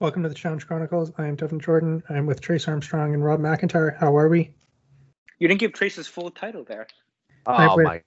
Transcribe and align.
Welcome 0.00 0.22
to 0.22 0.28
the 0.28 0.34
Challenge 0.34 0.64
Chronicles. 0.66 1.10
I 1.18 1.26
am 1.26 1.34
Devin 1.34 1.58
Jordan. 1.58 2.02
I'm 2.08 2.26
with 2.26 2.40
Trace 2.40 2.68
Armstrong 2.68 3.14
and 3.14 3.24
Rob 3.24 3.40
McIntyre. 3.40 3.96
How 3.98 4.16
are 4.16 4.28
we? 4.28 4.54
You 5.40 5.48
didn't 5.48 5.58
give 5.60 5.72
Trace's 5.72 6.06
full 6.06 6.30
title 6.30 6.62
there. 6.64 6.86
Oh 7.46 7.76
with 7.76 7.84
my 7.84 8.02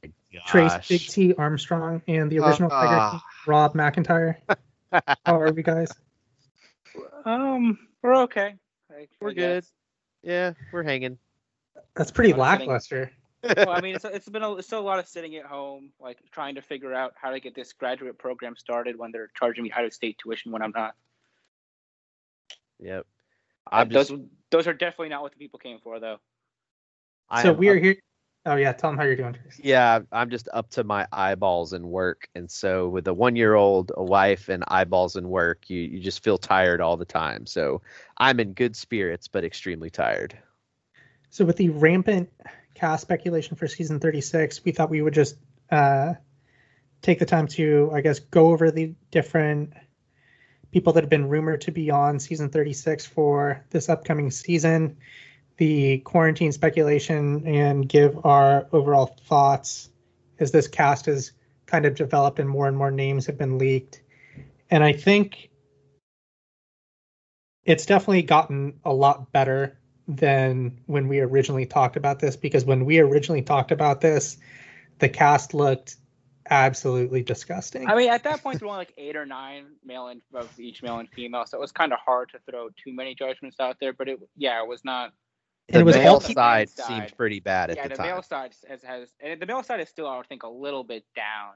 Trace. 0.48 0.88
Big 0.88 1.02
T 1.02 1.34
Armstrong 1.34 2.02
and 2.08 2.32
the 2.32 2.40
original 2.40 2.70
Tiger 2.70 2.96
Ah. 2.96 3.24
Rob 3.46 3.74
McIntyre. 3.74 4.38
How 5.26 5.42
are 5.42 5.52
we, 5.52 5.64
guys? 5.64 5.92
Um, 7.26 7.77
we're 8.02 8.16
okay. 8.23 8.55
I- 8.89 9.08
We're 9.20 9.32
I 9.32 9.34
good. 9.34 9.66
Yeah, 10.23 10.54
we're 10.71 10.84
hanging. 10.84 11.18
That's 11.96 12.12
pretty 12.12 12.32
I'm 12.34 12.39
lackluster. 12.39 13.12
well, 13.44 13.70
I 13.70 13.82
mean, 13.82 13.96
it's, 13.96 14.05
it's 14.05 14.30
been 14.30 14.44
a, 14.44 14.55
it's 14.55 14.68
still 14.68 14.80
a 14.80 14.82
lot 14.82 15.00
of 15.00 15.08
sitting 15.08 15.36
at 15.36 15.46
home, 15.46 15.92
like 16.00 16.20
trying 16.32 16.55
to 16.55 16.62
figure 16.62 16.94
out 16.94 17.14
how 17.21 17.32
to 17.32 17.39
get 17.42 17.54
this 17.55 17.73
graduate 17.73 18.18
program 18.18 18.55
started 18.55 18.98
when 18.98 19.12
they're 19.12 19.30
charging 19.38 19.64
me 19.66 19.71
out 19.76 19.84
of 19.84 19.94
state 19.94 20.18
tuition 20.23 20.52
when 20.54 20.62
I'm 20.62 20.71
not. 20.73 20.94
Yep. 22.82 23.05
I'm 23.71 23.89
those 23.89 24.10
just, 24.10 24.21
those 24.50 24.68
are 24.68 24.74
definitely 24.74 25.10
not 25.10 25.21
what 25.21 25.32
the 25.32 25.37
people 25.37 25.60
came 25.60 25.79
for, 25.79 26.00
though. 26.00 26.18
I 27.29 27.43
so 27.43 27.54
we 27.54 27.69
are 27.69 27.75
up- 27.75 27.82
here. 27.82 27.96
Oh 28.43 28.56
yeah, 28.56 28.73
tell 28.73 28.89
them 28.89 28.97
how 28.97 29.04
you're 29.04 29.15
doing, 29.15 29.33
Trace. 29.33 29.60
Yeah, 29.64 30.00
I'm 30.11 30.32
just 30.32 30.50
up 30.51 30.71
to 30.71 30.83
my 30.83 31.07
eyeballs 31.11 31.73
in 31.73 31.87
work, 31.87 32.28
and 32.33 32.50
so 32.50 32.89
with 32.89 33.08
a 33.08 33.14
one-year-old, 33.14 33.92
a 33.95 34.03
wife, 34.03 34.50
and 34.50 34.64
eyeballs 34.67 35.16
in 35.16 35.30
work, 35.30 35.70
you 35.70 35.80
you 35.81 36.00
just 36.00 36.23
feel 36.23 36.39
tired 36.39 36.81
all 36.81 36.97
the 36.97 37.06
time. 37.06 37.45
So 37.45 37.83
I'm 38.17 38.39
in 38.39 38.53
good 38.53 38.75
spirits, 38.75 39.28
but 39.28 39.44
extremely 39.44 39.92
tired. 39.92 40.36
So 41.30 41.45
with 41.45 41.58
the 41.58 41.70
rampant 41.70 42.30
cast 42.73 43.03
speculation 43.03 43.56
for 43.56 43.67
season 43.67 44.00
36, 44.00 44.66
we 44.66 44.72
thought 44.72 44.89
we 44.89 45.03
would 45.03 45.14
just 45.14 45.36
uh, 45.70 46.16
take 47.03 47.20
the 47.20 47.25
time 47.25 47.48
to, 47.48 47.92
I 47.94 48.02
guess, 48.02 48.20
go 48.20 48.52
over 48.52 48.72
the 48.72 48.95
different 49.11 49.73
people 50.72 50.94
that 50.94 51.03
have 51.03 51.09
been 51.09 51.28
rumored 51.28 51.61
to 51.61 51.72
be 51.72 51.89
on 51.89 52.20
season 52.20 52.50
36 52.50 53.06
for 53.06 53.64
this 53.70 53.89
upcoming 53.89 54.31
season, 54.31 54.98
the 55.58 56.00
quarantine 56.00 56.52
speculation, 56.52 57.45
and 57.45 57.88
give 57.88 58.26
our 58.26 58.68
overall 58.72 59.16
thoughts 59.28 59.90
as 60.40 60.52
this 60.52 60.68
cast 60.68 61.06
has 61.06 61.32
kind 61.66 61.86
of 61.86 61.95
developed 61.95 62.40
and 62.40 62.50
more 62.50 62.68
and 62.68 62.78
more 62.78 62.92
names 62.92 63.26
have 63.26 63.38
been 63.38 63.58
leaked. 63.58 64.02
And 64.70 64.84
I 64.84 64.94
think 64.94 65.50
it's 67.64 67.86
definitely 67.86 68.23
gotten 68.23 68.80
a 68.84 68.94
lot 68.94 69.32
better 69.32 69.78
than 70.08 70.80
when 70.88 71.08
we 71.08 71.20
originally 71.20 71.66
talked 71.66 71.95
about 71.95 72.20
this 72.20 72.36
because 72.36 72.66
when 72.66 72.86
we 72.86 73.00
originally 73.00 73.42
talked 73.42 73.72
about 73.72 74.02
this, 74.02 74.38
the 75.00 75.10
cast 75.10 75.54
looked 75.54 75.98
absolutely 76.52 77.24
disgusting. 77.24 77.88
I 77.88 77.96
mean, 77.96 78.10
at 78.10 78.24
that 78.26 78.44
point, 78.44 78.60
there 78.60 78.68
were 78.68 78.74
only 78.74 78.82
like 78.82 78.94
eight 78.98 79.16
or 79.16 79.26
nine 79.26 79.66
male 79.84 80.08
and 80.08 80.22
of 80.34 80.60
each 80.60 80.84
male 80.84 81.00
and 81.00 81.10
female, 81.10 81.46
so 81.48 81.58
it 81.58 81.62
was 81.62 81.72
kind 81.72 81.94
of 81.94 82.00
hard 82.00 82.30
to 82.30 82.40
throw 82.50 82.70
too 82.70 82.94
many 82.94 83.16
judgments 83.16 83.60
out 83.60 83.78
there. 83.80 83.94
But 83.94 84.10
it, 84.10 84.20
yeah, 84.36 84.62
it 84.62 84.68
was 84.68 84.84
not. 84.86 85.14
The 85.70 85.80
it 85.80 85.84
was 85.86 85.96
male 85.96 86.20
side 86.20 86.70
side. 86.70 86.86
seemed 86.86 87.18
pretty 87.18 87.40
bad 87.40 87.70
at 87.72 87.78
yeah, 87.78 87.84
the, 87.84 87.90
the, 87.90 87.96
time. 87.96 88.08
male 88.08 88.22
side 88.24 88.54
has, 88.68 88.84
has 88.84 89.10
and 89.22 89.42
the 89.42 89.46
male 89.46 89.64
side 89.64 89.80
is 89.80 89.90
still, 89.90 90.08
I 90.08 90.18
would 90.18 90.28
think, 90.28 90.44
a 90.44 90.50
little 90.50 90.84
bit 90.84 91.06
down, 91.16 91.54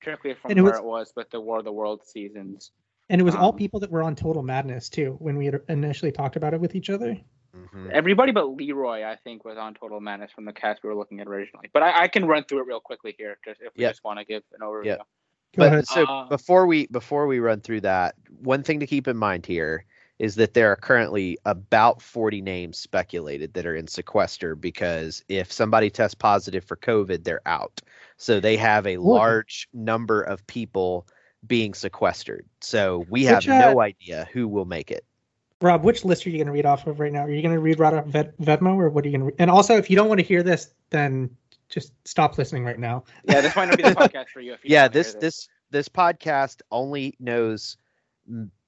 particularly 0.00 0.38
from 0.40 0.50
And 0.52 0.58
it 0.58 0.62
where 0.62 0.72
was- 0.72 0.80
it 0.80 0.84
was 0.84 1.12
with 1.16 1.30
the 1.30 1.40
War 1.40 1.58
of 1.58 1.64
the 1.64 1.72
World 1.72 2.06
seasons. 2.06 2.70
and 3.10 3.20
it 3.20 3.24
was 3.24 3.34
all 3.34 3.50
um, 3.50 3.56
people 3.56 3.80
that 3.80 3.90
were 3.90 4.02
on 4.02 4.14
Total 4.16 4.42
Madness 4.42 4.88
too 4.88 5.16
when 5.18 5.36
we 5.36 5.44
had 5.46 5.60
initially 5.68 6.12
talked 6.12 6.36
about 6.36 6.54
it 6.54 6.60
with 6.60 6.74
each 6.74 6.88
other. 6.88 7.18
Mhm. 7.56 7.90
Everybody 7.90 8.32
but 8.32 8.56
Leroy, 8.56 9.04
I 9.04 9.16
think, 9.16 9.44
was 9.44 9.56
on 9.58 9.74
Total 9.74 10.00
Madness 10.00 10.30
from 10.32 10.44
the 10.44 10.52
cast 10.52 10.82
we 10.82 10.88
were 10.88 10.94
looking 10.96 11.20
at 11.20 11.26
originally. 11.26 11.68
But 11.72 11.82
I, 11.82 12.02
I 12.04 12.08
can 12.08 12.26
run 12.26 12.44
through 12.44 12.60
it 12.60 12.66
real 12.66 12.80
quickly 12.80 13.14
here, 13.18 13.38
just 13.44 13.60
if 13.60 13.72
we 13.76 13.82
Yeah. 13.82 13.88
just 13.90 14.04
want 14.04 14.18
to 14.18 14.24
give 14.24 14.42
an 14.52 14.60
overview. 14.60 14.84
Yeah. 14.84 14.96
But 15.56 15.86
so 15.88 16.04
Uh, 16.04 16.28
before 16.28 16.66
we 16.66 16.86
before 16.88 17.26
we 17.26 17.38
run 17.38 17.60
through 17.60 17.80
that, 17.82 18.14
one 18.42 18.62
thing 18.62 18.80
to 18.80 18.86
keep 18.86 19.08
in 19.08 19.16
mind 19.16 19.46
here 19.46 19.84
is 20.18 20.34
that 20.34 20.52
there 20.52 20.70
are 20.70 20.76
currently 20.76 21.38
about 21.46 22.02
40 22.02 22.42
names 22.42 22.76
speculated 22.76 23.54
that 23.54 23.64
are 23.64 23.74
in 23.76 23.86
sequester 23.86 24.54
because 24.56 25.24
if 25.28 25.50
somebody 25.52 25.88
tests 25.90 26.14
positive 26.14 26.64
for 26.64 26.76
COVID, 26.76 27.22
they're 27.24 27.40
out. 27.46 27.80
So 28.16 28.40
they 28.40 28.56
have 28.56 28.86
a 28.86 28.96
large 28.98 29.68
number 29.72 30.20
of 30.20 30.44
people 30.48 31.06
being 31.46 31.72
sequestered. 31.72 32.44
So 32.60 33.06
we 33.08 33.24
have 33.24 33.38
Which, 33.38 33.48
uh, 33.48 33.58
no 33.72 33.80
idea 33.80 34.28
who 34.32 34.48
will 34.48 34.64
make 34.64 34.90
it. 34.90 35.04
Rob, 35.60 35.82
which 35.82 36.04
list 36.04 36.26
are 36.26 36.30
you 36.30 36.38
going 36.38 36.46
to 36.46 36.52
read 36.52 36.66
off 36.66 36.86
of 36.86 37.00
right 37.00 37.12
now? 37.12 37.24
Are 37.24 37.30
you 37.30 37.42
going 37.42 37.54
to 37.54 37.60
read 37.60 37.80
right 37.80 37.92
off 37.92 38.06
Ved- 38.06 38.36
Vevmo 38.38 38.76
or 38.76 38.88
what 38.90 39.04
are 39.04 39.08
you 39.08 39.12
going 39.12 39.20
to 39.20 39.26
read? 39.26 39.36
And 39.38 39.50
also, 39.50 39.76
if 39.76 39.90
you 39.90 39.96
don't 39.96 40.08
want 40.08 40.20
to 40.20 40.26
hear 40.26 40.42
this, 40.42 40.72
then 40.90 41.36
just 41.68 41.92
stop 42.06 42.38
listening 42.38 42.64
right 42.64 42.78
now. 42.78 43.04
Yeah, 43.24 43.40
this 43.40 43.56
might 43.56 43.66
not 43.66 43.76
be 43.76 43.82
the 43.82 43.90
podcast 43.94 44.28
for 44.28 44.40
you. 44.40 44.52
If 44.54 44.64
you 44.64 44.70
Yeah, 44.70 44.84
don't 44.84 44.92
this 44.94 45.14
this 45.14 45.48
this 45.70 45.88
podcast 45.88 46.62
only 46.70 47.14
knows 47.18 47.76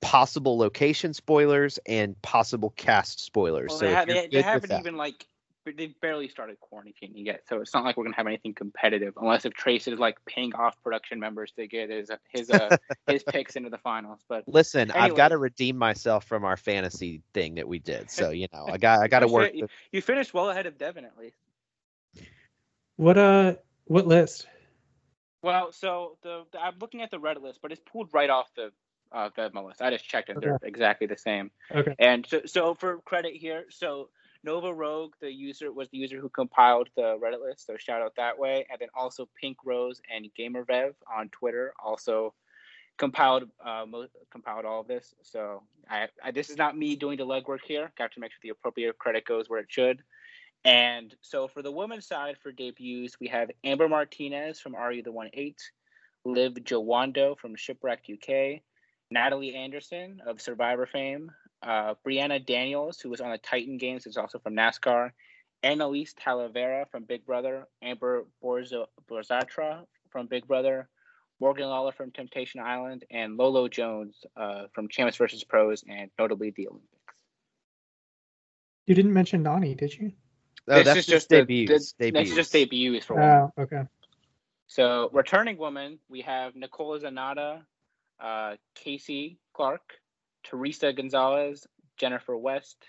possible 0.01 0.59
location 0.59 1.15
spoilers 1.15 1.79
and 1.87 2.21
possible 2.23 2.71
cast 2.77 3.21
spoilers. 3.21 3.69
Well, 3.71 3.79
so 3.79 3.87
they, 3.87 3.95
ha- 3.95 4.05
they, 4.07 4.27
they 4.29 4.43
haven't 4.43 4.73
even 4.73 4.97
like 4.97 5.27
they 5.73 5.95
barely 6.01 6.29
started 6.29 6.57
quarantining 6.61 7.25
yet, 7.25 7.43
so 7.49 7.61
it's 7.61 7.73
not 7.75 7.85
like 7.85 7.97
we're 7.97 8.05
gonna 8.05 8.17
have 8.17 8.27
anything 8.27 8.55
competitive 8.55 9.15
unless 9.21 9.45
if 9.45 9.55
Trace 9.55 9.89
is 9.89 9.99
like 9.99 10.23
paying 10.25 10.55
off 10.55 10.81
production 10.83 11.19
members 11.21 11.53
to 11.53 11.67
get 11.67 11.91
his 11.91 12.11
his 12.33 12.51
uh, 12.51 12.77
his 13.07 13.23
picks 13.23 13.57
into 13.57 13.71
the 13.71 13.79
finals. 13.79 14.21
But 14.29 14.45
Listen, 14.47 14.91
I've 14.91 15.17
got 15.17 15.29
to 15.29 15.39
redeem 15.39 15.77
myself 15.77 16.25
from 16.25 16.45
our 16.45 16.57
fantasy 16.57 17.23
thing 17.35 17.57
that 17.57 17.67
we 17.69 17.79
did. 17.79 18.11
So 18.11 18.31
you 18.31 18.49
know, 18.53 18.67
I 18.69 18.79
got 18.79 19.01
I 19.01 19.09
got 19.09 19.21
to 19.21 19.29
work. 19.29 19.53
should- 19.53 19.65
the- 19.65 19.69
you 19.93 20.03
finished 20.03 20.35
well 20.35 20.51
ahead 20.51 20.67
of 20.67 20.79
Devin 20.79 21.05
at 21.05 21.17
least. 21.19 21.37
What 22.97 23.17
uh, 23.17 23.55
what 23.87 24.07
list? 24.07 24.47
Well, 25.43 25.73
so 25.73 26.19
the, 26.23 26.45
the 26.53 26.61
I'm 26.61 26.75
looking 26.81 27.03
at 27.03 27.11
the 27.11 27.19
red 27.19 27.41
list, 27.41 27.61
but 27.63 27.73
it's 27.73 27.81
pulled 27.91 28.13
right 28.13 28.29
off 28.29 28.53
the 28.55 28.73
uh, 29.13 29.31
Vevmo 29.31 29.67
list. 29.67 29.83
I 29.83 29.91
just 29.91 30.07
checked 30.07 30.29
and 30.29 30.41
they're 30.41 30.59
exactly 30.63 31.07
the 31.07 31.17
same. 31.17 31.51
Okay. 31.75 31.95
And 31.99 32.27
so, 32.27 32.43
so 32.47 32.75
for 32.75 32.99
credit 32.99 33.35
here, 33.35 33.65
so 33.71 34.09
Nova 34.43 34.73
Rogue, 34.73 35.13
the 35.21 35.31
user 35.31 35.71
was 35.73 35.89
the 35.91 35.99
user 35.99 36.19
who 36.19 36.29
compiled 36.29 36.89
the 36.97 37.19
Reddit 37.23 37.43
list, 37.43 37.67
so 37.67 37.77
shout 37.77 38.01
out 38.01 38.15
that 38.17 38.39
way. 38.39 38.67
And 38.71 38.81
then 38.81 38.89
also 38.95 39.29
Pink 39.39 39.59
Rose 39.65 40.01
and 40.15 40.31
GamerVev 40.39 40.95
on 41.15 41.29
Twitter 41.29 41.75
also 41.83 42.35
compiled 42.97 43.45
uh, 43.65 43.85
mo- 43.87 44.09
compiled 44.31 44.65
all 44.65 44.81
of 44.81 44.89
this. 44.89 45.15
So 45.23 45.63
I, 45.89 46.09
I 46.25 46.31
this 46.31 46.51
is 46.51 46.57
not 46.57 46.77
me 46.77 46.97
doing 46.97 47.19
the 47.19 47.27
legwork 47.27 47.61
here. 47.67 47.93
Got 47.99 48.13
to 48.13 48.21
make 48.21 48.33
sure 48.33 48.39
the 48.43 48.51
appropriate 48.51 48.99
credit 48.99 49.25
goes 49.25 49.49
where 49.49 49.61
it 49.61 49.67
should. 49.69 50.03
And 50.65 51.15
so 51.23 51.49
for 51.49 51.63
the 51.63 51.73
women's 51.73 52.07
side 52.07 52.37
for 52.43 52.53
debuts, 52.53 53.19
we 53.19 53.29
have 53.29 53.51
Amber 53.65 53.89
Martinez 53.89 54.61
from 54.61 54.75
You 54.93 55.03
the 55.03 55.13
One 55.13 55.31
Eight, 55.33 55.61
Liv 56.25 56.55
Jawando 56.55 57.39
from 57.39 57.57
Shipwrecked 57.57 58.11
UK, 58.11 58.61
Natalie 59.11 59.55
Anderson 59.55 60.21
of 60.27 60.41
Survivor 60.41 60.87
fame, 60.87 61.31
uh, 61.63 61.95
Brianna 62.07 62.45
Daniels, 62.45 63.01
who 63.01 63.11
was 63.11 63.21
on 63.21 63.31
the 63.31 63.39
Titan 63.39 63.77
Games, 63.79 64.07
is 64.07 64.17
also 64.17 64.39
from 64.39 64.55
NASCAR, 64.55 65.11
Annalise 65.63 66.15
Talavera 66.15 66.89
from 66.91 67.05
Big 67.05 67.25
Brother, 67.27 67.67
Amber 67.83 68.27
Borzo- 68.43 68.87
Borzotra 69.11 69.85
from 70.11 70.27
Big 70.27 70.47
Brother, 70.47 70.89
Morgan 71.39 71.67
Lawler 71.67 71.93
from 71.93 72.11
Temptation 72.13 72.61
Island, 72.61 73.05
and 73.11 73.37
Lolo 73.37 73.69
Jones 73.69 74.25
uh, 74.37 74.65
from 74.73 74.89
Champs 74.89 75.17
versus 75.17 75.45
Pros, 75.45 75.85
and 75.89 76.11
notably 76.19 76.51
the 76.51 76.69
Olympics. 76.69 76.87
You 78.87 78.95
didn't 78.95 79.13
mention 79.13 79.45
Nany, 79.45 79.77
did 79.77 79.95
you? 79.95 80.13
Oh, 80.69 80.77
This 80.77 80.85
that's 80.87 80.99
is 81.01 81.07
just 81.07 81.29
the- 81.29 81.45
debuts. 81.45 81.69
this- 81.71 81.93
debuts. 81.93 82.23
This 82.23 82.31
is 82.31 82.37
just 82.37 82.53
debuts 82.53 83.05
for 83.05 83.15
women. 83.15 83.51
Oh, 83.57 83.63
okay. 83.63 83.83
So 84.67 85.11
returning 85.13 85.57
woman, 85.59 85.99
we 86.09 86.21
have 86.23 86.55
Nicola 86.55 87.01
Zanatta, 87.01 87.63
uh, 88.21 88.57
Kaycee 88.77 89.37
Clark, 89.53 89.81
Teresa 90.45 90.93
Gonzalez, 90.93 91.67
Jennifer 91.97 92.37
West, 92.37 92.85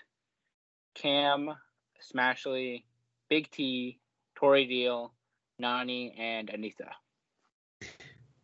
Cam 0.94 1.50
Smashley, 2.12 2.84
Big 3.28 3.50
T, 3.50 3.98
Tori 4.34 4.66
Deal, 4.66 5.12
Nany, 5.60 6.18
and 6.18 6.48
Aneesa. 6.48 6.90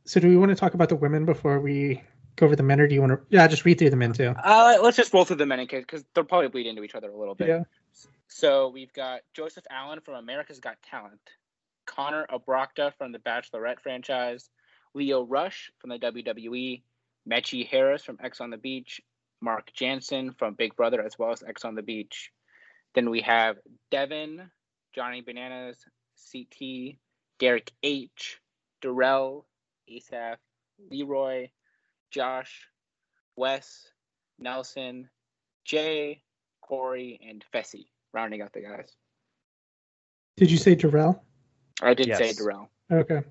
So 0.05 0.21
do 0.21 0.29
we 0.29 0.37
want 0.37 0.51
to 0.51 0.57
talk 0.57 0.75
about 0.75 0.89
the 0.89 0.97
women 0.97 1.25
before 1.25 1.61
we 1.61 2.03
go 2.37 2.47
over 2.47 2.57
the 2.57 2.63
men, 2.63 2.81
or 2.81 2.87
do 2.87 2.95
you 2.95 3.01
want 3.01 3.13
to? 3.13 3.21
Yeah, 3.29 3.47
just 3.47 3.65
read 3.65 3.79
through 3.79 3.91
the 3.91 3.97
men 3.97 4.13
too. 4.13 4.35
Uh, 4.43 4.79
let's 4.83 4.97
just 4.97 5.13
roll 5.13 5.25
through 5.25 5.37
the 5.37 5.47
men 5.47 5.61
in 5.61 5.67
case 5.67 5.83
because 5.83 6.05
they'll 6.15 6.25
probably 6.25 6.49
bleed 6.49 6.67
into 6.67 6.83
each 6.83 6.95
other 6.95 7.11
a 7.11 7.17
little 7.17 7.35
bit. 7.35 7.49
Yeah. 7.49 7.63
So 8.29 8.69
we've 8.69 8.93
got 8.93 9.21
Joseph 9.35 9.65
Allen 9.71 10.01
from 10.01 10.15
America's 10.15 10.61
Got 10.61 10.77
Talent, 10.89 11.21
Connor 11.87 12.27
Obrochta 12.31 12.93
from 12.97 13.13
the 13.13 13.19
Bachelorette 13.19 13.81
franchise, 13.81 14.49
Lio 14.95 15.25
Rush 15.25 15.71
from 15.79 15.91
the 15.91 15.99
WWE, 15.99 16.83
Mechie 17.29 17.67
Harris 17.67 18.05
from 18.05 18.19
Ex 18.23 18.41
on 18.41 18.51
the 18.51 18.57
Beach, 18.57 19.01
Mark 19.41 19.73
Jansen 19.73 20.33
from 20.33 20.55
Big 20.55 20.75
Brother 20.77 21.03
as 21.03 21.19
well 21.19 21.33
as 21.33 21.43
Ex 21.43 21.65
on 21.65 21.75
the 21.75 21.83
Beach. 21.83 22.31
Then 22.95 23.11
we 23.11 23.21
have 23.23 23.57
Devin, 23.91 24.51
Johnny 24.95 25.21
Bananas, 25.21 25.79
CT, 26.33 26.97
Derek 27.39 27.73
H, 27.83 28.41
Darrell, 28.83 29.47
Asaf, 29.91 30.39
Leroy, 30.91 31.49
Josh, 32.11 32.69
Wes, 33.37 33.89
Nelson, 34.39 35.09
Jay, 35.65 36.23
Corey, 36.63 37.21
and 37.27 37.45
Fessy, 37.53 37.87
rounding 38.13 38.43
out 38.43 38.53
the 38.53 38.61
guys. 38.61 38.97
Did 40.37 40.51
you 40.51 40.57
say 40.57 40.77
Jarrell? 40.77 41.21
I 41.83 41.95
did 41.95 42.15
say 42.17 42.27
Yes. 42.27 42.37
Darrell. 42.37 42.71
Okay. 42.91 43.23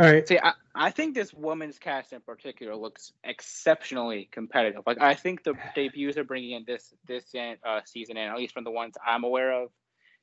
All 0.00 0.06
right. 0.06 0.26
See, 0.26 0.38
I, 0.38 0.52
I 0.74 0.90
think 0.90 1.14
this 1.14 1.34
woman's 1.34 1.78
cast 1.78 2.12
in 2.12 2.20
particular 2.20 2.76
looks 2.76 3.12
exceptionally 3.24 4.28
competitive. 4.30 4.82
Like 4.86 5.00
I 5.00 5.14
think 5.14 5.42
the 5.42 5.54
debuts 5.74 6.14
they're 6.14 6.24
bringing 6.24 6.52
in 6.52 6.64
this 6.66 6.94
this 7.06 7.34
uh, 7.34 7.80
season, 7.84 8.16
and 8.16 8.30
at 8.30 8.36
least 8.36 8.54
from 8.54 8.64
the 8.64 8.70
ones 8.70 8.94
I'm 9.04 9.24
aware 9.24 9.62
of, 9.62 9.70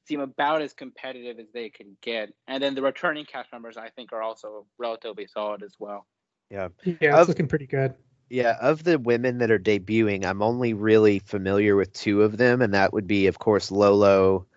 seem 0.05 0.21
about 0.21 0.61
as 0.61 0.73
competitive 0.73 1.39
as 1.39 1.47
they 1.53 1.69
can 1.69 1.97
get. 2.01 2.31
And 2.47 2.63
then 2.63 2.75
the 2.75 2.81
returning 2.81 3.25
cast 3.25 3.51
members, 3.51 3.75
I 3.75 3.89
think, 3.89 4.13
are 4.13 4.21
also 4.21 4.65
relatively 4.77 5.27
solid 5.27 5.63
as 5.63 5.73
well. 5.77 6.05
Yeah, 6.49 6.69
yeah, 6.83 6.95
it's 7.01 7.17
Of- 7.17 7.27
looking 7.27 7.47
pretty 7.47 7.67
good. 7.67 7.95
Yeah, 8.27 8.57
of 8.59 8.83
the 8.83 8.97
women 8.97 9.37
that 9.37 9.51
are 9.51 9.59
debuting, 9.59 10.25
I'm 10.25 10.41
only 10.41 10.73
really 10.73 11.19
familiar 11.19 11.75
with 11.75 11.93
two 11.93 12.23
of 12.23 12.37
them, 12.37 12.63
and 12.63 12.73
that 12.73 12.91
would 12.91 13.05
be, 13.05 13.27
of 13.27 13.37
course, 13.37 13.69
Lolo 13.69 14.47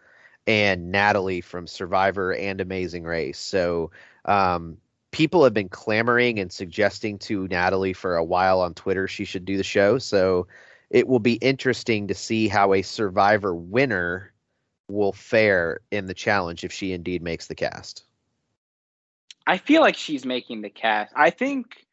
and 0.46 0.90
Natalie 0.90 1.42
from 1.42 1.66
Survivor 1.66 2.32
and 2.34 2.62
Amazing 2.62 3.04
Race. 3.04 3.38
So, 3.38 3.90
um, 4.24 4.78
people 5.10 5.44
have 5.44 5.54
been 5.54 5.68
clamoring 5.68 6.38
and 6.38 6.52
suggesting 6.52 7.18
to 7.18 7.48
Natalie 7.48 7.92
for 7.92 8.16
a 8.16 8.24
while 8.24 8.60
on 8.60 8.74
Twitter 8.74 9.08
she 9.08 9.24
should 9.24 9.44
do 9.44 9.56
the 9.56 9.64
show. 9.64 9.98
So, 9.98 10.46
it 10.90 11.06
will 11.06 11.18
be 11.18 11.34
interesting 11.34 12.08
to 12.08 12.14
see 12.14 12.48
how 12.48 12.72
a 12.72 12.82
Survivor 12.82 13.54
winner 13.54 14.32
will 14.88 15.12
fare 15.12 15.80
in 15.90 16.06
the 16.06 16.14
challenge 16.14 16.64
if 16.64 16.72
she 16.72 16.92
indeed 16.92 17.22
makes 17.22 17.46
the 17.46 17.54
cast. 17.54 18.04
I 19.46 19.58
feel 19.58 19.80
like 19.80 19.96
she's 19.96 20.24
making 20.24 20.62
the 20.62 20.70
cast. 20.70 21.12
I 21.16 21.30
think 21.30 21.86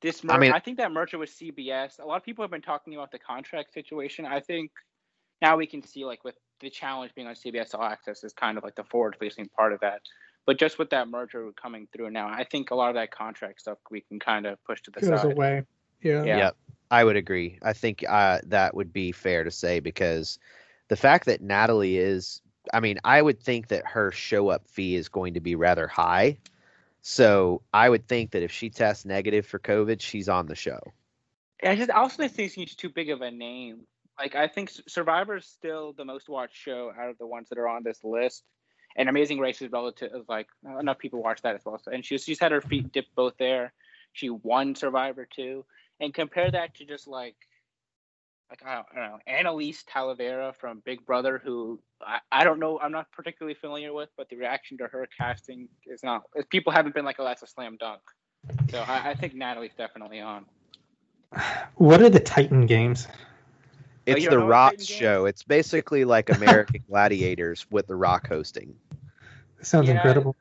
this. 0.00 0.22
Mer- 0.22 0.34
I 0.34 0.50
I 0.50 0.60
think 0.60 0.78
that 0.78 0.92
merger 0.92 1.18
with 1.18 1.30
CBS. 1.30 1.98
A 2.00 2.04
lot 2.04 2.16
of 2.16 2.24
people 2.24 2.42
have 2.42 2.50
been 2.50 2.62
talking 2.62 2.94
about 2.94 3.10
the 3.10 3.18
contract 3.18 3.72
situation. 3.72 4.26
I 4.26 4.40
think 4.40 4.70
now 5.42 5.56
we 5.56 5.66
can 5.66 5.82
see 5.82 6.04
like 6.04 6.24
with 6.24 6.36
the 6.60 6.70
challenge 6.70 7.12
being 7.14 7.26
on 7.26 7.34
CBS 7.34 7.74
All 7.74 7.82
Access 7.82 8.22
is 8.22 8.32
kind 8.32 8.58
of 8.58 8.64
like 8.64 8.76
the 8.76 8.84
forward-facing 8.84 9.48
part 9.48 9.72
of 9.72 9.80
that. 9.80 10.02
But 10.46 10.58
just 10.58 10.78
with 10.78 10.90
that 10.90 11.08
merger 11.08 11.50
coming 11.60 11.86
through 11.92 12.10
now, 12.10 12.28
I 12.28 12.44
think 12.44 12.70
a 12.70 12.74
lot 12.74 12.88
of 12.88 12.94
that 12.94 13.10
contract 13.10 13.60
stuff 13.60 13.78
we 13.90 14.00
can 14.00 14.18
kind 14.18 14.46
of 14.46 14.62
push 14.64 14.80
to 14.82 14.90
the 14.90 15.00
Goes 15.00 15.20
side. 15.20 15.32
away. 15.32 15.64
Yeah. 16.02 16.24
Yeah. 16.24 16.36
Yep, 16.38 16.56
I 16.90 17.04
would 17.04 17.16
agree. 17.16 17.58
I 17.62 17.72
think 17.72 18.04
uh, 18.08 18.40
that 18.46 18.74
would 18.74 18.92
be 18.92 19.12
fair 19.12 19.44
to 19.44 19.50
say 19.50 19.80
because 19.80 20.38
the 20.88 20.96
fact 20.96 21.26
that 21.26 21.40
Natalie 21.40 21.98
is, 21.98 22.40
I 22.72 22.80
mean, 22.80 22.98
I 23.04 23.22
would 23.22 23.40
think 23.40 23.68
that 23.68 23.86
her 23.86 24.10
show 24.10 24.48
up 24.48 24.66
fee 24.66 24.96
is 24.96 25.08
going 25.08 25.34
to 25.34 25.40
be 25.40 25.54
rather 25.54 25.86
high. 25.86 26.38
So 27.02 27.62
I 27.72 27.88
would 27.88 28.06
think 28.08 28.32
that 28.32 28.42
if 28.42 28.52
she 28.52 28.70
tests 28.70 29.04
negative 29.04 29.46
for 29.46 29.58
COVID, 29.58 30.00
she's 30.00 30.28
on 30.28 30.46
the 30.46 30.54
show. 30.54 30.80
I 31.62 31.76
just 31.76 31.90
I 31.90 31.94
also 31.94 32.26
think 32.28 32.52
she's 32.52 32.74
too 32.74 32.88
big 32.88 33.10
of 33.10 33.20
a 33.20 33.30
name. 33.30 33.80
Like 34.18 34.34
I 34.34 34.48
think 34.48 34.70
Survivor 34.86 35.36
is 35.36 35.46
still 35.46 35.92
the 35.92 36.04
most 36.04 36.28
watched 36.28 36.56
show 36.56 36.92
out 36.98 37.08
of 37.10 37.18
the 37.18 37.26
ones 37.26 37.48
that 37.48 37.58
are 37.58 37.68
on 37.68 37.82
this 37.82 38.02
list, 38.04 38.44
and 39.00 39.08
Amazing 39.08 39.38
Race 39.38 39.62
is 39.62 39.72
relative. 39.72 40.12
Like 40.28 40.46
enough 40.78 40.98
people 40.98 41.22
watch 41.22 41.40
that 41.42 41.56
as 41.56 41.62
well. 41.64 41.80
So, 41.82 41.90
and 41.90 42.04
she's 42.04 42.22
she's 42.22 42.38
had 42.38 42.52
her 42.52 42.60
feet 42.60 42.92
dipped 42.92 43.14
both 43.14 43.32
there. 43.38 43.72
She 44.12 44.28
won 44.28 44.74
Survivor 44.74 45.26
too, 45.26 45.64
and 45.98 46.12
compare 46.12 46.50
that 46.50 46.74
to 46.76 46.84
just 46.84 47.08
like 47.08 47.34
like 48.50 48.62
I 48.64 48.74
don't, 48.74 48.86
I 48.92 48.94
don't 48.96 49.10
know 49.10 49.18
Annalise 49.26 49.84
Talavera 49.84 50.54
from 50.54 50.82
Big 50.84 51.06
Brother, 51.06 51.40
who 51.42 51.80
I, 52.06 52.18
I 52.30 52.44
don't 52.44 52.60
know 52.60 52.78
I'm 52.78 52.92
not 52.92 53.10
particularly 53.10 53.54
familiar 53.54 53.94
with, 53.94 54.10
but 54.18 54.28
the 54.28 54.36
reaction 54.36 54.76
to 54.78 54.86
her 54.86 55.08
casting 55.18 55.68
is 55.86 56.04
not. 56.04 56.24
People 56.50 56.72
haven't 56.72 56.94
been 56.94 57.06
like, 57.06 57.16
oh, 57.18 57.24
that's 57.24 57.42
a 57.42 57.46
slam 57.46 57.78
dunk. 57.80 58.02
So 58.70 58.80
I, 58.80 59.10
I 59.10 59.14
think 59.14 59.34
Natalie's 59.34 59.74
definitely 59.78 60.20
on. 60.20 60.44
What 61.76 62.02
are 62.02 62.10
the 62.10 62.20
Titan 62.20 62.66
games? 62.66 63.08
It's 64.04 64.16
oh, 64.16 64.18
you 64.18 64.24
the 64.24 64.30
don't 64.30 64.40
know 64.40 64.44
what 64.46 64.50
Rock 64.50 64.70
Titan 64.72 64.86
Games 64.86 64.88
show. 64.88 65.24
It's 65.26 65.42
basically 65.42 66.04
like 66.04 66.28
American 66.28 66.82
Gladiators 66.88 67.66
with 67.70 67.86
the 67.86 67.96
Rock 67.96 68.28
hosting. 68.28 68.74
Sounds 69.62 69.88
Yeah. 69.88 69.94
incredible. 69.94 70.36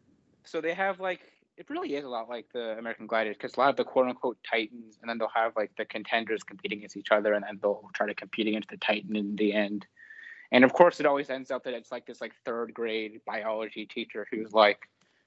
so 0.45 0.61
they 0.61 0.73
have 0.73 0.99
like 0.99 1.21
it 1.57 1.69
really 1.69 1.93
is 1.95 2.05
a 2.05 2.09
lot 2.09 2.29
like 2.29 2.45
the 2.53 2.77
American 2.77 3.05
Gladiators 3.05 3.35
because 3.37 3.55
a 3.57 3.59
lot 3.59 3.69
of 3.69 3.75
the 3.75 3.83
quote 3.83 4.07
unquote 4.07 4.37
titans, 4.49 4.97
and 5.01 5.09
then 5.09 5.17
they'll 5.17 5.27
have 5.35 5.55
like 5.57 5.75
the 5.77 5.83
contenders 5.83 6.41
competing 6.41 6.77
against 6.79 6.95
each 6.95 7.11
other, 7.11 7.33
and 7.33 7.43
then 7.43 7.59
they'll 7.61 7.89
try 7.93 8.07
to 8.07 8.13
compete 8.15 8.47
against 8.47 8.69
the 8.69 8.77
titan 8.77 9.15
in 9.17 9.35
the 9.35 9.53
end. 9.53 9.85
And 10.51 10.63
of 10.63 10.71
course, 10.73 10.99
it 11.01 11.05
always 11.05 11.29
ends 11.29 11.51
up 11.51 11.65
that 11.65 11.73
it's 11.73 11.91
like 11.91 12.05
this 12.05 12.21
like 12.21 12.33
third 12.45 12.73
grade 12.73 13.19
biology 13.25 13.85
teacher 13.85 14.25
who's 14.31 14.53
like 14.53 14.79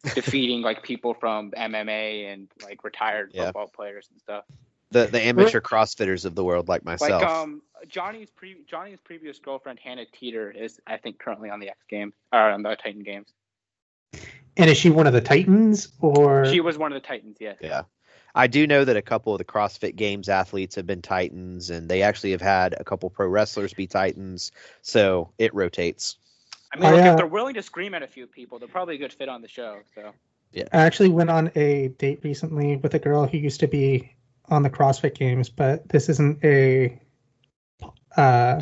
defeating 0.15 0.63
like 0.63 0.83
people 0.83 1.13
from 1.15 1.51
MMA 1.53 2.33
and 2.33 2.49
like 2.63 2.83
retired 2.83 3.31
Yeah. 3.35 3.45
football 3.45 3.69
players 3.69 4.09
and 4.11 4.19
stuff. 4.19 4.45
The 4.91 5.07
the 5.07 5.21
amateur 5.21 5.61
CrossFitters 5.61 6.25
of 6.25 6.35
the 6.35 6.45
world 6.45 6.67
like 6.67 6.83
myself. 6.85 7.23
Like 7.23 7.31
um 7.31 7.63
Johnny's 7.89 8.31
pre 8.31 8.57
Johnny's 8.67 9.01
previous 9.05 9.39
girlfriend 9.39 9.79
Hannah 9.81 10.07
Teeter 10.13 10.51
is 10.51 10.81
I 10.87 10.97
think 10.97 11.19
currently 11.19 11.51
on 11.51 11.61
the 11.61 11.69
X 11.69 11.79
Games 11.89 12.15
or 12.33 12.41
on 12.41 12.63
the 12.63 12.75
Titan 12.75 13.03
Games. 13.03 13.33
And 14.57 14.69
is 14.69 14.77
she 14.77 14.91
one 14.91 15.07
of 15.07 15.13
the 15.13 15.21
Titans 15.21 15.89
or 16.01 16.45
She 16.47 16.61
was 16.61 16.77
one 16.77 16.93
of 16.93 17.01
the 17.01 17.07
Titans, 17.07 17.39
yes. 17.41 17.57
Yeah. 17.61 17.83
I 18.35 18.47
do 18.47 18.67
know 18.67 18.85
that 18.85 18.97
a 18.97 19.03
couple 19.03 19.35
of 19.35 19.39
the 19.39 19.45
CrossFit 19.45 19.97
Games 19.97 20.29
athletes 20.29 20.75
have 20.77 20.87
been 20.87 21.03
Titans, 21.03 21.69
and 21.69 21.89
they 21.89 22.03
actually 22.03 22.31
have 22.31 22.41
had 22.41 22.75
a 22.79 22.85
couple 22.85 23.11
pro 23.11 23.27
wrestlers 23.27 23.75
be 23.75 23.87
Titans. 23.87 24.53
So 24.81 25.31
it 25.39 25.55
rotates. 25.55 26.17
I 26.73 26.77
mean, 26.79 26.87
I, 26.87 26.91
look, 26.93 27.05
uh, 27.05 27.09
if 27.09 27.17
they're 27.19 27.27
willing 27.27 27.55
to 27.55 27.63
scream 27.63 27.93
at 27.93 28.03
a 28.03 28.07
few 28.07 28.27
people, 28.27 28.59
they're 28.59 28.69
probably 28.69 28.95
a 28.95 28.99
good 28.99 29.13
fit 29.13 29.29
on 29.29 29.43
the 29.43 29.49
show. 29.49 29.81
So 29.95 30.13
I 30.55 30.65
actually 30.73 31.11
went 31.11 31.29
on 31.29 31.51
a 31.55 31.89
date 31.99 32.21
recently 32.23 32.77
with 32.77 32.95
a 32.95 32.99
girl 32.99 33.27
who 33.27 33.37
used 33.37 33.61
to 33.61 33.69
be 33.69 34.15
on 34.49 34.63
the 34.63 34.71
CrossFit 34.71 35.15
Games, 35.15 35.51
but 35.51 35.87
this 35.89 36.09
isn't 36.09 36.43
a 36.43 36.99
uh, 38.17 38.61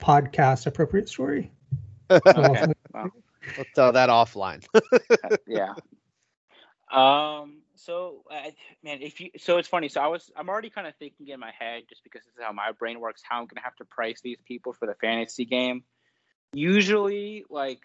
podcast 0.00 0.66
appropriate 0.66 1.08
story. 1.08 1.50
okay, 2.10 2.72
well, 2.92 3.10
We'll 3.56 3.66
tell 3.74 3.92
that 3.92 4.08
offline. 4.08 4.64
yeah. 5.46 5.74
Um. 6.90 7.62
So, 7.76 8.24
uh, 8.30 8.50
man, 8.82 9.02
if 9.02 9.20
you 9.20 9.30
so 9.38 9.58
it's 9.58 9.68
funny. 9.68 9.88
So 9.88 10.00
I 10.00 10.08
was 10.08 10.30
I'm 10.36 10.48
already 10.48 10.70
kind 10.70 10.86
of 10.86 10.94
thinking 10.96 11.28
in 11.28 11.38
my 11.38 11.52
head 11.56 11.84
just 11.88 12.02
because 12.02 12.22
this 12.24 12.34
is 12.34 12.42
how 12.42 12.52
my 12.52 12.72
brain 12.72 13.00
works. 13.00 13.22
How 13.22 13.40
I'm 13.40 13.46
gonna 13.46 13.62
have 13.62 13.76
to 13.76 13.84
price 13.84 14.20
these 14.22 14.38
people 14.46 14.72
for 14.72 14.86
the 14.86 14.94
fantasy 14.94 15.44
game. 15.44 15.84
Usually, 16.52 17.44
like, 17.50 17.80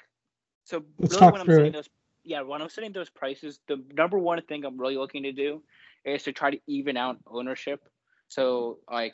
so 0.64 0.84
Let's 0.98 1.14
really 1.14 1.20
talk 1.20 1.32
when 1.34 1.42
I'm 1.42 1.48
through 1.48 1.56
setting 1.56 1.72
it. 1.72 1.74
those, 1.74 1.90
yeah, 2.24 2.42
when 2.42 2.62
I'm 2.62 2.70
setting 2.70 2.94
those 2.94 3.10
prices, 3.10 3.60
the 3.68 3.84
number 3.94 4.18
one 4.18 4.42
thing 4.44 4.64
I'm 4.64 4.80
really 4.80 4.98
looking 4.98 5.24
to 5.24 5.34
do 5.34 5.62
is 6.06 6.24
to 6.24 6.32
try 6.32 6.52
to 6.52 6.60
even 6.68 6.96
out 6.96 7.18
ownership. 7.28 7.82
So 8.34 8.80
like 8.90 9.14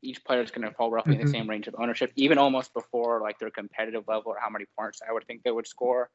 each 0.00 0.24
player 0.24 0.40
is 0.40 0.50
going 0.50 0.66
to 0.66 0.74
fall 0.74 0.90
roughly 0.90 1.16
in 1.16 1.20
Mhm. 1.20 1.24
the 1.24 1.30
same 1.30 1.50
range 1.50 1.68
of 1.68 1.74
ownership, 1.78 2.12
even 2.16 2.38
almost 2.38 2.72
before 2.72 3.20
like 3.20 3.38
their 3.38 3.50
competitive 3.50 4.08
level 4.08 4.32
or 4.32 4.38
how 4.40 4.48
many 4.48 4.64
points 4.78 5.02
I 5.06 5.12
would 5.12 5.26
think 5.26 5.42
they 5.42 5.50
would 5.50 5.66
score. 5.66 6.08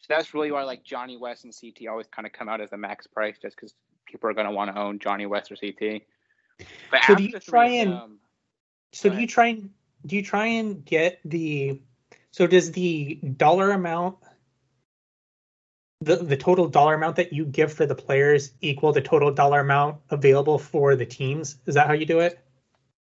So 0.00 0.06
that's 0.14 0.32
really 0.32 0.50
why 0.50 0.62
like 0.64 0.82
Johnny 0.82 1.18
West 1.18 1.44
and 1.44 1.52
CT 1.54 1.86
always 1.88 2.06
kind 2.08 2.26
of 2.26 2.32
come 2.32 2.48
out 2.48 2.60
as 2.62 2.70
the 2.70 2.78
max 2.78 3.06
price, 3.06 3.36
just 3.38 3.56
because 3.56 3.74
people 4.06 4.30
are 4.30 4.34
going 4.34 4.46
to 4.46 4.52
want 4.52 4.74
to 4.74 4.80
own 4.80 4.98
Johnny 4.98 5.26
West 5.26 5.52
or 5.52 5.56
CT. 5.56 6.06
But 6.90 7.04
So 7.04 7.14
do 7.16 7.22
you 7.24 7.38
try 7.38 7.66
and- 7.68 7.92
them- 7.92 8.20
So 8.92 9.10
do 9.10 9.20
you 9.20 9.26
try 9.26 9.46
and 9.48 9.74
do 10.06 10.16
you 10.16 10.22
try 10.22 10.46
and 10.46 10.84
get 10.84 11.20
the 11.24 11.80
so 12.30 12.46
does 12.46 12.72
the 12.72 13.16
dollar 13.16 13.72
amount 13.72 14.18
the 16.04 16.16
the 16.16 16.36
total 16.36 16.68
dollar 16.68 16.94
amount 16.94 17.16
that 17.16 17.32
you 17.32 17.44
give 17.44 17.72
for 17.72 17.86
the 17.86 17.94
players 17.94 18.52
equal 18.60 18.92
the 18.92 19.00
total 19.00 19.32
dollar 19.32 19.60
amount 19.60 19.96
available 20.10 20.58
for 20.58 20.96
the 20.96 21.06
teams? 21.06 21.56
Is 21.66 21.74
that 21.74 21.86
how 21.86 21.92
you 21.92 22.06
do 22.06 22.20
it? 22.20 22.38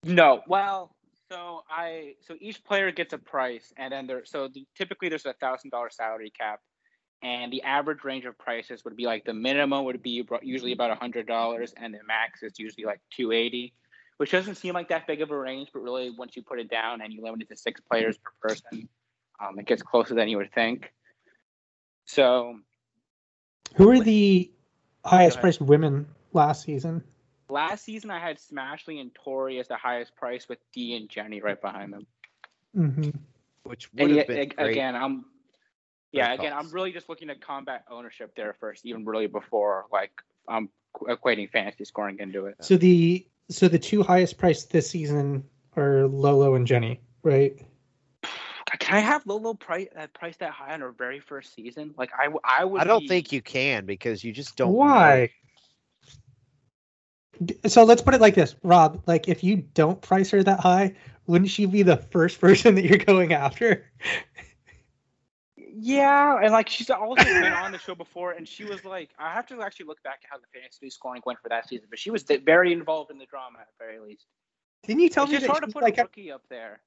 No, 0.04 0.42
well, 0.46 0.94
so 1.30 1.64
I 1.68 2.14
so 2.26 2.36
each 2.40 2.62
player 2.64 2.90
gets 2.92 3.12
a 3.12 3.18
price, 3.18 3.72
and 3.76 3.92
then 3.92 4.06
there 4.06 4.24
so 4.24 4.48
the, 4.48 4.66
typically 4.76 5.08
there's 5.08 5.26
a 5.26 5.34
thousand 5.34 5.70
dollar 5.70 5.90
salary 5.90 6.30
cap, 6.30 6.60
and 7.22 7.52
the 7.52 7.62
average 7.62 8.04
range 8.04 8.24
of 8.24 8.38
prices 8.38 8.84
would 8.84 8.96
be 8.96 9.06
like 9.06 9.24
the 9.24 9.34
minimum 9.34 9.84
would 9.84 10.02
be 10.02 10.26
usually 10.42 10.72
about 10.72 10.90
a 10.90 10.94
hundred 10.94 11.26
dollars, 11.26 11.74
and 11.76 11.92
the 11.92 11.98
max 12.06 12.42
is 12.42 12.58
usually 12.58 12.84
like 12.84 13.00
two 13.10 13.32
eighty, 13.32 13.74
which 14.18 14.30
doesn't 14.30 14.54
seem 14.54 14.74
like 14.74 14.88
that 14.88 15.06
big 15.06 15.20
of 15.22 15.30
a 15.30 15.38
range, 15.38 15.70
but 15.72 15.80
really 15.80 16.10
once 16.10 16.36
you 16.36 16.42
put 16.42 16.60
it 16.60 16.70
down 16.70 17.00
and 17.02 17.12
you 17.12 17.22
limit 17.22 17.42
it 17.42 17.48
to 17.48 17.56
six 17.56 17.80
players 17.80 18.16
per 18.18 18.30
person, 18.48 18.88
um, 19.40 19.58
it 19.58 19.66
gets 19.66 19.82
closer 19.82 20.14
than 20.14 20.28
you 20.28 20.36
would 20.36 20.52
think. 20.52 20.92
So 22.06 22.60
Who 23.74 23.90
are 23.90 24.00
the 24.00 24.50
highest 25.04 25.40
priced 25.40 25.60
women 25.60 26.06
last 26.32 26.64
season? 26.64 27.02
last 27.48 27.84
season 27.84 28.10
I 28.10 28.18
had 28.18 28.38
Smashley 28.38 29.00
and 29.00 29.14
Tori 29.14 29.58
as 29.58 29.68
the 29.68 29.76
highest 29.76 30.14
price 30.16 30.48
with 30.48 30.58
D 30.72 30.96
and 30.96 31.08
Jenny 31.08 31.40
right 31.40 31.60
behind 31.60 31.92
them. 31.92 32.06
hmm 32.74 33.10
Which 33.64 33.92
would 33.92 34.10
and 34.10 34.18
have 34.18 34.26
been 34.26 34.38
ag- 34.38 34.56
great. 34.56 34.72
again, 34.72 34.96
I'm 34.96 35.24
yeah, 36.12 36.28
Great 36.28 36.40
again, 36.40 36.52
I'm 36.52 36.70
really 36.70 36.92
just 36.92 37.08
looking 37.08 37.30
at 37.30 37.40
combat 37.40 37.84
ownership 37.90 38.34
there 38.36 38.54
first, 38.58 38.86
even 38.86 39.04
really 39.04 39.26
before 39.26 39.86
like 39.92 40.12
I'm 40.48 40.70
equating 41.00 41.50
fantasy 41.50 41.84
scoring 41.84 42.18
into 42.20 42.46
it. 42.46 42.56
So 42.60 42.76
the 42.76 43.26
so 43.50 43.68
the 43.68 43.78
two 43.78 44.02
highest 44.02 44.38
priced 44.38 44.70
this 44.70 44.90
season 44.90 45.44
are 45.76 46.06
Lolo 46.06 46.54
and 46.54 46.66
Jenny, 46.66 47.00
right? 47.22 47.60
Can 48.86 48.94
I 48.94 49.00
have 49.00 49.26
Lolo 49.26 49.52
price 49.52 49.88
that 49.96 50.04
uh, 50.04 50.06
price 50.18 50.36
that 50.36 50.52
high 50.52 50.72
on 50.72 50.80
her 50.80 50.92
very 50.92 51.18
first 51.18 51.52
season? 51.56 51.92
Like 51.98 52.12
I, 52.16 52.24
w- 52.26 52.40
I 52.44 52.64
would. 52.64 52.80
I 52.80 52.84
don't 52.84 53.00
be- 53.00 53.08
think 53.08 53.32
you 53.32 53.42
can 53.42 53.84
because 53.84 54.22
you 54.22 54.32
just 54.32 54.56
don't. 54.56 54.72
Why? 54.72 55.30
D- 57.44 57.58
So 57.66 57.82
let's 57.82 58.00
put 58.00 58.14
it 58.14 58.20
like 58.20 58.36
this, 58.36 58.54
Rob. 58.62 59.02
Like, 59.06 59.26
if 59.28 59.42
you 59.42 59.56
don't 59.56 60.00
price 60.00 60.30
her 60.30 60.40
that 60.40 60.60
high, 60.60 60.94
wouldn't 61.26 61.50
she 61.50 61.66
be 61.66 61.82
the 61.82 61.96
first 61.96 62.40
person 62.40 62.76
that 62.76 62.84
you're 62.84 62.98
going 62.98 63.32
after? 63.32 63.90
Yeah, 65.56 66.38
and 66.40 66.52
like 66.52 66.68
she's 66.68 66.88
also 66.88 67.24
been 67.24 67.52
on 67.52 67.72
the 67.72 67.78
show 67.78 67.96
before, 67.96 68.32
and 68.32 68.46
she 68.46 68.64
was 68.64 68.84
like, 68.84 69.10
I 69.18 69.32
have 69.32 69.46
to 69.48 69.62
actually 69.62 69.86
look 69.86 70.02
back 70.04 70.20
at 70.22 70.30
how 70.30 70.38
the 70.38 70.46
fantasy 70.54 70.90
scoring 70.90 71.22
went 71.26 71.40
for 71.40 71.48
that 71.48 71.68
season, 71.68 71.88
but 71.90 71.98
she 71.98 72.10
was 72.12 72.22
very 72.22 72.72
involved 72.72 73.10
in 73.10 73.18
the 73.18 73.26
drama 73.26 73.58
at 73.62 73.66
the 73.66 73.84
very 73.84 73.98
least. 73.98 74.26
Didn't 74.84 75.02
you 75.02 75.08
tell 75.08 75.24
it's 75.24 75.32
me 75.32 75.38
just 75.38 75.46
that 75.48 75.50
hard 75.50 75.64
to 75.64 75.74
put 75.74 75.82
like 75.82 75.98
a 75.98 76.02
rookie 76.02 76.30
up 76.30 76.42
there. 76.48 76.80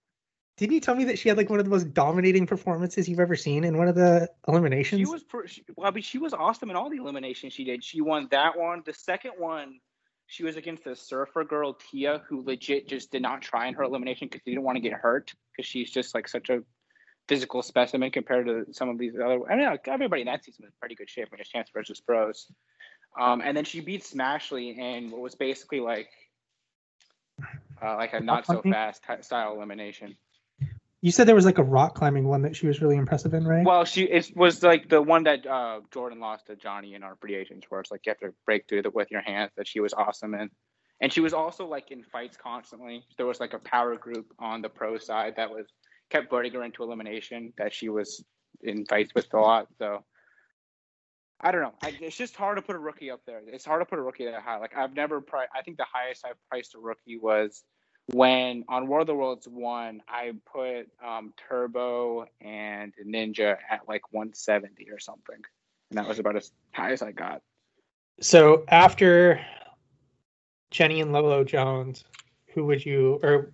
Didn't 0.59 0.73
you 0.73 0.81
tell 0.81 0.95
me 0.95 1.05
that 1.05 1.17
she 1.17 1.29
had 1.29 1.37
like 1.37 1.49
one 1.49 1.59
of 1.59 1.65
the 1.65 1.71
most 1.71 1.93
dominating 1.93 2.45
performances 2.45 3.07
you've 3.07 3.21
ever 3.21 3.37
seen 3.37 3.63
in 3.63 3.77
one 3.77 3.87
of 3.87 3.95
the 3.95 4.29
eliminations? 4.45 4.99
She 4.99 5.05
was, 5.05 5.23
she, 5.45 5.63
well, 5.77 5.87
I 5.87 5.91
mean, 5.91 6.03
she 6.03 6.17
was 6.17 6.33
awesome 6.33 6.69
in 6.69 6.75
all 6.75 6.89
the 6.89 6.97
eliminations 6.97 7.53
she 7.53 7.63
did. 7.63 7.81
She 7.81 8.01
won 8.01 8.27
that 8.31 8.57
one. 8.57 8.83
The 8.85 8.93
second 8.93 9.31
one, 9.37 9.79
she 10.27 10.43
was 10.43 10.57
against 10.57 10.83
the 10.83 10.97
surfer 10.97 11.45
girl 11.45 11.75
Tia, 11.75 12.23
who 12.27 12.43
legit 12.43 12.89
just 12.89 13.09
did 13.09 13.21
not 13.21 13.41
try 13.41 13.67
in 13.67 13.73
her 13.75 13.83
elimination 13.83 14.27
because 14.27 14.41
she 14.43 14.51
didn't 14.51 14.65
want 14.65 14.75
to 14.75 14.81
get 14.81 14.91
hurt 14.91 15.33
because 15.55 15.65
she's 15.65 15.89
just 15.89 16.13
like 16.13 16.27
such 16.27 16.49
a 16.49 16.61
physical 17.29 17.61
specimen 17.61 18.11
compared 18.11 18.47
to 18.47 18.65
some 18.73 18.89
of 18.89 18.97
these 18.97 19.13
other. 19.15 19.39
I 19.49 19.55
mean, 19.55 19.65
like, 19.65 19.87
everybody 19.87 20.23
in 20.23 20.25
that 20.25 20.43
season 20.43 20.63
was 20.63 20.71
in 20.71 20.75
pretty 20.81 20.95
good 20.95 21.09
shape 21.09 21.31
when 21.31 21.39
it's 21.39 21.49
champs 21.49 21.71
versus 21.73 22.01
pros. 22.01 22.51
Um, 23.17 23.41
and 23.41 23.55
then 23.55 23.63
she 23.63 23.79
beat 23.79 24.03
Smashley 24.03 24.77
in 24.77 25.09
what 25.09 25.21
was 25.21 25.35
basically 25.35 25.79
like 25.79 26.09
uh, 27.81 27.95
like 27.95 28.11
a 28.11 28.19
not 28.19 28.45
so 28.45 28.61
fast 28.61 29.03
style 29.21 29.55
elimination. 29.55 30.17
You 31.01 31.11
said 31.11 31.27
there 31.27 31.35
was 31.35 31.45
like 31.45 31.57
a 31.57 31.63
rock 31.63 31.95
climbing 31.95 32.27
one 32.27 32.41
that 32.41 32.55
she 32.55 32.67
was 32.67 32.81
really 32.81 32.97
impressive 32.97 33.33
in, 33.33 33.47
right? 33.47 33.65
Well, 33.65 33.85
she 33.85 34.03
it 34.03 34.35
was 34.35 34.63
like 34.63 34.89
the 34.89 35.01
one 35.01 35.23
that 35.23 35.45
uh, 35.45 35.79
Jordan 35.93 36.19
lost 36.19 36.47
to 36.47 36.55
Johnny 36.55 36.93
in 36.93 37.03
our 37.03 37.15
free 37.15 37.35
agents, 37.35 37.67
where 37.69 37.79
it's 37.79 37.91
like 37.91 38.05
you 38.05 38.11
have 38.11 38.19
to 38.19 38.33
break 38.45 38.67
through 38.67 38.81
the, 38.81 38.89
with 38.89 39.09
your 39.09 39.21
hands. 39.21 39.51
That 39.55 39.67
she 39.67 39.79
was 39.79 39.93
awesome 39.93 40.33
in, 40.33 40.49
and 40.99 41.11
she 41.11 41.21
was 41.21 41.33
also 41.33 41.65
like 41.65 41.91
in 41.91 42.03
fights 42.03 42.35
constantly. 42.35 43.05
There 43.17 43.25
was 43.25 43.39
like 43.39 43.53
a 43.53 43.59
power 43.59 43.95
group 43.95 44.33
on 44.39 44.61
the 44.61 44.69
pro 44.69 44.97
side 44.97 45.35
that 45.37 45.49
was 45.49 45.67
kept 46.09 46.29
voting 46.29 46.51
her 46.53 46.63
into 46.63 46.83
elimination. 46.83 47.53
That 47.57 47.73
she 47.73 47.87
was 47.87 48.23
in 48.61 48.85
fights 48.85 49.13
with 49.15 49.33
a 49.33 49.39
lot. 49.39 49.67
So 49.77 50.03
I 51.39 51.53
don't 51.53 51.61
know. 51.61 51.73
I, 51.81 51.95
it's 52.01 52.17
just 52.17 52.35
hard 52.35 52.57
to 52.57 52.61
put 52.61 52.75
a 52.75 52.79
rookie 52.79 53.09
up 53.09 53.21
there. 53.25 53.41
It's 53.47 53.63
hard 53.63 53.81
to 53.81 53.85
put 53.85 53.99
a 53.99 54.01
rookie 54.01 54.25
that 54.25 54.41
high. 54.41 54.57
Like 54.57 54.75
I've 54.75 54.93
never. 54.93 55.21
Pri- 55.21 55.47
I 55.55 55.61
think 55.61 55.77
the 55.77 55.85
highest 55.89 56.25
I've 56.25 56.35
priced 56.49 56.75
a 56.75 56.79
rookie 56.79 57.17
was 57.17 57.63
when 58.13 58.65
on 58.67 58.87
War 58.87 59.01
of 59.01 59.07
the 59.07 59.15
Worlds 59.15 59.47
one, 59.47 60.01
I 60.07 60.33
put 60.51 60.89
um, 61.05 61.33
Turbo 61.37 62.25
and 62.41 62.93
Ninja 63.05 63.57
at 63.69 63.87
like 63.87 64.13
170 64.13 64.89
or 64.91 64.99
something, 64.99 65.41
and 65.89 65.97
that 65.97 66.07
was 66.07 66.19
about 66.19 66.35
as 66.35 66.51
high 66.73 66.91
as 66.91 67.01
I 67.01 67.11
got. 67.11 67.41
so 68.19 68.63
after 68.67 69.39
Jenny 70.71 71.01
and 71.01 71.11
Lolo 71.11 71.43
Jones, 71.43 72.03
who 72.53 72.65
would 72.65 72.85
you 72.85 73.19
or 73.23 73.51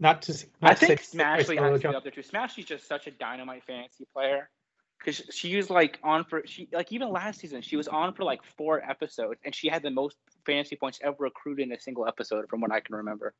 not 0.00 0.22
to 0.22 0.32
not 0.60 0.72
I 0.72 0.74
think 0.74 1.00
Smashley 1.00 1.58
has 1.58 1.80
to 1.80 1.88
be 1.88 1.94
up 1.94 2.02
there 2.02 2.12
too. 2.12 2.22
Smashley's 2.22 2.66
just 2.66 2.86
such 2.86 3.06
a 3.06 3.10
dynamite 3.10 3.64
fantasy 3.64 4.06
player 4.12 4.50
because 4.98 5.22
she 5.30 5.56
was 5.56 5.70
like 5.70 5.98
on 6.02 6.24
for 6.24 6.42
she 6.46 6.68
like 6.72 6.92
even 6.92 7.10
last 7.10 7.40
season 7.40 7.60
she 7.62 7.76
was 7.76 7.88
on 7.88 8.14
for 8.14 8.24
like 8.24 8.40
four 8.56 8.82
episodes 8.82 9.40
and 9.44 9.54
she 9.54 9.68
had 9.68 9.82
the 9.82 9.90
most 9.90 10.16
fantasy 10.46 10.76
points 10.76 10.98
ever 11.02 11.26
accrued 11.26 11.60
in 11.60 11.72
a 11.72 11.80
single 11.80 12.06
episode 12.06 12.48
from 12.48 12.60
what 12.60 12.72
I 12.72 12.80
can 12.80 12.94
remember. 12.96 13.34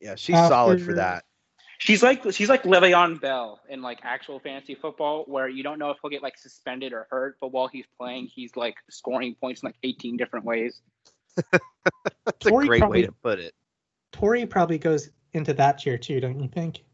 Yeah, 0.00 0.14
she's 0.16 0.36
solid 0.36 0.82
for 0.82 0.94
that. 0.94 1.24
She's 1.78 2.00
like 2.02 2.22
she's 2.32 2.48
like 2.48 2.62
Le'Veon 2.62 3.20
Bell 3.20 3.58
in 3.68 3.82
like 3.82 3.98
actual 4.04 4.38
fantasy 4.38 4.76
football, 4.76 5.24
where 5.26 5.48
you 5.48 5.64
don't 5.64 5.80
know 5.80 5.90
if 5.90 5.96
he'll 6.00 6.10
get 6.10 6.22
like 6.22 6.38
suspended 6.38 6.92
or 6.92 7.08
hurt, 7.10 7.38
but 7.40 7.48
while 7.48 7.66
he's 7.66 7.86
playing, 7.98 8.28
he's 8.28 8.56
like 8.56 8.76
scoring 8.88 9.34
points 9.34 9.62
in 9.62 9.66
like 9.66 9.76
18 9.82 10.16
different 10.16 10.44
ways. 10.44 10.80
That's 11.50 12.46
a 12.46 12.50
great 12.50 12.78
probably- 12.78 13.00
way 13.00 13.06
to 13.06 13.12
put 13.12 13.40
it. 13.40 13.54
Tori 14.12 14.46
probably 14.46 14.78
goes 14.78 15.10
into 15.32 15.54
that 15.54 15.78
tier 15.78 15.98
too, 15.98 16.20
don't 16.20 16.38
you 16.38 16.48
think? 16.48 16.84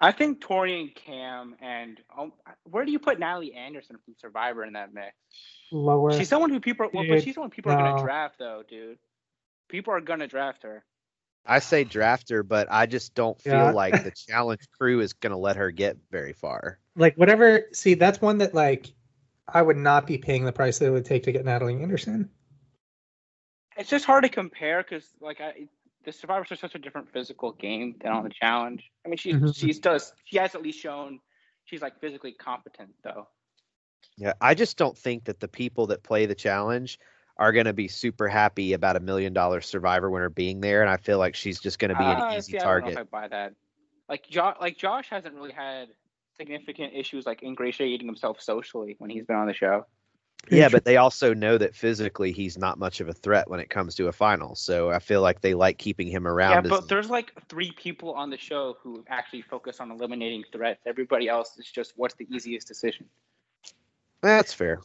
I 0.00 0.12
think 0.12 0.40
Tori 0.40 0.80
and 0.80 0.94
Cam 0.94 1.56
and 1.60 1.98
um, 2.16 2.32
where 2.64 2.84
do 2.84 2.92
you 2.92 3.00
put 3.00 3.18
Natalie 3.18 3.54
Anderson 3.54 3.96
from 4.04 4.14
Survivor 4.18 4.64
in 4.64 4.74
that 4.74 4.94
mix? 4.94 5.16
Lower. 5.72 6.12
She's 6.12 6.28
someone 6.28 6.50
who 6.50 6.60
people 6.60 6.88
well, 6.92 7.04
but 7.04 7.14
Dude, 7.14 7.24
she's 7.24 7.34
someone 7.34 7.50
people 7.50 7.72
are 7.72 7.76
gonna 7.76 8.02
draft 8.02 8.36
though, 8.38 8.62
dude. 8.68 8.98
People 9.68 9.94
are 9.94 10.00
gonna 10.00 10.28
draft 10.28 10.62
her. 10.62 10.84
I 11.48 11.58
say 11.60 11.82
draft 11.84 12.28
her, 12.28 12.42
but 12.42 12.68
I 12.70 12.86
just 12.86 13.14
don't 13.14 13.40
feel 13.40 13.52
Yeah. 13.52 13.70
like 13.70 14.02
the 14.04 14.10
challenge 14.10 14.68
crew 14.78 15.00
is 15.00 15.14
going 15.14 15.30
to 15.32 15.38
let 15.38 15.56
her 15.56 15.70
get 15.70 15.96
very 16.10 16.32
far. 16.34 16.78
like 16.94 17.16
whatever. 17.16 17.62
See, 17.72 17.94
that's 17.94 18.20
one 18.20 18.38
that 18.38 18.54
like 18.54 18.92
I 19.48 19.62
would 19.62 19.76
not 19.78 20.06
be 20.06 20.18
paying 20.18 20.44
the 20.44 20.52
price 20.52 20.78
that 20.78 20.86
it 20.86 20.90
would 20.90 21.04
take 21.06 21.22
to 21.22 21.32
get 21.32 21.44
Natalie 21.44 21.80
Anderson. 21.82 22.30
It's 23.76 23.88
just 23.88 24.04
hard 24.04 24.24
to 24.24 24.28
compare 24.28 24.82
because 24.82 25.08
like 25.20 25.40
I, 25.40 25.68
the 26.04 26.12
Survivors 26.12 26.50
are 26.52 26.56
such 26.56 26.74
a 26.74 26.78
different 26.78 27.10
physical 27.12 27.52
game 27.52 27.96
than 28.02 28.12
on 28.12 28.24
the 28.24 28.30
challenge. 28.30 28.90
I 29.06 29.08
mean, 29.08 29.16
she 29.16 29.32
Mhm. 29.32 29.54
she's 29.56 29.78
does 29.78 30.12
she 30.24 30.36
has 30.38 30.54
at 30.54 30.62
least 30.62 30.80
shown 30.80 31.20
she's 31.64 31.80
like 31.82 31.98
physically 32.00 32.32
competent 32.32 32.90
though. 33.02 33.28
Yeah, 34.16 34.32
I 34.40 34.54
just 34.54 34.76
don't 34.76 34.98
think 34.98 35.24
that 35.24 35.38
the 35.40 35.48
people 35.48 35.86
that 35.88 36.02
play 36.02 36.26
the 36.26 36.34
challenge 36.34 36.98
are 37.38 37.52
going 37.52 37.66
to 37.66 37.72
be 37.72 37.88
super 37.88 38.26
happy 38.28 38.72
about 38.72 38.96
a 38.96 39.00
million 39.00 39.32
dollar 39.32 39.60
survivor 39.60 40.10
winner 40.10 40.28
being 40.28 40.60
there, 40.60 40.80
and 40.82 40.90
I 40.90 40.96
feel 40.96 41.18
like 41.18 41.34
she's 41.36 41.60
just 41.60 41.78
going 41.78 41.90
to 41.90 41.96
be 41.98 42.04
an 42.04 42.20
Uh, 42.20 42.34
easy 42.36 42.52
see, 42.52 42.58
I 42.58 42.62
don't 42.64 42.66
know 42.66 42.80
target. 42.80 42.92
if 42.92 42.98
I 42.98 43.02
buy 43.04 43.28
that. 43.28 43.54
Like 44.08 44.28
Josh, 44.28 44.56
like 44.60 44.76
Josh 44.78 45.08
hasn't 45.10 45.34
really 45.34 45.52
had 45.52 45.88
significant 46.36 46.94
issues 46.94 47.26
like 47.26 47.42
ingratiating 47.42 48.06
himself 48.06 48.40
socially 48.40 48.96
when 48.98 49.10
he's 49.10 49.24
been 49.24 49.36
on 49.36 49.46
the 49.46 49.54
show. 49.54 49.86
Yeah, 50.50 50.68
but 50.68 50.84
they 50.84 50.96
also 50.96 51.34
know 51.34 51.58
that 51.58 51.74
physically 51.74 52.30
he's 52.32 52.56
not 52.56 52.78
much 52.78 53.00
of 53.00 53.08
a 53.08 53.12
threat 53.12 53.50
when 53.50 53.58
it 53.60 53.68
comes 53.68 53.96
to 53.96 54.06
a 54.06 54.12
final. 54.12 54.54
So 54.54 54.88
I 54.90 54.98
feel 55.00 55.20
like 55.20 55.40
they 55.40 55.52
like 55.54 55.78
keeping 55.78 56.06
him 56.08 56.26
around. 56.28 56.52
Yeah, 56.52 56.60
as- 56.60 56.80
but 56.80 56.88
there's 56.88 57.10
like 57.10 57.32
three 57.48 57.72
people 57.72 58.14
on 58.14 58.30
the 58.30 58.38
show 58.38 58.76
who 58.82 59.04
actually 59.08 59.42
focus 59.42 59.80
on 59.80 59.90
eliminating 59.90 60.44
threats. 60.52 60.80
Everybody 60.86 61.28
else 61.28 61.58
is 61.58 61.66
just 61.70 61.92
what's 61.96 62.14
the 62.14 62.26
easiest 62.34 62.66
decision. 62.68 63.06
That's 64.22 64.52
fair. 64.54 64.80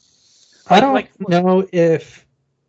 I 0.67 0.79
don't 0.79 0.93
like- 0.93 1.12
know 1.29 1.67
if 1.72 2.23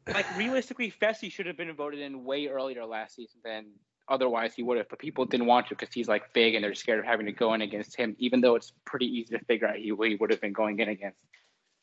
Like 0.07 0.27
realistically, 0.37 0.91
Fessy 0.91 1.31
should 1.31 1.47
have 1.47 1.57
been 1.57 1.73
voted 1.73 2.01
in 2.01 2.25
way 2.25 2.47
earlier 2.47 2.85
last 2.85 3.17
season 3.17 3.41
than 3.45 3.67
otherwise 4.09 4.55
he 4.55 4.63
would 4.63 4.77
have. 4.77 4.89
But 4.89 4.99
people 4.99 5.25
didn't 5.25 5.47
want 5.47 5.69
to 5.69 5.75
because 5.75 5.93
he's 5.95 6.09
like 6.09 6.33
big 6.35 6.55
and 6.55 6.63
they're 6.63 6.75
scared 6.75 6.99
of 6.99 7.05
having 7.05 7.27
to 7.27 7.33
go 7.33 7.55
in 7.55 7.63
against 7.63 7.97
him, 7.97 8.15
even 8.19 8.41
though 8.41 8.55
it's 8.55 8.73
pretty 8.85 9.07
easy 9.07 9.37
to 9.37 9.45
figure 9.45 9.67
out 9.67 9.77
who 9.77 10.03
he 10.03 10.17
would 10.17 10.31
have 10.31 10.41
been 10.41 10.53
going 10.53 10.79
in 10.79 10.89
against. 10.89 11.19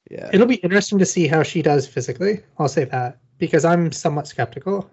Yeah. 0.10 0.30
it'll 0.34 0.48
be 0.48 0.56
interesting 0.56 0.98
to 1.00 1.06
see 1.06 1.28
how 1.28 1.44
she 1.44 1.62
does 1.62 1.88
physically. 1.88 2.42
I'll 2.58 2.68
say 2.68 2.86
that 2.86 3.20
because 3.38 3.64
I'm 3.64 3.92
somewhat 3.92 4.28
skeptical. 4.28 4.90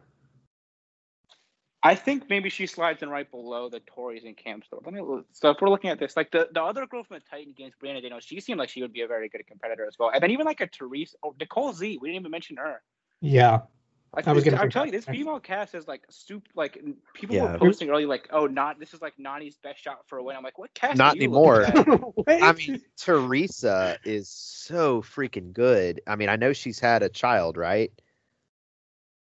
I 1.82 1.94
think 1.94 2.28
maybe 2.28 2.50
she 2.50 2.66
slides 2.66 3.02
in 3.02 3.08
right 3.08 3.30
below 3.30 3.68
the 3.68 3.80
Tories 3.80 4.24
and 4.24 4.36
Camps. 4.36 4.66
Though. 4.70 4.82
Let 4.84 4.92
me 4.92 5.00
so 5.32 5.50
if 5.50 5.58
we're 5.60 5.70
looking 5.70 5.90
at 5.90 5.98
this, 5.98 6.16
like 6.16 6.30
the, 6.30 6.48
the 6.52 6.62
other 6.62 6.86
girl 6.86 7.04
from 7.04 7.18
the 7.18 7.22
Titan 7.30 7.52
against 7.52 7.78
Brianna 7.78 8.02
Dano, 8.02 8.18
she 8.20 8.40
seemed 8.40 8.58
like 8.58 8.68
she 8.68 8.82
would 8.82 8.92
be 8.92 9.02
a 9.02 9.06
very 9.06 9.28
good 9.28 9.46
competitor 9.46 9.86
as 9.86 9.94
well. 9.98 10.10
And 10.12 10.22
then 10.22 10.30
even 10.32 10.44
like 10.44 10.60
a 10.60 10.66
Teresa, 10.66 11.16
oh, 11.22 11.34
Nicole 11.38 11.72
Z, 11.72 11.98
we 12.00 12.08
didn't 12.08 12.22
even 12.22 12.30
mention 12.30 12.56
her. 12.56 12.82
Yeah, 13.20 13.60
Like 14.14 14.26
I 14.28 14.32
was 14.32 14.44
this- 14.44 14.50
gonna 14.52 14.56
I'm 14.62 14.66
bring 14.66 14.70
telling 14.72 14.88
you, 14.88 14.92
this 14.98 15.04
female 15.04 15.40
cast 15.40 15.74
is 15.74 15.86
like 15.88 16.02
soup. 16.08 16.48
Like 16.54 16.82
people 17.14 17.36
Yeah. 17.36 17.52
were 17.52 17.58
posting 17.58 17.90
early, 17.90 18.06
like, 18.06 18.28
"Oh, 18.30 18.46
not 18.46 18.78
this 18.80 18.94
is 18.94 19.02
like 19.02 19.14
Nany's 19.18 19.56
best 19.58 19.82
shot 19.82 19.98
for 20.06 20.18
a 20.18 20.22
win." 20.22 20.36
I'm 20.36 20.42
like, 20.42 20.56
"What 20.58 20.72
cast?" 20.74 20.96
Not 20.96 21.14
are 21.14 21.16
you 21.16 21.22
anymore. 21.24 21.62
at? 21.62 21.76
I 22.42 22.52
mean, 22.52 22.80
Teresa 22.96 23.98
is 24.04 24.28
so 24.28 25.02
freaking 25.02 25.52
good. 25.52 26.00
I 26.06 26.16
mean, 26.16 26.28
I 26.28 26.36
know 26.36 26.52
she's 26.52 26.78
had 26.78 27.02
a 27.02 27.08
child, 27.08 27.56
right? 27.56 27.92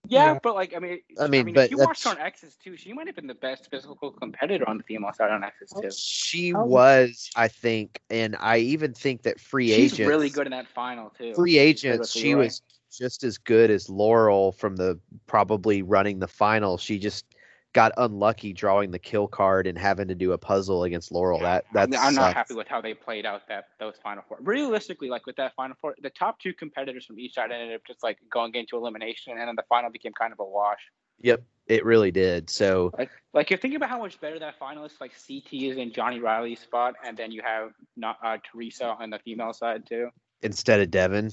yeah, 0.10 0.34
Yeah. 0.34 0.40
but 0.42 0.56
like, 0.56 0.74
I 0.74 0.80
mean, 0.80 1.00
I 1.20 1.28
mean, 1.28 1.50
if 1.50 1.54
but 1.56 1.70
you 1.72 1.78
watched 1.80 2.06
her 2.06 2.12
that's- 2.12 2.22
on 2.22 2.26
X's 2.26 2.56
too, 2.56 2.78
she 2.78 2.94
might 2.94 3.08
have 3.08 3.16
been 3.18 3.28
the 3.28 3.36
best 3.36 3.70
physical 3.70 4.12
competitor 4.12 4.68
on 4.70 4.78
the 4.78 4.84
female 4.84 5.12
side 5.12 5.32
on 5.32 5.44
X's 5.44 5.74
too. 5.82 5.90
She 5.92 6.52
How- 6.52 6.66
was, 6.66 7.30
I 7.36 7.50
think, 7.50 8.00
and 8.10 8.38
I 8.40 8.60
even 8.60 8.94
think 8.94 9.24
that 9.24 9.38
free 9.42 9.68
She's 9.68 9.94
agents 9.94 10.08
really 10.08 10.30
good 10.30 10.48
in 10.48 10.52
that 10.52 10.68
final 10.68 11.10
too. 11.10 11.34
free 11.34 11.58
agents, 11.58 12.12
she 12.12 12.30
Leroy. 12.30 12.44
was 12.46 12.62
just 12.92 13.24
as 13.24 13.38
good 13.38 13.70
as 13.70 13.90
Laurel 13.90 14.52
from 14.52 14.76
the 14.76 15.00
probably 15.26 15.82
running 15.82 16.20
the 16.20 16.28
final. 16.28 16.78
She 16.78 17.00
just 17.00 17.26
got 17.74 17.92
unlucky 17.98 18.54
drawing 18.54 18.90
the 18.90 18.98
kill 18.98 19.28
card 19.28 19.68
and 19.68 19.78
having 19.78 20.08
to 20.08 20.16
do 20.16 20.32
a 20.32 20.38
puzzle 20.38 20.84
against 20.84 21.12
Laurel. 21.12 21.40
That 21.40 21.66
I'm, 21.76 21.92
that 21.92 22.00
I'm 22.02 22.16
not 22.16 22.34
happy 22.34 22.56
with 22.56 22.68
how 22.68 22.82
they 22.82 22.94
played 22.94 23.26
out 23.26 23.48
that 23.50 23.66
those 23.80 23.96
final 24.02 24.24
four. 24.28 24.38
Realistically, 24.42 25.10
like 25.10 25.26
with 25.26 25.36
that 25.36 25.54
final 25.56 25.76
four, 25.80 25.96
the 26.02 26.10
top 26.10 26.40
two 26.40 26.54
competitors 26.54 27.06
from 27.06 27.20
each 27.20 27.36
side 27.36 27.52
ended 27.52 27.76
up 27.76 27.82
just 27.86 28.02
like 28.04 28.18
going 28.32 28.56
into 28.56 28.78
elimination, 28.78 29.34
and 29.38 29.48
then 29.48 29.56
the 29.56 29.66
final 29.70 29.92
became 29.92 30.14
kind 30.14 30.34
of 30.34 30.40
a 30.40 30.46
wash. 30.46 30.80
Yep, 31.22 31.44
it 31.68 31.86
really 31.86 32.12
did. 32.12 32.50
So 32.50 32.92
Like, 32.98 33.10
like 33.34 33.50
you're 33.50 33.60
thinking 33.60 33.76
about 33.76 33.90
how 33.90 34.00
much 34.00 34.20
better 34.22 34.40
that 34.40 34.58
final 34.58 34.86
is. 34.86 34.94
Like 35.02 35.12
CT 35.12 35.54
is 35.54 35.78
in 35.78 35.92
Johnny 35.92 36.20
Riley's 36.20 36.60
spot, 36.60 36.96
and 37.06 37.18
then 37.18 37.32
you 37.32 37.42
have 37.44 37.72
not 37.96 38.18
uh, 38.24 38.38
Teresa 38.50 38.96
on 39.00 39.10
the 39.10 39.20
female 39.20 39.54
side 39.54 39.86
too. 39.88 40.10
instead 40.42 40.80
of 40.80 40.90
Devin, 40.92 41.32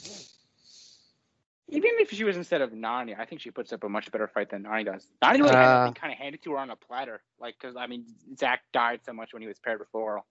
Even 1.69 1.91
if 1.99 2.11
she 2.11 2.25
was 2.25 2.37
instead 2.37 2.61
of 2.61 2.71
Nany, 2.73 3.19
I 3.19 3.25
think 3.25 3.41
she 3.41 3.51
puts 3.51 3.73
up 3.73 3.85
a 3.85 3.89
much 3.89 4.13
better 4.13 4.29
fight 4.29 4.51
than 4.51 4.65
Nany 4.65 4.85
does. 4.85 5.07
Nany 5.23 5.39
had 5.39 5.55
Uh, 5.55 5.93
kind 5.93 6.13
of 6.13 6.19
handed 6.19 6.43
to 6.43 6.53
her 6.53 6.59
on 6.59 6.71
a 6.71 6.77
platter, 6.77 7.23
like 7.41 7.57
because 7.59 7.75
I 7.77 7.87
mean 7.87 8.05
Zach 8.39 8.61
died 8.73 9.01
so 9.05 9.13
much 9.13 9.33
when 9.33 9.41
he 9.43 9.49
was 9.49 9.59
paired 9.59 9.79
with 9.79 9.89
Laurel. 9.95 10.27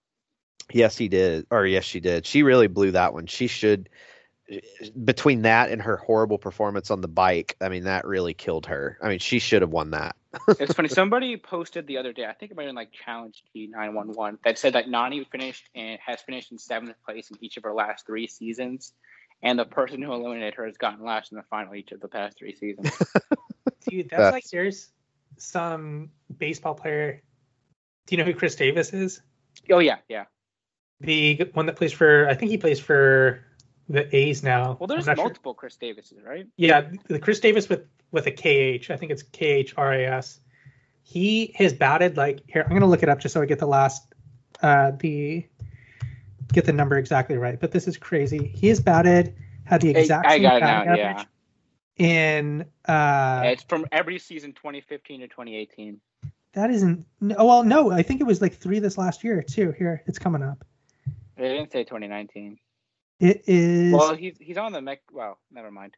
yes, 0.72 0.98
he 0.98 1.08
did, 1.10 1.48
or 1.52 1.66
yes, 1.66 1.84
she 1.84 2.00
did. 2.00 2.26
She 2.26 2.44
really 2.44 2.68
blew 2.68 2.92
that 2.92 3.14
one. 3.14 3.26
She 3.26 3.48
should. 3.48 3.90
Between 5.04 5.44
that 5.44 5.72
and 5.72 5.82
her 5.82 5.96
horrible 5.98 6.38
performance 6.38 6.92
on 6.92 7.00
the 7.00 7.08
bike, 7.08 7.56
I 7.62 7.70
mean, 7.70 7.86
that 7.86 8.06
really 8.06 8.34
killed 8.34 8.66
her. 8.66 8.98
I 9.02 9.08
mean, 9.08 9.20
she 9.20 9.40
should 9.40 9.62
have 9.62 9.72
won 9.72 9.92
that. 9.92 10.18
it's 10.60 10.74
funny. 10.74 10.90
Somebody 10.90 11.38
posted 11.38 11.88
the 11.88 11.98
other 11.98 12.12
day. 12.12 12.26
I 12.26 12.34
think 12.34 12.52
it 12.52 12.58
might 12.58 12.64
have 12.64 12.70
been 12.70 12.76
like 12.76 12.92
Challenge 12.92 13.42
T 13.54 13.68
nine 13.68 13.94
one 13.96 14.10
one 14.12 14.38
that 14.44 14.60
said 14.60 14.74
that 14.74 14.90
Nani 14.90 15.24
finished 15.32 15.70
and 15.74 15.98
has 16.06 16.22
finished 16.22 16.52
in 16.52 16.58
seventh 16.58 16.96
place 17.06 17.32
in 17.32 17.38
each 17.42 17.56
of 17.58 17.64
her 17.64 17.74
last 17.74 18.06
three 18.06 18.28
seasons, 18.28 18.94
and 19.44 19.60
the 19.60 19.66
person 19.66 20.02
who 20.02 20.12
eliminated 20.12 20.56
her 20.56 20.66
has 20.66 20.78
gotten 20.78 21.06
last 21.06 21.32
in 21.32 21.38
the 21.38 21.44
final 21.44 21.76
each 21.76 21.92
of 21.92 22.00
the 22.00 22.08
past 22.08 22.38
three 22.40 22.56
seasons. 22.56 22.90
Dude, 23.90 24.10
that's, 24.10 24.22
that's 24.22 24.34
like 24.34 24.50
there's 24.50 24.90
some 25.38 26.10
baseball 26.38 26.74
player. 26.74 27.22
Do 28.08 28.16
you 28.16 28.18
know 28.18 28.26
who 28.26 28.34
Chris 28.34 28.56
Davis 28.56 28.94
is? 28.94 29.22
Oh 29.70 29.80
yeah, 29.80 29.98
yeah. 30.08 30.26
The 31.02 31.50
one 31.54 31.66
that 31.66 31.76
plays 31.76 31.92
for 31.92 32.28
I 32.30 32.34
think 32.34 32.50
he 32.50 32.58
plays 32.58 32.80
for 32.80 33.46
the 33.90 34.16
A's 34.16 34.42
now. 34.42 34.78
Well, 34.80 34.88
there's 34.88 35.06
multiple 35.06 35.52
sure. 35.52 35.56
Chris 35.56 35.76
Davises, 35.76 36.24
right? 36.26 36.48
Yeah, 36.56 36.90
the 37.10 37.20
Khris 37.20 37.42
Davis 37.42 37.68
with 37.68 37.86
with 38.12 38.26
a 38.28 38.32
KH. 38.32 38.90
I 38.90 38.96
think 38.96 39.12
it's 39.12 39.24
K 39.24 39.46
H 39.48 39.74
R 39.76 39.94
A 39.94 40.06
S. 40.06 40.40
He 41.04 41.54
has 41.58 41.74
batted 41.74 42.16
like 42.16 42.40
here. 42.48 42.64
I'm 42.64 42.74
gonna 42.74 42.88
look 42.88 43.04
it 43.04 43.10
up 43.10 43.20
just 43.20 43.34
so 43.34 43.42
I 43.42 43.46
get 43.46 43.60
the 43.60 43.68
last 43.68 44.04
uh 44.62 44.92
the 44.92 45.46
get 46.54 46.66
the 46.66 46.74
number 46.74 46.98
exactly 46.98 47.38
right. 47.38 47.60
But 47.60 47.72
this 47.72 47.88
is 47.88 47.98
crazy. 47.98 48.52
He 48.56 48.70
has 48.70 48.80
batted 48.80 49.36
had 49.66 49.82
the 49.82 49.90
exact 49.90 50.28
I, 50.28 50.36
I 50.36 50.40
got 50.40 50.58
it 50.58 50.62
now, 50.62 50.96
yeah. 50.96 51.24
In 51.98 52.66
uh, 52.86 53.42
it's 53.46 53.64
from 53.64 53.86
every 53.92 54.18
season 54.18 54.54
2015 54.54 55.22
to 55.22 55.28
2018. 55.28 56.00
That 56.54 56.72
isn't. 56.72 57.06
Oh 57.38 57.46
well, 57.46 57.64
no. 57.64 57.92
I 57.92 58.02
think 58.02 58.20
it 58.20 58.24
was 58.24 58.42
like 58.42 58.56
three 58.56 58.80
this 58.80 58.98
last 58.98 59.24
year 59.24 59.42
too. 59.44 59.72
Here, 59.72 60.02
it's 60.08 60.18
coming 60.18 60.42
up. 60.42 60.66
They 61.36 61.50
didn't 61.50 61.72
say 61.72 61.84
2019. 61.84 62.58
It 63.20 63.44
is. 63.48 63.94
Well, 63.94 64.16
he's 64.16 64.38
he's 64.40 64.58
on 64.58 64.72
the 64.72 64.82
mech. 64.82 65.02
Well, 65.12 65.40
never 65.52 65.72
mind. 65.72 65.96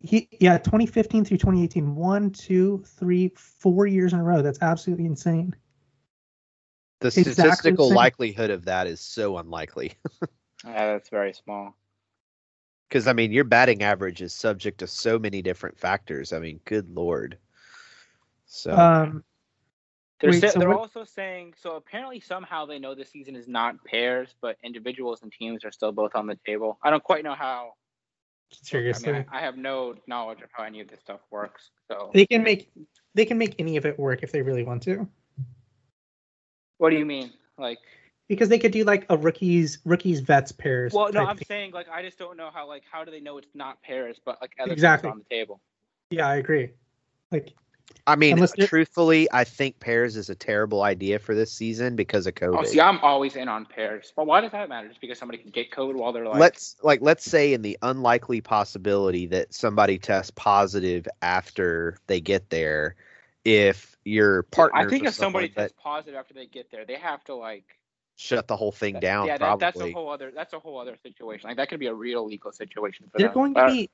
He 0.00 0.28
yeah, 0.40 0.58
2015 0.58 1.24
through 1.24 1.38
2018, 1.38 1.94
one, 1.94 2.30
two, 2.30 2.84
three, 2.86 3.32
four 3.34 3.86
years 3.86 4.12
in 4.12 4.20
a 4.20 4.24
row. 4.24 4.42
That's 4.42 4.60
absolutely 4.62 5.06
insane. 5.06 5.54
The 7.00 7.08
exactly 7.08 7.32
statistical 7.32 7.88
the 7.88 7.94
likelihood 7.94 8.50
of 8.50 8.66
that 8.66 8.86
is 8.86 9.00
so 9.00 9.38
unlikely. 9.38 9.94
yeah, 10.64 10.86
that's 10.92 11.08
very 11.08 11.32
small. 11.32 11.74
Because 12.88 13.06
I 13.06 13.12
mean, 13.12 13.32
your 13.32 13.44
batting 13.44 13.82
average 13.82 14.20
is 14.20 14.34
subject 14.34 14.78
to 14.78 14.86
so 14.86 15.18
many 15.18 15.42
different 15.42 15.78
factors. 15.78 16.32
I 16.32 16.40
mean, 16.40 16.60
good 16.64 16.94
lord. 16.94 17.38
So. 18.46 18.72
Um, 18.72 19.24
they're, 20.20 20.30
Wait, 20.30 20.50
so 20.50 20.58
they're 20.58 20.74
also 20.74 21.04
saying 21.04 21.54
so. 21.56 21.76
Apparently, 21.76 22.20
somehow 22.20 22.66
they 22.66 22.78
know 22.78 22.94
the 22.94 23.06
season 23.06 23.34
is 23.34 23.48
not 23.48 23.82
pairs, 23.84 24.34
but 24.42 24.58
individuals 24.62 25.22
and 25.22 25.32
teams 25.32 25.64
are 25.64 25.72
still 25.72 25.92
both 25.92 26.14
on 26.14 26.26
the 26.26 26.38
table. 26.46 26.78
I 26.82 26.90
don't 26.90 27.02
quite 27.02 27.24
know 27.24 27.34
how. 27.34 27.72
Seriously, 28.50 29.08
I, 29.08 29.12
mean, 29.12 29.26
I, 29.32 29.38
I 29.38 29.40
have 29.40 29.56
no 29.56 29.94
knowledge 30.06 30.42
of 30.42 30.50
how 30.52 30.64
any 30.64 30.80
of 30.80 30.88
this 30.88 31.00
stuff 31.00 31.20
works. 31.30 31.70
So 31.88 32.10
they 32.12 32.26
can 32.26 32.42
make 32.42 32.70
they 33.14 33.24
can 33.24 33.38
make 33.38 33.54
any 33.58 33.78
of 33.78 33.86
it 33.86 33.98
work 33.98 34.22
if 34.22 34.30
they 34.30 34.42
really 34.42 34.62
want 34.62 34.82
to. 34.82 35.08
What 36.80 36.90
do 36.90 36.96
you 36.96 37.04
mean, 37.04 37.30
like? 37.58 37.78
Because 38.26 38.48
they 38.48 38.58
could 38.58 38.72
do 38.72 38.84
like 38.84 39.04
a 39.10 39.16
rookies 39.16 39.78
rookies 39.84 40.20
vets 40.20 40.50
pairs. 40.50 40.94
Well, 40.94 41.12
no, 41.12 41.26
I'm 41.26 41.36
thing. 41.36 41.44
saying 41.46 41.72
like 41.72 41.88
I 41.90 42.02
just 42.02 42.18
don't 42.18 42.38
know 42.38 42.48
how 42.52 42.66
like 42.66 42.84
how 42.90 43.04
do 43.04 43.10
they 43.10 43.20
know 43.20 43.36
it's 43.36 43.54
not 43.54 43.82
pairs, 43.82 44.18
but 44.24 44.38
like 44.40 44.52
other 44.58 44.72
exactly 44.72 45.10
on 45.10 45.18
the 45.18 45.24
table. 45.24 45.60
Yeah, 46.10 46.26
I 46.26 46.36
agree. 46.36 46.70
Like 47.30 47.54
I 48.06 48.16
mean, 48.16 48.44
truthfully, 48.60 49.28
I 49.32 49.44
think 49.44 49.78
pairs 49.78 50.16
is 50.16 50.30
a 50.30 50.34
terrible 50.34 50.82
idea 50.82 51.18
for 51.18 51.34
this 51.34 51.52
season 51.52 51.96
because 51.96 52.26
of 52.26 52.34
oh, 52.40 52.46
COVID. 52.46 52.58
Oh, 52.58 52.64
see, 52.64 52.80
I'm 52.80 52.98
always 53.00 53.36
in 53.36 53.48
on 53.48 53.66
pairs. 53.66 54.12
But 54.16 54.26
why 54.26 54.40
does 54.40 54.52
that 54.52 54.68
matter? 54.68 54.88
Just 54.88 55.00
because 55.00 55.18
somebody 55.18 55.38
can 55.38 55.50
get 55.50 55.70
COVID 55.70 55.94
while 55.94 56.12
they're 56.12 56.26
like. 56.26 56.38
Let's 56.38 56.76
like 56.82 57.00
let's 57.02 57.24
say 57.24 57.52
in 57.52 57.62
the 57.62 57.78
unlikely 57.82 58.40
possibility 58.40 59.26
that 59.26 59.52
somebody 59.52 59.98
tests 59.98 60.32
positive 60.34 61.06
after 61.20 61.98
they 62.06 62.20
get 62.20 62.48
there, 62.50 62.96
if 63.44 63.96
your 64.04 64.44
partner. 64.44 64.80
I 64.80 64.88
think 64.88 65.04
if 65.04 65.14
somebody 65.14 65.48
tests 65.48 65.76
positive 65.82 66.14
after 66.14 66.34
they 66.34 66.46
get 66.46 66.70
there, 66.70 66.84
they 66.84 66.96
have 66.96 67.24
to 67.24 67.34
like 67.34 67.64
shut 68.16 68.48
the 68.48 68.56
whole 68.56 68.72
thing 68.72 69.00
down. 69.00 69.26
Yeah, 69.26 69.38
that, 69.38 69.58
that's 69.58 69.80
a 69.80 69.90
whole 69.92 70.10
other 70.10 70.30
that's 70.34 70.52
a 70.52 70.58
whole 70.58 70.78
other 70.78 70.96
situation. 71.02 71.48
Like 71.48 71.56
that 71.56 71.68
could 71.68 71.80
be 71.80 71.86
a 71.86 71.94
real 71.94 72.26
legal 72.26 72.52
situation. 72.52 73.10
They're 73.14 73.28
them. 73.28 73.34
going 73.34 73.54
to 73.54 73.66
be 73.66 73.90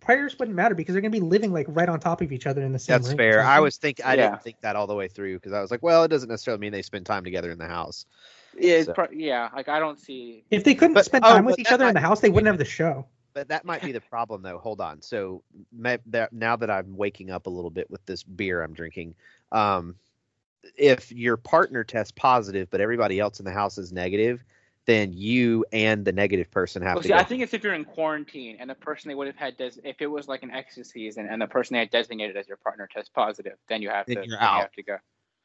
players 0.00 0.38
wouldn't 0.38 0.56
matter 0.56 0.74
because 0.74 0.92
they're 0.92 1.02
going 1.02 1.12
to 1.12 1.20
be 1.20 1.24
living 1.24 1.52
like 1.52 1.66
right 1.68 1.88
on 1.88 1.98
top 1.98 2.20
of 2.20 2.32
each 2.32 2.46
other 2.46 2.62
in 2.62 2.72
the 2.72 2.78
same. 2.78 3.02
That's 3.02 3.12
fair. 3.14 3.42
I 3.42 3.60
was 3.60 3.76
think 3.76 4.00
I 4.04 4.14
yeah. 4.14 4.30
didn't 4.30 4.42
think 4.42 4.60
that 4.60 4.76
all 4.76 4.86
the 4.86 4.94
way 4.94 5.08
through 5.08 5.34
because 5.36 5.52
I 5.52 5.60
was 5.60 5.70
like, 5.70 5.82
well, 5.82 6.04
it 6.04 6.08
doesn't 6.08 6.28
necessarily 6.28 6.60
mean 6.60 6.72
they 6.72 6.82
spend 6.82 7.06
time 7.06 7.24
together 7.24 7.50
in 7.50 7.58
the 7.58 7.66
house. 7.66 8.06
Yeah, 8.56 8.82
so. 8.84 8.92
pro- 8.92 9.10
yeah. 9.12 9.50
Like 9.54 9.68
I 9.68 9.80
don't 9.80 9.98
see 9.98 10.44
if 10.50 10.64
they 10.64 10.74
couldn't 10.74 10.94
but, 10.94 11.04
spend 11.04 11.24
oh, 11.24 11.30
time 11.30 11.44
oh, 11.44 11.50
with 11.50 11.58
each 11.58 11.72
other 11.72 11.84
might, 11.84 11.90
in 11.90 11.94
the 11.94 12.00
house, 12.00 12.20
they 12.20 12.30
wouldn't 12.30 12.46
have 12.46 12.58
the 12.58 12.64
show. 12.64 13.06
But 13.34 13.48
that 13.48 13.64
might 13.64 13.82
be 13.82 13.92
the 13.92 14.00
problem, 14.00 14.42
though. 14.42 14.58
Hold 14.58 14.80
on. 14.80 15.02
So 15.02 15.42
that, 15.72 16.32
now 16.32 16.56
that 16.56 16.70
I'm 16.70 16.96
waking 16.96 17.30
up 17.30 17.46
a 17.46 17.50
little 17.50 17.70
bit 17.70 17.90
with 17.90 18.04
this 18.06 18.22
beer 18.22 18.62
I'm 18.62 18.72
drinking, 18.72 19.14
um, 19.52 19.96
if 20.76 21.12
your 21.12 21.36
partner 21.36 21.84
tests 21.84 22.12
positive, 22.12 22.70
but 22.70 22.80
everybody 22.80 23.20
else 23.20 23.38
in 23.40 23.44
the 23.44 23.52
house 23.52 23.76
is 23.76 23.92
negative, 23.92 24.42
then 24.86 25.12
you 25.12 25.64
and 25.72 26.04
the 26.04 26.12
negative 26.12 26.50
person 26.50 26.82
have 26.82 26.96
well, 26.96 27.02
to. 27.02 27.08
See, 27.08 27.14
I 27.14 27.24
think 27.24 27.42
it's 27.42 27.54
if 27.54 27.64
you're 27.64 27.74
in 27.74 27.84
quarantine 27.84 28.58
and 28.60 28.68
the 28.68 28.74
person 28.74 29.08
they 29.08 29.14
would 29.14 29.26
have 29.26 29.36
had 29.36 29.56
des- 29.56 29.80
if 29.82 29.96
it 30.00 30.06
was 30.06 30.28
like 30.28 30.42
an 30.42 30.50
exit 30.50 30.86
season 30.86 31.26
and 31.30 31.40
the 31.40 31.46
person 31.46 31.74
they 31.74 31.80
had 31.80 31.90
designated 31.90 32.36
as 32.36 32.46
your 32.46 32.58
partner 32.58 32.88
tests 32.92 33.10
positive, 33.14 33.54
then 33.68 33.82
you 33.82 33.88
have 33.88 34.06
then 34.06 34.16
to. 34.16 34.26
You're 34.26 34.40
out. 34.40 34.54
You 34.54 34.60
have 34.60 34.72
to 34.72 34.82
go. 34.82 34.96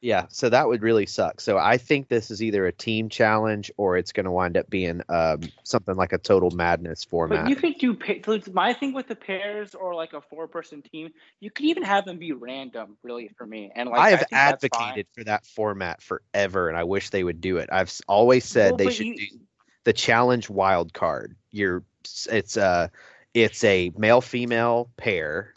Yeah, 0.01 0.27
so 0.29 0.47
that 0.47 0.65
would 0.65 0.81
really 0.81 1.05
suck. 1.05 1.41
So 1.41 1.57
I 1.57 1.77
think 1.77 2.07
this 2.07 2.31
is 2.31 2.41
either 2.41 2.65
a 2.65 2.71
team 2.71 3.09
challenge 3.09 3.69
or 3.75 3.97
it's 3.97 4.13
going 4.13 4.25
to 4.25 4.31
wind 4.31 4.55
up 4.55 4.69
being 4.69 5.01
um, 5.09 5.41
something 5.63 5.95
like 5.95 6.13
a 6.13 6.17
total 6.17 6.51
madness 6.51 7.03
format. 7.03 7.43
But 7.43 7.49
you 7.49 7.55
could 7.57 7.77
do 7.79 8.51
my 8.53 8.71
thing 8.71 8.93
with 8.93 9.07
the 9.07 9.15
pairs 9.15 9.75
or 9.75 9.93
like 9.93 10.13
a 10.13 10.21
four-person 10.21 10.83
team. 10.83 11.09
You 11.41 11.51
could 11.51 11.65
even 11.65 11.83
have 11.83 12.05
them 12.05 12.17
be 12.17 12.31
random, 12.31 12.95
really, 13.03 13.29
for 13.37 13.45
me. 13.45 13.71
And 13.75 13.89
like 13.89 13.99
I 13.99 14.09
have 14.11 14.25
I 14.31 14.35
advocated 14.35 15.07
for 15.13 15.25
that 15.25 15.45
format 15.45 16.01
forever, 16.01 16.69
and 16.69 16.77
I 16.77 16.85
wish 16.85 17.09
they 17.09 17.25
would 17.25 17.41
do 17.41 17.57
it. 17.57 17.67
I've 17.69 17.93
always 18.07 18.45
said 18.45 18.71
well, 18.71 18.77
they 18.77 18.91
should 18.91 19.07
you, 19.07 19.17
do 19.17 19.39
the 19.83 19.93
challenge 19.93 20.49
wild 20.49 20.93
card. 20.93 21.35
You're 21.51 21.83
it's 22.29 22.55
a 22.55 22.89
it's 23.33 23.65
a 23.65 23.91
male 23.97 24.21
female 24.21 24.89
pair 24.95 25.53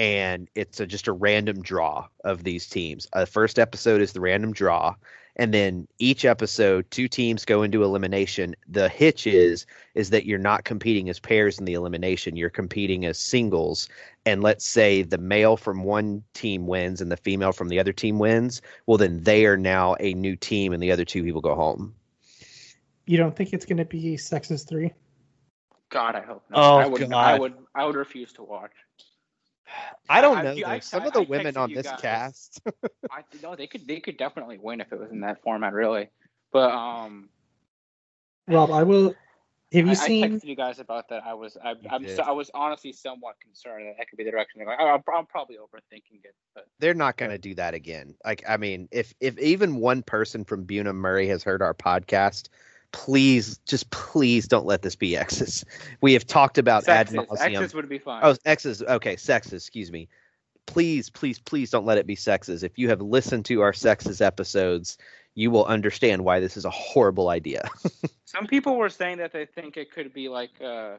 and 0.00 0.48
it's 0.54 0.80
a, 0.80 0.86
just 0.86 1.08
a 1.08 1.12
random 1.12 1.60
draw 1.60 2.08
of 2.24 2.42
these 2.42 2.66
teams. 2.66 3.06
The 3.12 3.18
uh, 3.20 3.24
first 3.26 3.58
episode 3.58 4.00
is 4.00 4.14
the 4.14 4.20
random 4.22 4.50
draw, 4.50 4.94
and 5.36 5.52
then 5.52 5.86
each 5.98 6.24
episode, 6.24 6.90
two 6.90 7.06
teams 7.06 7.44
go 7.44 7.62
into 7.62 7.84
elimination. 7.84 8.56
The 8.66 8.88
hitch 8.88 9.26
is 9.26 9.66
is 9.94 10.08
that 10.08 10.24
you're 10.24 10.38
not 10.38 10.64
competing 10.64 11.10
as 11.10 11.20
pairs 11.20 11.58
in 11.58 11.66
the 11.66 11.74
elimination; 11.74 12.34
you're 12.34 12.48
competing 12.48 13.04
as 13.04 13.18
singles. 13.18 13.90
And 14.24 14.42
let's 14.42 14.66
say 14.66 15.02
the 15.02 15.18
male 15.18 15.58
from 15.58 15.84
one 15.84 16.24
team 16.32 16.66
wins 16.66 17.02
and 17.02 17.12
the 17.12 17.18
female 17.18 17.52
from 17.52 17.68
the 17.68 17.78
other 17.78 17.92
team 17.92 18.18
wins. 18.18 18.62
Well, 18.86 18.96
then 18.96 19.22
they 19.22 19.44
are 19.44 19.58
now 19.58 19.96
a 20.00 20.14
new 20.14 20.34
team, 20.34 20.72
and 20.72 20.82
the 20.82 20.92
other 20.92 21.04
two 21.04 21.22
people 21.22 21.42
go 21.42 21.54
home. 21.54 21.94
You 23.04 23.18
don't 23.18 23.36
think 23.36 23.52
it's 23.52 23.66
going 23.66 23.76
to 23.76 23.84
be 23.84 24.16
Sexes 24.16 24.62
three? 24.62 24.94
God, 25.90 26.14
I 26.14 26.22
hope 26.22 26.44
not. 26.48 26.58
Oh, 26.58 26.76
I 26.78 26.86
would, 26.86 27.00
God. 27.00 27.12
I 27.12 27.38
would, 27.38 27.54
I 27.74 27.84
would 27.84 27.96
refuse 27.96 28.32
to 28.34 28.42
watch. 28.42 28.72
I 30.08 30.20
don't 30.20 30.44
know. 30.44 30.54
I, 30.66 30.74
I, 30.74 30.78
Some 30.80 31.02
I, 31.02 31.06
of 31.06 31.12
the 31.12 31.22
women 31.22 31.56
on 31.56 31.72
this 31.72 31.86
guys. 31.86 32.00
cast. 32.00 32.60
I 33.10 33.22
no, 33.42 33.54
they 33.54 33.66
could 33.66 33.86
they 33.86 34.00
could 34.00 34.16
definitely 34.16 34.58
win 34.58 34.80
if 34.80 34.92
it 34.92 34.98
was 34.98 35.10
in 35.10 35.20
that 35.20 35.42
format, 35.42 35.72
really. 35.72 36.08
But 36.52 36.72
um, 36.72 37.28
Rob, 38.48 38.70
I 38.70 38.82
will. 38.82 39.14
Have 39.72 39.86
you 39.86 39.92
I, 39.92 39.94
seen? 39.94 40.24
I 40.24 40.28
texted 40.28 40.44
you 40.44 40.56
guys 40.56 40.80
about 40.80 41.08
that. 41.10 41.22
I 41.24 41.34
was 41.34 41.56
I, 41.62 41.74
am 41.94 42.08
so, 42.08 42.22
I 42.24 42.32
was 42.32 42.50
honestly 42.54 42.92
somewhat 42.92 43.36
concerned 43.40 43.86
that 43.86 43.94
that 43.98 44.08
could 44.08 44.16
be 44.16 44.24
the 44.24 44.32
direction 44.32 44.58
they're 44.58 44.66
going. 44.66 44.78
I, 44.80 44.92
I'm 45.16 45.26
probably 45.26 45.56
overthinking 45.56 46.24
it, 46.24 46.34
but 46.56 46.66
they're 46.80 46.92
not 46.92 47.16
going 47.16 47.30
to 47.30 47.38
do 47.38 47.54
that 47.54 47.74
again. 47.74 48.16
Like 48.24 48.42
I 48.48 48.56
mean, 48.56 48.88
if 48.90 49.14
if 49.20 49.38
even 49.38 49.76
one 49.76 50.02
person 50.02 50.44
from 50.44 50.66
Bunim 50.66 50.96
Murray 50.96 51.28
has 51.28 51.44
heard 51.44 51.62
our 51.62 51.74
podcast, 51.74 52.48
please, 52.92 53.58
just 53.66 53.90
please 53.90 54.48
don't 54.48 54.66
let 54.66 54.82
this 54.82 54.96
be 54.96 55.16
X's. 55.16 55.64
We 56.00 56.12
have 56.12 56.26
talked 56.26 56.58
about 56.58 56.84
sexes. 56.84 57.16
ad 57.16 57.26
nauseum. 57.28 57.56
X's 57.56 57.74
would 57.74 57.88
be 57.88 57.98
fine. 57.98 58.20
Oh, 58.24 58.36
X's. 58.44 58.82
Okay, 58.82 59.16
sexes. 59.16 59.62
Excuse 59.62 59.90
me. 59.90 60.08
Please, 60.66 61.10
please, 61.10 61.38
please 61.38 61.70
don't 61.70 61.86
let 61.86 61.98
it 61.98 62.06
be 62.06 62.14
sexes. 62.14 62.62
If 62.62 62.78
you 62.78 62.88
have 62.88 63.00
listened 63.00 63.44
to 63.46 63.60
our 63.62 63.72
sexes 63.72 64.20
episodes, 64.20 64.98
you 65.34 65.50
will 65.50 65.64
understand 65.64 66.24
why 66.24 66.40
this 66.40 66.56
is 66.56 66.64
a 66.64 66.70
horrible 66.70 67.28
idea. 67.28 67.68
Some 68.24 68.46
people 68.46 68.76
were 68.76 68.88
saying 68.88 69.18
that 69.18 69.32
they 69.32 69.46
think 69.46 69.76
it 69.76 69.92
could 69.92 70.12
be 70.12 70.28
like 70.28 70.50
uh, 70.62 70.96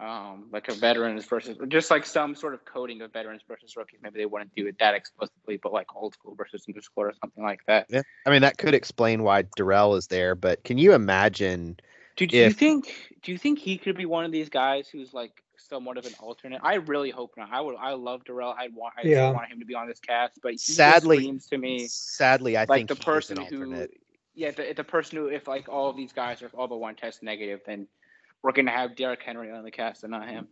um, 0.00 0.46
like 0.52 0.68
a 0.68 0.74
veterans 0.74 1.24
versus 1.26 1.56
just 1.68 1.90
like 1.90 2.06
some 2.06 2.34
sort 2.34 2.54
of 2.54 2.64
coding 2.64 3.02
of 3.02 3.12
veterans 3.12 3.42
versus 3.46 3.76
rookies. 3.76 4.00
Maybe 4.02 4.18
they 4.18 4.26
wouldn't 4.26 4.54
do 4.54 4.66
it 4.66 4.76
that 4.78 4.94
explicitly, 4.94 5.58
but 5.62 5.72
like 5.72 5.94
old 5.94 6.14
school 6.14 6.34
versus 6.34 6.64
new 6.66 6.80
school 6.80 7.04
or 7.04 7.12
something 7.20 7.44
like 7.44 7.60
that. 7.66 7.86
Yeah, 7.88 8.02
I 8.26 8.30
mean 8.30 8.42
that 8.42 8.58
could 8.58 8.74
explain 8.74 9.22
why 9.22 9.42
Darrell 9.56 9.94
is 9.96 10.06
there. 10.06 10.34
But 10.34 10.64
can 10.64 10.78
you 10.78 10.94
imagine? 10.94 11.78
Do, 12.16 12.26
do 12.26 12.36
if... 12.36 12.48
you 12.48 12.52
think? 12.52 13.14
Do 13.22 13.32
you 13.32 13.38
think 13.38 13.58
he 13.58 13.78
could 13.78 13.96
be 13.96 14.06
one 14.06 14.24
of 14.24 14.32
these 14.32 14.48
guys 14.48 14.88
who's 14.88 15.12
like 15.12 15.42
somewhat 15.56 15.98
of 15.98 16.06
an 16.06 16.14
alternate? 16.18 16.60
I 16.64 16.74
really 16.76 17.10
hope 17.10 17.32
not. 17.36 17.50
I 17.52 17.60
would. 17.60 17.76
I 17.76 17.92
love 17.92 18.24
Darrell. 18.24 18.54
I 18.58 18.68
want. 18.74 18.94
I 18.98 19.06
yeah. 19.06 19.30
want 19.30 19.50
him 19.50 19.60
to 19.60 19.66
be 19.66 19.74
on 19.74 19.88
this 19.88 20.00
cast, 20.00 20.40
but 20.42 20.58
sadly, 20.58 21.18
seems 21.20 21.46
to 21.48 21.58
me, 21.58 21.86
sadly, 21.86 22.56
I 22.56 22.64
like 22.64 22.78
think 22.78 22.88
the 22.88 22.96
person 22.96 23.36
who. 23.40 23.86
Yeah, 24.34 24.50
the, 24.50 24.72
the 24.74 24.84
person 24.84 25.18
who, 25.18 25.26
if 25.26 25.46
like 25.46 25.68
all 25.68 25.90
of 25.90 25.96
these 25.96 26.12
guys 26.12 26.40
are 26.40 26.48
all 26.54 26.66
but 26.66 26.78
one 26.78 26.94
test 26.94 27.22
negative, 27.22 27.60
then 27.66 27.86
we're 28.42 28.52
going 28.52 28.66
to 28.66 28.72
have 28.72 28.96
Derrick 28.96 29.22
Henry 29.22 29.50
on 29.50 29.64
the 29.64 29.70
cast 29.70 30.02
and 30.04 30.10
not 30.10 30.28
him. 30.28 30.48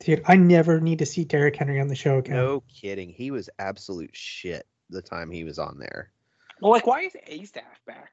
Dude, 0.00 0.22
I 0.26 0.36
never 0.36 0.80
need 0.80 0.98
to 1.00 1.06
see 1.06 1.24
Derrick 1.24 1.56
Henry 1.56 1.80
on 1.80 1.88
the 1.88 1.94
show 1.94 2.18
again. 2.18 2.36
No 2.36 2.62
kidding. 2.72 3.10
He 3.10 3.30
was 3.30 3.50
absolute 3.58 4.10
shit 4.14 4.66
the 4.90 5.02
time 5.02 5.30
he 5.30 5.44
was 5.44 5.58
on 5.58 5.78
there. 5.78 6.12
Well, 6.60 6.72
like, 6.72 6.86
why 6.86 7.02
is 7.02 7.16
Asaf 7.26 7.62
back? 7.86 8.12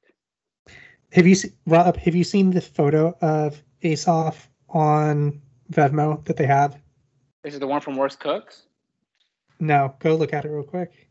Have 1.11 1.27
you 1.27 1.35
se- 1.35 1.53
Rob? 1.67 1.97
Have 1.97 2.15
you 2.15 2.23
seen 2.23 2.51
the 2.51 2.61
photo 2.61 3.15
of 3.21 3.61
Asaf 3.83 4.49
on 4.69 5.41
Vevmo 5.71 6.23
that 6.25 6.37
they 6.37 6.45
have? 6.45 6.79
Is 7.43 7.55
it 7.55 7.59
the 7.59 7.67
one 7.67 7.81
from 7.81 7.95
Worst 7.95 8.19
Cooks? 8.19 8.63
No, 9.59 9.95
go 9.99 10.15
look 10.15 10.33
at 10.33 10.45
it 10.45 10.49
real 10.49 10.63
quick. 10.63 11.09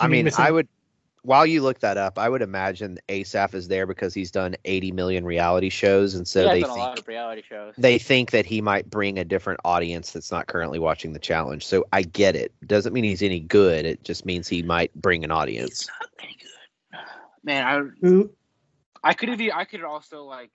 I 0.00 0.06
mean, 0.06 0.30
I 0.38 0.50
would 0.50 0.68
while 1.28 1.44
you 1.44 1.60
look 1.60 1.80
that 1.80 1.98
up, 1.98 2.18
I 2.18 2.26
would 2.30 2.40
imagine 2.40 2.98
Asaf 3.10 3.52
is 3.54 3.68
there 3.68 3.86
because 3.86 4.14
he's 4.14 4.30
done 4.30 4.56
80 4.64 4.92
million 4.92 5.26
reality 5.26 5.68
shows, 5.68 6.14
and 6.14 6.26
so 6.26 6.40
he 6.40 6.48
has 6.48 6.54
they 6.56 6.60
done 6.62 6.70
a 6.70 6.74
lot 6.74 6.94
think 6.94 7.00
of 7.00 7.08
reality 7.08 7.42
shows. 7.46 7.74
they 7.76 7.98
think 7.98 8.30
that 8.30 8.46
he 8.46 8.62
might 8.62 8.88
bring 8.88 9.18
a 9.18 9.24
different 9.24 9.60
audience 9.62 10.12
that's 10.12 10.32
not 10.32 10.46
currently 10.46 10.78
watching 10.78 11.12
the 11.12 11.18
challenge. 11.18 11.66
So 11.66 11.84
I 11.92 12.00
get 12.00 12.34
it. 12.34 12.50
Doesn't 12.66 12.94
mean 12.94 13.04
he's 13.04 13.22
any 13.22 13.40
good. 13.40 13.84
It 13.84 14.02
just 14.04 14.24
means 14.24 14.48
he 14.48 14.62
might 14.62 14.90
bring 14.94 15.22
an 15.22 15.30
It's 15.30 15.38
audience. 15.38 15.88
not 16.00 16.08
very 16.18 16.36
good. 16.40 17.00
Man, 17.44 17.64
I 17.66 17.82
Who? 18.00 18.30
I 19.04 19.12
could 19.12 19.28
have. 19.28 19.40
I 19.54 19.64
could 19.64 19.84
also 19.84 20.24
like. 20.24 20.50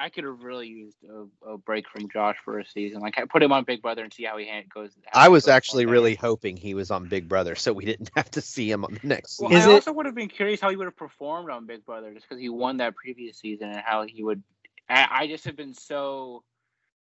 I, 0.00 0.04
I 0.04 0.08
could 0.08 0.24
have 0.24 0.42
really 0.42 0.68
used 0.68 0.96
a, 1.04 1.52
a 1.52 1.58
break 1.58 1.88
from 1.88 2.08
Josh 2.10 2.36
for 2.44 2.58
a 2.58 2.64
season. 2.64 3.00
Like, 3.00 3.18
I 3.18 3.24
put 3.24 3.42
him 3.42 3.52
on 3.52 3.64
Big 3.64 3.82
Brother 3.82 4.02
and 4.02 4.12
see 4.12 4.24
how 4.24 4.36
he 4.38 4.46
hand- 4.46 4.68
goes. 4.72 4.92
how 5.06 5.20
I 5.20 5.28
was 5.28 5.44
goes 5.44 5.52
actually 5.52 5.86
really 5.86 6.14
hoping 6.14 6.56
he 6.56 6.74
was 6.74 6.90
on 6.90 7.08
Big 7.08 7.28
Brother, 7.28 7.54
so 7.54 7.72
we 7.72 7.84
didn't 7.84 8.10
have 8.16 8.30
to 8.32 8.40
see 8.40 8.70
him 8.70 8.84
on 8.84 8.98
the 9.00 9.06
next 9.06 9.40
Well, 9.40 9.50
season. 9.50 9.70
I 9.70 9.74
also 9.74 9.92
would 9.92 10.06
have 10.06 10.14
been 10.14 10.28
curious 10.28 10.60
how 10.60 10.70
he 10.70 10.76
would 10.76 10.86
have 10.86 10.96
performed 10.96 11.50
on 11.50 11.66
Big 11.66 11.84
Brother, 11.84 12.12
just 12.14 12.28
because 12.28 12.40
he 12.40 12.48
won 12.48 12.78
that 12.78 12.96
previous 12.96 13.38
season, 13.38 13.70
and 13.70 13.80
how 13.84 14.04
he 14.06 14.22
would. 14.22 14.42
I, 14.88 15.06
I 15.10 15.26
just 15.26 15.44
have 15.44 15.56
been 15.56 15.74
so, 15.74 16.42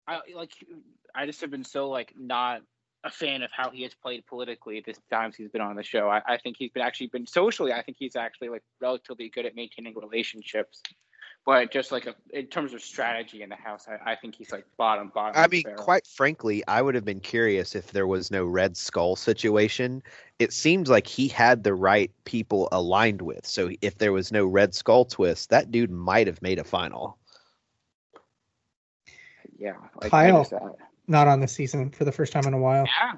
I 0.07 0.21
like, 0.35 0.53
I 1.15 1.27
just 1.27 1.41
have 1.41 1.51
been 1.51 1.65
so 1.65 1.89
like 1.89 2.13
not 2.19 2.63
a 3.05 3.11
fan 3.11 3.43
of 3.43 3.51
how 3.53 3.71
he 3.71 3.83
has 3.85 3.95
played 3.95 4.27
politically 4.27 4.83
the 4.85 4.95
times 5.11 5.37
he's 5.37 5.49
been 5.49 5.61
on 5.61 5.77
the 5.77 5.85
show. 5.85 6.09
I, 6.09 6.21
I 6.27 6.39
think 6.39 6.57
he's 6.59 6.73
been 6.73 6.83
actually 6.83 7.07
been 7.09 7.27
socially. 7.27 7.73
I 7.73 7.83
think 7.83 7.97
he's 7.99 8.17
actually 8.17 8.49
like 8.49 8.63
relatively 8.81 9.29
good 9.29 9.47
at 9.47 9.55
maintaining 9.55 9.95
relationships, 9.95 10.83
but 11.49 11.71
just 11.71 11.93
like 11.93 12.05
a, 12.05 12.15
in 12.29 12.45
terms 12.49 12.75
of 12.75 12.83
strategy 12.83 13.41
in 13.41 13.49
the 13.49 13.57
house, 13.57 13.87
I, 13.89 14.13
I 14.13 14.17
think 14.17 14.35
he's 14.35 14.53
like 14.53 14.67
bottom 14.77 15.11
bottom. 15.15 15.43
I 15.43 15.47
mean, 15.47 15.63
barrel. 15.63 15.83
quite 15.83 16.07
frankly, 16.07 16.63
I 16.69 16.83
would 16.83 16.95
have 16.95 17.07
been 17.07 17.21
curious 17.21 17.75
if 17.75 17.91
there 17.91 18.07
was 18.07 18.31
no 18.31 18.45
Red 18.45 18.77
Skull 18.77 19.17
situation. 19.17 20.03
It 20.39 20.53
seems 20.53 20.91
like 20.91 21.07
he 21.07 21.27
had 21.27 21.65
the 21.65 21.73
right 21.73 22.11
people 22.27 22.69
aligned 22.71 23.23
with. 23.23 23.47
So 23.47 23.71
if 23.81 23.97
there 23.97 24.13
was 24.13 24.31
no 24.31 24.45
Red 24.45 24.75
Skull 24.75 25.07
twist, 25.07 25.49
that 25.49 25.71
dude 25.71 25.91
might 25.91 26.27
have 26.27 26.43
made 26.43 26.59
a 26.59 26.65
final. 26.65 27.17
yeah. 29.59 29.77
Like, 30.03 30.11
Kyle. 30.11 30.47
I 31.09 31.13
just, 31.13 31.27
Not 31.27 31.29
on 31.29 31.41
this 31.41 31.53
season 31.53 31.91
for 31.91 32.05
the 32.05 32.13
first 32.13 32.33
time 32.33 32.45
in 32.47 32.55
a 32.55 32.59
while. 32.59 32.87
yeah. 32.87 33.13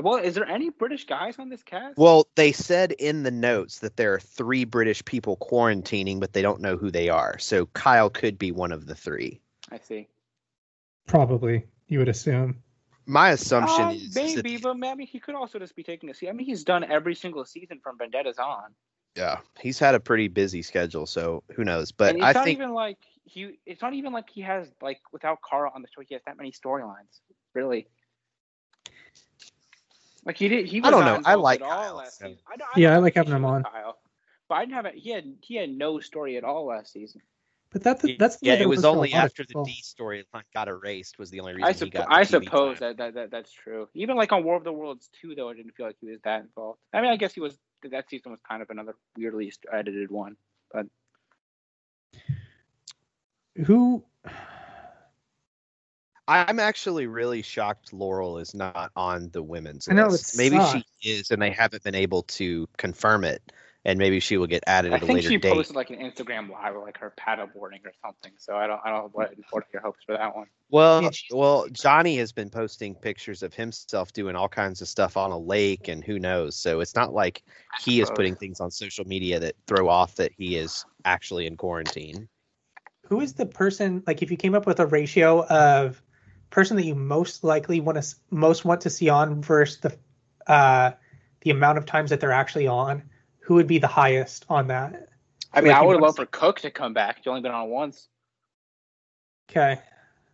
Well, 0.00 0.16
is 0.16 0.34
there 0.34 0.46
any 0.46 0.70
British 0.70 1.06
guys 1.06 1.38
on 1.38 1.48
this 1.48 1.62
cast? 1.62 1.98
Well, 1.98 2.26
they 2.34 2.52
said 2.52 2.92
in 2.92 3.22
the 3.22 3.30
notes 3.30 3.80
that 3.80 3.96
there 3.96 4.14
are 4.14 4.20
three 4.20 4.64
British 4.64 5.04
people 5.04 5.36
quarantining, 5.36 6.20
but 6.20 6.32
they 6.32 6.42
don't 6.42 6.60
know 6.60 6.76
who 6.76 6.90
they 6.90 7.08
are. 7.08 7.38
So 7.38 7.66
Kyle 7.66 8.10
could 8.10 8.38
be 8.38 8.52
one 8.52 8.72
of 8.72 8.86
the 8.86 8.94
three. 8.94 9.40
I 9.70 9.78
see. 9.78 10.08
Probably, 11.06 11.66
you 11.88 11.98
would 11.98 12.08
assume. 12.08 12.62
My 13.06 13.30
assumption 13.30 13.84
Uh, 13.84 13.90
is, 13.90 14.02
is 14.02 14.14
maybe, 14.14 14.56
that, 14.56 14.62
but 14.62 14.86
I 14.86 14.94
mean, 14.94 15.06
he 15.08 15.18
could 15.18 15.34
also 15.34 15.58
just 15.58 15.74
be 15.74 15.82
taking 15.82 16.08
a 16.10 16.14
seat. 16.14 16.28
I 16.28 16.32
mean, 16.32 16.46
he's 16.46 16.62
done 16.64 16.84
every 16.84 17.14
single 17.16 17.44
season 17.44 17.80
from 17.82 17.98
Vendettas 17.98 18.38
on, 18.38 18.74
yeah, 19.16 19.40
he's 19.60 19.78
had 19.78 19.94
a 19.94 20.00
pretty 20.00 20.28
busy 20.28 20.62
schedule, 20.62 21.04
so 21.06 21.42
who 21.54 21.64
knows? 21.64 21.92
But 21.92 22.10
and 22.10 22.18
it's 22.18 22.24
I 22.24 22.32
not 22.32 22.44
think 22.44 22.58
even 22.58 22.72
like 22.72 22.98
he. 23.24 23.58
It's 23.66 23.82
not 23.82 23.94
even 23.94 24.12
like 24.12 24.28
he 24.30 24.42
has 24.42 24.68
like 24.80 25.00
without 25.12 25.40
Carl 25.42 25.72
on 25.74 25.82
the 25.82 25.88
show, 25.88 26.02
he 26.06 26.14
has 26.14 26.22
that 26.26 26.36
many 26.36 26.52
storylines. 26.52 27.20
Really, 27.54 27.86
like 30.24 30.36
he 30.36 30.48
did. 30.48 30.66
He 30.66 30.80
was 30.80 30.88
I 30.88 30.90
don't 30.90 31.00
not 31.00 31.06
know. 31.22 31.28
I 31.28 31.34
involved 31.34 31.42
like 31.42 31.60
at 31.60 31.64
all 31.64 31.70
Kyle, 31.82 31.94
last 31.96 32.18
so- 32.18 32.26
season. 32.26 32.38
I, 32.52 32.56
know- 32.56 32.64
Yeah, 32.76 32.94
I 32.94 32.98
like 32.98 33.14
having 33.14 33.34
him 33.34 33.44
on. 33.44 33.64
Kyle, 33.64 33.98
but 34.48 34.54
I 34.56 34.60
didn't 34.64 34.74
have 34.74 34.86
it. 34.86 34.94
He 34.96 35.10
had 35.10 35.34
he 35.40 35.56
had 35.56 35.70
no 35.70 36.00
story 36.00 36.36
at 36.36 36.44
all 36.44 36.66
last 36.66 36.92
season. 36.92 37.20
But 37.72 37.82
that's 37.82 38.02
the, 38.02 38.16
that's 38.18 38.36
the 38.36 38.48
yeah, 38.48 38.56
that 38.56 38.62
it 38.62 38.68
was 38.68 38.82
for 38.82 38.88
only 38.88 39.14
after 39.14 39.44
the. 39.44 39.62
D 39.64 39.82
storyline 39.82 40.42
got 40.52 40.68
erased 40.68 41.18
was 41.18 41.30
the 41.30 41.40
only 41.40 41.54
reason 41.54 41.68
I, 41.68 41.72
he 41.72 41.90
got. 41.90 42.06
I 42.10 42.22
suppose 42.24 42.78
that, 42.80 42.98
that, 42.98 43.14
that 43.14 43.30
that's 43.30 43.50
true. 43.50 43.88
Even 43.94 44.16
like 44.16 44.30
on 44.30 44.44
War 44.44 44.56
of 44.56 44.64
the 44.64 44.72
Worlds 44.72 45.08
2, 45.22 45.34
though, 45.34 45.48
I 45.48 45.54
didn't 45.54 45.74
feel 45.74 45.86
like 45.86 45.96
he 45.98 46.10
was 46.10 46.20
that 46.24 46.42
involved. 46.42 46.80
I 46.92 47.00
mean, 47.00 47.10
I 47.10 47.16
guess 47.16 47.32
he 47.32 47.40
was. 47.40 47.56
That 47.90 48.10
season 48.10 48.30
was 48.30 48.40
kind 48.46 48.60
of 48.62 48.68
another 48.68 48.94
weirdly 49.16 49.52
edited 49.72 50.10
one. 50.10 50.36
Who? 53.66 54.04
I'm 56.28 56.60
actually 56.60 57.06
really 57.06 57.42
shocked 57.42 57.92
Laurel 57.92 58.38
is 58.38 58.54
not 58.54 58.92
on 58.96 59.30
the 59.32 59.42
women's 59.42 59.88
I 59.88 59.94
know, 59.94 60.06
list. 60.06 60.36
Maybe 60.36 60.56
sucks. 60.56 60.84
she 61.00 61.10
is, 61.10 61.30
and 61.30 61.42
they 61.42 61.50
haven't 61.50 61.82
been 61.82 61.96
able 61.96 62.22
to 62.22 62.68
confirm 62.76 63.24
it, 63.24 63.52
and 63.84 63.98
maybe 63.98 64.20
she 64.20 64.36
will 64.36 64.46
get 64.46 64.62
added 64.66 64.92
I 64.92 64.96
at 64.96 65.02
a 65.02 65.06
think 65.06 65.16
later 65.16 65.28
she 65.30 65.36
date. 65.36 65.52
posted 65.52 65.74
like 65.74 65.90
an 65.90 65.98
Instagram 65.98 66.48
live 66.48 66.76
of 66.76 66.82
like 66.82 66.96
her 66.98 67.10
paddle 67.16 67.48
boarding 67.52 67.80
or 67.84 67.92
something. 68.04 68.32
So 68.38 68.56
I 68.56 68.68
don't 68.68 68.80
I 68.84 68.90
don't 68.90 68.98
know 68.98 69.10
what 69.12 69.34
what 69.50 69.64
are 69.64 69.68
your 69.72 69.82
hopes 69.82 70.04
for 70.06 70.16
that 70.16 70.34
one. 70.34 70.46
Well, 70.70 71.10
well, 71.32 71.66
Johnny 71.70 72.16
has 72.16 72.32
been 72.32 72.48
posting 72.48 72.94
pictures 72.94 73.42
of 73.42 73.52
himself 73.52 74.12
doing 74.12 74.36
all 74.36 74.48
kinds 74.48 74.80
of 74.80 74.88
stuff 74.88 75.16
on 75.16 75.32
a 75.32 75.38
lake, 75.38 75.88
and 75.88 76.02
who 76.04 76.18
knows? 76.18 76.56
So 76.56 76.80
it's 76.80 76.94
not 76.94 77.12
like 77.12 77.42
he 77.80 78.00
is 78.00 78.10
putting 78.10 78.36
things 78.36 78.60
on 78.60 78.70
social 78.70 79.04
media 79.04 79.40
that 79.40 79.56
throw 79.66 79.88
off 79.88 80.14
that 80.14 80.32
he 80.38 80.56
is 80.56 80.86
actually 81.04 81.46
in 81.46 81.56
quarantine. 81.56 82.28
Who 83.06 83.20
is 83.20 83.34
the 83.34 83.46
person? 83.46 84.02
Like, 84.06 84.22
if 84.22 84.30
you 84.30 84.36
came 84.36 84.54
up 84.54 84.66
with 84.66 84.80
a 84.80 84.86
ratio 84.86 85.44
of 85.46 86.02
person 86.50 86.76
that 86.76 86.84
you 86.84 86.94
most 86.94 87.44
likely 87.44 87.80
want 87.80 88.02
to 88.02 88.14
most 88.30 88.64
want 88.64 88.80
to 88.82 88.90
see 88.90 89.08
on 89.08 89.42
versus 89.42 89.78
the 89.80 89.96
uh, 90.52 90.92
the 91.42 91.50
amount 91.50 91.78
of 91.78 91.86
times 91.86 92.10
that 92.10 92.20
they're 92.20 92.32
actually 92.32 92.66
on, 92.66 93.02
who 93.40 93.54
would 93.54 93.66
be 93.66 93.78
the 93.78 93.86
highest 93.86 94.44
on 94.48 94.68
that? 94.68 95.08
I 95.52 95.60
mean, 95.60 95.72
Like, 95.72 95.80
I 95.80 95.84
would 95.84 95.94
wanna 95.94 96.04
love 96.06 96.16
for 96.16 96.26
Cooke 96.26 96.60
to 96.60 96.70
come 96.70 96.94
back. 96.94 97.18
He's 97.18 97.26
only 97.26 97.40
been 97.42 97.52
on 97.52 97.68
once. 97.68 98.08
Okay. 99.50 99.78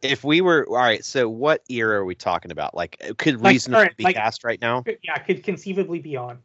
If 0.01 0.23
we 0.23 0.41
were 0.41 0.65
all 0.69 0.77
right, 0.77 1.05
so 1.05 1.29
what 1.29 1.65
era 1.69 1.99
are 1.99 2.05
we 2.05 2.15
talking 2.15 2.53
about? 2.53 2.75
Like, 2.75 3.03
could 3.19 3.41
Like, 3.41 3.55
reasonably 3.55 3.79
alright, 3.79 3.97
be 3.97 4.05
like- 4.05 4.17
cast 4.17 4.45
right 4.45 4.61
now? 4.61 4.85
Yeah, 5.03 5.19
could 5.19 5.43
conceivably 5.43 5.99
be 5.99 6.17
on. 6.17 6.39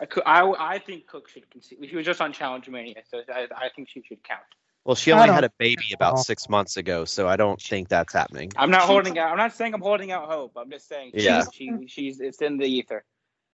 I 0.00 0.06
could, 0.06 0.22
I, 0.24 0.50
I 0.58 0.78
think 0.78 1.06
Cooke 1.06 1.28
should 1.28 1.50
concede. 1.50 1.78
She 1.88 1.96
was 1.96 2.06
just 2.06 2.20
on 2.20 2.32
Challenge 2.32 2.68
Mania, 2.68 3.02
so 3.10 3.20
I, 3.28 3.48
I 3.54 3.68
think 3.74 3.88
she 3.90 4.02
should 4.02 4.22
count. 4.22 4.42
Well, 4.86 4.94
she 4.94 5.10
only 5.10 5.28
had 5.28 5.42
a 5.42 5.50
baby 5.58 5.82
about 5.92 6.20
six 6.20 6.48
months 6.48 6.76
ago, 6.76 7.04
so 7.04 7.26
I 7.26 7.34
don't 7.34 7.60
think 7.60 7.88
that's 7.88 8.12
happening. 8.12 8.52
I'm 8.54 8.70
not 8.70 8.82
holding 8.82 9.18
out. 9.18 9.32
I'm 9.32 9.36
not 9.36 9.52
saying 9.52 9.74
I'm 9.74 9.80
holding 9.80 10.12
out 10.12 10.28
hope. 10.28 10.52
I'm 10.56 10.70
just 10.70 10.86
saying 10.88 11.10
Yeah. 11.12 11.42
she, 11.52 11.66
she 11.66 11.86
she's 11.88 12.20
it's 12.20 12.40
in 12.40 12.56
the 12.56 12.66
ether. 12.66 13.04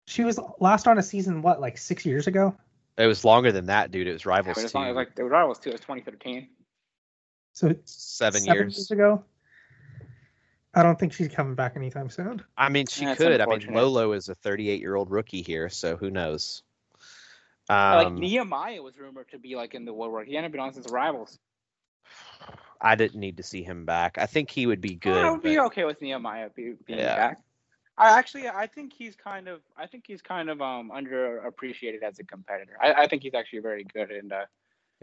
She 0.06 0.24
was 0.24 0.38
last 0.60 0.86
on 0.86 0.98
a 0.98 1.02
season 1.02 1.40
what, 1.40 1.58
like 1.58 1.78
six 1.78 2.04
years 2.04 2.26
ago? 2.26 2.54
It 2.98 3.06
was 3.06 3.24
longer 3.24 3.50
than 3.50 3.64
that, 3.66 3.90
dude. 3.90 4.08
It 4.08 4.12
was 4.12 4.26
Rivals 4.26 4.58
mean, 4.58 4.66
as 4.66 4.72
two, 4.72 4.78
long 4.78 4.88
as 4.88 4.94
like 4.94 5.14
the 5.14 5.24
Rivals 5.24 5.58
too. 5.58 5.70
It 5.70 5.74
was 5.74 5.80
2013. 5.80 6.48
So 7.54 7.74
seven 7.86 8.44
years. 8.44 8.90
ago. 8.90 9.24
I 10.74 10.82
don't 10.82 10.98
think 10.98 11.14
she's 11.14 11.28
coming 11.28 11.54
back 11.54 11.76
anytime 11.76 12.10
soon. 12.10 12.42
I 12.58 12.68
mean, 12.68 12.86
she 12.86 13.06
That's 13.06 13.16
could. 13.16 13.40
I 13.40 13.46
mean, 13.46 13.54
unfortunate. 13.54 13.76
Lolo 13.76 14.12
is 14.12 14.28
a 14.28 14.34
38 14.34 14.80
year 14.80 14.96
old 14.96 15.10
rookie 15.10 15.42
here, 15.42 15.70
so 15.70 15.96
who 15.96 16.10
knows? 16.10 16.62
Like 17.92 18.08
Um, 18.08 18.20
Nehemiah 18.20 18.82
was 18.82 18.98
rumored 18.98 19.28
to 19.30 19.38
be 19.38 19.56
like 19.56 19.74
in 19.74 19.85
the 19.85 19.92
woodwork. 19.92 20.26
He 20.26 20.35
hadn't 20.35 20.52
been 20.52 20.61
on 20.61 20.72
since 20.72 20.90
Rivals. 20.90 21.38
I 22.80 22.96
didn't 22.96 23.20
need 23.20 23.37
to 23.37 23.42
see 23.42 23.62
him 23.62 23.85
back. 23.85 24.18
I 24.18 24.26
think 24.26 24.50
he 24.50 24.66
would 24.66 24.80
be 24.80 24.96
good. 24.96 25.24
I 25.24 25.30
would 25.30 25.42
be 25.42 25.58
okay 25.58 25.85
with 25.85 26.00
Nehemiah 26.00 26.50
be, 26.50 26.74
being 26.85 26.98
Yeah. 26.98 27.14
back. 27.16 27.38
I 27.96 28.18
actually, 28.18 28.48
I 28.48 28.66
think 28.66 28.92
he's 28.92 29.14
kind 29.14 29.48
of, 29.48 29.61
I 29.76 29.87
think 29.87 30.04
he's 30.06 30.22
kind 30.22 30.50
of 30.50 30.61
um 30.61 30.90
underappreciated 30.90 32.02
as 32.02 32.18
a 32.18 32.24
competitor. 32.24 32.76
I, 32.80 32.92
I 33.04 33.06
think 33.06 33.22
he's 33.22 33.35
actually 33.35 33.61
very 33.61 33.85
good, 33.85 34.11
and 34.11 34.32
uh, 34.32 34.46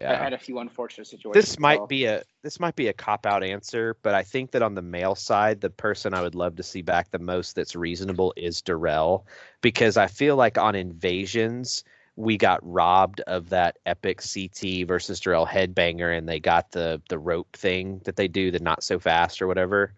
I 0.01 0.03
yeah. 0.03 0.23
had 0.23 0.34
a 0.34 0.38
few 0.38 0.60
unfortunate 0.60 1.08
situations. 1.08 1.45
This 1.45 1.60
might 1.60 1.77
so- 1.77 1.88
be 1.88 2.05
a 2.05 2.23
this 2.41 2.60
might 2.60 2.75
be 2.75 2.88
a 2.88 2.93
cop 2.93 3.25
out 3.25 3.43
answer, 3.43 3.95
but 4.01 4.15
I 4.15 4.23
think 4.23 4.51
that 4.51 4.62
on 4.62 4.73
the 4.75 4.82
male 4.82 5.15
side, 5.15 5.62
the 5.62 5.69
person 5.69 6.13
I 6.13 6.21
would 6.21 6.36
love 6.36 6.55
to 6.58 6.63
see 6.63 6.82
back 6.82 7.12
the 7.12 7.19
most 7.19 7.55
that's 7.55 7.75
reasonable 7.75 8.34
is 8.36 8.62
Darrell, 8.62 9.25
because 9.62 9.95
I 9.95 10.08
feel 10.08 10.36
like 10.36 10.58
on 10.58 10.75
invasions 10.75 11.84
we 12.19 12.36
got 12.36 12.60
robbed 12.62 13.21
of 13.21 13.47
that 13.47 13.77
epic 13.86 14.21
CT 14.21 14.86
versus 14.86 15.21
Darrell 15.21 15.47
headbanger, 15.47 16.15
and 16.17 16.27
they 16.27 16.41
got 16.41 16.69
the 16.71 17.01
the 17.08 17.17
rope 17.17 17.55
thing 17.55 18.01
that 18.03 18.17
they 18.17 18.27
do, 18.27 18.51
the 18.51 18.60
not 18.60 18.84
so 18.84 18.99
fast 18.99 19.41
or 19.41 19.47
whatever. 19.47 19.93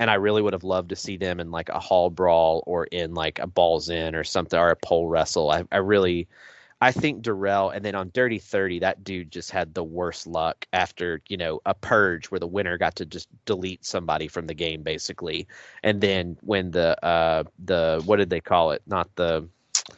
And 0.00 0.10
I 0.10 0.14
really 0.14 0.42
would 0.42 0.54
have 0.54 0.64
loved 0.64 0.88
to 0.88 0.96
see 0.96 1.16
them 1.16 1.38
in 1.38 1.52
like 1.52 1.68
a 1.68 1.78
hall 1.78 2.10
brawl 2.10 2.64
or 2.66 2.86
in 2.86 3.14
like 3.14 3.38
a 3.38 3.46
balls 3.46 3.90
in 3.90 4.16
or 4.16 4.24
something 4.24 4.58
or 4.58 4.70
a 4.70 4.76
pole 4.76 5.06
wrestle. 5.06 5.52
I, 5.52 5.62
I 5.70 5.76
really 5.76 6.26
I 6.80 6.90
think 6.90 7.22
Darrell, 7.22 7.70
and 7.70 7.84
then 7.84 7.94
on 7.94 8.10
Dirty 8.12 8.40
Thirty, 8.40 8.80
that 8.80 9.04
dude 9.04 9.30
just 9.30 9.52
had 9.52 9.72
the 9.72 9.84
worst 9.84 10.26
luck 10.26 10.66
after 10.72 11.20
you 11.28 11.36
know 11.36 11.60
a 11.64 11.74
purge 11.74 12.28
where 12.32 12.40
the 12.40 12.48
winner 12.48 12.76
got 12.76 12.96
to 12.96 13.06
just 13.06 13.28
delete 13.44 13.84
somebody 13.84 14.26
from 14.26 14.48
the 14.48 14.54
game 14.54 14.82
basically, 14.82 15.46
and 15.84 16.00
then 16.00 16.36
when 16.40 16.72
the 16.72 17.02
uh 17.06 17.44
the 17.64 18.02
what 18.04 18.16
did 18.16 18.30
they 18.30 18.40
call 18.40 18.72
it? 18.72 18.82
Not 18.84 19.14
the 19.14 19.48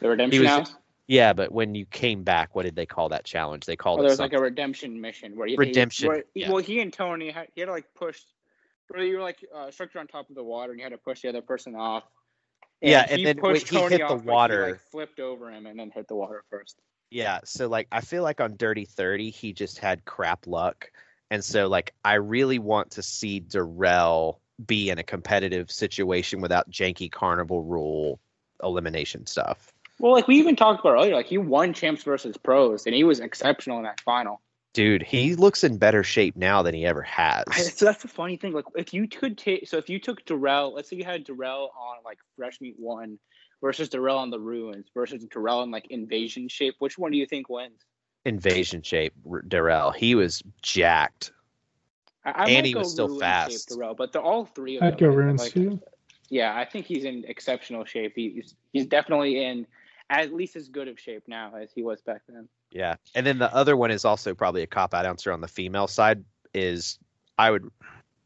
the 0.00 0.10
redemption 0.10 0.42
was- 0.42 0.50
house. 0.50 0.74
Yeah, 1.06 1.32
but 1.32 1.52
when 1.52 1.74
you 1.74 1.84
came 1.86 2.22
back, 2.22 2.54
what 2.54 2.62
did 2.62 2.76
they 2.76 2.86
call 2.86 3.10
that 3.10 3.24
challenge? 3.24 3.66
They 3.66 3.76
called 3.76 3.98
Oh, 3.98 4.02
it 4.02 4.04
there 4.04 4.10
was 4.10 4.20
like 4.20 4.32
a 4.32 4.40
redemption 4.40 5.00
mission 5.00 5.36
where 5.36 5.46
he, 5.46 5.56
Redemption, 5.56 6.08
Where, 6.08 6.24
yeah. 6.34 6.50
Well, 6.50 6.62
he 6.62 6.80
and 6.80 6.92
Tony 6.92 7.30
had, 7.30 7.48
he 7.54 7.60
had 7.60 7.66
to 7.66 7.72
like 7.72 7.92
push 7.94 8.20
where 8.88 9.04
you 9.04 9.16
were 9.16 9.22
like 9.22 9.44
uh, 9.54 9.70
structure 9.70 9.98
on 9.98 10.06
top 10.06 10.28
of 10.30 10.36
the 10.36 10.42
water 10.42 10.72
and 10.72 10.80
you 10.80 10.84
had 10.84 10.92
to 10.92 10.98
push 10.98 11.22
the 11.22 11.28
other 11.28 11.42
person 11.42 11.74
off. 11.74 12.04
Yeah, 12.80 13.06
and 13.08 13.18
he 13.18 13.24
then 13.24 13.36
when 13.38 13.54
pushed 13.54 13.68
he 13.68 13.76
hit 13.76 13.98
the 13.98 14.14
like, 14.14 14.22
he, 14.22 14.28
water- 14.28 14.70
like, 14.72 14.80
flipped 14.90 15.20
over 15.20 15.50
him 15.50 15.66
and 15.66 15.78
then 15.78 15.90
hit 15.90 16.08
the 16.08 16.14
water 16.14 16.42
first. 16.50 16.80
Yeah, 17.10 17.40
so 17.44 17.68
like 17.68 17.86
I 17.92 18.00
feel 18.00 18.22
like 18.22 18.40
on 18.40 18.56
Dirty 18.56 18.86
30 18.86 19.30
he 19.30 19.52
just 19.52 19.78
had 19.78 20.04
crap 20.04 20.46
luck. 20.46 20.90
And 21.30 21.44
so 21.44 21.68
like 21.68 21.94
I 22.04 22.14
really 22.14 22.58
want 22.58 22.92
to 22.92 23.02
see 23.02 23.40
Darrell 23.40 24.40
be 24.66 24.88
in 24.88 24.98
a 24.98 25.02
competitive 25.02 25.70
situation 25.70 26.40
without 26.40 26.70
janky 26.70 27.10
carnival 27.10 27.62
rule 27.62 28.20
elimination 28.62 29.26
stuff. 29.26 29.73
Well, 29.98 30.12
like 30.12 30.26
we 30.26 30.36
even 30.36 30.56
talked 30.56 30.80
about 30.80 30.94
earlier, 30.94 31.14
like 31.14 31.26
he 31.26 31.38
won 31.38 31.72
champs 31.72 32.02
versus 32.02 32.36
pros 32.36 32.86
and 32.86 32.94
he 32.94 33.04
was 33.04 33.20
exceptional 33.20 33.78
in 33.78 33.84
that 33.84 34.00
final. 34.00 34.40
Dude, 34.72 35.02
he 35.04 35.36
looks 35.36 35.62
in 35.62 35.78
better 35.78 36.02
shape 36.02 36.34
now 36.36 36.62
than 36.62 36.74
he 36.74 36.84
ever 36.84 37.02
has. 37.02 37.44
I, 37.48 37.60
so 37.60 37.84
that's 37.84 38.02
the 38.02 38.08
funny 38.08 38.36
thing. 38.36 38.52
Like 38.52 38.64
if 38.74 38.92
you 38.92 39.06
could 39.06 39.38
take, 39.38 39.68
so 39.68 39.76
if 39.78 39.88
you 39.88 40.00
took 40.00 40.24
Darrell, 40.24 40.74
let's 40.74 40.90
say 40.90 40.96
you 40.96 41.04
had 41.04 41.22
Darrell 41.24 41.70
on 41.78 41.98
like 42.04 42.18
fresh 42.36 42.60
meat 42.60 42.74
one 42.76 43.18
versus 43.60 43.88
Darrell 43.88 44.18
on 44.18 44.30
the 44.30 44.40
ruins 44.40 44.86
versus 44.92 45.24
Darrell 45.26 45.62
in 45.62 45.70
like 45.70 45.86
invasion 45.90 46.48
shape, 46.48 46.74
which 46.80 46.98
one 46.98 47.12
do 47.12 47.18
you 47.18 47.26
think 47.26 47.48
wins? 47.48 47.80
Invasion 48.24 48.82
shape 48.82 49.12
R- 49.30 49.42
Darrell. 49.42 49.92
He 49.92 50.16
was 50.16 50.42
jacked. 50.60 51.30
I, 52.24 52.30
I 52.30 52.50
And 52.50 52.66
he 52.66 52.72
go 52.72 52.80
was 52.80 52.90
still 52.90 53.06
ruin 53.08 53.20
fast. 53.20 53.52
Shape 53.52 53.76
Darrell, 53.78 53.94
but 53.94 54.12
they're 54.12 54.22
all 54.22 54.44
three 54.44 54.78
of 54.78 54.82
I'd 54.82 54.94
them. 54.98 55.10
go 55.10 55.16
ruins 55.16 55.40
like, 55.40 55.52
too. 55.52 55.80
Yeah, 56.30 56.52
I 56.56 56.64
think 56.64 56.86
he's 56.86 57.04
in 57.04 57.24
exceptional 57.28 57.84
shape. 57.84 58.14
He- 58.16 58.30
He's 58.30 58.54
he's 58.72 58.86
definitely 58.86 59.44
in 59.44 59.68
at 60.10 60.32
least 60.32 60.56
as 60.56 60.68
good 60.68 60.88
of 60.88 60.98
shape 60.98 61.24
now 61.26 61.52
as 61.54 61.72
he 61.72 61.82
was 61.82 62.00
back 62.00 62.22
then. 62.28 62.48
Yeah. 62.70 62.96
And 63.14 63.26
then 63.26 63.38
the 63.38 63.54
other 63.54 63.76
one 63.76 63.90
is 63.90 64.04
also 64.04 64.34
probably 64.34 64.62
a 64.62 64.66
cop 64.66 64.94
out 64.94 65.06
answer 65.06 65.32
on 65.32 65.40
the 65.40 65.48
female 65.48 65.86
side 65.86 66.24
is 66.52 66.98
I 67.38 67.50
would 67.50 67.70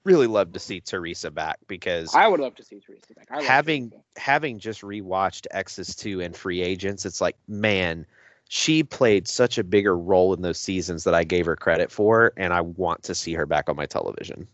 really 0.05 0.27
love 0.27 0.53
to 0.53 0.59
see 0.59 0.81
Teresa 0.81 1.31
back 1.31 1.59
because 1.67 2.15
I 2.15 2.29
would 2.29 2.41
love 2.41 2.55
to 2.57 2.65
see 2.65 2.81
Teresa 2.81 3.15
back. 3.15 3.29
I 3.31 3.43
having 3.43 3.91
Teresa. 3.91 4.05
having 4.17 4.59
just 4.59 4.83
rewatched 4.83 5.47
X's 5.51 5.95
2 5.95 6.21
and 6.21 6.35
Free 6.35 6.63
Agents, 6.63 7.05
it's 7.05 7.21
like, 7.21 7.37
man, 7.47 8.07
she 8.49 8.83
played 8.83 9.29
such 9.29 9.59
a 9.59 9.65
bigger 9.65 9.97
role 9.97 10.33
in 10.33 10.43
those 10.43 10.59
seasons 10.59 11.05
that 11.05 11.15
I 11.15 11.25
gave 11.25 11.47
her 11.47 11.57
credit 11.57 11.93
for, 11.93 12.33
and 12.37 12.53
I 12.53 12.63
want 12.63 13.03
to 13.05 13.15
see 13.15 13.35
her 13.35 13.47
back 13.47 13.69
on 13.69 13.77
my 13.77 13.87
television. 13.87 14.49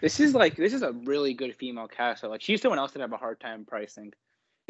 This 0.00 0.18
is 0.18 0.34
like 0.34 0.56
this 0.56 0.72
is 0.72 0.82
a 0.82 0.92
really 0.92 1.34
good 1.34 1.54
female 1.54 1.86
cast. 1.86 2.22
So 2.22 2.28
like 2.28 2.40
she's 2.40 2.60
someone 2.62 2.78
else 2.78 2.92
that 2.92 3.00
I 3.00 3.02
have 3.02 3.12
a 3.12 3.18
hard 3.18 3.38
time 3.38 3.64
pricing, 3.64 4.12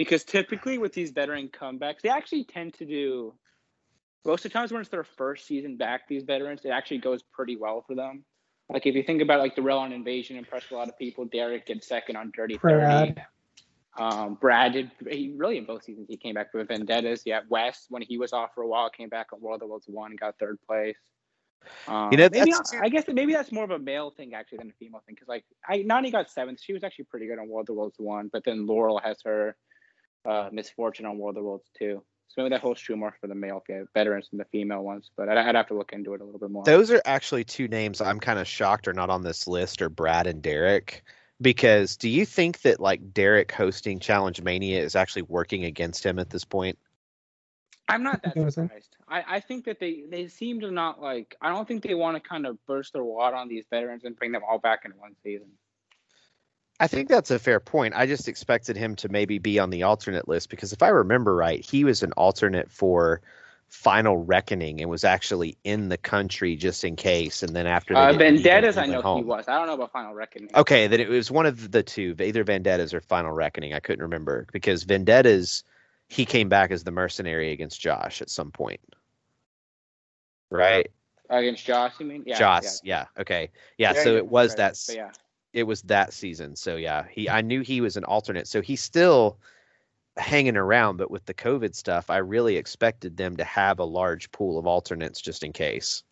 because 0.00 0.24
typically 0.24 0.78
with 0.78 0.94
these 0.94 1.10
veteran 1.10 1.50
comebacks, 1.50 2.00
they 2.00 2.08
actually 2.08 2.42
tend 2.42 2.72
to 2.72 2.86
do. 2.86 3.34
Most 4.24 4.46
of 4.46 4.50
the 4.50 4.58
times 4.58 4.72
when 4.72 4.80
it's 4.80 4.88
their 4.88 5.04
first 5.04 5.46
season 5.46 5.76
back, 5.76 6.08
these 6.08 6.22
veterans, 6.22 6.64
it 6.64 6.70
actually 6.70 6.98
goes 6.98 7.22
pretty 7.22 7.56
well 7.56 7.84
for 7.86 7.94
them. 7.94 8.24
Like 8.70 8.86
if 8.86 8.94
you 8.94 9.02
think 9.02 9.20
about 9.20 9.40
like 9.40 9.56
Darrell 9.56 9.80
on 9.80 9.92
Invasion 9.92 10.38
impressed 10.38 10.70
a 10.70 10.74
lot 10.74 10.88
of 10.88 10.96
people. 10.98 11.26
Derek 11.26 11.66
did 11.66 11.84
second 11.84 12.16
on 12.16 12.32
Dirty 12.34 12.56
Thirty. 12.56 12.76
Brad. 12.76 13.26
Um, 13.98 14.38
Brad 14.40 14.72
did 14.72 14.90
he 15.10 15.34
really 15.36 15.58
in 15.58 15.66
both 15.66 15.84
seasons. 15.84 16.06
He 16.08 16.16
came 16.16 16.34
back 16.34 16.54
with 16.54 16.68
Vendettas. 16.68 17.24
Yeah, 17.26 17.40
West 17.50 17.86
when 17.90 18.00
he 18.00 18.16
was 18.16 18.32
off 18.32 18.54
for 18.54 18.62
a 18.62 18.68
while 18.68 18.88
came 18.88 19.10
back 19.10 19.34
on 19.34 19.42
World 19.42 19.62
of 19.62 19.68
Worlds 19.68 19.84
one, 19.86 20.16
got 20.16 20.38
third 20.38 20.58
place. 20.66 20.96
Um, 21.86 22.08
You 22.10 22.16
know, 22.16 22.28
maybe 22.32 22.52
that's- 22.52 22.72
I 22.80 22.88
guess 22.88 23.04
maybe 23.06 23.34
that's 23.34 23.52
more 23.52 23.64
of 23.64 23.70
a 23.70 23.78
male 23.78 24.10
thing 24.12 24.32
actually 24.32 24.58
than 24.58 24.70
a 24.70 24.78
female 24.78 25.02
thing 25.04 25.14
because 25.14 25.28
like 25.28 25.44
I 25.68 25.80
Nany 25.80 26.10
got 26.10 26.30
seventh. 26.30 26.58
She 26.62 26.72
was 26.72 26.84
actually 26.84 27.04
pretty 27.04 27.26
good 27.26 27.38
on 27.38 27.48
World 27.48 27.68
of 27.68 27.76
Worlds 27.76 27.98
one, 27.98 28.28
but 28.28 28.44
then 28.44 28.66
Laurel 28.66 28.98
has 28.98 29.18
her 29.26 29.56
uh, 30.24 30.48
misfortune 30.52 31.06
on 31.06 31.18
World 31.18 31.36
of 31.36 31.44
Worlds 31.44 31.68
too. 31.78 32.02
So 32.28 32.42
maybe 32.42 32.50
that 32.50 32.60
holds 32.60 32.80
true 32.80 32.96
more 32.96 33.16
for 33.20 33.26
the 33.26 33.34
male 33.34 33.62
veterans 33.92 34.28
than 34.30 34.38
the 34.38 34.44
female 34.44 34.82
ones. 34.82 35.10
But 35.16 35.28
I'd, 35.28 35.36
I'd 35.36 35.54
have 35.56 35.66
to 35.68 35.74
look 35.74 35.92
into 35.92 36.14
it 36.14 36.20
a 36.20 36.24
little 36.24 36.38
bit 36.38 36.50
more. 36.50 36.64
Those 36.64 36.90
are 36.92 37.02
actually 37.04 37.42
two 37.42 37.66
names 37.66 38.00
I'm 38.00 38.20
kind 38.20 38.38
of 38.38 38.46
shocked 38.46 38.86
are 38.86 38.92
not 38.92 39.10
on 39.10 39.22
this 39.22 39.48
list, 39.48 39.82
are 39.82 39.88
Brad 39.88 40.26
and 40.28 40.40
Derek. 40.40 41.02
Because 41.42 41.96
do 41.96 42.08
you 42.08 42.24
think 42.26 42.60
that 42.62 42.78
like 42.78 43.12
Derek 43.12 43.50
hosting 43.50 43.98
Challenge 43.98 44.40
Mania 44.42 44.80
is 44.80 44.94
actually 44.94 45.22
working 45.22 45.64
against 45.64 46.04
him 46.04 46.18
at 46.18 46.30
this 46.30 46.44
point? 46.44 46.78
I'm 47.88 48.04
not 48.04 48.22
that 48.22 48.34
think 48.34 48.42
it 48.42 48.44
was 48.44 48.56
in- 48.58 48.64
surprised. 48.68 48.96
I, 49.08 49.24
I 49.26 49.40
think 49.40 49.64
that 49.64 49.80
they, 49.80 50.04
they 50.08 50.28
seem 50.28 50.60
to 50.60 50.70
not 50.70 51.00
like. 51.00 51.34
I 51.40 51.48
don't 51.48 51.66
think 51.66 51.82
they 51.82 51.94
want 51.94 52.22
to 52.22 52.28
kind 52.28 52.46
of 52.46 52.64
burst 52.66 52.92
their 52.92 53.02
wad 53.02 53.34
on 53.34 53.48
these 53.48 53.64
veterans 53.68 54.04
and 54.04 54.14
bring 54.14 54.30
them 54.30 54.42
all 54.48 54.58
back 54.58 54.82
in 54.84 54.92
one 54.92 55.16
season. 55.24 55.48
I 56.80 56.86
think 56.86 57.10
that's 57.10 57.30
a 57.30 57.38
fair 57.38 57.60
point. 57.60 57.92
I 57.94 58.06
just 58.06 58.26
expected 58.26 58.74
him 58.74 58.96
to 58.96 59.10
maybe 59.10 59.38
be 59.38 59.58
on 59.58 59.68
the 59.68 59.82
alternate 59.82 60.26
list 60.26 60.48
because 60.48 60.72
if 60.72 60.82
I 60.82 60.88
remember 60.88 61.36
right, 61.36 61.62
he 61.62 61.84
was 61.84 62.02
an 62.02 62.12
alternate 62.12 62.70
for 62.70 63.20
Final 63.68 64.16
Reckoning 64.16 64.80
and 64.80 64.88
was 64.88 65.04
actually 65.04 65.58
in 65.62 65.90
the 65.90 65.98
country 65.98 66.56
just 66.56 66.82
in 66.82 66.96
case. 66.96 67.42
And 67.42 67.54
then 67.54 67.66
after 67.66 67.94
Uh, 67.94 68.12
didn't 68.12 68.18
need 68.18 68.26
him, 68.26 68.42
Vendettas, 68.42 68.78
I 68.78 68.86
know 68.86 69.16
he 69.16 69.22
was. 69.22 69.46
I 69.46 69.58
don't 69.58 69.66
know 69.66 69.74
about 69.74 69.92
Final 69.92 70.14
Reckoning. 70.14 70.48
Okay, 70.54 70.86
then 70.86 71.00
it 71.00 71.08
was 71.10 71.30
one 71.30 71.44
of 71.44 71.70
the 71.70 71.82
two, 71.82 72.16
either 72.18 72.44
Vendettas 72.44 72.94
or 72.94 73.02
Final 73.02 73.32
Reckoning. 73.32 73.74
I 73.74 73.80
couldn't 73.80 74.02
remember 74.02 74.46
because 74.50 74.84
Vendettas, 74.84 75.62
he 76.08 76.24
came 76.24 76.48
back 76.48 76.70
as 76.70 76.82
the 76.82 76.90
mercenary 76.90 77.52
against 77.52 77.78
Josh 77.78 78.22
at 78.22 78.30
some 78.30 78.50
point, 78.50 78.80
right? 80.50 80.90
Against 81.28 81.64
Josh, 81.64 81.92
you 82.00 82.06
mean? 82.06 82.24
Yeah. 82.26 82.38
Josh, 82.38 82.64
yeah. 82.82 83.04
okay, 83.18 83.50
yeah. 83.76 83.92
Yeah, 83.94 84.02
so 84.02 84.16
it 84.16 84.26
was 84.26 84.52
right, 84.52 84.74
that. 84.74 84.94
yeah. 84.96 85.10
It 85.52 85.64
was 85.64 85.82
that 85.82 86.12
season. 86.12 86.54
So 86.56 86.76
yeah, 86.76 87.04
he. 87.10 87.28
I 87.28 87.40
knew 87.40 87.60
he 87.62 87.80
was 87.80 87.96
an 87.96 88.04
alternate. 88.04 88.46
So 88.46 88.60
he's 88.62 88.82
still 88.82 89.38
hanging 90.16 90.56
around, 90.56 90.96
but 90.96 91.10
with 91.10 91.24
the 91.26 91.34
COVID 91.34 91.74
stuff, 91.74 92.10
I 92.10 92.18
really 92.18 92.56
expected 92.56 93.16
them 93.16 93.36
to 93.36 93.44
have 93.44 93.78
a 93.78 93.84
large 93.84 94.30
pool 94.32 94.58
of 94.58 94.66
alternates 94.66 95.20
just 95.20 95.42
in 95.42 95.52
case. 95.52 96.02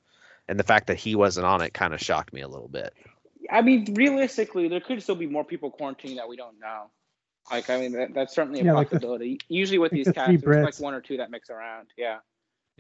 And 0.49 0.59
the 0.59 0.65
fact 0.65 0.87
that 0.87 0.97
he 0.97 1.15
wasn't 1.15 1.47
on 1.47 1.61
it 1.61 1.75
kind 1.75 1.93
of 1.95 2.01
shocked 2.01 2.33
me 2.33 2.41
a 2.41 2.49
little 2.49 2.69
bit. 2.69 2.95
I 3.51 3.61
mean, 3.63 3.93
realistically, 3.95 4.69
there 4.69 4.81
could 4.81 5.03
still 5.03 5.15
be 5.15 5.27
more 5.27 5.45
people 5.45 5.71
quarantining 5.71 6.17
that 6.17 6.29
we 6.29 6.37
don't 6.37 6.59
know. 6.59 6.91
Like, 7.51 7.71
I 7.71 7.81
mean, 7.81 7.93
that, 7.93 8.15
that's 8.15 8.35
certainly 8.35 8.61
a 8.61 8.65
Yeah, 8.65 8.73
like 8.75 8.89
the- 8.91 8.97
possibility. 8.97 9.39
Usually 9.49 9.79
with 9.79 9.93
like 9.93 9.99
these 9.99 10.07
the 10.07 10.13
casts, 10.15 10.43
three 10.43 10.55
there's 10.55 10.65
like 10.65 10.81
one 10.81 10.95
or 10.95 11.01
two 11.01 11.17
that 11.19 11.31
mix 11.31 11.51
around. 11.51 11.89
Yeah. 11.97 12.19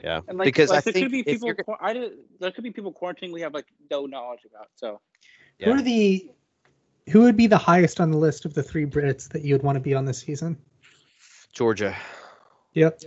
Yeah, 0.03 0.21
And 0.29 0.38
like, 0.38 0.47
because 0.47 0.71
like 0.71 0.79
I 0.79 0.81
there 0.83 0.92
think 0.92 1.05
could 1.07 1.12
be 1.12 1.23
people. 1.25 1.49
you're- 1.49 1.64
I 1.81 1.92
did, 1.92 2.12
there 2.38 2.53
could 2.53 2.64
be 2.64 2.71
people 2.71 2.92
quarantining 2.92 3.33
we 3.33 3.40
have 3.40 3.53
like 3.53 3.66
no 3.90 4.07
knowledge 4.07 4.40
about. 4.49 4.68
So 4.77 5.01
Who 5.62 5.73
are 5.73 5.83
the 5.83 6.31
who 7.11 7.23
would 7.23 7.37
be 7.37 7.47
the 7.47 7.59
highest 7.59 8.01
on 8.01 8.11
the 8.11 8.18
list 8.18 8.44
of 8.44 8.55
the 8.55 8.62
three 8.62 8.87
Brits 8.87 9.29
that 9.31 9.42
you 9.42 9.55
would 9.55 9.62
want 9.62 9.77
to 9.77 9.81
be 9.81 9.94
on 9.94 10.05
this 10.05 10.18
season? 10.18 10.57
Georgia. 11.53 11.97
Yep. 12.75 13.03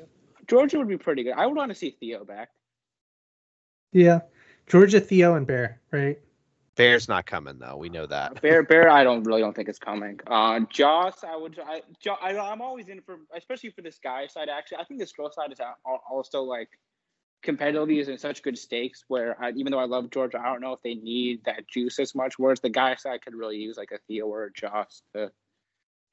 Georgia 0.47 0.77
would 0.77 0.87
be 0.87 0.97
pretty 0.97 1.23
good. 1.23 1.33
I 1.33 1.45
would 1.45 1.55
want 1.55 1.69
to 1.69 1.75
see 1.75 1.95
Theo 1.99 2.25
back. 2.25 2.49
Yeah. 3.93 4.21
Georgia, 4.67 4.99
Theo, 4.99 5.35
and 5.35 5.45
Bear, 5.45 5.81
right? 5.91 6.19
Bear's 6.75 7.07
not 7.07 7.25
coming 7.25 7.59
though. 7.59 7.75
We 7.75 7.89
know 7.89 8.05
that. 8.05 8.41
Bear, 8.41 8.63
Bear, 8.63 8.89
I 8.89 9.03
don't 9.03 9.23
really 9.23 9.41
don't 9.41 9.55
think 9.55 9.69
it's 9.69 9.79
coming. 9.79 10.19
Uh, 10.27 10.61
Joss, 10.69 11.23
I 11.23 11.35
would, 11.35 11.59
I, 11.59 11.81
Jo- 11.99 12.17
I, 12.21 12.37
I'm 12.37 12.61
always 12.61 12.87
in 12.87 13.01
for, 13.01 13.19
especially 13.35 13.69
for 13.71 13.81
this 13.81 13.99
guy 14.01 14.27
side. 14.27 14.49
Actually, 14.49 14.77
I 14.77 14.85
think 14.85 14.99
this 14.99 15.11
girl 15.11 15.31
side 15.31 15.51
is 15.51 15.59
al- 15.59 15.77
al- 15.85 16.03
also 16.09 16.41
like 16.41 16.69
competitively 17.45 17.99
is 17.99 18.07
in 18.09 18.17
such 18.17 18.41
good 18.43 18.57
stakes. 18.57 19.03
Where 19.07 19.35
I, 19.41 19.51
even 19.51 19.71
though 19.71 19.79
I 19.79 19.85
love 19.85 20.09
Georgia, 20.09 20.39
I 20.39 20.45
don't 20.51 20.61
know 20.61 20.73
if 20.73 20.81
they 20.83 20.95
need 20.95 21.43
that 21.45 21.67
juice 21.67 21.99
as 21.99 22.13
much. 22.15 22.37
Whereas 22.37 22.59
the 22.59 22.69
guy 22.69 22.95
I 23.05 23.17
could 23.17 23.35
really 23.35 23.57
use 23.57 23.77
like 23.77 23.91
a 23.91 23.97
Theo 24.07 24.27
or 24.27 24.45
a 24.45 24.51
Joss 24.53 25.03
to 25.13 25.31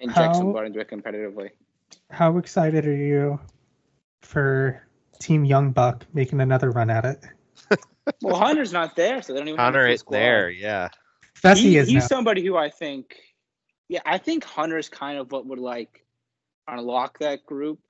inject 0.00 0.18
How- 0.18 0.32
some 0.32 0.52
blood 0.52 0.66
into 0.66 0.80
it 0.80 0.88
competitively. 0.88 1.50
How 2.10 2.36
excited 2.36 2.86
are 2.86 2.94
you 2.94 3.40
for 4.20 4.86
Team 5.20 5.44
Young 5.44 5.70
Buck 5.72 6.04
making 6.12 6.40
another 6.40 6.70
run 6.70 6.90
at 6.90 7.04
it? 7.04 7.24
Well, 8.22 8.36
Hunter's 8.36 8.72
not 8.72 8.96
there, 8.96 9.20
so 9.20 9.34
they 9.34 9.38
don't 9.40 9.48
even. 9.48 9.58
have 9.58 9.74
Hunter 9.74 9.86
is 9.86 10.02
there. 10.10 10.48
Yeah. 10.48 10.88
Fessy 11.34 11.56
He- 11.56 11.76
is 11.76 11.88
he's 11.88 12.02
now. 12.04 12.06
somebody 12.06 12.42
who 12.42 12.56
I 12.56 12.70
think, 12.70 13.16
yeah, 13.88 14.00
I 14.06 14.16
think 14.16 14.44
Hunter's 14.44 14.88
kind 14.88 15.18
of 15.18 15.30
what 15.30 15.44
would 15.46 15.58
like 15.58 16.06
unlock 16.66 17.18
that 17.18 17.44
group 17.44 17.80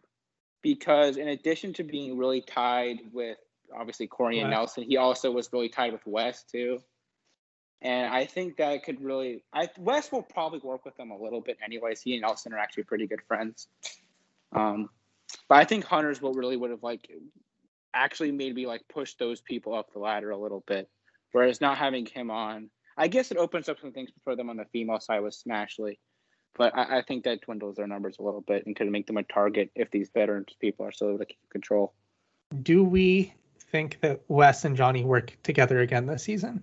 because 0.62 1.16
in 1.16 1.28
addition 1.28 1.72
to 1.74 1.84
being 1.84 2.18
really 2.18 2.40
tied 2.40 3.00
with 3.12 3.38
obviously 3.76 4.06
Corey 4.06 4.40
and. 4.40 4.50
Nelson, 4.50 4.84
he 4.84 4.96
also 4.96 5.30
was 5.30 5.52
really 5.52 5.68
tied 5.68 5.92
with 5.92 6.06
West 6.06 6.50
too. 6.50 6.80
And 7.80 8.12
I 8.12 8.24
think 8.24 8.56
that 8.56 8.82
could 8.82 9.00
really, 9.00 9.42
I 9.52 9.68
West 9.78 10.10
will 10.10 10.22
probably 10.22 10.58
work 10.60 10.84
with 10.84 10.96
them 10.96 11.10
a 11.10 11.16
little 11.16 11.40
bit 11.40 11.58
anyways. 11.64 12.00
He 12.00 12.14
and 12.14 12.22
Nelson 12.22 12.52
are 12.52 12.58
actually 12.58 12.84
pretty 12.84 13.06
good 13.06 13.22
friends. 13.28 13.68
Um, 14.52 14.88
but 15.48 15.58
I 15.58 15.64
think 15.64 15.84
Hunter's 15.84 16.20
what 16.20 16.34
really 16.34 16.56
would 16.56 16.70
have 16.70 16.82
like 16.82 17.08
actually 17.94 18.32
made 18.32 18.54
me 18.54 18.66
like 18.66 18.82
push 18.88 19.14
those 19.14 19.40
people 19.40 19.74
up 19.74 19.92
the 19.92 20.00
ladder 20.00 20.30
a 20.30 20.36
little 20.36 20.64
bit. 20.66 20.88
Whereas 21.32 21.60
not 21.60 21.78
having 21.78 22.06
him 22.06 22.30
on, 22.30 22.70
I 22.96 23.06
guess 23.06 23.30
it 23.30 23.36
opens 23.36 23.68
up 23.68 23.78
some 23.80 23.92
things 23.92 24.10
for 24.24 24.34
them 24.34 24.50
on 24.50 24.56
the 24.56 24.64
female 24.72 24.98
side 24.98 25.20
with 25.20 25.36
Smashley. 25.36 25.98
But 26.56 26.76
I, 26.76 26.98
I 26.98 27.02
think 27.02 27.24
that 27.24 27.42
dwindles 27.42 27.76
their 27.76 27.86
numbers 27.86 28.16
a 28.18 28.22
little 28.22 28.40
bit 28.40 28.66
and 28.66 28.74
could 28.74 28.90
make 28.90 29.06
them 29.06 29.16
a 29.16 29.22
target 29.22 29.70
if 29.74 29.90
these 29.90 30.10
veterans 30.12 30.48
people 30.60 30.86
are 30.86 30.92
still 30.92 31.08
able 31.08 31.18
to 31.18 31.26
keep 31.26 31.50
control. 31.50 31.94
Do 32.62 32.82
we 32.82 33.34
think 33.70 34.00
that 34.00 34.22
Wes 34.28 34.64
and 34.64 34.76
Johnny 34.76 35.04
work 35.04 35.36
together 35.42 35.80
again 35.80 36.06
this 36.06 36.24
season? 36.24 36.62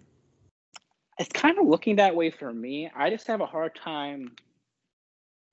It's 1.17 1.29
kind 1.29 1.57
of 1.57 1.65
looking 1.65 1.97
that 1.97 2.15
way 2.15 2.29
for 2.29 2.51
me. 2.51 2.89
I 2.95 3.09
just 3.09 3.27
have 3.27 3.41
a 3.41 3.45
hard 3.45 3.75
time 3.75 4.35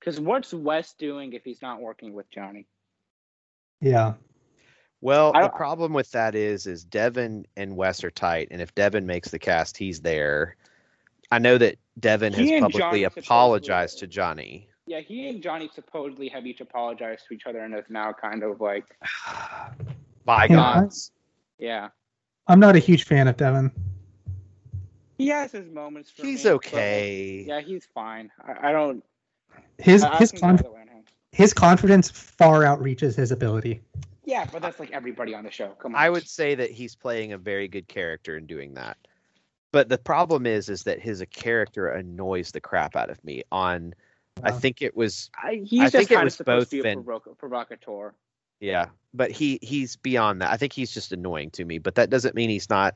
because 0.01 0.19
what's 0.19 0.53
Wes 0.53 0.95
doing 0.95 1.33
if 1.33 1.45
he's 1.45 1.63
not 1.63 1.81
working 1.81 2.13
with 2.13 2.29
Johnny? 2.31 2.67
Yeah. 3.81 4.15
Well, 5.01 5.33
I 5.35 5.43
the 5.43 5.49
problem 5.49 5.93
with 5.93 6.11
that 6.13 6.35
is, 6.35 6.67
is 6.67 6.85
Devin 6.85 7.47
and 7.57 7.77
Wes 7.77 8.03
are 8.05 8.11
tight, 8.11 8.49
and 8.51 8.63
if 8.63 8.75
Devin 8.75 9.07
makes 9.07 9.31
the 9.31 9.39
cast, 9.39 9.77
he's 9.77 10.01
there. 10.01 10.57
I 11.33 11.39
know 11.39 11.57
that 11.57 11.77
Devin 11.99 12.35
He 12.35 12.53
has 12.53 12.61
publicly 12.61 12.81
Johnny 12.81 13.05
apologized 13.05 13.99
to 14.01 14.07
Johnny. 14.07 14.69
Yeah, 14.87 15.01
he 15.01 15.31
and 15.31 15.43
Johnny 15.43 15.71
supposedly 15.75 16.29
have 16.29 16.45
each 16.47 16.61
apologized 16.61 17.27
to 17.29 17.35
each 17.35 17.47
other, 17.47 17.61
and 17.61 17.73
it's 17.73 17.89
now 17.89 18.13
kind 18.13 18.43
of 18.43 18.61
like, 18.61 18.85
Bygones. 20.27 21.11
yeah, 21.59 21.89
I'm 22.49 22.61
not 22.61 22.77
a 22.77 22.79
huge 22.79 23.05
fan 23.05 23.29
of 23.29 23.39
Devin. 23.39 23.71
he 25.17 25.29
has 25.29 25.53
his 25.53 25.71
moments. 25.71 26.11
For 26.11 26.23
He's 26.23 26.45
me, 26.45 26.51
okay. 26.51 27.45
yeah, 27.49 27.61
he's 27.63 27.87
fine. 27.95 28.31
I, 28.47 28.69
I 28.69 28.73
don't. 28.73 29.03
His 29.79 30.05
I, 30.05 30.13
I 30.15 30.19
his 30.19 30.33
can 30.33 30.41
go 30.41 30.47
conf- 30.49 30.61
either 30.61 30.71
way 30.71 30.81
on 30.83 30.89
him. 30.89 31.05
his 31.33 31.55
confidence 31.55 32.11
far 32.11 32.61
outreaches 32.61 33.17
his 33.17 33.33
ability. 33.33 33.81
Yeah, 34.27 34.45
but 34.53 34.61
that's 34.61 34.79
like 34.79 34.91
everybody 34.91 35.35
on 35.35 35.45
the 35.45 35.51
show. 35.51 35.69
Come 35.79 35.95
on. 35.95 36.01
I 36.01 36.11
would 36.11 36.29
say 36.29 36.55
that 36.57 36.71
he's 36.71 36.95
playing 36.95 37.33
a 37.33 37.39
very 37.39 37.69
good 37.69 37.89
character 37.89 38.37
in 38.37 38.45
doing 38.47 38.75
that. 38.75 38.99
But 39.73 39.89
the 39.89 39.99
problem 39.99 40.47
is, 40.47 40.69
is 40.69 40.85
that 40.85 41.01
his 41.01 41.21
uh, 41.23 41.25
character 41.33 41.89
annoys 41.89 42.53
the 42.53 42.61
crap 42.61 42.95
out 42.95 43.11
of 43.11 43.23
me. 43.25 43.43
On, 43.51 43.95
I 44.43 44.51
think 44.51 44.83
it 44.83 44.95
was, 44.97 45.31
I, 45.43 45.63
he's 45.65 45.81
I 45.81 45.85
just 45.85 45.93
think 45.97 46.11
it 46.11 46.15
kind 46.15 46.23
of 46.23 46.25
was 46.27 46.35
supposed 46.35 46.65
both 46.67 46.71
to 46.71 46.77
be 46.77 46.81
a 46.81 46.83
been- 46.83 47.05
provocateur. 47.39 48.15
yeah. 48.61 48.87
But 49.15 49.31
he 49.31 49.59
he's 49.61 49.97
beyond 49.97 50.41
that. 50.41 50.51
I 50.53 50.57
think 50.57 50.73
he's 50.73 50.91
just 50.93 51.13
annoying 51.13 51.51
to 51.53 51.65
me. 51.67 51.77
But 51.79 51.97
that 51.97 52.09
doesn't 52.09 52.35
mean 52.35 52.49
he's 52.49 52.71
not 52.71 52.95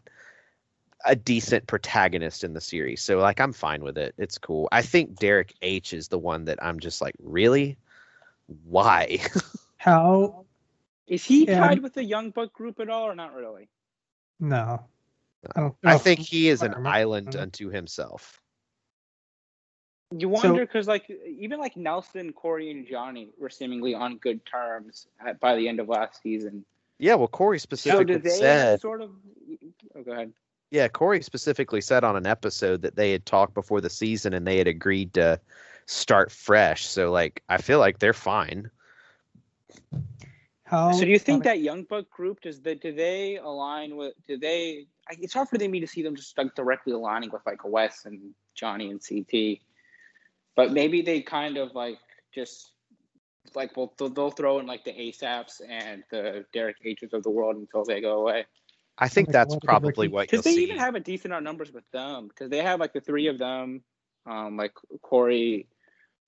a 1.04 1.14
decent 1.14 1.66
protagonist 1.66 2.42
in 2.42 2.54
the 2.54 2.60
series. 2.60 3.02
So 3.02 3.18
like, 3.18 3.38
I'm 3.38 3.52
fine 3.52 3.82
with 3.84 3.98
it. 3.98 4.14
It's 4.16 4.38
cool. 4.38 4.66
I 4.72 4.80
think 4.80 5.18
Derek 5.18 5.52
H 5.60 5.92
is 5.92 6.08
the 6.08 6.18
one 6.18 6.46
that 6.46 6.58
I'm 6.62 6.80
just 6.80 7.02
like, 7.02 7.14
really, 7.22 7.76
why? 8.64 9.18
How? 9.76 10.46
Is 11.06 11.22
he 11.22 11.46
Yeah. 11.46 11.60
tied 11.60 11.82
with 11.82 11.92
the 11.92 12.02
Young 12.04 12.30
Buck 12.30 12.52
group 12.54 12.80
at 12.80 12.88
all, 12.88 13.04
or 13.04 13.14
not 13.14 13.34
really? 13.34 13.68
No. 14.40 14.86
I, 15.54 15.60
I 15.84 15.94
oh, 15.94 15.98
think 15.98 16.20
he 16.20 16.48
is 16.48 16.62
an 16.62 16.86
island 16.86 17.28
mm-hmm. 17.28 17.42
unto 17.42 17.68
himself. 17.68 18.40
You 20.16 20.28
wonder 20.28 20.64
because 20.64 20.86
like 20.86 21.10
even 21.26 21.58
like 21.58 21.76
Nelson, 21.76 22.32
Corey, 22.32 22.70
and 22.70 22.86
Johnny 22.86 23.30
were 23.38 23.50
seemingly 23.50 23.94
on 23.94 24.18
good 24.18 24.44
terms 24.46 25.08
at, 25.24 25.40
by 25.40 25.56
the 25.56 25.68
end 25.68 25.80
of 25.80 25.88
last 25.88 26.22
season. 26.22 26.64
Yeah, 26.98 27.14
well, 27.14 27.28
Corey 27.28 27.58
So 27.58 27.64
specifically 27.64 28.04
did 28.04 28.22
they 28.22 28.30
said 28.30 28.80
sort 28.80 29.02
of? 29.02 29.10
Oh, 29.96 30.02
go 30.02 30.12
ahead. 30.12 30.32
Yeah, 30.70 30.88
Corey 30.88 31.22
specifically 31.22 31.80
said 31.80 32.04
on 32.04 32.16
an 32.16 32.26
episode 32.26 32.82
that 32.82 32.96
they 32.96 33.12
had 33.12 33.26
talked 33.26 33.54
before 33.54 33.80
the 33.80 33.90
season 33.90 34.32
and 34.32 34.46
they 34.46 34.58
had 34.58 34.68
agreed 34.68 35.14
to 35.14 35.40
start 35.86 36.30
fresh. 36.30 36.86
So 36.86 37.10
like 37.10 37.42
I 37.48 37.58
feel 37.58 37.78
like 37.80 37.98
they're 37.98 38.12
fine. 38.12 38.70
How? 40.64 40.92
So 40.92 41.04
do 41.04 41.10
you 41.10 41.18
think 41.18 41.44
that 41.44 41.60
Young 41.60 41.84
Buck 41.84 42.10
group 42.10 42.40
does 42.40 42.60
they 42.60 42.74
do 42.74 42.92
they 42.92 43.36
align 43.36 43.96
with? 43.96 44.14
Do 44.26 44.36
they? 44.36 44.86
I- 45.08 45.16
It's 45.20 45.34
hard 45.34 45.48
for 45.48 45.58
me 45.58 45.80
to 45.80 45.86
see 45.86 46.02
them 46.02 46.16
just 46.16 46.36
like 46.36 46.54
directly 46.54 46.92
aligning 46.92 47.30
with 47.30 47.42
like 47.46 47.64
Wes 47.64 48.04
and 48.04 48.34
Johnny 48.54 48.90
and 48.90 49.00
CT, 49.00 49.60
but 50.54 50.72
maybe 50.72 51.02
they 51.02 51.22
kind 51.22 51.56
of 51.56 51.74
like 51.74 51.98
just 52.34 52.72
like 53.54 53.76
well 53.76 53.94
they'll, 53.98 54.08
they'll 54.08 54.30
throw 54.30 54.58
in 54.58 54.66
like 54.66 54.84
the 54.84 54.92
Asafs 54.92 55.60
and 55.68 56.02
the 56.10 56.44
Derek 56.52 56.76
H's 56.84 57.12
of 57.12 57.22
the 57.22 57.30
world 57.30 57.56
until 57.56 57.84
they 57.84 58.00
go 58.00 58.20
away. 58.20 58.46
I 58.98 59.08
think 59.08 59.30
that's 59.30 59.56
probably 59.62 60.08
what 60.08 60.22
Because 60.28 60.42
they 60.44 60.54
see. 60.54 60.62
even 60.64 60.78
have 60.78 60.94
a 60.94 61.00
decent 61.00 61.26
amount 61.26 61.42
of 61.42 61.44
numbers 61.44 61.72
with 61.72 61.88
them. 61.92 62.28
Because 62.28 62.48
they 62.50 62.62
have 62.62 62.80
like 62.80 62.94
the 62.94 63.00
three 63.00 63.26
of 63.26 63.38
them, 63.38 63.82
um, 64.24 64.56
like 64.56 64.72
Corey, 65.02 65.68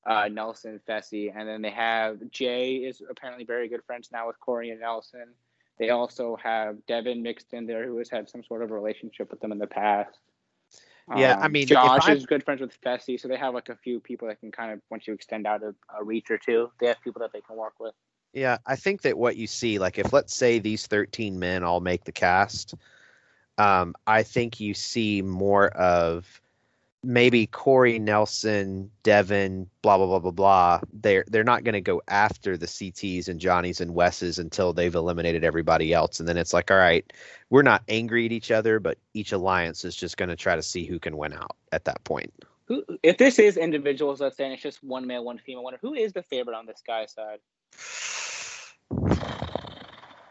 uh, 0.07 0.29
Nelson, 0.29 0.79
Fessy, 0.87 1.33
and 1.35 1.49
then 1.49 1.63
they 1.63 1.71
have 1.71 2.19
Jay 2.31 2.77
is 2.77 3.03
apparently 3.09 3.45
very 3.45 3.69
good 3.69 3.83
friends 3.85 4.11
now 4.13 4.27
with 4.27 4.39
Corey 4.39 4.71
and 4.71 4.81
Nelson. 4.81 5.33
They 5.79 5.91
also 5.91 6.37
have 6.43 6.85
Devin 6.87 7.23
mixed 7.23 7.53
in 7.53 7.67
there, 7.67 7.87
who 7.87 7.99
has 7.99 8.11
had 8.11 8.29
some 8.29 8.43
sort 8.43 8.63
of 8.63 8.71
relationship 8.71 9.31
with 9.31 9.41
them 9.41 9.53
in 9.53 9.59
the 9.59 9.67
past. 9.67 10.19
Yeah, 11.17 11.39
I 11.41 11.47
Um, 11.47 11.53
mean, 11.53 11.63
if 11.63 11.69
Josh 11.71 12.09
is 12.09 12.27
good 12.27 12.45
friends 12.45 12.61
with 12.61 12.79
Fessy, 12.83 13.19
so 13.19 13.29
they 13.29 13.37
have 13.37 13.55
like 13.55 13.71
a 13.71 13.77
few 13.77 13.99
people 13.99 14.29
that 14.29 14.41
can 14.41 14.53
kind 14.53 14.73
of 14.73 14.81
once 14.91 15.07
you 15.07 15.15
extend 15.15 15.47
out 15.47 15.63
a, 15.63 15.75
a 15.99 16.05
reach 16.05 16.31
or 16.31 16.39
two, 16.39 16.71
they 16.81 16.89
have 16.89 17.01
people 17.03 17.21
that 17.21 17.33
they 17.33 17.41
can 17.41 17.57
work 17.57 17.75
with. 17.81 17.95
Yeah, 18.35 18.59
I 18.67 18.77
think 18.77 19.03
that 19.03 19.17
what 19.17 19.37
you 19.37 19.47
see, 19.47 19.79
like 19.79 19.99
if 19.99 20.13
let's 20.13 20.35
say 20.35 20.59
these 20.59 20.87
13 20.87 21.39
men 21.39 21.65
all 21.65 21.81
make 21.81 22.05
the 22.05 22.13
cast, 22.13 22.75
um, 23.57 23.95
I 24.07 24.23
think 24.23 24.61
you 24.61 24.75
see 24.75 25.23
more 25.23 25.69
of 25.69 26.41
maybe 27.03 27.47
Corey 27.47 27.99
Nelson, 27.99 28.91
Devin, 29.03 29.69
blah 29.83 29.97
blah 29.97 30.07
blah 30.07 30.19
blah 30.19 30.31
blah. 30.31 30.81
They're 30.93 31.25
they're 31.29 31.45
not 31.45 31.65
going 31.65 31.75
to 31.75 31.81
go 31.81 32.03
after 32.09 32.57
the 32.57 32.67
CTs 32.67 33.29
and 33.29 33.41
Johnnies 33.41 33.81
and 33.81 33.95
Wesses 33.95 34.39
until 34.39 34.73
they've 34.73 34.95
eliminated 34.95 35.45
everybody 35.45 35.93
else, 35.93 36.21
and 36.21 36.29
then 36.29 36.37
it's 36.37 36.53
like, 36.53 36.71
all 36.71 36.77
right, 36.77 37.11
we're 37.51 37.63
not 37.63 37.83
angry 37.89 38.27
at 38.27 38.33
each 38.33 38.51
other, 38.51 38.81
but 38.81 38.99
each 39.15 39.33
alliance 39.33 39.85
is 39.85 39.97
just 39.97 40.17
going 40.17 40.29
to 40.29 40.37
try 40.37 40.57
to 40.57 40.63
see 40.63 40.85
who 40.85 40.99
can 40.99 41.17
win 41.17 41.33
out 41.33 41.57
at 41.73 41.85
that 41.85 42.03
point. 42.05 42.33
Who, 42.67 42.85
if 43.03 43.17
this 43.17 43.39
is 43.39 43.57
individuals, 43.57 44.21
let's 44.21 44.37
say, 44.37 44.45
and 44.45 44.53
it's 44.53 44.63
just 44.63 44.85
one 44.85 45.07
male, 45.07 45.25
one 45.25 45.39
female, 45.39 45.65
wonder 45.65 45.79
who 45.81 45.95
is 45.95 46.13
the 46.13 46.23
favorite 46.23 46.55
on 46.55 46.67
this 46.67 46.83
guy's 46.87 47.13
side? 47.13 47.39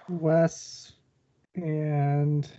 Wes 0.10 0.94
and 1.56 2.50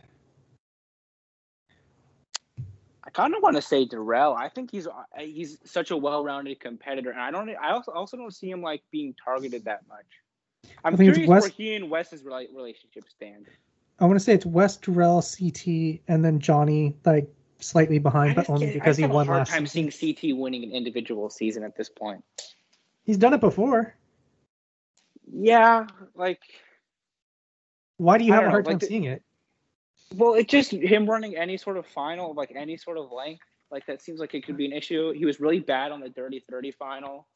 I 3.08 3.10
kind 3.10 3.34
of 3.34 3.42
want 3.42 3.56
to 3.56 3.62
say 3.62 3.86
Darrell. 3.86 4.34
I 4.34 4.50
think 4.50 4.70
he's 4.70 4.86
uh, 4.86 4.90
he's 5.18 5.56
such 5.64 5.90
a 5.92 5.96
well-rounded 5.96 6.60
competitor, 6.60 7.10
and 7.10 7.18
I 7.18 7.30
don't. 7.30 7.48
I 7.56 7.70
also 7.70 7.90
also 7.90 8.18
don't 8.18 8.34
see 8.34 8.50
him 8.50 8.60
like 8.60 8.82
being 8.90 9.14
targeted 9.24 9.64
that 9.64 9.80
much. 9.88 10.74
I'm 10.84 10.94
curious 10.94 11.26
Wes- 11.26 11.42
where 11.42 11.50
he 11.50 11.74
and 11.74 11.88
Wes's 11.88 12.22
relationship 12.22 13.08
stand. 13.08 13.46
I 13.98 14.04
want 14.04 14.18
to 14.18 14.24
say 14.24 14.34
it's 14.34 14.44
Wes 14.44 14.76
Darrell, 14.76 15.22
CT, 15.22 16.00
and 16.06 16.22
then 16.22 16.38
Johnny, 16.38 16.96
like 17.06 17.26
slightly 17.60 17.98
behind, 17.98 18.34
but 18.34 18.50
only 18.50 18.74
because 18.74 18.98
he 18.98 19.02
have 19.04 19.10
won 19.10 19.26
a 19.26 19.30
hard 19.30 19.38
last 19.38 19.52
time 19.52 19.66
season. 19.66 19.90
seeing 19.90 20.34
CT 20.34 20.38
winning 20.38 20.64
an 20.64 20.72
individual 20.72 21.30
season 21.30 21.64
at 21.64 21.76
this 21.76 21.88
point. 21.88 22.22
He's 23.04 23.16
done 23.16 23.32
it 23.32 23.40
before. 23.40 23.94
Yeah, 25.32 25.86
like 26.14 26.42
Why 27.96 28.18
do 28.18 28.24
you 28.24 28.34
have 28.34 28.44
a 28.44 28.50
hard 28.50 28.66
know, 28.66 28.68
time 28.68 28.74
like 28.74 28.80
the- 28.80 28.86
seeing 28.86 29.04
it? 29.04 29.22
Well, 30.14 30.34
it 30.34 30.48
just 30.48 30.72
him 30.72 31.08
running 31.08 31.36
any 31.36 31.56
sort 31.56 31.76
of 31.76 31.86
final, 31.86 32.34
like 32.34 32.52
any 32.56 32.76
sort 32.76 32.96
of 32.96 33.12
length, 33.12 33.42
like 33.70 33.84
that 33.86 34.00
seems 34.00 34.20
like 34.20 34.34
it 34.34 34.44
could 34.44 34.56
be 34.56 34.64
an 34.64 34.72
issue. 34.72 35.12
He 35.12 35.24
was 35.26 35.38
really 35.40 35.60
bad 35.60 35.92
on 35.92 36.00
the 36.00 36.08
Dirty 36.08 36.42
Thirty 36.48 36.70
final, 36.70 37.28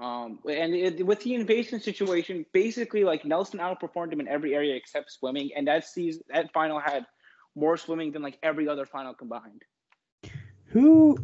um, 0.00 0.38
and 0.50 0.74
it, 0.74 1.04
with 1.04 1.20
the 1.20 1.34
invasion 1.34 1.78
situation, 1.80 2.46
basically 2.52 3.04
like 3.04 3.24
Nelson 3.24 3.60
outperformed 3.60 4.12
him 4.12 4.20
in 4.20 4.28
every 4.28 4.54
area 4.54 4.74
except 4.74 5.12
swimming, 5.12 5.50
and 5.54 5.68
that 5.68 5.84
season 5.84 6.22
that 6.30 6.52
final 6.52 6.80
had 6.80 7.04
more 7.54 7.76
swimming 7.76 8.12
than 8.12 8.22
like 8.22 8.38
every 8.42 8.66
other 8.68 8.86
final 8.86 9.12
combined. 9.12 9.62
Who? 10.66 11.18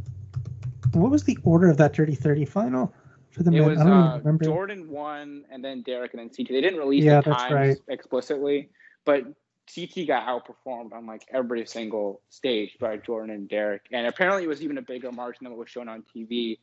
What 0.92 1.10
was 1.10 1.24
the 1.24 1.38
order 1.42 1.70
of 1.70 1.78
that 1.78 1.94
Dirty 1.94 2.14
Thirty 2.14 2.44
final 2.44 2.92
for 3.30 3.42
the 3.42 3.50
It 3.50 3.60
men? 3.60 3.68
was 3.70 3.80
I 3.80 3.84
don't 3.84 3.92
uh, 3.92 4.18
remember. 4.18 4.44
Jordan 4.44 4.90
one, 4.90 5.44
and 5.50 5.64
then 5.64 5.82
Derek, 5.82 6.12
and 6.12 6.20
then 6.20 6.28
CT. 6.28 6.48
They 6.48 6.60
didn't 6.60 6.78
release 6.78 7.04
Yeah, 7.04 7.22
the 7.22 7.32
times 7.32 7.52
right. 7.52 7.76
explicitly, 7.88 8.68
but 9.06 9.24
CT 9.72 10.06
got 10.06 10.26
outperformed 10.26 10.92
on 10.92 11.06
like 11.06 11.26
every 11.32 11.66
single 11.66 12.20
stage 12.28 12.76
by 12.80 12.96
Jordan 12.96 13.34
and 13.34 13.48
Derek, 13.48 13.82
and 13.92 14.06
apparently 14.06 14.44
it 14.44 14.48
was 14.48 14.62
even 14.62 14.78
a 14.78 14.82
bigger 14.82 15.12
margin 15.12 15.44
than 15.44 15.52
what 15.52 15.60
was 15.60 15.70
shown 15.70 15.88
on 15.88 16.02
TV. 16.14 16.58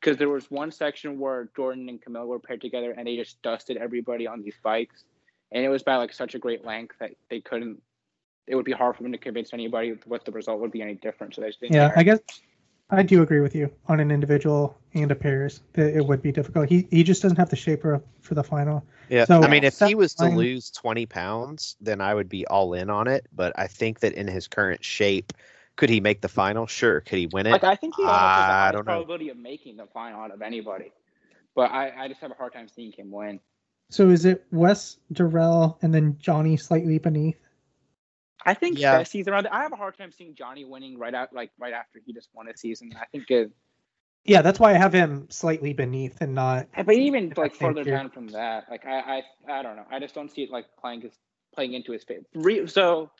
Because 0.00 0.16
there 0.18 0.28
was 0.28 0.50
one 0.50 0.72
section 0.72 1.20
where 1.20 1.48
Jordan 1.54 1.88
and 1.88 2.02
Camille 2.02 2.26
were 2.26 2.40
paired 2.40 2.60
together, 2.60 2.90
and 2.90 3.06
they 3.06 3.16
just 3.16 3.40
dusted 3.42 3.76
everybody 3.76 4.26
on 4.26 4.42
these 4.42 4.56
bikes, 4.62 5.04
and 5.52 5.64
it 5.64 5.68
was 5.68 5.82
by 5.82 5.96
like 5.96 6.12
such 6.12 6.34
a 6.34 6.38
great 6.38 6.64
length 6.64 6.96
that 6.98 7.12
they 7.30 7.40
couldn't. 7.40 7.80
It 8.48 8.56
would 8.56 8.64
be 8.64 8.72
hard 8.72 8.96
for 8.96 9.04
them 9.04 9.12
to 9.12 9.18
convince 9.18 9.52
anybody 9.52 9.94
what 10.06 10.24
the 10.24 10.32
result 10.32 10.60
would 10.60 10.72
be 10.72 10.82
any 10.82 10.94
different. 10.94 11.34
So 11.36 11.40
they 11.40 11.48
just 11.48 11.62
Yeah, 11.62 11.88
care. 11.88 11.92
I 11.96 12.02
guess 12.02 12.20
I 12.92 13.02
do 13.02 13.22
agree 13.22 13.40
with 13.40 13.54
you 13.54 13.70
on 13.88 14.00
an 14.00 14.10
individual 14.10 14.78
and 14.94 15.10
a 15.10 15.14
pairs. 15.14 15.62
That 15.72 15.96
it 15.96 16.04
would 16.06 16.20
be 16.20 16.30
difficult. 16.30 16.68
He 16.68 16.86
he 16.90 17.02
just 17.02 17.22
doesn't 17.22 17.38
have 17.38 17.48
the 17.48 17.56
shape 17.56 17.82
for 17.82 18.02
the 18.30 18.44
final. 18.44 18.84
Yeah, 19.08 19.24
So, 19.24 19.42
I 19.42 19.48
mean, 19.48 19.64
if 19.64 19.78
he 19.78 19.94
was 19.94 20.14
to 20.16 20.24
line- 20.24 20.36
lose 20.36 20.70
20 20.70 21.06
pounds, 21.06 21.76
then 21.80 22.00
I 22.00 22.14
would 22.14 22.28
be 22.28 22.46
all 22.46 22.74
in 22.74 22.88
on 22.90 23.08
it. 23.08 23.26
But 23.34 23.52
I 23.56 23.66
think 23.66 24.00
that 24.00 24.12
in 24.12 24.26
his 24.28 24.46
current 24.46 24.84
shape, 24.84 25.32
could 25.76 25.90
he 25.90 26.00
make 26.00 26.20
the 26.20 26.28
final? 26.28 26.66
Sure. 26.66 27.00
Could 27.00 27.18
he 27.18 27.26
win 27.26 27.46
it? 27.46 27.50
Like 27.50 27.64
I 27.64 27.74
think 27.76 27.94
he 27.96 28.02
almost 28.02 28.20
has 28.20 28.46
the 28.46 28.52
I 28.52 28.72
don't 28.72 28.86
know. 28.86 28.92
probability 28.92 29.30
of 29.30 29.38
making 29.38 29.76
the 29.78 29.86
final 29.86 30.20
out 30.20 30.30
of 30.30 30.42
anybody. 30.42 30.92
But 31.54 31.70
I, 31.72 32.04
I 32.04 32.08
just 32.08 32.20
have 32.20 32.30
a 32.30 32.34
hard 32.34 32.52
time 32.52 32.68
seeing 32.68 32.92
him 32.92 33.10
win. 33.10 33.40
So 33.90 34.08
is 34.10 34.24
it 34.26 34.44
Wes 34.52 34.98
Darrell 35.12 35.78
and 35.82 35.92
then 35.94 36.16
Johnny 36.18 36.56
slightly 36.56 36.98
beneath? 36.98 37.36
I 38.44 38.54
think 38.54 38.78
Yeah. 38.78 39.00
Fessy's 39.00 39.28
around. 39.28 39.46
I 39.48 39.62
have 39.62 39.72
a 39.72 39.76
hard 39.76 39.96
time 39.96 40.12
seeing 40.12 40.34
Johnny 40.34 40.64
winning 40.64 40.98
right 40.98 41.14
out 41.14 41.32
like 41.32 41.50
right 41.58 41.72
after 41.72 42.00
he 42.04 42.12
just 42.12 42.28
won 42.34 42.48
a 42.48 42.56
season. 42.56 42.92
I 43.00 43.06
think 43.06 43.30
it, 43.30 43.50
Yeah, 44.24 44.42
that's 44.42 44.58
why 44.60 44.70
I 44.70 44.78
have 44.78 44.92
him 44.92 45.28
slightly 45.30 45.72
beneath 45.72 46.20
and 46.20 46.34
not. 46.34 46.68
but 46.84 46.94
even 46.94 47.32
like 47.36 47.54
further 47.54 47.84
down 47.84 48.10
from 48.10 48.28
that, 48.28 48.64
like 48.70 48.86
I, 48.86 49.22
I 49.48 49.58
I 49.58 49.62
don't 49.62 49.76
know. 49.76 49.86
I 49.90 49.98
just 49.98 50.14
don't 50.14 50.30
see 50.30 50.42
it 50.42 50.50
like 50.50 50.66
playing 50.80 51.02
his 51.02 51.12
playing 51.54 51.74
into 51.74 51.92
his 51.92 52.04
favor. 52.04 52.66
So 52.68 53.10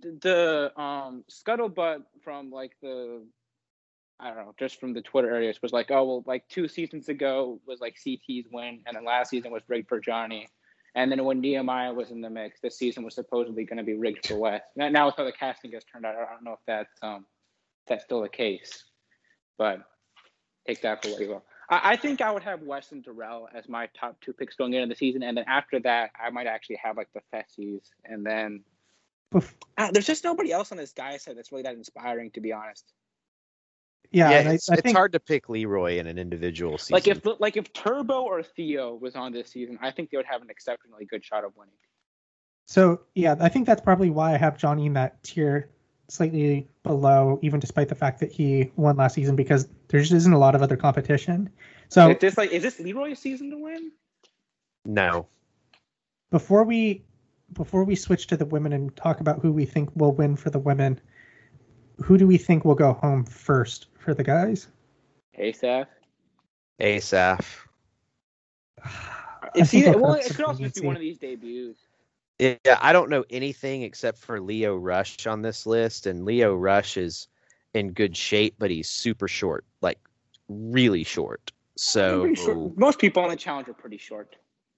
the 0.00 0.72
um 0.80 1.24
scuttlebutt 1.30 2.04
from 2.22 2.50
like 2.50 2.72
the 2.82 3.22
I 4.20 4.28
don't 4.28 4.38
know, 4.38 4.54
just 4.58 4.80
from 4.80 4.94
the 4.94 5.02
Twitter 5.02 5.32
areas 5.32 5.62
was 5.62 5.72
like, 5.72 5.90
oh 5.90 6.04
well, 6.04 6.24
like 6.26 6.48
two 6.48 6.66
seasons 6.66 7.08
ago 7.08 7.60
was 7.66 7.80
like 7.80 7.96
CT's 7.96 8.48
win, 8.50 8.80
and 8.86 8.96
then 8.96 9.04
last 9.04 9.30
season 9.30 9.52
was 9.52 9.62
rigged 9.68 9.88
for 9.88 10.00
Johnny, 10.00 10.48
and 10.94 11.10
then 11.12 11.24
when 11.24 11.40
Nehemiah 11.40 11.92
was 11.92 12.10
in 12.10 12.20
the 12.20 12.30
mix, 12.30 12.60
this 12.60 12.78
season 12.78 13.04
was 13.04 13.14
supposedly 13.14 13.64
going 13.64 13.78
to 13.78 13.84
be 13.84 13.94
rigged 13.94 14.26
for 14.26 14.36
Wes. 14.36 14.62
Now, 14.76 15.06
with 15.06 15.16
how 15.16 15.24
the 15.24 15.32
casting 15.32 15.72
has 15.72 15.84
turned 15.84 16.06
out, 16.06 16.14
I 16.16 16.32
don't 16.32 16.44
know 16.44 16.52
if 16.52 16.60
that's 16.66 16.92
um 17.02 17.26
that's 17.86 18.04
still 18.04 18.22
the 18.22 18.28
case. 18.28 18.84
but 19.58 19.80
take 20.66 20.82
that 20.82 21.02
for 21.02 21.10
what 21.10 21.20
you 21.20 21.28
will. 21.28 21.44
I, 21.70 21.92
I 21.92 21.96
think 21.96 22.20
I 22.20 22.30
would 22.30 22.42
have 22.42 22.62
Wes 22.62 22.92
and 22.92 23.02
Darrell 23.04 23.48
as 23.54 23.68
my 23.68 23.88
top 23.98 24.20
two 24.20 24.32
picks 24.32 24.56
going 24.56 24.74
into 24.74 24.86
the 24.88 24.96
season, 24.96 25.22
and 25.22 25.36
then 25.36 25.44
after 25.48 25.80
that, 25.80 26.10
I 26.22 26.30
might 26.30 26.46
actually 26.46 26.76
have 26.82 26.96
like 26.96 27.08
the 27.12 27.22
Fessies, 27.32 27.82
and 28.04 28.24
then 28.24 28.62
uh, 29.78 29.90
there's 29.92 30.06
just 30.06 30.24
nobody 30.24 30.52
else 30.52 30.72
on 30.72 30.78
this 30.78 30.92
guy 30.92 31.16
side 31.16 31.36
that's 31.36 31.52
really 31.52 31.64
that 31.64 31.74
inspiring, 31.74 32.30
to 32.32 32.40
be 32.40 32.52
honest. 32.52 32.92
Yeah, 34.10 34.30
Yeah, 34.30 34.38
and 34.38 34.48
I, 34.48 34.52
it's, 34.54 34.70
I 34.70 34.74
it's 34.74 34.82
think 34.82 34.96
hard 34.96 35.12
to 35.12 35.20
pick 35.20 35.48
Leroy 35.48 35.98
in 35.98 36.06
an 36.06 36.18
individual 36.18 36.78
season. 36.78 36.94
Like 36.94 37.08
if 37.08 37.40
like 37.40 37.56
if 37.56 37.72
Turbo 37.72 38.22
or 38.22 38.42
Theo 38.42 38.94
was 38.94 39.16
on 39.16 39.32
this 39.32 39.50
season, 39.50 39.78
I 39.82 39.90
think 39.90 40.10
they 40.10 40.16
would 40.16 40.26
have 40.26 40.42
an 40.42 40.50
exceptionally 40.50 41.04
good 41.04 41.24
shot 41.24 41.44
of 41.44 41.54
winning. 41.56 41.74
so. 42.66 43.00
Yeah, 43.14 43.36
I 43.40 43.48
think 43.48 43.66
that's 43.66 43.80
probably 43.80 44.10
why 44.10 44.34
I 44.34 44.38
have 44.38 44.56
Johnny 44.56 44.86
in 44.86 44.94
that 44.94 45.22
tier, 45.22 45.68
slightly 46.08 46.68
below, 46.82 47.38
even 47.42 47.60
despite 47.60 47.88
the 47.88 47.94
fact 47.94 48.20
that 48.20 48.32
he 48.32 48.70
won 48.76 48.96
last 48.96 49.14
season, 49.14 49.36
because 49.36 49.68
there 49.88 50.00
just 50.00 50.12
isn't 50.12 50.32
a 50.32 50.38
lot 50.38 50.54
of 50.54 50.62
other 50.62 50.76
competition. 50.76 51.50
So 51.88 52.10
is 52.10 52.18
this 52.18 52.38
like 52.38 52.50
is 52.50 52.62
this 52.62 52.80
Leroy's 52.80 53.18
season 53.18 53.50
to 53.50 53.58
win? 53.58 53.92
no, 54.84 55.26
before 56.30 56.64
we 56.64 57.04
before 57.52 57.84
we 57.84 57.94
switch 57.94 58.26
to 58.28 58.36
the 58.36 58.44
women 58.46 58.72
and 58.72 58.94
talk 58.96 59.20
about 59.20 59.40
who 59.40 59.52
we 59.52 59.64
think 59.64 59.90
will 59.94 60.12
win 60.12 60.36
for 60.36 60.50
the 60.50 60.58
women, 60.58 61.00
who 62.02 62.18
do 62.18 62.26
we 62.26 62.38
think 62.38 62.64
will 62.64 62.74
go 62.74 62.92
home 62.94 63.24
first 63.24 63.86
for 63.98 64.14
the 64.14 64.24
guys? 64.24 64.68
Asaf. 65.38 65.88
Asaf. 66.80 67.66
It's 69.54 69.72
either, 69.74 69.96
well, 69.98 70.14
it 70.14 70.26
could 70.34 70.44
also 70.44 70.62
just 70.62 70.80
be 70.80 70.86
one 70.86 70.96
of 70.96 71.00
these 71.00 71.18
debuts. 71.18 71.80
Yeah, 72.38 72.56
I 72.80 72.92
don't 72.92 73.10
know 73.10 73.24
anything 73.30 73.82
except 73.82 74.18
for 74.18 74.40
Lio 74.40 74.76
Rush 74.76 75.26
on 75.26 75.42
this 75.42 75.66
list, 75.66 76.06
and 76.06 76.24
Lio 76.24 76.54
Rush 76.54 76.96
is 76.96 77.26
in 77.74 77.92
good 77.92 78.16
shape, 78.16 78.54
but 78.58 78.70
he's 78.70 78.88
super 78.88 79.26
short, 79.26 79.64
like 79.80 79.98
really 80.48 81.02
short. 81.02 81.50
So 81.76 82.20
pretty 82.20 82.36
sure 82.36 82.72
most 82.76 82.98
people 82.98 83.22
on 83.22 83.30
the 83.30 83.36
challenge 83.36 83.68
are 83.68 83.74
pretty 83.74 83.98
short. 83.98 84.36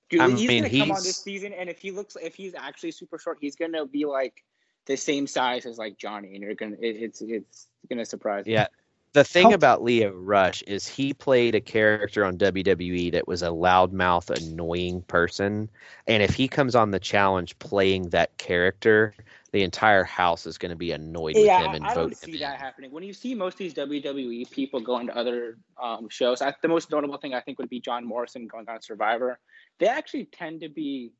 Dude, 0.09 0.21
I 0.21 0.31
he's 0.31 0.49
mean, 0.49 0.62
gonna 0.62 0.71
come 0.71 0.81
on 0.83 0.97
he's- 0.97 1.05
this 1.05 1.16
season, 1.18 1.53
and 1.53 1.68
if 1.68 1.79
he 1.79 1.91
looks, 1.91 2.16
if 2.23 2.35
he's 2.35 2.55
actually 2.55 2.93
super 2.93 3.18
short, 3.18 3.39
he's 3.41 3.57
gonna 3.57 3.85
be 3.85 4.07
like 4.07 4.43
the 4.91 4.97
same 4.97 5.26
size 5.26 5.66
as 5.66 5.78
like 5.78 5.97
Johnny, 5.97 6.34
and 6.34 6.43
you're 6.43 6.55
gonna, 6.55 6.76
it, 6.80 6.97
it's 6.97 7.22
it's 7.22 7.68
gonna 7.88 8.05
surprise 8.05 8.47
you. 8.47 8.55
Yeah. 8.55 8.66
the 9.12 9.24
thing 9.24 9.51
How- 9.51 9.55
about 9.55 9.82
Lio 9.82 10.12
Rush 10.12 10.62
is 10.62 10.86
he 10.88 11.14
played 11.14 11.55
a 11.55 11.61
character 11.61 12.24
on 12.24 12.36
WWE 12.38 13.12
that 13.12 13.26
was 13.28 13.43
a 13.43 13.49
loudmouth, 13.49 14.30
annoying 14.30 15.03
person, 15.03 15.68
and 16.07 16.22
if 16.22 16.34
he 16.34 16.49
comes 16.49 16.74
on 16.74 16.91
the 16.91 17.01
challenge 17.01 17.59
playing 17.61 18.11
that 18.11 18.36
character, 18.38 19.14
the 19.53 19.62
entire 19.62 20.05
house 20.05 20.47
is 20.47 20.59
going 20.59 20.70
to 20.70 20.76
be 20.76 20.93
annoyed 20.93 21.34
with 21.36 21.45
Yeah, 21.47 21.64
him 21.66 21.74
and 21.74 21.84
I, 21.84 21.91
I 21.91 21.95
vote 21.95 22.01
don't 22.01 22.12
him 22.12 22.18
see 22.18 22.34
in. 22.34 22.41
that 22.41 22.59
happening. 22.61 22.93
When 22.93 23.03
you 23.03 23.12
see 23.12 23.34
most 23.34 23.55
of 23.55 23.59
these 23.59 23.74
WWE 23.74 24.49
people 24.51 24.80
going 24.80 25.07
to 25.09 25.16
other 25.16 25.59
um, 25.82 26.09
shows, 26.09 26.41
I, 26.43 26.55
the 26.62 26.68
most 26.68 26.91
notable 26.91 27.16
thing 27.18 27.34
I 27.34 27.41
think 27.41 27.59
would 27.59 27.68
be 27.70 27.80
John 27.80 28.05
Morrison 28.05 28.47
going 28.47 28.68
on 28.68 28.80
Survivor. 28.82 29.41
They 29.78 29.86
actually 29.88 30.26
tend 30.26 30.61
to 30.61 30.68
be 30.68 31.12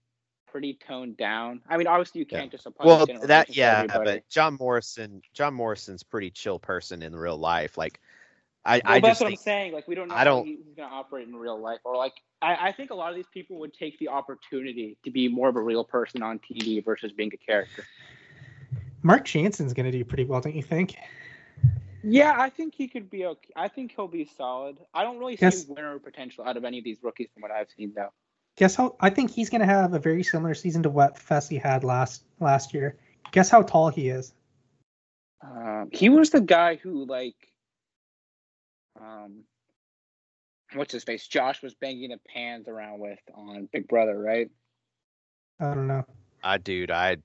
pretty 0.51 0.75
toned 0.75 1.17
down. 1.17 1.61
I 1.69 1.77
mean, 1.77 1.87
obviously 1.87 2.19
you 2.21 2.27
can't 2.27 2.51
just 2.51 2.67
apply 2.67 2.87
Well, 2.87 3.07
that 3.25 3.55
yeah, 3.55 3.87
but 3.87 4.29
John 4.29 4.57
Morrison, 4.59 5.23
John 5.33 5.55
Morrison's 5.55 6.03
pretty 6.03 6.31
chill 6.31 6.59
person 6.59 7.03
in 7.03 7.15
real 7.15 7.37
life. 7.37 7.79
Like, 7.79 8.01
I, 8.65 8.83
Well, 8.85 8.95
I 8.97 9.01
that's 9.01 9.11
just 9.13 9.21
what 9.21 9.29
think 9.29 9.41
I'm 9.41 9.43
saying. 9.43 9.73
Like 9.73 9.89
we 9.89 9.95
don't 9.95 10.09
know 10.09 10.15
I 10.15 10.25
don't- 10.25 10.45
he- 10.47 10.57
he's 10.57 10.75
going 10.75 10.89
to 10.89 10.95
operate 10.95 11.29
in 11.29 11.35
real 11.37 11.59
life, 11.59 11.81
or 11.85 11.97
like 11.97 12.15
I, 12.43 12.69
I 12.69 12.73
think 12.73 12.91
a 12.91 12.95
lot 12.95 13.11
of 13.11 13.17
these 13.17 13.29
people 13.33 13.59
would 13.61 13.75
take 13.75 13.99
the 13.99 14.09
opportunity 14.09 14.97
to 15.05 15.11
be 15.11 15.29
more 15.29 15.49
of 15.49 15.57
a 15.57 15.63
real 15.63 15.85
person 15.85 16.23
on 16.23 16.39
TV 16.39 16.85
versus 16.85 17.13
being 17.13 17.31
a 17.33 17.37
character. 17.37 17.85
Mark 19.03 19.25
Jansen's 19.25 19.73
going 19.73 19.91
to 19.91 19.97
do 19.97 20.05
pretty 20.05 20.25
well, 20.25 20.41
don't 20.41 20.55
you 20.55 20.63
think? 20.63 20.95
Yeah, 22.03 22.35
I 22.39 22.49
think 22.51 22.75
he 22.75 22.89
could 22.89 23.11
be 23.11 23.27
okay. 23.27 23.51
I 23.57 23.69
think 23.69 23.93
he'll 23.95 24.09
be 24.09 24.29
solid. 24.37 24.79
I 24.95 25.05
don't 25.05 25.19
really 25.19 25.37
see 25.37 25.65
winner 25.69 25.99
potential 25.99 26.45
out 26.45 26.57
of 26.57 26.65
any 26.65 26.79
of 26.79 26.85
these 26.85 26.99
rookies 27.03 27.29
from 27.33 27.43
what 27.43 27.51
I've 27.51 27.69
seen, 27.77 27.93
though. 27.95 28.13
Guess 28.57 28.75
how? 28.75 28.97
I 29.01 29.11
think 29.11 29.31
he's 29.31 29.51
going 29.51 29.61
to 29.61 29.67
have 29.67 29.95
a 29.95 29.99
very 29.99 30.23
similar 30.23 30.55
season 30.55 30.83
to 30.83 30.91
what 30.91 31.17
Fessy 31.17 31.61
had 31.61 31.85
last 31.85 32.25
last 32.41 32.75
year. 32.75 32.97
Guess 33.33 33.49
how 33.49 33.63
tall 33.63 33.89
he 33.89 34.09
is? 34.09 34.33
Um, 35.43 35.89
he 35.93 36.09
was 36.09 36.31
the 36.31 36.41
guy 36.41 36.77
who 36.77 37.07
like, 37.07 37.37
um, 39.01 39.45
what's 40.75 40.93
his 40.93 41.05
face? 41.05 41.27
Josh 41.27 41.63
was 41.63 41.75
banging 41.75 42.11
the 42.11 42.21
pans 42.29 42.69
around 42.69 43.01
with 43.01 43.19
on 43.35 43.69
Big 43.73 43.89
Brother, 43.89 44.19
right? 44.19 44.51
I 45.59 45.75
don't 45.75 45.87
know. 45.87 46.05
I 46.43 46.59
dude, 46.59 46.91
I 46.91 47.19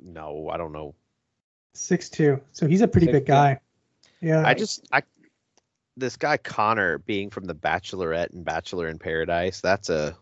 no, 0.00 0.48
I 0.48 0.56
don't 0.56 0.72
know. 0.72 0.94
Six 1.74 2.08
two. 2.08 2.40
So 2.52 2.66
he's 2.66 2.80
a 2.80 2.88
pretty 2.88 3.06
big 3.06 3.24
6'2". 3.24 3.26
guy. 3.26 3.60
Yeah. 4.20 4.46
I 4.46 4.54
just 4.54 4.86
I 4.92 5.02
this 5.96 6.16
guy 6.16 6.36
Connor 6.36 6.98
being 6.98 7.30
from 7.30 7.44
the 7.44 7.54
Bachelorette 7.54 8.32
and 8.32 8.44
Bachelor 8.44 8.88
in 8.88 8.98
Paradise, 8.98 9.60
that's 9.60 9.90
a 9.90 10.16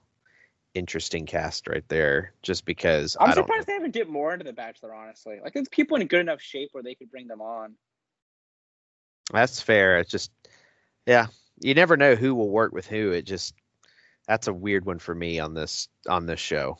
interesting 0.76 1.26
cast 1.26 1.66
right 1.66 1.86
there. 1.88 2.32
Just 2.42 2.64
because 2.64 3.16
I'm 3.18 3.32
surprised 3.32 3.66
they 3.66 3.72
haven't 3.72 3.92
dipped 3.92 4.10
more 4.10 4.32
into 4.32 4.44
the 4.44 4.52
Bachelor, 4.52 4.94
honestly. 4.94 5.38
Like, 5.42 5.54
there's 5.54 5.68
people 5.68 5.96
in 5.96 6.06
good 6.06 6.20
enough 6.20 6.40
shape 6.40 6.68
where 6.72 6.82
they 6.82 6.94
could 6.94 7.10
bring 7.10 7.26
them 7.26 7.40
on. 7.40 7.74
That's 9.32 9.60
fair. 9.60 9.98
It's 9.98 10.10
just, 10.10 10.30
yeah, 11.06 11.26
you 11.60 11.74
never 11.74 11.96
know 11.96 12.14
who 12.14 12.34
will 12.34 12.50
work 12.50 12.72
with 12.72 12.86
who. 12.86 13.10
It 13.10 13.22
just, 13.22 13.54
that's 14.28 14.46
a 14.46 14.52
weird 14.52 14.84
one 14.84 14.98
for 14.98 15.14
me 15.14 15.40
on 15.40 15.54
this 15.54 15.88
on 16.08 16.26
this 16.26 16.40
show. 16.40 16.78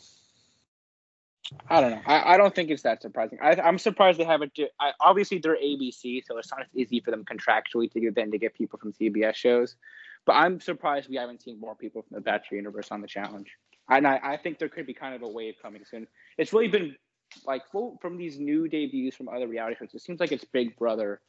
I 1.69 1.81
don't 1.81 1.93
know. 1.93 2.03
I, 2.07 2.35
I 2.35 2.37
don't 2.37 2.55
think 2.55 2.71
it's 2.71 2.83
that 2.83 3.03
surprising. 3.03 3.39
I, 3.41 3.53
I'm 3.61 3.79
surprised 3.79 4.19
they 4.19 4.25
haven't. 4.25 4.59
I, 4.81 4.93
obviously, 5.01 5.39
they're 5.39 5.57
ABC, 5.57 6.25
so 6.27 6.39
it's 6.39 6.51
not 6.51 6.63
as 6.63 6.67
easy 6.75 7.01
for 7.01 7.11
them 7.13 7.25
contractually 7.25 7.91
to 7.93 8.01
get 8.01 8.15
then 8.15 8.33
to 8.33 8.39
get 8.39 8.55
people 8.55 8.79
from 8.79 8.93
CBS 8.93 9.35
shows. 9.37 9.77
But 10.25 10.35
I'm 10.35 10.61
surprised 10.61 11.09
we 11.09 11.17
haven't 11.17 11.43
seen 11.43 11.61
more 11.61 11.77
people 11.77 12.03
from 12.03 12.17
the 12.17 12.21
Bachelor 12.21 12.57
universe 12.57 12.89
on 12.91 13.01
the 13.01 13.07
challenge. 13.07 13.57
And 13.89 14.07
I, 14.07 14.20
I 14.22 14.37
think 14.37 14.59
there 14.59 14.68
could 14.68 14.87
be 14.87 14.95
kind 14.95 15.14
of 15.14 15.22
a 15.22 15.28
wave 15.28 15.55
coming 15.62 15.82
soon. 15.89 16.07
It's 16.39 16.53
really 16.53 16.68
been 16.68 16.97
like 17.45 17.62
well, 17.72 17.99
from 18.01 18.16
these 18.16 18.39
new 18.39 18.68
debuts 18.68 19.16
from 19.16 19.28
other 19.28 19.47
reality 19.47 19.76
shows. 19.78 19.95
It 19.95 20.03
seems 20.03 20.20
like 20.20 20.32
it's 20.32 20.45
Big 20.45 20.76
Brother, 20.76 21.20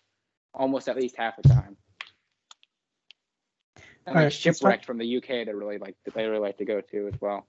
almost 0.54 0.90
at 0.90 0.96
least 0.96 1.16
half 1.18 1.36
the 1.42 1.50
time. 1.50 1.78
And 4.06 4.08
All 4.08 4.14
like 4.16 4.24
right, 4.24 4.34
shipwrecked 4.34 4.86
from 4.86 4.98
the 4.98 5.18
UK, 5.18 5.46
they 5.46 5.54
really 5.54 5.78
like 5.78 5.96
they 6.14 6.26
really 6.26 6.40
like 6.40 6.58
to 6.58 6.66
go 6.66 6.82
to 6.82 7.08
as 7.08 7.20
well. 7.20 7.46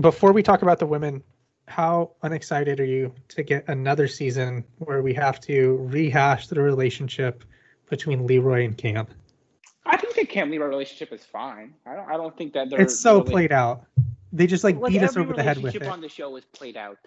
Before 0.00 0.32
we 0.32 0.42
talk 0.42 0.62
about 0.62 0.78
the 0.78 0.86
women, 0.86 1.22
how 1.68 2.12
unexcited 2.22 2.80
are 2.80 2.84
you 2.84 3.12
to 3.28 3.42
get 3.42 3.68
another 3.68 4.06
season 4.06 4.64
where 4.78 5.02
we 5.02 5.12
have 5.14 5.40
to 5.40 5.78
rehash 5.90 6.46
the 6.46 6.60
relationship 6.60 7.44
between 7.90 8.26
Leroy 8.26 8.64
and 8.64 8.76
Cam? 8.76 9.06
I 9.84 9.96
think 9.96 10.14
the 10.14 10.24
Cam 10.24 10.50
Leroy 10.50 10.66
relationship 10.66 11.12
is 11.12 11.24
fine. 11.24 11.74
I 11.86 11.96
don't. 11.96 12.08
I 12.08 12.16
don't 12.16 12.36
think 12.36 12.52
that 12.54 12.70
they're. 12.70 12.80
It's 12.80 12.98
so 12.98 13.18
really- 13.18 13.32
played 13.32 13.52
out. 13.52 13.84
They 14.36 14.46
just 14.46 14.64
like 14.64 14.76
Like, 14.76 14.92
beat 14.92 15.02
us 15.02 15.16
over 15.16 15.32
the 15.32 15.42
head 15.42 15.62
with 15.62 15.74
it. 15.74 15.82
on 15.84 16.00
the 16.00 16.08
show 16.08 16.36
is 16.36 16.44
played 16.44 16.76
out. 16.76 16.98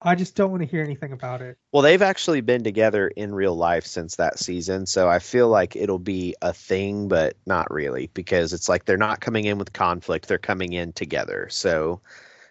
I 0.00 0.14
just 0.14 0.36
don't 0.36 0.50
want 0.50 0.62
to 0.62 0.68
hear 0.68 0.82
anything 0.82 1.12
about 1.12 1.42
it. 1.42 1.58
Well, 1.72 1.82
they've 1.82 2.02
actually 2.02 2.40
been 2.40 2.62
together 2.62 3.08
in 3.08 3.34
real 3.34 3.56
life 3.56 3.84
since 3.84 4.14
that 4.16 4.38
season, 4.38 4.86
so 4.86 5.08
I 5.08 5.18
feel 5.18 5.48
like 5.48 5.74
it'll 5.74 5.98
be 5.98 6.36
a 6.40 6.52
thing, 6.52 7.08
but 7.08 7.36
not 7.46 7.68
really 7.72 8.08
because 8.14 8.52
it's 8.52 8.68
like 8.68 8.84
they're 8.84 8.96
not 8.96 9.20
coming 9.20 9.46
in 9.46 9.58
with 9.58 9.72
conflict; 9.72 10.28
they're 10.28 10.38
coming 10.38 10.72
in 10.74 10.92
together. 10.92 11.48
So, 11.50 12.00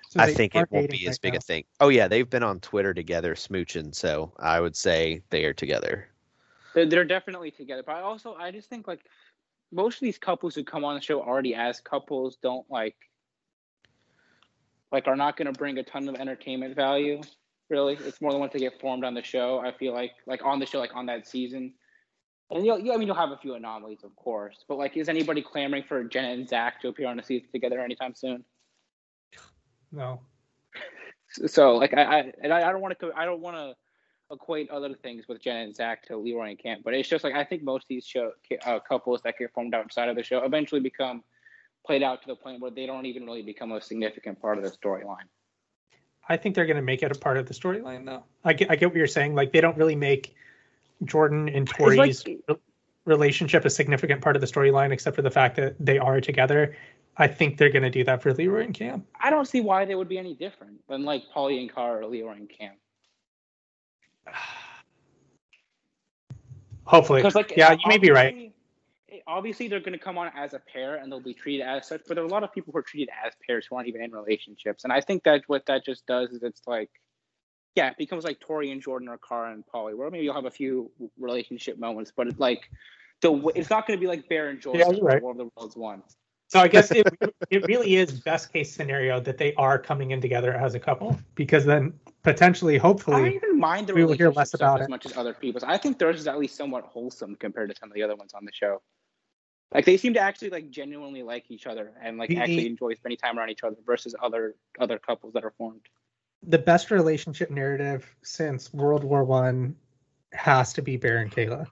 So 0.09 0.19
I 0.19 0.33
think 0.33 0.55
it 0.55 0.67
won't 0.71 0.89
dating 0.89 0.99
be 0.99 1.07
as 1.07 1.19
big 1.19 1.33
now. 1.33 1.37
a 1.37 1.41
thing. 1.41 1.63
Oh 1.79 1.87
yeah, 1.89 2.09
they've 2.09 2.29
been 2.29 2.43
on 2.43 2.59
Twitter 2.59 2.93
together 2.93 3.33
smooching, 3.35 3.95
so 3.95 4.33
I 4.39 4.59
would 4.59 4.75
say 4.75 5.21
they 5.29 5.45
are 5.45 5.53
together. 5.53 6.09
They're, 6.73 6.85
they're 6.85 7.05
definitely 7.05 7.51
together. 7.51 7.83
But 7.85 7.95
I 7.95 8.01
also, 8.01 8.35
I 8.35 8.51
just 8.51 8.67
think 8.69 8.87
like 8.87 9.05
most 9.71 9.95
of 9.95 10.01
these 10.01 10.17
couples 10.17 10.53
who 10.55 10.65
come 10.65 10.83
on 10.83 10.95
the 10.95 11.01
show 11.01 11.21
already 11.21 11.55
as 11.55 11.79
couples 11.79 12.37
don't 12.41 12.69
like, 12.69 12.95
like 14.91 15.07
are 15.07 15.15
not 15.15 15.37
going 15.37 15.51
to 15.51 15.57
bring 15.57 15.77
a 15.77 15.83
ton 15.83 16.07
of 16.07 16.15
entertainment 16.15 16.75
value. 16.75 17.21
Really, 17.69 17.97
it's 18.05 18.21
more 18.21 18.31
than 18.31 18.39
once 18.39 18.53
they 18.53 18.59
get 18.59 18.79
formed 18.79 19.03
on 19.03 19.13
the 19.13 19.23
show. 19.23 19.59
I 19.59 19.71
feel 19.77 19.93
like, 19.93 20.11
like 20.25 20.43
on 20.45 20.59
the 20.59 20.65
show, 20.65 20.79
like 20.79 20.95
on 20.95 21.05
that 21.07 21.27
season. 21.27 21.73
And 22.49 22.65
you'll, 22.65 22.79
you, 22.79 22.93
I 22.93 22.97
mean, 22.97 23.07
you'll 23.07 23.17
have 23.17 23.31
a 23.31 23.37
few 23.37 23.55
anomalies, 23.55 24.05
of 24.05 24.15
course. 24.15 24.63
But 24.69 24.77
like, 24.77 24.95
is 24.95 25.09
anybody 25.09 25.41
clamoring 25.41 25.83
for 25.83 26.03
Jenna 26.05 26.29
and 26.29 26.47
Zach 26.47 26.81
to 26.81 26.87
appear 26.87 27.07
on 27.07 27.19
a 27.19 27.23
season 27.23 27.49
together 27.51 27.81
anytime 27.81 28.15
soon? 28.15 28.45
No. 29.91 30.21
So 31.45 31.75
like 31.75 31.93
I, 31.93 32.03
I 32.03 32.33
and 32.41 32.53
I, 32.53 32.71
don't 32.71 32.81
want 32.81 32.97
to 32.99 33.11
I 33.15 33.25
don't 33.25 33.41
want 33.41 33.57
to 33.57 33.75
equate 34.33 34.69
other 34.69 34.93
things 34.93 35.27
with 35.27 35.41
Jenna 35.41 35.63
and 35.63 35.75
Zach 35.75 36.03
to 36.07 36.17
Leroy 36.17 36.49
and 36.49 36.59
Cam, 36.59 36.81
but 36.83 36.93
it's 36.93 37.07
just 37.07 37.23
like 37.23 37.33
I 37.33 37.43
think 37.43 37.63
most 37.63 37.83
of 37.83 37.89
these 37.89 38.05
show 38.05 38.31
uh, 38.65 38.79
couples 38.79 39.21
that 39.23 39.37
get 39.37 39.53
formed 39.53 39.73
outside 39.73 40.09
of 40.09 40.15
the 40.15 40.23
show 40.23 40.43
eventually 40.43 40.81
become 40.81 41.23
played 41.87 42.03
out 42.03 42.21
to 42.21 42.27
the 42.27 42.35
point 42.35 42.61
where 42.61 42.69
they 42.69 42.85
don't 42.85 43.05
even 43.05 43.25
really 43.25 43.41
become 43.41 43.71
a 43.71 43.81
significant 43.81 44.39
part 44.41 44.57
of 44.57 44.63
the 44.63 44.69
storyline. 44.69 45.25
I 46.29 46.35
think 46.35 46.53
they're 46.53 46.65
going 46.65 46.75
to 46.75 46.83
make 46.83 47.01
it 47.01 47.11
a 47.15 47.17
part 47.17 47.37
of 47.37 47.47
the 47.47 47.53
storyline, 47.53 48.05
though. 48.05 48.23
I 48.43 48.51
get, 48.53 48.69
I 48.69 48.75
get 48.75 48.89
what 48.89 48.97
you're 48.97 49.07
saying. 49.07 49.33
Like 49.33 49.53
they 49.53 49.61
don't 49.61 49.77
really 49.77 49.95
make 49.95 50.35
Jordan 51.05 51.47
and 51.49 51.67
Tori's 51.67 51.97
like- 51.97 52.39
re- 52.49 52.55
relationship 53.05 53.63
a 53.63 53.69
significant 53.69 54.21
part 54.21 54.35
of 54.35 54.41
the 54.41 54.47
storyline, 54.47 54.91
except 54.91 55.15
for 55.15 55.21
the 55.21 55.31
fact 55.31 55.55
that 55.55 55.75
they 55.79 55.97
are 55.97 56.19
together. 56.19 56.75
I 57.15 57.27
think 57.27 57.57
they're 57.57 57.71
going 57.71 57.83
to 57.83 57.89
do 57.89 58.03
that 58.03 58.21
for 58.21 58.33
Leroy 58.33 58.65
and 58.65 58.73
Cam. 58.73 59.05
I 59.19 59.29
don't 59.29 59.47
see 59.47 59.61
why 59.61 59.85
they 59.85 59.95
would 59.95 60.09
be 60.09 60.19
any 60.19 60.35
different 60.35 60.85
than 60.87 61.03
like 61.03 61.23
Paulie 61.33 61.61
and 61.61 61.73
Cara 61.73 62.01
or 62.01 62.05
Leroy 62.05 62.33
and 62.33 62.49
Cam. 62.49 62.73
Hopefully, 66.83 67.21
Because 67.21 67.35
like 67.35 67.53
yeah, 67.57 67.71
you 67.71 67.79
may 67.87 67.97
be 67.97 68.11
right. 68.11 68.53
Obviously- 69.27 69.67
they're 69.67 69.79
going 69.79 69.93
to 69.93 69.99
come 69.99 70.17
on 70.17 70.31
as 70.35 70.53
a 70.53 70.59
pair 70.59 70.95
and 70.95 71.11
they'll 71.11 71.19
be 71.19 71.33
treated 71.33 71.63
as 71.63 71.87
such, 71.87 72.01
but 72.07 72.15
there 72.15 72.23
are 72.23 72.27
a 72.27 72.31
lot 72.31 72.43
of 72.43 72.53
people 72.53 72.71
who 72.71 72.79
are 72.79 72.83
treated 72.83 73.09
as 73.25 73.33
pairs 73.45 73.67
who 73.69 73.75
aren't 73.75 73.87
even 73.87 74.01
in 74.01 74.11
relationships, 74.11 74.83
and 74.83 74.93
I 74.93 75.01
think 75.01 75.23
that 75.23 75.43
what 75.47 75.65
that 75.67 75.85
just 75.85 76.05
does 76.05 76.31
is 76.31 76.43
it's 76.43 76.61
like, 76.65 76.89
yeah, 77.75 77.89
it 77.89 77.97
becomes 77.97 78.23
like 78.23 78.39
Tori 78.39 78.71
and 78.71 78.81
Jordan 78.81 79.07
or 79.07 79.19
Cara 79.19 79.53
and 79.53 79.63
Paulie, 79.65 79.95
where 79.95 80.09
maybe 80.09 80.23
you'll 80.23 80.33
have 80.33 80.45
a 80.45 80.51
few 80.51 80.89
relationship 81.19 81.77
moments, 81.77 82.11
but 82.15 82.27
it's 82.27 82.39
like 82.39 82.69
the 83.21 83.51
it's 83.55 83.69
not 83.69 83.87
going 83.87 83.97
to 83.97 84.01
be 84.01 84.07
like 84.07 84.27
Bear 84.29 84.49
and 84.49 84.59
Jordan, 84.59 84.95
Yeah, 84.95 84.99
right. 85.01 85.21
War 85.21 85.31
of 85.31 85.37
the 85.37 85.49
Worlds 85.55 85.75
one. 85.75 86.01
So 86.49 86.59
I 86.59 86.69
guess 86.69 86.91
it, 86.91 87.05
it 87.49 87.65
really 87.67 87.97
is 87.97 88.11
best 88.21 88.53
case 88.53 88.71
scenario 88.71 89.19
that 89.19 89.37
they 89.37 89.53
are 89.55 89.77
coming 89.77 90.11
in 90.11 90.21
together 90.21 90.53
as 90.53 90.75
a 90.75 90.79
couple 90.79 91.19
because 91.35 91.65
then 91.65 91.93
potentially, 92.23 92.75
I 92.75 92.77
don't 92.77 92.87
hopefully, 92.87 93.35
even 93.35 93.59
mind 93.59 93.87
the 93.87 93.93
we 93.93 94.05
will 94.05 94.13
hear 94.13 94.31
less 94.31 94.53
about 94.53 94.79
as 94.79 94.87
it. 94.87 94.89
much 94.89 95.05
as 95.05 95.17
other 95.17 95.33
people's. 95.33 95.63
I 95.63 95.77
think 95.77 95.99
theirs 95.99 96.21
is 96.21 96.27
at 96.27 96.39
least 96.39 96.55
somewhat 96.55 96.85
wholesome 96.85 97.35
compared 97.35 97.69
to 97.69 97.75
some 97.75 97.89
of 97.89 97.95
the 97.95 98.03
other 98.03 98.15
ones 98.15 98.33
on 98.33 98.45
the 98.45 98.53
show. 98.53 98.81
Like 99.73 99.85
they 99.85 99.97
seem 99.97 100.13
to 100.13 100.19
actually 100.19 100.49
like 100.49 100.69
genuinely 100.69 101.23
like 101.23 101.45
each 101.49 101.67
other 101.67 101.93
and 102.01 102.17
like 102.17 102.29
The- 102.29 102.37
actually 102.37 102.67
enjoy 102.67 102.93
spending 102.93 103.17
time 103.17 103.37
around 103.37 103.49
each 103.49 103.63
other 103.63 103.75
versus 103.85 104.15
other 104.21 104.55
other 104.79 104.97
couples 104.97 105.33
that 105.33 105.43
are 105.43 105.53
formed. 105.57 105.81
The 106.43 106.57
best 106.59 106.91
relationship 106.91 107.49
narrative 107.49 108.07
since 108.23 108.73
World 108.73 109.03
War 109.03 109.23
One 109.23 109.75
has 110.33 110.71
to 110.73 110.81
be 110.81 110.95
Bear 110.97 111.17
and 111.17 111.31
Kayla. 111.31 111.65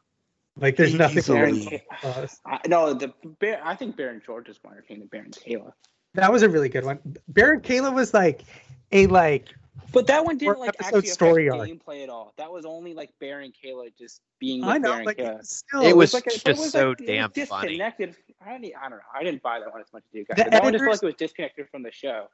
Like 0.58 0.76
there's 0.76 0.93
nothing 0.93 1.18
Easily. 1.20 1.84
close. 2.00 2.39
I, 2.46 2.60
no, 2.68 2.93
the 2.93 3.14
Bear. 3.39 3.62
I 3.64 3.76
think 3.76 3.96
Bear 3.96 4.10
and 4.10 4.22
George 4.26 4.50
is 4.50 4.60
more 4.64 4.74
entertaining 4.74 5.02
than 5.02 5.08
Bear 5.10 5.22
and 5.24 5.34
Kayla. 5.34 5.72
That 6.16 6.32
was 6.32 6.43
a 6.43 6.50
really 6.50 6.70
good 6.70 6.86
one. 6.86 7.00
Bear 7.28 7.54
and 7.54 7.64
Kayla 7.64 7.93
was 7.93 8.14
like 8.14 8.43
a 8.91 9.08
like 9.08 9.50
But 9.92 10.08
that 10.08 10.26
one 10.26 10.38
didn't 10.38 10.60
like 10.60 10.70
episode 10.70 10.98
actually 10.98 11.10
story 11.10 11.48
affect 11.48 11.60
arc. 11.62 11.70
gameplay 11.70 12.04
at 12.04 12.10
all. 12.10 12.34
That 12.38 12.52
was 12.52 12.66
only 12.66 12.94
like 12.94 13.12
Bear 13.20 13.42
and 13.42 13.54
Kayla 13.54 13.96
just 13.98 14.22
being 14.40 14.62
with 14.62 14.70
I 14.70 14.78
know 14.78 14.90
Bear 14.92 14.98
and 14.98 15.06
like 15.06 15.18
Kayla. 15.18 15.46
still 15.46 15.82
It 15.82 15.96
was 15.96 16.14
like 16.14 16.24
a- 16.28 16.40
but 16.44 16.56
just 16.58 16.72
so 16.72 16.92
it 16.92 17.00
was 17.00 17.08
damn 17.08 17.32
funny. 17.32 17.68
disconnected. 17.78 18.16
I, 18.46 18.58
didn't, 18.58 18.74
I 18.78 18.82
don't 18.90 18.98
know. 19.00 19.04
I 19.14 19.24
didn't 19.24 19.42
buy 19.42 19.60
that 19.60 19.72
one 19.72 19.82
as 19.82 19.92
much 19.94 20.04
as 20.08 20.14
you 20.14 20.26
guys. 20.26 20.38
The 20.38 20.44
did. 20.46 20.54
that 20.54 20.64
one 20.64 20.74
just 20.74 20.84
felt 20.84 20.94
editors- 20.94 21.04
like 21.04 21.04
it 21.04 21.06
was 21.06 21.16
disconnected 21.16 21.70
from 21.70 21.84
the 21.84 21.92
show. 21.92 22.28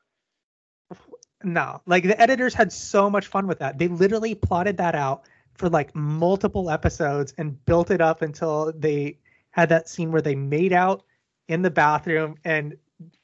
no 1.43 1.81
like 1.85 2.03
the 2.03 2.19
editors 2.21 2.53
had 2.53 2.71
so 2.71 3.09
much 3.09 3.27
fun 3.27 3.47
with 3.47 3.59
that. 3.59 3.77
They 3.77 3.87
literally 3.87 4.35
plotted 4.35 4.77
that 4.77 4.95
out 4.95 5.25
for 5.55 5.69
like 5.69 5.95
multiple 5.95 6.69
episodes 6.69 7.33
and 7.37 7.63
built 7.65 7.91
it 7.91 8.01
up 8.01 8.21
until 8.21 8.71
they 8.75 9.17
had 9.51 9.69
that 9.69 9.89
scene 9.89 10.11
where 10.11 10.21
they 10.21 10.35
made 10.35 10.73
out 10.73 11.03
in 11.47 11.61
the 11.61 11.71
bathroom 11.71 12.35
and 12.45 12.75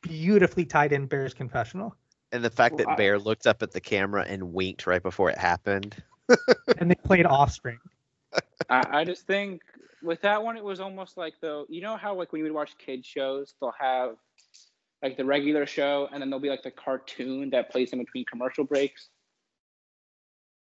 beautifully 0.02 0.66
tied 0.66 0.92
in 0.92 1.06
Bear's 1.06 1.34
confessional. 1.34 1.96
And 2.32 2.44
the 2.44 2.50
fact 2.50 2.78
that 2.78 2.98
Bear 2.98 3.18
looked 3.18 3.48
up 3.48 3.64
at 3.64 3.72
the 3.72 3.80
camera 3.80 4.26
and 4.28 4.54
winked 4.54 4.86
right 4.86 5.02
before 5.02 5.30
it 5.30 5.38
happened. 5.38 5.96
and 6.78 6.92
they 6.92 6.96
played 6.96 7.26
offspring. 7.26 7.80
I, 8.70 8.84
I 9.00 9.04
just 9.06 9.26
think 9.26 9.62
with 10.04 10.22
that 10.22 10.44
one, 10.44 10.58
it 10.58 10.64
was 10.64 10.80
almost 10.80 11.18
like 11.18 11.36
though 11.42 11.66
you 11.70 11.82
know 11.82 11.96
how 11.96 12.16
like 12.16 12.32
when 12.32 12.40
you 12.40 12.44
would 12.44 12.54
watch 12.54 12.78
kids 12.78 13.08
shows, 13.08 13.56
they'll 13.62 13.74
have 13.80 14.16
like 15.02 15.16
the 15.16 15.26
regular 15.26 15.66
show, 15.66 16.10
and 16.12 16.22
then 16.22 16.30
there'll 16.30 16.42
be 16.42 16.50
like 16.50 16.64
the 16.64 16.72
cartoon 16.72 17.50
that 17.52 17.72
plays 17.72 17.94
in 17.94 18.00
between 18.00 18.26
commercial 18.26 18.64
breaks. 18.64 19.10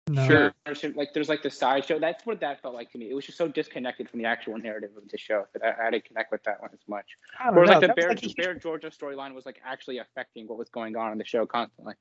No. 0.08 0.26
Sure. 0.26 0.54
Like 0.94 1.12
there's 1.14 1.28
like 1.28 1.42
the 1.42 1.50
sideshow. 1.50 1.98
That's 1.98 2.24
what 2.26 2.40
that 2.40 2.62
felt 2.62 2.74
like 2.74 2.90
to 2.92 2.98
me. 2.98 3.10
It 3.10 3.14
was 3.14 3.26
just 3.26 3.38
so 3.38 3.48
disconnected 3.48 4.08
from 4.08 4.20
the 4.20 4.26
actual 4.26 4.58
narrative 4.58 4.90
of 4.96 5.08
the 5.08 5.18
show 5.18 5.46
that 5.52 5.62
I, 5.62 5.88
I 5.88 5.90
didn't 5.90 6.06
connect 6.06 6.32
with 6.32 6.42
that 6.44 6.60
one 6.60 6.70
as 6.72 6.80
much. 6.88 7.06
I 7.38 7.46
don't 7.46 7.54
Whereas 7.56 7.68
know. 7.68 7.72
like 7.74 7.80
the 7.82 7.86
That 7.88 7.96
Bear, 7.96 8.08
like 8.08 8.24
a 8.24 8.34
Bear 8.34 8.54
Georgia 8.54 8.90
storyline 8.90 9.34
was 9.34 9.46
like 9.46 9.60
actually 9.64 9.98
affecting 9.98 10.46
what 10.46 10.58
was 10.58 10.68
going 10.68 10.96
on 10.96 11.12
in 11.12 11.18
the 11.18 11.24
show 11.24 11.46
constantly. 11.46 11.94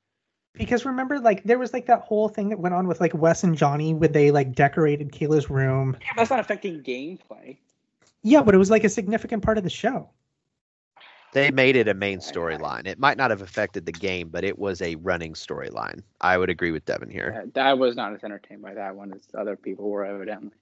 because 0.54 0.86
remember 0.86 1.20
like 1.20 1.44
there 1.44 1.60
was 1.60 1.74
like 1.74 1.86
that 1.88 2.02
whole 2.02 2.30
thing 2.30 2.50
that 2.50 2.60
went 2.60 2.74
on 2.74 2.88
with 2.88 3.00
like 3.00 3.14
Wes 3.14 3.44
and 3.44 3.56
Johnny 3.58 3.94
where 3.94 4.10
they 4.10 4.32
like 4.32 4.56
decorated 4.56 5.12
Kayla's 5.12 5.50
room. 5.50 5.98
Yeah, 6.02 6.08
that's 6.16 6.30
not 6.30 6.40
affecting 6.40 6.82
gameplay. 6.82 7.58
Yeah, 8.24 8.42
but 8.42 8.56
it 8.56 8.58
was 8.58 8.72
like 8.72 8.84
a 8.84 8.90
significant 8.90 9.44
part 9.44 9.58
of 9.58 9.64
the 9.64 9.70
show. 9.70 10.10
They 11.38 11.52
made 11.52 11.76
it 11.76 11.88
a 11.88 11.94
main 11.94 12.18
storyline. 12.18 12.88
It 12.88 12.98
might 12.98 13.16
not 13.16 13.30
have 13.30 13.44
affected 13.44 13.86
the 13.86 13.92
game, 13.92 14.30
but 14.30 14.44
it 14.44 14.58
was 14.58 14.82
a 14.82 14.96
running 14.96 15.34
storyline. 15.34 16.02
I 16.20 16.36
would 16.36 16.50
agree 16.50 16.72
with 16.72 16.84
Devin 16.86 17.12
here. 17.12 17.46
Uh, 17.56 17.60
I 17.60 17.76
was 17.76 17.96
not 17.96 18.12
as 18.12 18.24
entertained 18.24 18.64
by 18.64 18.74
that 18.74 18.96
one 18.96 19.14
as 19.14 19.22
other 19.38 19.56
people 19.56 19.88
were 19.88 20.04
evidently. 20.04 20.58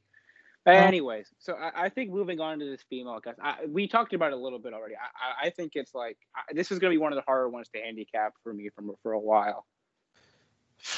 But 0.66 0.76
anyways, 0.76 1.28
so 1.40 1.54
I, 1.54 1.86
I 1.86 1.90
think 1.90 2.12
moving 2.12 2.42
on 2.42 2.60
to 2.60 2.66
this 2.66 2.82
female 2.90 3.22
guest, 3.22 3.40
I, 3.42 3.66
we 3.70 3.88
talked 3.88 4.14
about 4.14 4.34
it 4.34 4.34
a 4.34 4.38
little 4.38 4.60
bit 4.60 4.74
already. 4.74 4.96
I, 4.96 5.46
I, 5.46 5.48
I 5.48 5.50
think 5.52 5.78
it's 5.78 5.96
like 5.96 6.18
I, 6.36 6.54
this 6.54 6.74
is 6.74 6.80
going 6.80 6.92
to 6.92 7.00
be 7.00 7.02
one 7.02 7.14
of 7.14 7.16
the 7.16 7.24
harder 7.26 7.48
ones 7.48 7.70
to 7.74 7.80
handicap 7.80 8.34
for 8.44 8.54
me 8.54 8.68
from 8.68 8.92
for 9.02 9.14
a 9.14 9.20
while. 9.20 9.66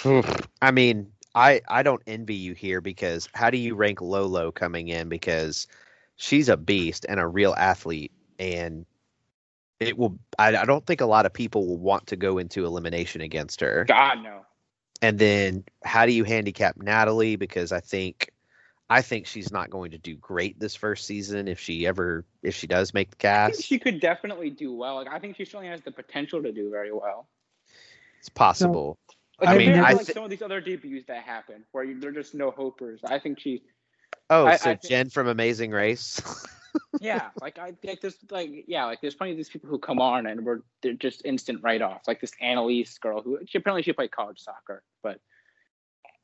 I 0.59 0.71
mean, 0.71 1.11
I 1.35 1.61
I 1.67 1.83
don't 1.83 2.01
envy 2.07 2.33
you 2.33 2.55
here 2.55 2.81
because 2.81 3.29
how 3.35 3.51
do 3.51 3.59
you 3.59 3.75
rank 3.75 4.01
Lolo 4.01 4.51
coming 4.51 4.87
in 4.87 5.07
because 5.07 5.67
she's 6.15 6.49
a 6.49 6.57
beast 6.57 7.05
and 7.07 7.19
a 7.19 7.27
real 7.27 7.53
athlete 7.55 8.11
and 8.39 8.87
it 9.79 9.97
will 9.97 10.17
I, 10.39 10.55
I 10.55 10.65
don't 10.65 10.85
think 10.85 11.01
a 11.01 11.05
lot 11.05 11.25
of 11.25 11.33
people 11.33 11.67
will 11.67 11.77
want 11.77 12.07
to 12.07 12.15
go 12.15 12.37
into 12.37 12.65
elimination 12.65 13.21
against 13.21 13.61
her. 13.61 13.85
God 13.87 14.23
no. 14.23 14.41
And 15.01 15.19
then 15.19 15.63
how 15.83 16.05
do 16.05 16.11
you 16.11 16.23
handicap 16.23 16.77
Natalie 16.77 17.35
because 17.35 17.71
I 17.71 17.79
think 17.79 18.31
I 18.89 19.01
think 19.01 19.27
she's 19.27 19.51
not 19.51 19.69
going 19.69 19.91
to 19.91 19.97
do 19.97 20.15
great 20.15 20.59
this 20.59 20.75
first 20.75 21.05
season 21.05 21.47
if 21.47 21.59
she 21.59 21.85
ever 21.85 22.25
if 22.41 22.55
she 22.55 22.67
does 22.67 22.93
make 22.93 23.11
the 23.17 23.29
I 23.29 23.45
think 23.47 23.55
cast. 23.57 23.67
she 23.67 23.79
could 23.79 23.99
definitely 23.99 24.49
do 24.49 24.73
well. 24.73 24.95
Like 24.95 25.07
I 25.11 25.19
think 25.19 25.35
she 25.37 25.45
certainly 25.45 25.67
has 25.67 25.81
the 25.81 25.91
potential 25.91 26.41
to 26.41 26.51
do 26.51 26.69
very 26.71 26.91
well. 26.91 27.27
It's 28.19 28.29
possible. 28.29 28.97
Like, 29.39 29.49
I 29.49 29.57
mean, 29.59 29.73
I 29.77 29.91
like 29.93 30.07
some 30.07 30.23
of 30.23 30.31
these 30.31 30.41
other 30.41 30.59
debuts 30.61 31.05
that 31.07 31.21
happen 31.21 31.63
where 31.71 31.83
you, 31.83 31.99
they're 31.99 32.11
just 32.11 32.33
no 32.33 32.49
hopers. 32.49 33.01
I 33.03 33.19
think 33.19 33.39
she 33.39 33.61
Oh, 34.31 34.47
I- 34.47 34.55
so 34.57 34.71
I 34.71 34.75
think- 34.75 34.89
Jen 34.89 35.09
from 35.11 35.27
Amazing 35.27 35.71
Race. 35.71 36.19
yeah, 37.01 37.29
like 37.41 37.59
I 37.59 37.73
like 37.83 38.01
there's 38.01 38.17
like 38.29 38.65
yeah, 38.67 38.85
like 38.85 39.01
there's 39.01 39.15
plenty 39.15 39.31
of 39.31 39.37
these 39.37 39.49
people 39.49 39.69
who 39.69 39.79
come 39.79 39.99
on 39.99 40.27
and 40.27 40.45
we're 40.45 40.61
they're 40.81 40.93
just 40.93 41.25
instant 41.25 41.61
write 41.63 41.81
offs. 41.81 42.07
Like 42.07 42.21
this 42.21 42.31
Annalise 42.41 42.97
girl 42.97 43.21
who 43.21 43.39
she 43.45 43.57
apparently 43.57 43.83
she 43.83 43.93
played 43.93 44.11
college 44.11 44.39
soccer, 44.39 44.83
but 45.03 45.19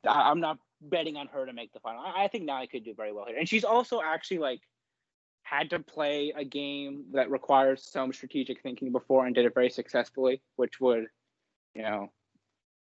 I, 0.06 0.30
I'm 0.30 0.40
not 0.40 0.58
betting 0.80 1.16
on 1.16 1.26
her 1.28 1.46
to 1.46 1.52
make 1.52 1.72
the 1.72 1.80
final. 1.80 2.02
I, 2.02 2.24
I 2.24 2.28
think 2.28 2.44
now 2.44 2.56
I 2.56 2.66
could 2.66 2.84
do 2.84 2.94
very 2.94 3.12
well 3.12 3.26
here, 3.26 3.38
and 3.38 3.48
she's 3.48 3.64
also 3.64 4.00
actually 4.04 4.38
like 4.38 4.60
had 5.42 5.70
to 5.70 5.78
play 5.78 6.32
a 6.36 6.44
game 6.44 7.04
that 7.12 7.30
requires 7.30 7.84
some 7.84 8.12
strategic 8.12 8.62
thinking 8.62 8.92
before 8.92 9.26
and 9.26 9.34
did 9.34 9.44
it 9.44 9.54
very 9.54 9.70
successfully, 9.70 10.40
which 10.56 10.80
would 10.80 11.06
you 11.74 11.82
know. 11.82 12.10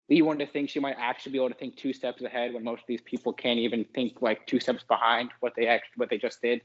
lead 0.10 0.22
one 0.22 0.38
to 0.38 0.46
think 0.46 0.70
she 0.70 0.80
might 0.80 0.96
actually 1.00 1.32
be 1.32 1.38
able 1.38 1.50
to 1.50 1.56
think 1.56 1.76
two 1.76 1.94
steps 1.94 2.22
ahead 2.22 2.54
when 2.54 2.64
most 2.64 2.82
of 2.82 2.88
these 2.88 3.02
people 3.02 3.34
can't 3.34 3.60
even 3.60 3.86
think 3.96 4.22
like 4.22 4.46
two 4.46 4.60
steps 4.60 4.84
behind 4.84 5.32
what 5.40 5.54
they 5.56 5.68
actually 5.68 5.94
what 5.96 6.10
they 6.10 6.18
just 6.18 6.42
did. 6.42 6.62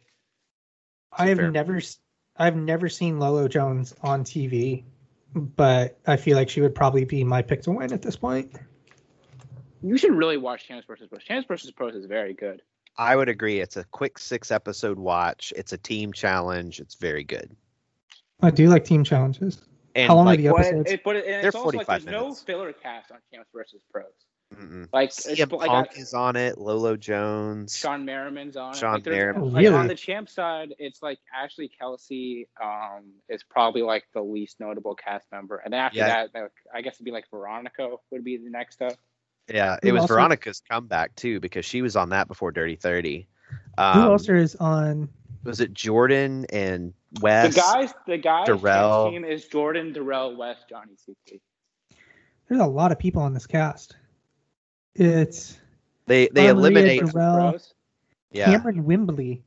I 1.12 1.26
have 1.28 1.38
fair. 1.38 1.50
never 1.50 1.80
I've 2.36 2.56
never 2.56 2.88
seen 2.88 3.18
Lolo 3.18 3.48
Jones 3.48 3.94
on 4.02 4.24
TV, 4.24 4.84
but 5.34 5.98
I 6.06 6.16
feel 6.16 6.36
like 6.36 6.48
she 6.48 6.60
would 6.60 6.74
probably 6.74 7.04
be 7.04 7.24
my 7.24 7.42
pick 7.42 7.62
to 7.62 7.72
win 7.72 7.92
at 7.92 8.02
this 8.02 8.16
point. 8.16 8.52
You 9.82 9.96
should 9.96 10.14
really 10.14 10.36
watch 10.36 10.66
Champs 10.66 10.86
versus 10.86 11.08
Pros. 11.08 11.22
Champs 11.24 11.46
versus 11.46 11.70
Pros 11.70 11.94
is 11.94 12.06
very 12.06 12.34
good. 12.34 12.62
I 12.96 13.14
would 13.14 13.28
agree. 13.28 13.60
It's 13.60 13.76
a 13.76 13.84
quick 13.84 14.18
six 14.18 14.50
episode 14.50 14.98
watch. 14.98 15.52
It's 15.56 15.72
a 15.72 15.78
team 15.78 16.12
challenge. 16.12 16.80
It's 16.80 16.96
very 16.96 17.22
good. 17.22 17.54
I 18.42 18.50
do 18.50 18.68
like 18.68 18.84
team 18.84 19.04
challenges. 19.04 19.60
And 19.94 20.08
How 20.08 20.16
long 20.16 20.26
are 20.26 20.30
like, 20.30 20.40
the 20.40 20.48
But, 20.50 20.60
episodes? 20.66 20.92
it, 20.92 21.04
but 21.04 21.16
it, 21.16 21.24
and 21.26 21.34
They're 21.42 21.48
it's 21.48 21.56
also 21.56 21.78
like 21.78 21.86
45 21.86 22.04
there's 22.04 22.12
no 22.12 22.34
filler 22.34 22.72
cast 22.72 23.10
on 23.12 23.18
Champs 23.32 23.50
versus 23.54 23.82
Pros. 23.90 24.06
Mm-mm. 24.54 24.88
Like, 24.92 25.10
CM 25.10 25.42
it's, 25.42 25.52
like 25.52 25.68
Punk 25.68 25.88
I- 25.96 26.00
is 26.00 26.14
on 26.14 26.34
it. 26.36 26.56
Lolo 26.58 26.96
Jones. 26.96 27.76
Shawne 27.76 28.04
Merriman's 28.04 28.56
on 28.56 28.72
it. 28.72 28.76
Shawne 28.78 28.94
like, 28.94 29.06
Merriman. 29.06 29.52
Like, 29.52 29.62
really? 29.62 29.74
on 29.76 29.86
the 29.88 29.94
champ 29.94 30.28
side, 30.28 30.74
it's 30.78 31.02
like 31.02 31.18
Ashley 31.36 31.68
Kelsey 31.78 32.48
um, 32.62 33.04
is 33.28 33.42
probably 33.42 33.82
like 33.82 34.04
the 34.14 34.22
least 34.22 34.58
notable 34.58 34.94
cast 34.94 35.26
member, 35.30 35.56
and 35.64 35.74
after 35.74 35.98
Yeah. 35.98 36.26
that, 36.32 36.40
like, 36.42 36.52
I 36.74 36.80
guess 36.80 36.94
it'd 36.94 37.04
be 37.04 37.10
like 37.10 37.26
Veronica 37.30 37.96
would 38.10 38.24
be 38.24 38.38
the 38.38 38.48
next 38.50 38.80
up. 38.80 38.94
Yeah, 39.48 39.76
Who 39.82 39.88
it 39.88 39.92
was 39.92 40.02
also- 40.02 40.14
Veronica's 40.14 40.62
comeback 40.70 41.14
too 41.14 41.40
because 41.40 41.64
she 41.66 41.82
was 41.82 41.94
on 41.96 42.08
that 42.10 42.26
before 42.28 42.50
Dirty 42.50 42.76
Thirty. 42.76 43.28
Who 43.76 43.82
Um, 43.82 44.00
else 44.02 44.28
is 44.28 44.56
on? 44.56 45.08
was 45.44 45.60
it 45.60 45.72
Jordan 45.72 46.46
and 46.52 46.92
Wes? 47.20 47.54
the 47.54 47.60
guys, 47.60 47.94
the 48.06 48.18
guys 48.18 48.46
Darrell. 48.46 49.10
champs 49.10 49.14
team 49.14 49.24
is 49.24 49.46
Jordan, 49.46 49.92
Darrell, 49.92 50.36
Wes, 50.36 50.56
Johnny, 50.68 50.94
CT. 51.04 51.40
There's 52.48 52.60
a 52.62 52.66
lot 52.66 52.92
of 52.92 52.98
people 52.98 53.20
on 53.22 53.34
this 53.34 53.46
cast. 53.46 53.96
It's 54.98 55.58
They 56.06 56.28
they 56.28 56.42
Maria 56.42 56.52
eliminated. 56.52 57.12
Darrell. 57.12 57.50
Pros. 57.52 57.74
Yeah, 58.32 58.46
Cameron 58.46 58.84
Wimbley. 58.84 59.42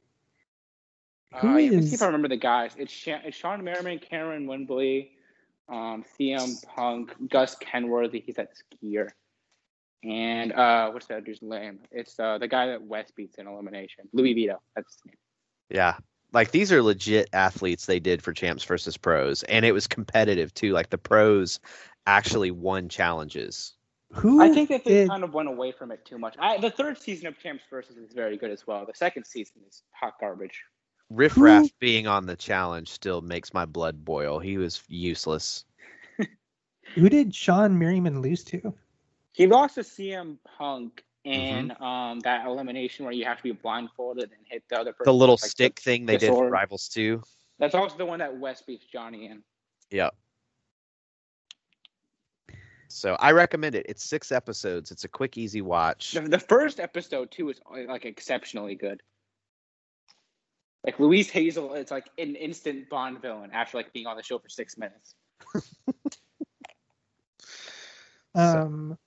Who 1.35 1.49
Uh, 1.49 1.57
yeah, 1.57 1.71
let's 1.71 1.89
see 1.89 1.95
if 1.95 2.01
I 2.01 2.05
remember 2.07 2.27
the 2.27 2.37
guys. 2.37 2.73
It's, 2.77 2.91
Sha- 2.91 3.21
it's 3.23 3.37
Shawne 3.39 3.63
Merriman, 3.63 3.99
Cameron 3.99 4.47
Wimbley, 4.47 5.11
um, 5.69 6.03
CM 6.19 6.65
Punk, 6.67 7.13
Gus 7.29 7.55
Kenworthy. 7.55 8.21
He's 8.25 8.35
that 8.35 8.49
skier. 8.83 9.09
And 10.03 10.51
uh, 10.51 10.89
what's 10.89 11.05
that 11.07 11.23
dude's 11.23 11.41
name? 11.41 11.79
It's 11.91 12.19
uh, 12.19 12.37
the 12.39 12.47
guy 12.47 12.67
that 12.67 12.81
Wes 12.83 13.11
beats 13.11 13.37
in 13.37 13.47
elimination. 13.47 14.09
Louie 14.13 14.33
Vito. 14.33 14.59
That's 14.75 14.93
his 14.95 15.01
name. 15.05 15.15
yeah. 15.69 15.97
Like 16.33 16.51
these 16.51 16.71
are 16.71 16.81
legit 16.81 17.29
athletes 17.33 17.85
they 17.85 17.99
did 17.99 18.21
for 18.21 18.31
champs 18.33 18.63
versus 18.63 18.95
pros, 18.97 19.43
and 19.43 19.65
it 19.65 19.73
was 19.73 19.85
competitive 19.87 20.53
too. 20.53 20.71
Like 20.71 20.89
the 20.89 20.97
pros 20.97 21.59
actually 22.07 22.51
won 22.51 22.87
challenges. 22.89 23.73
Who 24.14 24.41
I 24.41 24.49
think 24.49 24.70
that 24.70 24.84
they 24.84 24.91
did- 24.91 25.09
kind 25.09 25.24
of 25.24 25.34
went 25.34 25.47
away 25.49 25.72
from 25.72 25.91
it 25.91 26.03
too 26.05 26.18
much. 26.18 26.36
I, 26.39 26.57
the 26.57 26.70
third 26.70 26.97
season 26.97 27.28
of 27.28 27.38
Champs 27.39 27.64
versus 27.70 27.97
is 27.97 28.12
very 28.14 28.38
good 28.38 28.51
as 28.51 28.68
well. 28.68 28.86
The 28.86 28.93
second 28.95 29.26
season 29.26 29.62
is 29.68 29.84
hot 29.91 30.14
garbage. 30.20 30.64
Riff 31.09 31.34
Who- 31.34 31.43
Raff 31.43 31.70
being 31.80 32.07
on 32.07 32.26
the 32.26 32.36
challenge 32.36 32.89
still 32.89 33.22
makes 33.22 33.53
my 33.53 33.66
blood 33.66 34.03
boil. 34.05 34.39
He 34.39 34.57
was 34.57 34.82
useless. 34.88 35.66
Who 36.95 37.09
did 37.09 37.32
Shawne 37.32 37.78
Merriman 37.78 38.22
lose 38.22 38.43
to? 38.45 38.74
He 39.34 39.47
lost 39.47 39.76
to 39.76 39.82
CM 39.82 40.38
Punk 40.57 41.03
in 41.24 41.70
Mm-hmm. 41.70 41.84
um 41.84 42.20
that 42.22 42.45
elimination 42.47 43.05
where 43.05 43.14
you 43.14 43.24
have 43.26 43.38
to 43.38 43.43
be 43.43 43.51
blindfolded 43.51 44.24
and 44.32 44.41
hit 44.49 44.64
the 44.70 44.80
other 44.80 44.91
person. 44.91 45.05
The 45.05 45.14
little 45.14 45.38
like, 45.41 45.51
stick 45.51 45.80
thing 45.80 46.05
they 46.05 46.16
the 46.16 46.20
did 46.28 46.30
for. 46.30 46.49
Rivals 46.49 46.88
2. 46.89 47.22
That's 47.59 47.76
also 47.76 47.95
the 47.97 48.05
one 48.05 48.20
that 48.20 48.38
Wes 48.39 48.62
beats 48.64 48.86
Johnny 48.91 49.28
in. 49.28 49.43
Yep. 49.91 50.16
So 52.93 53.15
I 53.19 53.31
recommend 53.31 53.75
it. 53.75 53.85
It's 53.89 54.03
six 54.03 54.31
episodes. 54.31 54.91
It's 54.91 55.03
a 55.03 55.09
quick, 55.09 55.37
easy 55.37 55.61
watch. 55.61 56.11
The, 56.11 56.21
the 56.21 56.39
first 56.39 56.79
episode 56.79 57.31
too 57.31 57.49
is 57.49 57.59
like 57.87 58.05
exceptionally 58.05 58.75
good. 58.75 59.01
Like 60.83 60.99
Louise 60.99 61.29
Hazel, 61.29 61.73
it's 61.75 61.91
like 61.91 62.09
an 62.17 62.35
instant 62.35 62.89
Bond 62.89 63.21
villain 63.21 63.51
after 63.53 63.77
like 63.77 63.93
being 63.93 64.07
on 64.07 64.17
the 64.17 64.23
show 64.23 64.39
for 64.39 64.49
six 64.49 64.77
minutes. 64.77 65.15
Um, 68.33 68.97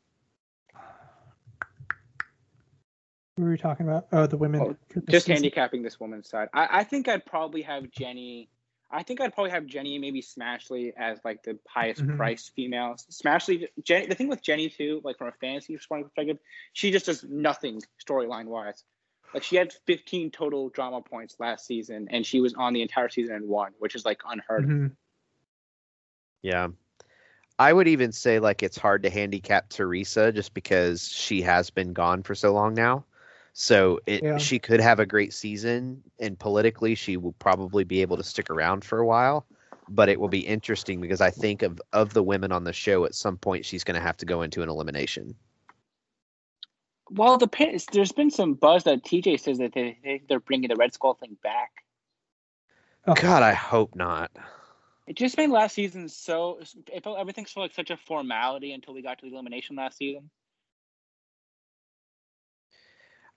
what 3.37 3.45
were 3.45 3.51
we 3.51 3.59
talking 3.59 3.89
about? 3.89 4.07
Oh, 4.12 4.26
the 4.26 4.37
women. 4.37 4.61
Oh, 4.61 4.76
Just 5.09 5.26
season. 5.26 5.37
handicapping 5.37 5.82
this 5.82 5.99
woman's 5.99 6.28
side. 6.28 6.49
I, 6.53 6.68
I 6.70 6.85
think 6.85 7.09
I'd 7.09 7.24
probably 7.24 7.62
have 7.62 7.91
Jenny. 7.91 8.49
I 8.91 9.03
think 9.03 9.20
I'd 9.20 9.35
probably 9.35 9.51
have 9.51 9.66
Jenny 9.66 9.99
maybe 9.99 10.22
Smashley 10.22 10.93
as 10.97 11.18
like 11.24 11.43
the 11.43 11.59
highest 11.66 12.03
Mhm. 12.03 12.16
priced 12.16 12.55
females. 12.55 13.07
Smashley, 13.11 13.68
Jenny. 13.82 14.07
The 14.07 14.14
thing 14.14 14.28
with 14.28 14.43
Jenny 14.43 14.68
too, 14.68 15.01
like 15.03 15.18
from 15.18 15.28
a 15.28 15.32
fantasy 15.32 15.76
perspective, 15.76 16.39
she 16.72 16.91
just 16.91 17.07
does 17.07 17.24
nothing 17.24 17.82
storyline 18.05 18.47
wise. 18.47 18.85
Like 19.32 19.43
she 19.43 19.57
had 19.57 19.72
15 19.87 20.30
total 20.30 20.68
drama 20.68 21.01
points 21.03 21.41
last 21.41 21.66
season, 21.66 22.07
and 22.11 22.24
she 22.24 22.41
was 22.41 22.55
on 22.55 22.72
the 22.72 22.82
entire 22.82 23.09
season 23.09 23.35
and 23.35 23.49
won, 23.49 23.72
which 23.78 23.97
is 23.97 24.05
like 24.05 24.22
unheard 24.28 24.64
of. 24.64 24.70
Mhm. 24.70 24.97
Yeah. 26.43 26.68
I 27.59 27.72
would 27.72 27.89
even 27.89 28.12
say 28.12 28.39
like 28.39 28.62
it's 28.62 28.76
hard 28.76 29.03
to 29.05 29.11
handicap 29.11 29.70
Teresa 29.70 30.30
just 30.30 30.55
because 30.55 31.09
she 31.09 31.43
has 31.43 31.70
been 31.70 31.93
gone 31.93 32.22
for 32.22 32.35
so 32.35 32.53
long 32.53 32.74
now. 32.74 33.05
So 33.55 34.01
it 34.05 34.23
Yeah. 34.23 34.37
she 34.37 34.59
could 34.59 34.81
have 34.81 34.99
a 34.99 35.07
great 35.07 35.33
season 35.33 36.03
and 36.19 36.37
politically 36.39 36.97
she 36.97 37.17
will 37.17 37.35
probably 37.35 37.85
be 37.85 38.03
able 38.03 38.17
to 38.17 38.25
stick 38.25 38.51
around 38.51 38.85
for 38.85 38.99
a 38.99 39.07
while. 39.07 39.47
But 39.89 40.09
it 40.09 40.19
will 40.19 40.29
be 40.29 40.41
interesting 40.41 41.01
because 41.01 41.21
I 41.21 41.31
think 41.31 41.63
of 41.63 41.81
of 41.93 42.13
the 42.15 42.23
women 42.23 42.51
on 42.51 42.65
the 42.65 42.73
show 42.73 43.05
at 43.05 43.15
some 43.15 43.37
point 43.39 43.65
she's 43.65 43.85
gonna 43.85 44.01
have 44.01 44.17
to 44.19 44.27
go 44.27 44.43
into 44.43 44.63
an 44.63 44.69
elimination. 44.69 45.37
Well, 47.11 47.39
the 47.39 47.49
there's 47.93 48.13
been 48.13 48.31
some 48.31 48.55
buzz 48.55 48.85
that 48.85 49.05
TJ 49.05 49.39
says 49.39 49.59
that 49.59 49.73
they 49.73 49.99
think 50.03 50.27
they're 50.27 50.41
bringing 50.41 50.69
the 50.69 50.77
Red 50.77 50.93
Skull 50.93 51.15
thing 51.15 51.37
back. 51.43 51.85
Oh. 53.07 53.15
God, 53.15 53.43
I 53.43 53.53
hope 53.53 53.95
not. 53.95 54.33
It 55.07 55.17
just 55.17 55.37
made 55.37 55.51
last 55.51 55.75
season 55.75 56.09
so 56.09 56.61
it 56.93 57.05
felt 57.05 57.19
everything 57.19 57.45
felt 57.45 57.65
like 57.65 57.75
such 57.75 57.91
a 57.91 57.97
formality 57.97 58.73
until 58.73 58.95
we 58.95 59.03
got 59.03 59.19
to 59.19 59.27
the 59.27 59.33
elimination 59.33 59.77
last 59.77 59.99
season. 59.99 60.31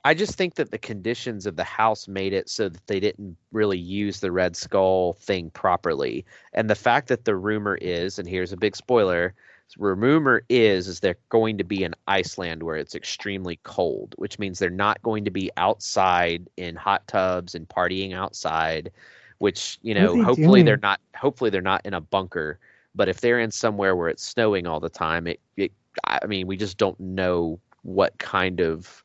I 0.07 0.13
just 0.13 0.35
think 0.35 0.55
that 0.55 0.71
the 0.71 0.77
conditions 0.77 1.45
of 1.45 1.57
the 1.57 1.65
house 1.65 2.07
made 2.07 2.31
it 2.31 2.47
so 2.47 2.69
that 2.69 2.87
they 2.87 3.01
didn't 3.01 3.35
really 3.51 3.77
use 3.77 4.21
the 4.21 4.31
Red 4.31 4.55
Skull 4.55 5.15
thing 5.19 5.49
properly. 5.49 6.25
And 6.53 6.69
the 6.69 6.75
fact 6.75 7.09
that 7.09 7.25
the 7.25 7.35
rumor 7.35 7.75
is, 7.81 8.17
and 8.17 8.25
here's 8.25 8.53
a 8.53 8.57
big 8.57 8.77
spoiler, 8.77 9.33
rumor 9.77 10.43
is 10.47 10.87
is 10.87 11.01
they're 11.01 11.17
going 11.27 11.57
to 11.57 11.65
be 11.65 11.83
in 11.83 11.93
Iceland 12.07 12.63
where 12.63 12.77
it's 12.77 12.95
extremely 12.95 13.59
cold, 13.63 14.15
which 14.17 14.39
means 14.39 14.59
they're 14.59 14.69
not 14.69 15.01
going 15.01 15.25
to 15.25 15.29
be 15.29 15.51
outside 15.57 16.47
in 16.55 16.77
hot 16.77 17.05
tubs 17.09 17.53
and 17.53 17.67
partying 17.67 18.13
outside, 18.13 18.91
which, 19.39 19.77
you 19.81 19.93
know, 19.93 20.13
they 20.13 20.21
hopefully 20.21 20.63
they're 20.63 20.77
not 20.77 21.01
hopefully 21.17 21.49
they're 21.49 21.61
not 21.61 21.85
in 21.85 21.93
a 21.93 21.99
bunker. 21.99 22.59
But 22.95 23.09
if 23.09 23.19
they're 23.19 23.41
in 23.41 23.51
somewhere 23.51 23.93
where 23.93 24.07
it's 24.07 24.23
snowing 24.23 24.67
all 24.67 24.79
the 24.79 24.87
time, 24.87 25.27
it, 25.27 25.41
it 25.57 25.73
I 26.05 26.25
mean, 26.27 26.47
we 26.47 26.55
just 26.55 26.77
don't 26.77 26.97
know 26.97 27.59
what 27.83 28.17
kind 28.19 28.61
of 28.61 29.03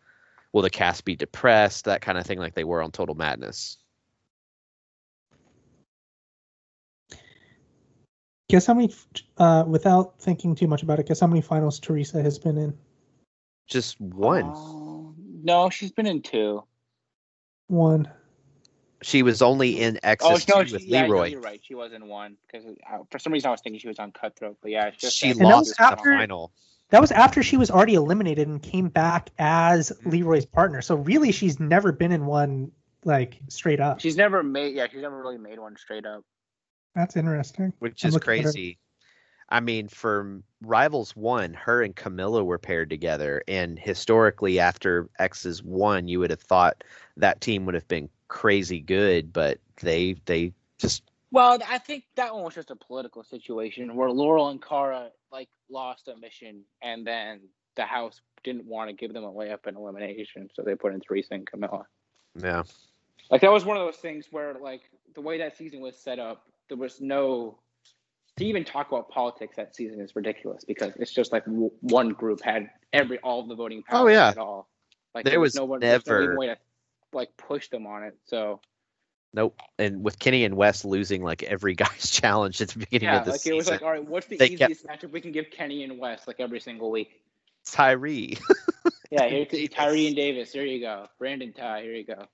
will 0.53 0.62
the 0.62 0.70
cast 0.70 1.05
be 1.05 1.16
depressed, 1.16 1.86
that 1.86 2.03
kind 2.03 2.18
of 2.18 2.26
thing, 2.26 2.38
like 2.38 2.55
they 2.55 2.64
were 2.64 2.82
on 2.82 2.90
Total 2.90 3.14
Madness. 3.14 3.78
Guess 8.48 8.66
how 8.66 8.74
many? 8.74 8.94
Uh, 9.38 9.64
without 9.66 10.20
thinking 10.20 10.55
too 10.55 10.66
much 10.66 10.82
about 10.82 10.98
it, 10.98 11.07
guess 11.07 11.20
how 11.20 11.26
many 11.26 11.40
finals 11.40 11.80
Teresa 11.80 12.22
has 12.22 12.38
been 12.38 12.59
in? 12.59 12.76
Just 13.66 13.98
one. 14.00 14.44
Oh, 14.44 15.14
no, 15.42 15.70
she's 15.70 15.92
been 15.92 16.07
in 16.07 16.20
two. 16.20 16.62
One. 17.68 18.11
She 19.03 19.22
was 19.22 19.40
only 19.42 19.80
in 19.80 19.98
Oh 20.20 20.30
no, 20.30 20.36
2 20.36 20.66
she, 20.66 20.72
with 20.74 20.82
yeah, 20.84 21.07
Leroy. 21.07 21.28
you're 21.30 21.40
right. 21.40 21.61
She 21.64 21.74
was 21.74 21.92
in 21.92 22.07
one 22.07 22.36
because 22.46 22.64
for 23.11 23.18
some 23.18 23.32
reason 23.32 23.48
I 23.48 23.50
was 23.50 23.61
thinking 23.62 23.80
she 23.80 23.88
was 23.88 23.98
on 23.98 24.12
Cutthroat, 24.12 24.59
but 24.61 24.70
yeah, 24.70 24.86
it's 24.86 24.98
just 24.98 25.16
She 25.16 25.28
that- 25.30 25.38
that 25.38 25.44
lost 25.44 25.68
was 25.68 25.76
the 25.76 25.96
final. 25.96 26.53
That 26.93 27.01
was 27.01 27.11
after 27.11 27.43
she 27.43 27.57
was 27.57 27.70
already 27.70 27.95
eliminated 27.95 28.49
and 28.49 28.62
came 28.62 28.88
back 28.90 29.30
as 29.38 29.90
mm-hmm. 29.90 30.11
Leroy's 30.11 30.45
partner. 30.45 30.82
So 30.82 30.97
really, 30.97 31.32
she's 31.32 31.59
never 31.59 31.90
been 31.90 32.12
in 32.12 32.26
one 32.26 32.70
like 33.07 33.40
straight 33.49 33.80
up. 33.80 33.99
She's 33.99 34.16
never 34.16 34.43
made. 34.43 34.76
Yeah, 34.76 34.86
she's 34.93 35.01
never 35.01 35.18
really 35.18 35.38
made 35.38 35.59
one 35.59 35.74
straight 35.78 36.05
up. 36.05 36.22
That's 36.95 37.16
interesting. 37.16 37.72
which 37.78 38.05
I'm 38.05 38.09
is 38.09 38.14
looking 38.14 38.32
at 38.32 38.36
her. 38.36 38.43
crazy. 38.53 38.78
I 39.49 39.61
mean, 39.61 39.88
for 39.88 40.43
Rivals 40.61 41.16
One, 41.16 41.55
her 41.55 41.82
and 41.82 41.97
Camila 41.97 42.45
were 42.45 42.59
paired 42.59 42.90
together, 42.90 43.43
and 43.49 43.78
historically, 43.78 44.59
after 44.59 45.09
X's 45.18 45.62
one, 45.62 46.09
you 46.09 46.20
would 46.20 46.30
have 46.30 46.43
thought 46.43 46.84
that 47.16 47.40
team 47.40 47.64
would 47.64 47.74
have 47.74 47.88
been 47.88 48.11
crazy 48.28 48.80
good, 48.80 49.32
but 49.32 49.59
they 49.80 50.16
they 50.26 50.53
just 50.76 51.05
Well, 51.30 51.59
I 51.66 51.78
think 51.78 52.05
that 52.16 52.34
one 52.34 52.45
was 52.45 52.55
just 52.55 52.70
a 52.70 52.76
political 52.76 53.24
situation 53.24 53.95
where 53.97 54.11
Laurel 54.11 54.51
and 54.51 54.62
Cara 54.62 55.11
like 55.33 55.49
lost 55.70 56.09
a 56.09 56.16
mission, 56.16 56.62
and 56.83 57.07
then 57.07 57.41
the 57.76 57.85
house 57.85 58.20
didn't 58.45 58.66
want 58.66 58.91
to 58.91 58.95
give 58.95 59.12
them 59.14 59.24
a 59.24 59.33
layup 59.33 59.66
in 59.66 59.76
elimination, 59.76 60.51
so 60.55 60.62
they 60.62 60.74
put 60.74 60.93
in 60.93 61.01
Teresa 61.01 61.35
and 61.35 61.47
Camila. 61.51 61.85
yeah 62.37 62.62
Like 63.30 63.41
that 63.41 63.51
was 63.53 63.64
one 63.64 63.76
of 63.76 63.85
those 63.87 63.97
things 63.97 64.26
where 64.30 64.55
like 64.55 64.83
the 65.14 65.20
way 65.20 65.39
that 65.39 65.57
season 65.57 65.80
was 65.80 65.97
set 65.97 66.18
up, 66.18 66.47
there 66.68 66.76
was 66.76 67.01
no 67.01 67.59
to 68.37 68.45
even 68.47 68.64
talk 68.64 68.91
about 68.91 69.09
politics 69.11 69.57
that 69.57 69.74
season 69.76 70.01
is 70.01 70.16
ridiculous 70.16 70.64
because 70.64 70.95
it's 70.97 71.12
just 71.12 71.33
like 71.33 71.45
w- 71.45 71.70
one 71.80 72.11
group 72.11 72.41
had 72.43 72.70
every 72.93 73.18
all 73.18 73.41
of 73.41 73.49
the 73.49 73.55
voting 73.55 73.83
oh, 73.89 73.91
power 73.91 74.09
Oh, 74.09 74.12
yeah. 74.12 74.28
at 74.28 74.39
all. 74.39 74.68
Like 75.14 75.24
There 75.26 75.39
was 75.41 75.55
no 75.55 75.64
one 75.66 75.80
no 75.80 75.87
never- 75.89 76.37
way 76.39 76.47
to 76.47 76.57
like 77.12 77.37
push 77.37 77.68
them 77.68 77.87
on 77.87 78.03
it. 78.05 78.16
So 78.24 78.61
nope. 79.35 79.59
And 79.78 80.03
with 80.03 80.18
Kenny 80.18 80.45
and 80.45 80.57
Wes 80.57 80.85
losing 80.85 81.22
like 81.22 81.43
every 81.43 81.74
guy's 81.76 82.11
challenge 82.11 82.61
at 82.61 82.68
the 82.68 82.80
beginning 82.80 83.09
yeah, 83.09 83.18
of 83.20 83.24
the 83.24 83.33
like 83.33 83.41
season, 83.41 83.55
it 83.55 83.57
was 83.57 83.70
like 83.70 83.83
all 83.83 83.91
right, 83.91 84.07
what's 84.07 84.26
the 84.26 84.43
easiest 84.43 84.87
matchup 84.87 85.11
we 85.12 85.20
can 85.20 85.33
give 85.33 85.51
Kenny 85.51 85.85
and 85.85 85.99
Wes 85.99 86.26
like 86.26 86.41
every 86.41 86.61
single 86.61 86.91
week? 86.91 87.22
Tyrie. 87.64 88.39
Yeah, 89.12 89.28
Davis. 89.28 89.68
Tyrie 89.74 90.07
and 90.07 90.16
Davis. 90.16 90.53
Here 90.53 90.64
you 90.64 90.80
go. 90.80 91.07
Brandon 91.18 91.53
Ty. 91.53 91.83
Here 91.83 91.93
you 91.93 92.07
go. 92.07 92.24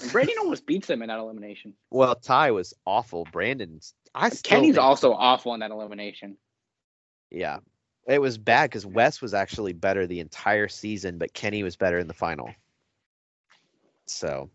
And 0.00 0.12
Brandon 0.12 0.36
almost 0.38 0.64
beats 0.64 0.86
them 0.86 1.02
in 1.02 1.08
that 1.08 1.18
elimination. 1.18 1.74
well, 1.90 2.14
Ty 2.14 2.52
was 2.52 2.72
awful. 2.86 3.26
Brandon's. 3.32 3.94
I 4.14 4.30
Kenny's 4.30 4.76
think- 4.76 4.78
also 4.78 5.12
awful 5.12 5.54
in 5.54 5.60
that 5.60 5.72
elimination. 5.72 6.36
Yeah. 7.32 7.58
It 8.06 8.20
was 8.20 8.38
bad 8.38 8.70
because 8.70 8.86
Wes 8.86 9.20
was 9.20 9.34
actually 9.34 9.72
better 9.72 10.06
the 10.06 10.20
entire 10.20 10.68
season, 10.68 11.18
but 11.18 11.34
Kenny 11.34 11.64
was 11.64 11.74
better 11.74 11.98
in 11.98 12.06
the 12.06 12.14
final. 12.14 12.54
So 14.06 14.50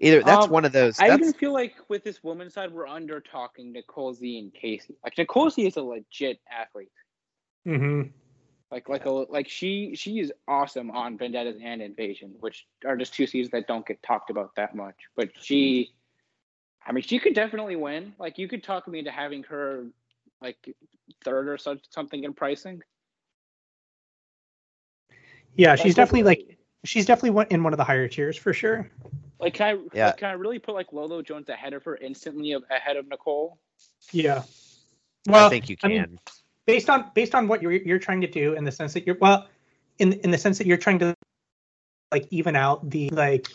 either 0.00 0.22
that's 0.22 0.46
Um, 0.46 0.50
one 0.50 0.64
of 0.64 0.72
those. 0.72 0.98
I 1.00 1.08
That's, 1.08 1.20
even 1.20 1.32
feel 1.34 1.52
like 1.52 1.76
with 1.88 2.04
this 2.04 2.22
women's 2.22 2.54
side, 2.54 2.72
we're 2.72 2.86
under 2.86 3.20
talking 3.20 3.72
Nicole 3.72 4.14
Z 4.14 4.38
and 4.38 4.52
Kaycee. 4.52 4.94
Like 5.02 5.16
Nicole 5.18 5.50
Z 5.50 5.66
is 5.66 5.76
a 5.76 5.82
legit 5.82 6.40
athlete. 6.50 6.92
Mm-hmm. 7.66 8.10
Like 8.70 8.88
like 8.88 9.06
a 9.06 9.10
like 9.10 9.48
she 9.48 9.94
she 9.96 10.20
is 10.20 10.32
awesome 10.46 10.90
on 10.90 11.16
Vendettas 11.16 11.56
and 11.62 11.80
Invasion, 11.80 12.34
which 12.40 12.66
are 12.84 12.96
just 12.96 13.14
two 13.14 13.26
seasons 13.26 13.50
that 13.52 13.66
don't 13.66 13.86
get 13.86 14.02
talked 14.02 14.30
about 14.30 14.54
that 14.56 14.74
much. 14.74 14.96
But 15.16 15.30
she, 15.40 15.94
I 16.86 16.92
mean, 16.92 17.02
she 17.02 17.18
could 17.18 17.34
definitely 17.34 17.76
win. 17.76 18.14
Like 18.18 18.36
you 18.36 18.46
could 18.46 18.62
talk 18.62 18.86
me 18.86 18.98
into 18.98 19.10
having 19.10 19.42
her 19.44 19.86
like 20.42 20.74
third 21.24 21.48
or 21.48 21.56
such 21.56 21.80
something 21.90 22.24
in 22.24 22.34
pricing. 22.34 22.82
Yeah, 25.56 25.74
she's 25.74 25.96
Like, 25.96 25.96
definitely 25.96 26.22
like 26.24 26.58
she's 26.84 27.06
definitely 27.06 27.30
one 27.30 27.46
in 27.50 27.64
one 27.64 27.72
of 27.72 27.78
the 27.78 27.84
higher 27.84 28.06
tiers 28.06 28.36
for 28.36 28.52
sure. 28.52 28.90
Like, 29.40 29.54
can 29.54 29.66
I 29.76 29.96
Yeah. 29.96 30.06
like, 30.06 30.16
can 30.18 30.28
I 30.30 30.32
really 30.32 30.58
put 30.58 30.74
like 30.74 30.92
Lolo 30.92 31.22
Jones 31.22 31.48
ahead 31.48 31.72
of 31.72 31.84
her 31.84 31.96
instantly 31.96 32.52
of, 32.52 32.64
ahead 32.70 32.96
of 32.96 33.08
Nicole? 33.08 33.58
Yeah. 34.12 34.42
Well, 35.26 35.46
I 35.46 35.48
think 35.48 35.68
you 35.68 35.76
I 35.82 35.88
can. 35.88 35.90
mean, 35.90 36.20
based 36.66 36.90
on 36.90 37.10
based 37.14 37.34
on 37.34 37.48
what 37.48 37.62
you're 37.62 37.72
you're 37.72 37.98
trying 37.98 38.20
to 38.22 38.26
do 38.26 38.54
in 38.54 38.64
the 38.64 38.72
sense 38.72 38.94
that 38.94 39.06
you're 39.06 39.16
well, 39.20 39.46
in 39.98 40.14
in 40.14 40.30
the 40.30 40.38
sense 40.38 40.58
that 40.58 40.66
you're 40.66 40.76
trying 40.76 40.98
to 41.00 41.14
like 42.12 42.26
even 42.30 42.56
out 42.56 42.88
the 42.90 43.10
like 43.10 43.48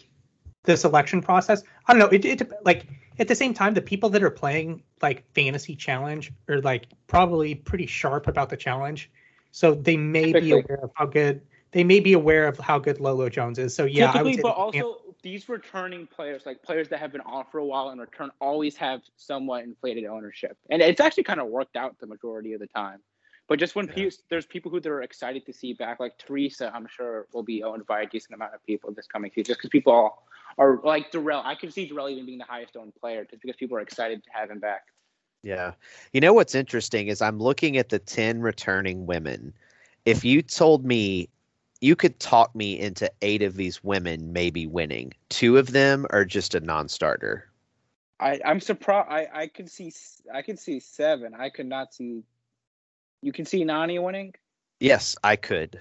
the 0.63 0.77
selection 0.77 1.21
process. 1.21 1.63
I 1.87 1.93
don't 1.93 1.99
know. 1.99 2.07
It, 2.07 2.23
it 2.25 2.51
like 2.63 2.85
at 3.19 3.27
the 3.27 3.35
same 3.35 3.53
time, 3.53 3.73
the 3.73 3.81
people 3.81 4.09
that 4.09 4.23
are 4.23 4.29
playing 4.29 4.83
like 5.01 5.23
fantasy 5.33 5.75
challenge 5.75 6.31
are 6.47 6.61
like 6.61 6.85
probably 7.07 7.55
pretty 7.55 7.87
sharp 7.87 8.27
about 8.27 8.49
the 8.49 8.57
challenge, 8.57 9.09
so 9.51 9.73
they 9.73 9.97
may 9.97 10.31
be 10.31 10.51
aware 10.51 10.79
of 10.83 10.91
how 10.95 11.05
good 11.07 11.41
they 11.71 11.83
may 11.83 11.99
be 11.99 12.13
aware 12.13 12.47
of 12.47 12.57
how 12.59 12.77
good 12.77 12.99
Lolo 12.99 13.27
Jones 13.29 13.57
is. 13.57 13.75
So 13.75 13.85
yeah, 13.85 14.11
I 14.11 14.21
would 14.21 14.33
Typically, 14.33 14.33
say 14.35 14.41
but 14.43 14.55
that 14.55 14.65
you 14.67 14.71
can't- 14.73 14.85
also 14.85 15.12
these 15.23 15.49
returning 15.49 16.05
players, 16.05 16.43
like 16.45 16.61
players 16.61 16.89
that 16.89 16.99
have 16.99 17.11
been 17.11 17.21
on 17.21 17.45
for 17.51 17.57
a 17.57 17.65
while 17.65 17.89
and 17.89 17.99
return, 17.99 18.29
always 18.39 18.75
have 18.75 19.01
somewhat 19.15 19.63
inflated 19.63 20.05
ownership, 20.05 20.57
and 20.69 20.81
it's 20.81 21.01
actually 21.01 21.23
kind 21.23 21.39
of 21.39 21.47
worked 21.47 21.75
out 21.75 21.97
the 21.99 22.07
majority 22.07 22.53
of 22.53 22.59
the 22.59 22.67
time. 22.67 22.99
But 23.47 23.59
just 23.59 23.75
when 23.75 23.91
yeah. 23.95 24.09
there's 24.29 24.45
people 24.45 24.71
who 24.71 24.79
they're 24.79 25.01
excited 25.01 25.45
to 25.45 25.53
see 25.53 25.73
back, 25.73 25.99
like 25.99 26.17
Teresa, 26.17 26.71
I'm 26.73 26.87
sure 26.87 27.27
will 27.33 27.43
be 27.43 27.63
owned 27.63 27.85
by 27.85 28.01
a 28.01 28.05
decent 28.05 28.35
amount 28.35 28.53
of 28.53 28.63
people 28.65 28.93
this 28.93 29.07
coming 29.07 29.31
season, 29.31 29.45
just 29.45 29.59
because 29.59 29.69
people 29.69 30.17
are 30.57 30.79
like 30.83 31.11
Darrell. 31.11 31.41
I 31.43 31.55
can 31.55 31.71
see 31.71 31.87
Darrell 31.87 32.09
even 32.09 32.25
being 32.25 32.37
the 32.37 32.45
highest 32.45 32.75
owned 32.77 32.93
player, 32.95 33.25
just 33.29 33.41
because 33.41 33.57
people 33.57 33.77
are 33.77 33.81
excited 33.81 34.23
to 34.23 34.29
have 34.31 34.51
him 34.51 34.59
back. 34.59 34.83
Yeah, 35.41 35.73
you 36.13 36.21
know 36.21 36.33
what's 36.33 36.55
interesting 36.55 37.07
is 37.07 37.21
I'm 37.21 37.39
looking 37.39 37.77
at 37.77 37.89
the 37.89 37.99
ten 37.99 38.41
returning 38.41 39.05
women. 39.05 39.53
If 40.05 40.25
you 40.25 40.41
told 40.41 40.85
me 40.85 41.29
you 41.83 41.97
could 41.97 42.17
talk 42.17 42.55
me 42.55 42.79
into 42.79 43.11
eight 43.21 43.41
of 43.41 43.55
these 43.55 43.83
women 43.83 44.31
maybe 44.31 44.65
winning, 44.65 45.13
two 45.27 45.57
of 45.57 45.71
them 45.71 46.07
are 46.11 46.23
just 46.23 46.55
a 46.55 46.61
non-starter. 46.61 47.49
I, 48.21 48.39
I'm 48.45 48.61
surprised. 48.61 49.09
I, 49.11 49.27
I 49.33 49.47
could 49.47 49.69
see 49.69 49.91
I 50.33 50.43
could 50.43 50.59
see 50.59 50.79
seven. 50.79 51.33
I 51.37 51.49
could 51.49 51.65
not 51.65 51.93
see 51.93 52.23
you 53.21 53.33
can 53.33 53.45
see 53.45 53.65
Nany 53.65 54.01
winning. 54.01 54.33
Yes, 54.79 55.17
I 55.23 55.35
could. 55.35 55.79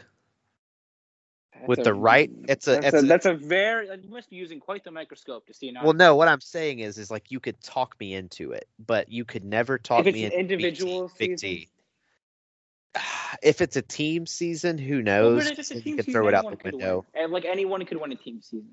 That's 1.55 1.68
With 1.68 1.78
a, 1.80 1.84
the 1.84 1.94
right, 1.94 2.30
it's 2.48 2.66
a, 2.66 2.72
that's, 2.72 2.86
it's 2.86 2.94
a, 2.94 2.98
a 2.98 3.03
that's 3.03 3.26
a 3.26 3.34
very. 3.34 3.86
You 3.86 4.11
must 4.11 4.28
be 4.28 4.36
using 4.36 4.59
quite 4.59 4.82
the 4.82 4.90
microscope 4.90 5.46
to 5.46 5.55
see 5.55 5.72
Nany. 5.72 5.84
Well, 5.84 5.92
no, 5.92 6.16
what 6.16 6.26
I'm 6.26 6.40
saying 6.40 6.80
is, 6.80 6.98
is 6.98 7.12
like 7.12 7.30
you 7.30 7.38
could 7.38 7.61
talk 7.62 7.94
me 8.00 8.14
into 8.14 8.50
it, 8.50 8.66
but 8.84 9.09
you 9.12 9.24
could 9.24 9.44
never 9.44 9.78
talk 9.78 10.05
me 10.05 10.24
into 10.24 10.36
individual 10.36 11.12
Big 11.16 11.36
T. 11.36 11.68
If 13.43 13.61
it's 13.61 13.76
a 13.76 13.82
team 13.82 14.26
season, 14.26 14.78
who 14.78 15.03
knows? 15.03 15.51
Well, 15.51 15.80
you 15.80 15.97
could 15.97 16.12
throw 16.12 16.28
it 16.28 16.34
out 16.34 16.45
the 16.51 16.70
window. 16.70 17.07
And 17.14 17.32
like 17.32 17.45
anyone 17.45 17.84
could 17.86 17.99
win 17.99 18.12
a 18.12 18.14
team 18.14 18.40
season. 18.40 18.72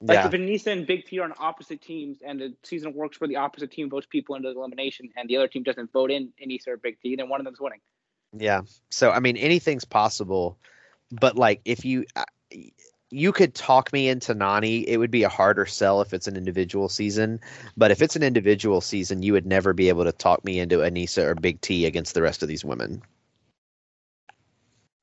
Like 0.00 0.16
yeah. 0.16 0.26
if 0.26 0.32
Aneesa 0.32 0.72
and 0.72 0.86
Big 0.86 1.06
T 1.06 1.18
are 1.20 1.24
on 1.24 1.32
opposite 1.38 1.80
teams 1.80 2.18
and 2.26 2.38
the 2.38 2.54
season 2.64 2.92
works 2.92 3.16
for 3.16 3.26
the 3.26 3.36
opposite 3.36 3.70
team 3.70 3.88
votes 3.88 4.06
people 4.10 4.34
into 4.34 4.52
the 4.52 4.58
elimination 4.58 5.08
and 5.16 5.28
the 5.28 5.36
other 5.36 5.48
team 5.48 5.62
doesn't 5.62 5.92
vote 5.92 6.10
in 6.10 6.32
Aneesa 6.44 6.68
or 6.68 6.76
Big 6.76 7.00
T, 7.00 7.16
then 7.16 7.28
one 7.28 7.40
of 7.40 7.44
them's 7.44 7.60
winning. 7.60 7.80
Yeah. 8.36 8.62
So 8.90 9.10
I 9.10 9.20
mean, 9.20 9.36
anything's 9.36 9.84
possible, 9.84 10.58
but 11.10 11.36
like 11.36 11.60
if 11.64 11.84
you 11.84 12.04
uh, 12.16 12.24
you 13.10 13.32
could 13.32 13.54
talk 13.54 13.92
me 13.92 14.08
into 14.08 14.34
Nany, 14.34 14.84
it 14.86 14.98
would 14.98 15.12
be 15.12 15.22
a 15.22 15.28
harder 15.28 15.66
sell 15.66 16.00
if 16.00 16.12
it's 16.12 16.26
an 16.26 16.36
individual 16.36 16.88
season. 16.88 17.40
But 17.76 17.90
if 17.90 18.02
it's 18.02 18.16
an 18.16 18.24
individual 18.24 18.80
season, 18.80 19.22
you 19.22 19.32
would 19.32 19.46
never 19.46 19.72
be 19.72 19.88
able 19.88 20.04
to 20.04 20.12
talk 20.12 20.44
me 20.44 20.58
into 20.58 20.78
Aneesa 20.78 21.24
or 21.24 21.34
Big 21.36 21.60
T 21.60 21.86
against 21.86 22.14
the 22.14 22.22
rest 22.22 22.42
of 22.42 22.48
these 22.48 22.64
women. 22.64 23.02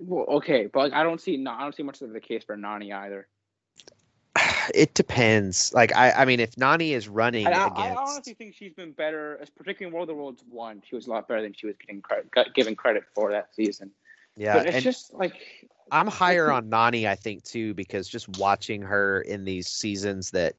Well, 0.04 0.26
okay, 0.38 0.66
but 0.66 0.80
like, 0.80 0.94
I 0.94 1.04
don't 1.04 1.22
see 1.22 1.46
I 1.48 1.62
don't 1.62 1.76
see 1.76 1.84
much 1.84 2.02
of 2.02 2.12
the 2.12 2.20
case 2.20 2.44
for 2.44 2.58
Nany 2.58 2.94
either. 2.94 3.28
It 4.74 4.94
depends. 4.94 5.74
Like 5.74 5.96
I, 5.96 6.12
I 6.12 6.26
mean, 6.26 6.40
if 6.40 6.56
Nany 6.56 6.92
is 6.92 7.08
running 7.08 7.46
I, 7.46 7.52
against, 7.52 7.80
I 7.80 7.96
honestly 7.96 8.34
think 8.34 8.56
she's 8.56 8.74
been 8.74 8.92
better, 8.92 9.40
particularly 9.56 9.90
in 9.90 9.94
World 9.94 10.10
of 10.10 10.16
the 10.16 10.22
Worlds 10.22 10.44
one. 10.50 10.82
She 10.88 10.96
was 10.96 11.08
a 11.08 11.12
lot 11.12 11.28
better 11.28 11.42
than 11.42 11.54
she 11.54 11.68
was 11.68 11.76
getting 11.78 12.02
credit, 12.02 12.32
given 12.54 12.76
credit 12.76 13.04
for 13.14 13.32
that 13.32 13.54
season. 13.54 13.92
Yeah, 14.38 14.54
but 14.56 14.68
it's 14.68 14.84
just 14.84 15.14
like 15.14 15.70
I'm 15.92 16.08
higher 16.08 16.52
on 16.52 16.70
Nany, 16.70 17.08
I 17.08 17.16
think 17.16 17.44
too, 17.44 17.74
because 17.74 18.08
just 18.08 18.30
watching 18.38 18.82
her 18.82 19.22
in 19.22 19.44
these 19.44 19.68
seasons 19.68 20.32
that, 20.32 20.56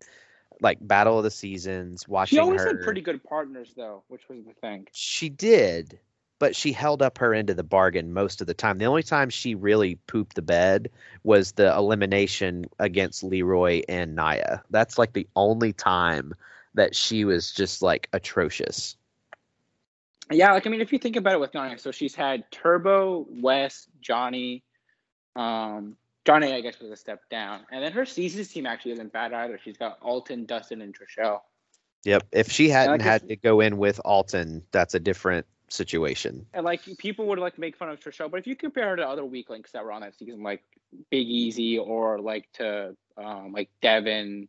like 0.60 0.78
Battle 0.80 1.18
of 1.18 1.24
the 1.24 1.30
Seasons, 1.30 2.06
watching 2.06 2.36
she 2.36 2.40
always 2.40 2.60
her, 2.60 2.68
had 2.68 2.82
pretty 2.82 3.00
good 3.00 3.24
partners 3.24 3.72
though, 3.76 4.02
which 4.08 4.28
was 4.28 4.44
the 4.44 4.52
thing. 4.54 4.86
She 4.92 5.28
did, 5.28 5.98
but 6.42 6.56
she 6.56 6.72
held 6.72 7.02
up 7.02 7.18
her 7.18 7.32
end 7.32 7.50
of 7.50 7.56
the 7.56 7.62
bargain 7.62 8.12
most 8.12 8.40
of 8.40 8.48
the 8.48 8.52
time. 8.52 8.78
The 8.78 8.86
only 8.86 9.04
time 9.04 9.30
she 9.30 9.54
really 9.54 9.94
pooped 10.08 10.34
the 10.34 10.42
bed 10.42 10.90
was 11.22 11.52
the 11.52 11.72
elimination 11.72 12.64
against 12.80 13.22
Leroy 13.22 13.82
and 13.88 14.16
Nia. 14.16 14.60
That's 14.68 14.98
like 14.98 15.12
the 15.12 15.28
only 15.36 15.72
time 15.72 16.34
that 16.74 16.96
she 16.96 17.24
was 17.24 17.52
just 17.52 17.80
like 17.80 18.08
atrocious. 18.12 18.96
Yeah, 20.32 20.52
like 20.52 20.66
I 20.66 20.70
mean, 20.70 20.80
if 20.80 20.92
you 20.92 20.98
think 20.98 21.14
about 21.14 21.34
it 21.34 21.38
with 21.38 21.54
Nia, 21.54 21.78
so 21.78 21.92
she's 21.92 22.16
had 22.16 22.50
Turbo, 22.50 23.24
Wes, 23.30 23.86
Johnny, 24.00 24.64
um, 25.36 25.96
Johnny, 26.24 26.52
I 26.52 26.60
guess, 26.60 26.80
was 26.80 26.90
a 26.90 26.96
step 26.96 27.20
down, 27.30 27.60
and 27.70 27.84
then 27.84 27.92
her 27.92 28.04
seasons 28.04 28.48
team 28.48 28.66
actually 28.66 28.94
isn't 28.94 29.12
bad 29.12 29.32
either. 29.32 29.60
She's 29.62 29.76
got 29.76 29.98
Alton, 30.02 30.46
Dustin, 30.46 30.82
and 30.82 30.92
Trishelle. 30.92 31.42
Yep. 32.02 32.26
If 32.32 32.50
she 32.50 32.68
hadn't 32.68 32.98
had 32.98 33.28
to 33.28 33.36
go 33.36 33.60
in 33.60 33.78
with 33.78 34.00
Alton, 34.04 34.64
that's 34.72 34.94
a 34.94 34.98
different 34.98 35.46
situation. 35.72 36.46
And 36.54 36.64
like 36.64 36.82
people 36.98 37.26
would 37.28 37.38
like 37.38 37.54
to 37.54 37.60
make 37.60 37.76
fun 37.76 37.88
of 37.88 38.00
Trishelle, 38.00 38.30
but 38.30 38.38
if 38.38 38.46
you 38.46 38.56
compare 38.56 38.90
her 38.90 38.96
to 38.96 39.08
other 39.08 39.24
weak 39.24 39.50
links 39.50 39.72
that 39.72 39.84
were 39.84 39.92
on 39.92 40.02
that 40.02 40.16
season, 40.16 40.42
like 40.42 40.62
Big 41.10 41.26
Easy 41.26 41.78
or 41.78 42.20
like 42.20 42.50
to 42.54 42.96
um, 43.16 43.52
like 43.52 43.70
Devin, 43.80 44.48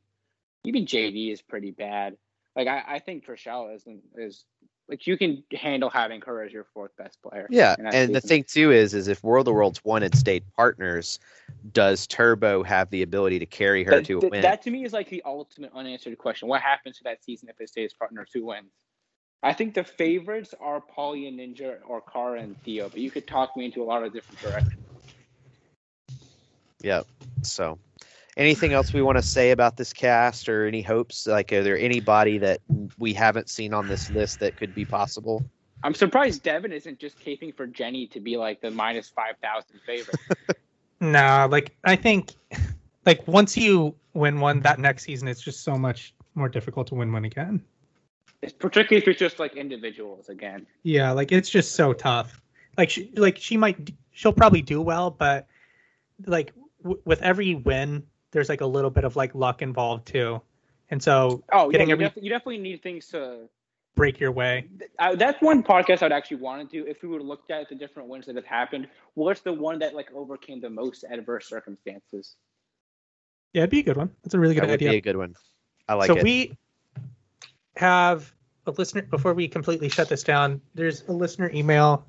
even 0.64 0.86
JD 0.86 1.32
is 1.32 1.42
pretty 1.42 1.72
bad. 1.72 2.18
Like 2.56 2.68
I, 2.68 2.84
I 2.88 3.00
think 3.00 3.26
Trishelle 3.26 3.76
is 3.76 3.86
is 4.16 4.46
like 4.90 5.08
you 5.08 5.18
can 5.18 5.44
handle 5.54 5.90
having 5.90 6.22
her 6.22 6.44
as 6.44 6.52
your 6.52 6.66
fourth 6.74 6.96
best 6.98 7.22
player. 7.22 7.48
Yeah, 7.50 7.76
and 7.80 7.94
season. 7.94 8.12
the 8.12 8.22
thing 8.22 8.44
too 8.44 8.72
is 8.72 8.94
is 8.94 9.08
if 9.08 9.24
World 9.24 9.48
of 9.48 9.54
Worlds 9.54 9.80
one 9.84 10.02
had 10.02 10.16
stayed 10.16 10.44
partners, 10.56 11.20
does 11.72 12.06
Turbo 12.06 12.64
have 12.64 12.90
the 12.90 13.02
ability 13.02 13.40
to 13.40 13.46
carry 13.46 13.84
her 13.84 13.92
that, 13.92 14.06
to 14.06 14.20
a 14.20 14.28
win? 14.28 14.42
That 14.42 14.62
to 14.64 14.72
me 14.72 14.84
is 14.84 14.94
like 14.94 15.10
the 15.10 15.24
ultimate 15.26 15.72
unanswered 15.74 16.18
question. 16.18 16.48
What 16.48 16.62
happens 16.62 16.98
to 16.98 17.04
that 17.06 17.24
season 17.24 17.50
if 17.50 17.60
it 17.60 17.70
stays 17.70 17.94
partners? 17.94 18.30
Who 18.34 18.46
wins? 18.46 18.72
I 19.44 19.52
think 19.52 19.74
the 19.74 19.84
favorites 19.84 20.56
are 20.62 20.82
Paulie 20.82 21.28
and 21.28 21.38
Ninja 21.38 21.78
or 21.86 22.02
Cara 22.02 22.40
and 22.40 22.60
Theo, 22.64 22.88
but 22.88 23.00
you 23.00 23.12
could 23.12 23.28
talk 23.28 23.58
me 23.58 23.66
into 23.66 23.84
a 23.84 23.86
lot 23.86 24.04
of 24.04 24.14
different 24.14 24.40
directions. 24.40 24.82
Yep. 26.82 27.06
So, 27.42 27.78
anything 28.38 28.72
else 28.72 28.94
we 28.94 29.02
want 29.02 29.18
to 29.18 29.22
say 29.22 29.52
about 29.52 29.76
this 29.76 29.92
cast 29.92 30.48
or 30.48 30.66
any 30.66 30.82
hopes? 30.82 31.28
Like, 31.28 31.52
are 31.52 31.62
there 31.62 31.78
anybody 31.78 32.38
that 32.38 32.62
we 32.98 33.14
haven't 33.14 33.50
seen 33.50 33.74
on 33.74 33.88
this 33.88 34.10
list 34.10 34.40
that 34.40 34.56
could 34.56 34.74
be 34.74 34.86
possible? 34.86 35.44
I'm 35.84 35.94
surprised 35.94 36.44
Devin 36.44 36.72
isn't 36.72 37.00
just 37.00 37.20
caping 37.20 37.54
for 37.54 37.68
Jenny 37.68 38.08
to 38.08 38.22
be 38.22 38.38
like 38.38 38.62
the 38.62 38.72
minus 38.72 39.10
5,000 39.10 39.80
favorite. 39.86 40.16
nah, 41.02 41.48
like, 41.52 41.76
I 41.84 41.98
think, 41.98 42.32
like, 43.06 43.28
once 43.28 43.58
you 43.58 43.94
win 44.14 44.40
one, 44.40 44.62
that 44.62 44.80
next 44.80 45.04
season, 45.04 45.28
it's 45.28 45.42
just 45.42 45.66
so 45.66 45.78
much 45.78 46.14
more 46.36 46.48
difficult 46.48 46.88
to 46.88 46.96
win 46.96 47.12
one 47.12 47.26
again. 47.26 47.62
It's 48.44 48.52
particularly 48.52 49.02
if 49.02 49.08
it's 49.08 49.20
just 49.20 49.40
like 49.40 49.56
individuals 49.56 50.28
again. 50.28 50.68
Yeah, 50.84 51.12
like 51.12 51.32
it's 51.32 51.50
just 51.50 51.76
so 51.76 51.94
tough. 51.94 52.42
Like 52.78 52.90
she, 52.90 53.10
like 53.16 53.38
she 53.38 53.56
might, 53.56 53.94
she'll 54.12 54.34
probably 54.34 54.62
do 54.62 54.82
well, 54.82 55.10
but 55.10 55.48
like 56.26 56.52
w- 56.82 57.02
with 57.06 57.22
every 57.22 57.56
win, 57.56 58.04
there's 58.32 58.50
like 58.50 58.60
a 58.60 58.66
little 58.66 58.90
bit 58.90 59.06
of 59.06 59.16
like 59.16 59.34
luck 59.34 59.62
involved 59.62 60.08
too. 60.08 60.42
And 60.92 61.02
so, 61.02 61.42
oh 61.54 61.70
yeah, 61.70 61.84
you, 61.84 61.94
every, 61.94 62.06
def- 62.06 62.18
you 62.18 62.30
definitely 62.30 62.58
need 62.58 62.84
things 62.84 63.08
to 63.10 63.48
break 63.96 64.20
your 64.20 64.34
way. 64.34 64.68
Uh, 65.00 65.16
that's 65.16 65.42
one 65.42 65.64
podcast 65.64 66.04
I'd 66.04 66.12
actually 66.12 66.38
want 66.38 66.70
to 66.70 66.84
do 66.84 66.90
if 66.90 67.02
we 67.02 67.08
would 67.08 67.22
have 67.22 67.28
looked 67.28 67.50
at 67.50 67.70
the 67.70 67.76
different 67.76 68.10
wins 68.10 68.26
that 68.26 68.36
have 68.36 68.46
happened. 68.46 68.88
What's 69.14 69.40
the 69.40 69.54
one 69.54 69.80
that 69.80 69.96
like 69.96 70.12
overcame 70.14 70.60
the 70.60 70.70
most 70.70 71.06
adverse 71.10 71.48
circumstances? 71.48 72.36
Yeah, 73.54 73.62
it'd 73.62 73.70
be 73.70 73.80
a 73.80 73.84
good 73.84 73.98
one. 73.98 74.12
That's 74.24 74.34
a 74.34 74.40
really 74.40 74.56
good 74.56 74.64
that 74.64 74.72
idea. 74.72 74.90
Would 74.90 74.94
be 74.94 74.98
a 74.98 75.02
good 75.02 75.18
one. 75.18 75.36
I 75.88 75.94
like 75.94 76.08
so 76.08 76.16
it. 76.16 76.20
So 76.20 76.24
we 76.24 76.58
have 77.76 78.34
a 78.66 78.72
listener 78.72 79.02
before 79.04 79.34
we 79.34 79.48
completely 79.48 79.90
shut 79.90 80.10
this 80.10 80.24
down. 80.24 80.62
There's 80.74 81.04
a 81.08 81.12
listener 81.12 81.52
email 81.54 82.06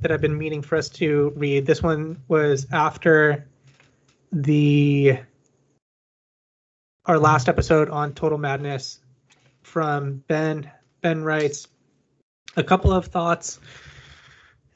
that 0.00 0.10
I've 0.10 0.20
been 0.20 0.36
meaning 0.36 0.62
for 0.62 0.76
us 0.76 0.88
to 0.90 1.32
read. 1.36 1.66
This 1.66 1.82
one 1.82 2.20
was 2.28 2.66
after 2.72 3.46
the 4.32 5.18
our 7.06 7.18
last 7.18 7.48
episode 7.48 7.88
on 7.88 8.12
Total 8.12 8.36
Madness 8.36 9.00
from 9.62 10.22
Ben. 10.28 10.70
Ben 11.00 11.22
writes 11.22 11.68
a 12.56 12.62
couple 12.62 12.92
of 12.92 13.06
thoughts 13.06 13.60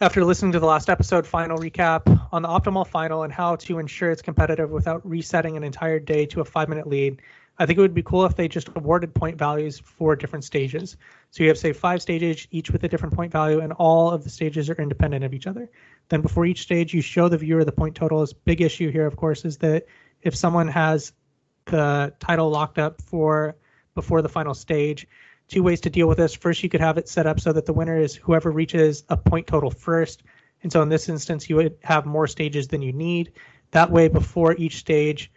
after 0.01 0.25
listening 0.25 0.53
to 0.53 0.59
the 0.59 0.67
last 0.67 0.89
episode 0.89 1.27
final 1.27 1.59
recap 1.59 2.29
on 2.33 2.43
the 2.43 2.49
optimal 2.49 2.87
final 2.87 3.25
and 3.25 3.33
how 3.33 3.57
to 3.57 3.79
ensure 3.79 4.11
it's 4.11 4.23
competitive 4.23 4.71
without 4.71 5.07
resetting 5.09 5.57
an 5.57 5.63
entire 5.63 5.99
day 5.99 6.25
to 6.27 6.41
a 6.41 6.45
five 6.45 6.69
minute 6.69 6.87
lead 6.87 7.21
I 7.63 7.67
think 7.67 7.79
it 7.79 7.83
would 7.83 7.95
be 7.95 8.03
cool 8.03 8.25
if 8.25 8.35
they 8.35 8.49
just 8.49 8.69
awarded 8.75 9.15
point 9.15 9.39
values 9.39 9.79
for 9.79 10.17
different 10.17 10.45
stages. 10.45 10.97
So 11.31 11.45
you 11.45 11.49
have 11.49 11.57
say 11.57 11.73
five 11.73 12.03
stages, 12.03 12.49
each 12.51 12.73
with 12.73 12.83
a 12.83 12.89
different 12.89 13.15
point 13.15 13.31
value, 13.31 13.61
and 13.61 13.73
all 13.75 14.11
of 14.11 14.25
the 14.25 14.31
stages 14.31 14.69
are 14.69 14.75
independent 14.75 15.25
of 15.25 15.33
each 15.33 15.47
other. 15.47 15.71
Then 16.09 16.23
before 16.23 16.45
each 16.45 16.63
stage, 16.63 16.93
you 16.93 17.01
show 17.01 17.29
the 17.29 17.39
viewer 17.39 17.65
the 17.65 17.71
point 17.71 17.95
totals. 17.95 18.33
Big 18.33 18.61
issue 18.61 18.91
here, 18.91 19.07
of 19.07 19.15
course, 19.15 19.45
is 19.45 19.59
that 19.59 19.87
if 20.23 20.35
someone 20.35 20.67
has 20.67 21.13
the 21.67 22.13
title 22.19 22.51
locked 22.51 22.79
up 22.79 23.01
for 23.01 23.55
before 23.95 24.23
the 24.23 24.29
final 24.29 24.55
stage, 24.55 25.07
two 25.47 25.63
ways 25.63 25.83
to 25.83 25.91
deal 25.91 26.09
with 26.09 26.19
this. 26.19 26.35
First, 26.35 26.65
you 26.65 26.69
could 26.69 26.81
have 26.81 26.99
it 26.99 27.09
set 27.09 27.29
up 27.29 27.39
so 27.39 27.53
that 27.53 27.67
the 27.67 27.73
winner 27.73 27.97
is 27.97 28.17
whoever 28.17 28.51
reaches 28.51 29.05
a 29.09 29.17
point 29.17 29.47
total 29.47 29.71
first. 29.71 30.25
And 30.65 30.73
so 30.73 30.83
in 30.83 30.89
this 30.89 31.09
instance, 31.09 31.49
you 31.49 31.55
would 31.55 31.79
have 31.85 32.07
more 32.07 32.27
stages 32.27 32.67
than 32.67 32.83
you 32.83 32.93
need. 32.93 33.33
That 33.71 33.93
way, 33.93 34.09
before 34.09 34.57
each 34.57 34.79
stage, 34.79 35.31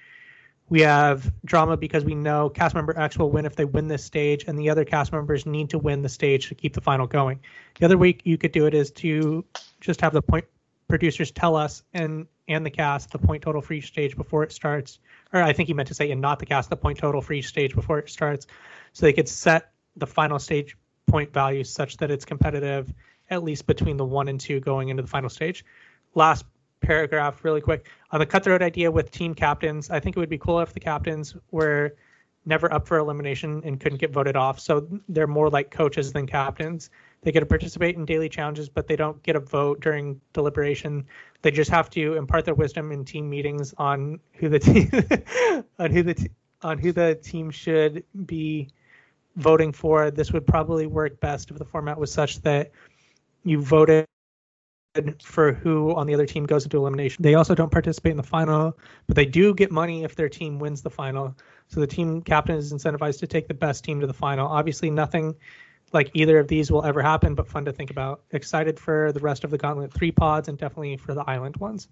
we 0.69 0.81
have 0.81 1.31
drama 1.45 1.77
because 1.77 2.03
we 2.03 2.15
know 2.15 2.49
cast 2.49 2.73
member 2.73 2.97
X 2.97 3.17
will 3.17 3.29
win 3.29 3.45
if 3.45 3.55
they 3.55 3.65
win 3.65 3.87
this 3.87 4.03
stage, 4.03 4.45
and 4.47 4.57
the 4.57 4.69
other 4.69 4.83
cast 4.83 5.11
members 5.11 5.45
need 5.45 5.69
to 5.69 5.77
win 5.77 6.01
the 6.01 6.09
stage 6.09 6.47
to 6.49 6.55
keep 6.55 6.73
the 6.73 6.81
final 6.81 7.05
going. 7.05 7.39
The 7.79 7.85
other 7.85 7.97
way 7.97 8.17
you 8.23 8.37
could 8.37 8.51
do 8.51 8.65
it 8.65 8.73
is 8.73 8.91
to 8.91 9.45
just 9.79 10.01
have 10.01 10.13
the 10.13 10.21
point 10.21 10.45
producers 10.87 11.31
tell 11.31 11.55
us 11.55 11.83
and 11.93 12.27
and 12.47 12.65
the 12.65 12.69
cast 12.69 13.11
the 13.11 13.17
point 13.17 13.41
total 13.41 13.61
for 13.61 13.73
each 13.73 13.87
stage 13.87 14.15
before 14.15 14.43
it 14.43 14.51
starts. 14.51 14.99
Or 15.33 15.41
I 15.41 15.53
think 15.53 15.67
he 15.67 15.73
meant 15.73 15.87
to 15.87 15.93
say 15.93 16.11
and 16.11 16.21
not 16.21 16.39
the 16.39 16.45
cast 16.45 16.69
the 16.69 16.77
point 16.77 16.97
total 16.97 17.21
for 17.21 17.33
each 17.33 17.47
stage 17.47 17.75
before 17.75 17.99
it 17.99 18.09
starts, 18.09 18.47
so 18.93 19.05
they 19.05 19.13
could 19.13 19.29
set 19.29 19.71
the 19.95 20.07
final 20.07 20.39
stage 20.39 20.77
point 21.07 21.31
value 21.31 21.63
such 21.63 21.97
that 21.97 22.09
it's 22.09 22.25
competitive 22.25 22.91
at 23.29 23.43
least 23.43 23.65
between 23.67 23.97
the 23.97 24.05
one 24.05 24.27
and 24.27 24.39
two 24.39 24.59
going 24.59 24.89
into 24.89 25.01
the 25.01 25.09
final 25.09 25.29
stage. 25.29 25.65
Last 26.13 26.45
paragraph, 26.81 27.43
really 27.43 27.61
quick 27.61 27.87
on 28.11 28.19
the 28.19 28.25
cutthroat 28.25 28.61
idea 28.61 28.91
with 28.91 29.11
team 29.11 29.33
captains. 29.33 29.89
I 29.89 29.99
think 29.99 30.15
it 30.15 30.19
would 30.19 30.29
be 30.29 30.37
cool 30.37 30.59
if 30.59 30.73
the 30.73 30.79
captains 30.79 31.35
were 31.51 31.95
never 32.45 32.71
up 32.71 32.87
for 32.87 32.97
elimination 32.97 33.61
and 33.65 33.79
couldn't 33.79 33.97
get 33.97 34.11
voted 34.11 34.35
off. 34.35 34.59
So 34.59 34.87
they're 35.09 35.27
more 35.27 35.49
like 35.49 35.71
coaches 35.71 36.13
than 36.13 36.27
captains. 36.27 36.89
They 37.21 37.31
get 37.31 37.39
to 37.39 37.45
participate 37.45 37.95
in 37.95 38.05
daily 38.05 38.29
challenges, 38.29 38.69
but 38.69 38.87
they 38.87 38.95
don't 38.95 39.21
get 39.23 39.35
a 39.35 39.39
vote 39.39 39.81
during 39.81 40.21
deliberation. 40.33 41.05
They 41.41 41.51
just 41.51 41.71
have 41.71 41.89
to 41.91 42.13
impart 42.13 42.45
their 42.45 42.53
wisdom 42.53 42.91
in 42.91 43.03
team 43.03 43.29
meetings 43.29 43.73
on 43.77 44.19
who 44.33 44.49
the 44.49 44.59
team 44.59 44.91
on 45.79 45.91
who 45.91 46.03
the 46.03 46.13
t- 46.13 46.29
on 46.61 46.77
who 46.77 46.91
the 46.91 47.15
team 47.15 47.49
should 47.49 48.03
be 48.25 48.69
voting 49.37 49.71
for. 49.71 50.11
This 50.11 50.31
would 50.31 50.45
probably 50.45 50.85
work 50.85 51.19
best 51.19 51.49
if 51.49 51.57
the 51.57 51.65
format 51.65 51.99
was 51.99 52.11
such 52.11 52.41
that 52.41 52.71
you 53.43 53.61
voted 53.61 54.05
for 55.23 55.53
who 55.53 55.93
on 55.95 56.07
the 56.07 56.13
other 56.13 56.25
team 56.25 56.45
goes 56.45 56.63
into 56.63 56.77
elimination. 56.77 57.23
They 57.23 57.35
also 57.35 57.55
don't 57.55 57.71
participate 57.71 58.11
in 58.11 58.17
the 58.17 58.23
final, 58.23 58.77
but 59.07 59.15
they 59.15 59.25
do 59.25 59.53
get 59.53 59.71
money 59.71 60.03
if 60.03 60.15
their 60.15 60.29
team 60.29 60.59
wins 60.59 60.81
the 60.81 60.89
final. 60.89 61.35
So 61.67 61.79
the 61.79 61.87
team 61.87 62.21
captain 62.21 62.55
is 62.55 62.71
incentivized 62.71 63.19
to 63.19 63.27
take 63.27 63.47
the 63.47 63.53
best 63.53 63.83
team 63.83 63.99
to 64.01 64.07
the 64.07 64.13
final. 64.13 64.47
Obviously, 64.47 64.89
nothing 64.89 65.35
like 65.93 66.11
either 66.13 66.39
of 66.39 66.47
these 66.47 66.71
will 66.71 66.83
ever 66.83 67.01
happen, 67.01 67.35
but 67.35 67.47
fun 67.47 67.65
to 67.65 67.71
think 67.71 67.89
about. 67.89 68.21
Excited 68.31 68.79
for 68.79 69.11
the 69.11 69.19
rest 69.19 69.43
of 69.43 69.51
the 69.51 69.57
Gauntlet 69.57 69.93
3 69.93 70.11
pods 70.11 70.47
and 70.47 70.57
definitely 70.57 70.97
for 70.97 71.13
the 71.13 71.23
island 71.27 71.57
ones. 71.57 71.87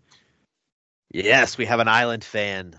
Yes, 1.11 1.57
we 1.57 1.65
have 1.65 1.79
an 1.79 1.87
island 1.87 2.23
fan. 2.23 2.75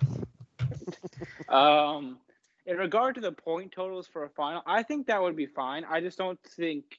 um, 1.48 2.18
in 2.66 2.76
regard 2.76 3.14
to 3.14 3.20
the 3.20 3.32
point 3.32 3.72
totals 3.72 4.06
for 4.06 4.24
a 4.24 4.28
final, 4.30 4.62
I 4.66 4.82
think 4.82 5.06
that 5.06 5.22
would 5.22 5.36
be 5.36 5.46
fine. 5.46 5.84
I 5.84 6.00
just 6.00 6.18
don't 6.18 6.40
think 6.42 6.96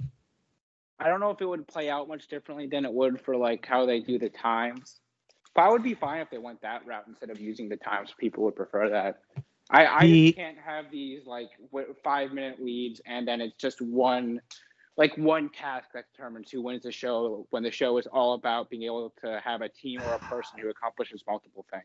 I 0.99 1.09
don't 1.09 1.19
know 1.19 1.29
if 1.31 1.41
it 1.41 1.45
would 1.45 1.67
play 1.67 1.89
out 1.89 2.07
much 2.07 2.27
differently 2.27 2.67
than 2.67 2.85
it 2.85 2.93
would 2.93 3.19
for 3.21 3.35
like 3.35 3.65
how 3.65 3.85
they 3.85 3.99
do 3.99 4.17
the 4.17 4.29
times. 4.29 4.99
But 5.53 5.63
I 5.63 5.69
would 5.69 5.83
be 5.83 5.93
fine 5.93 6.19
if 6.21 6.29
they 6.29 6.37
went 6.37 6.61
that 6.61 6.85
route 6.85 7.05
instead 7.07 7.29
of 7.29 7.39
using 7.39 7.69
the 7.69 7.77
times. 7.77 8.13
People 8.17 8.43
would 8.43 8.55
prefer 8.55 8.89
that. 8.89 9.21
I, 9.69 9.85
I 9.85 10.01
The- 10.05 10.31
can't 10.33 10.57
have 10.57 10.91
these 10.91 11.25
like 11.25 11.49
five 12.03 12.31
minute 12.33 12.63
leads 12.63 13.01
and 13.05 13.27
then 13.27 13.41
it's 13.41 13.55
just 13.55 13.81
one 13.81 14.41
like 14.97 15.17
one 15.17 15.49
task 15.49 15.89
that 15.93 16.05
determines 16.15 16.49
who 16.49 16.61
wins 16.61 16.83
the 16.83 16.91
show 16.91 17.45
when 17.49 17.63
the 17.63 17.71
show 17.71 17.97
is 17.97 18.07
all 18.07 18.33
about 18.33 18.69
being 18.69 18.83
able 18.83 19.13
to 19.21 19.41
have 19.43 19.61
a 19.61 19.67
team 19.67 20.01
or 20.01 20.13
a 20.13 20.19
person 20.19 20.57
who 20.57 20.69
accomplishes 20.69 21.21
multiple 21.27 21.65
things. 21.69 21.83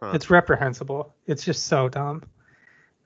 Huh. 0.00 0.12
It's 0.14 0.30
reprehensible. 0.30 1.12
It's 1.26 1.44
just 1.44 1.66
so 1.66 1.88
dumb. 1.88 2.22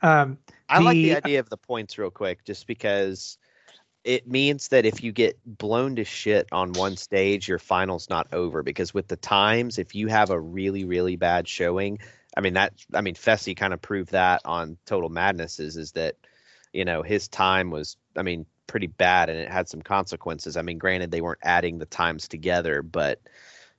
Um, 0.02 0.36
I 0.68 0.80
like 0.80 0.94
the 0.94 1.10
The- 1.10 1.16
idea 1.16 1.40
of 1.40 1.48
the 1.48 1.56
points 1.56 1.96
real 1.96 2.10
quick, 2.10 2.44
just 2.44 2.66
because 2.66 3.38
it 4.04 4.26
means 4.26 4.68
that 4.68 4.86
if 4.86 5.02
you 5.02 5.12
get 5.12 5.38
blown 5.44 5.96
to 5.96 6.04
shit 6.04 6.48
on 6.52 6.72
one 6.72 6.96
stage, 6.96 7.48
your 7.48 7.58
final's 7.58 8.08
not 8.08 8.32
over. 8.32 8.62
Because 8.62 8.94
with 8.94 9.08
the 9.08 9.16
times, 9.16 9.78
if 9.78 9.94
you 9.94 10.08
have 10.08 10.30
a 10.30 10.40
really, 10.40 10.84
really 10.84 11.16
bad 11.16 11.46
showing, 11.46 11.98
I 12.36 12.40
mean 12.40 12.54
that 12.54 12.72
I 12.94 13.00
mean 13.00 13.14
Fessy 13.14 13.56
kind 13.56 13.74
of 13.74 13.82
proved 13.82 14.12
that 14.12 14.42
on 14.44 14.78
Total 14.86 15.08
Madness 15.08 15.60
is 15.60 15.76
is 15.76 15.92
that, 15.92 16.16
you 16.72 16.84
know, 16.84 17.02
his 17.02 17.28
time 17.28 17.70
was 17.70 17.96
I 18.16 18.22
mean, 18.22 18.46
pretty 18.66 18.86
bad 18.86 19.28
and 19.28 19.38
it 19.38 19.50
had 19.50 19.68
some 19.68 19.82
consequences. 19.82 20.56
I 20.56 20.62
mean, 20.62 20.78
granted 20.78 21.10
they 21.10 21.20
weren't 21.20 21.40
adding 21.42 21.78
the 21.78 21.86
times 21.86 22.28
together, 22.28 22.82
but 22.82 23.20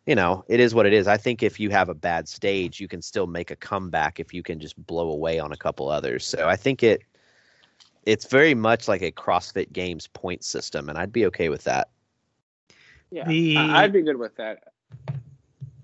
you 0.06 0.16
know, 0.16 0.44
it 0.48 0.60
is 0.60 0.74
what 0.74 0.86
it 0.86 0.94
is. 0.94 1.08
I 1.08 1.18
think 1.18 1.44
if 1.44 1.60
you 1.60 1.70
have 1.70 1.90
a 1.90 1.94
bad 1.94 2.28
stage, 2.28 2.80
you 2.80 2.88
can 2.88 3.02
still 3.02 3.28
make 3.28 3.52
a 3.52 3.56
comeback 3.56 4.20
if 4.20 4.34
you 4.34 4.44
can 4.44 4.60
just 4.60 4.76
blow 4.86 5.12
away 5.12 5.40
on 5.40 5.52
a 5.52 5.58
couple 5.58 5.90
others. 5.90 6.26
So 6.26 6.48
I 6.48 6.56
think 6.56 6.84
it 6.84 7.04
it's 8.06 8.26
very 8.26 8.54
much 8.54 8.88
like 8.88 9.02
a 9.02 9.12
CrossFit 9.12 9.72
Games 9.72 10.08
point 10.08 10.44
system, 10.44 10.90
and 10.90 10.98
I'd 10.98 11.12
be 11.14 11.26
okay 11.28 11.50
with 11.50 11.64
that. 11.66 11.90
Yeah, 13.12 13.28
The- 13.28 13.58
I- 13.58 13.84
I'd 13.84 13.94
be 13.94 14.02
good 14.02 14.18
with 14.18 14.36
that. 14.38 14.64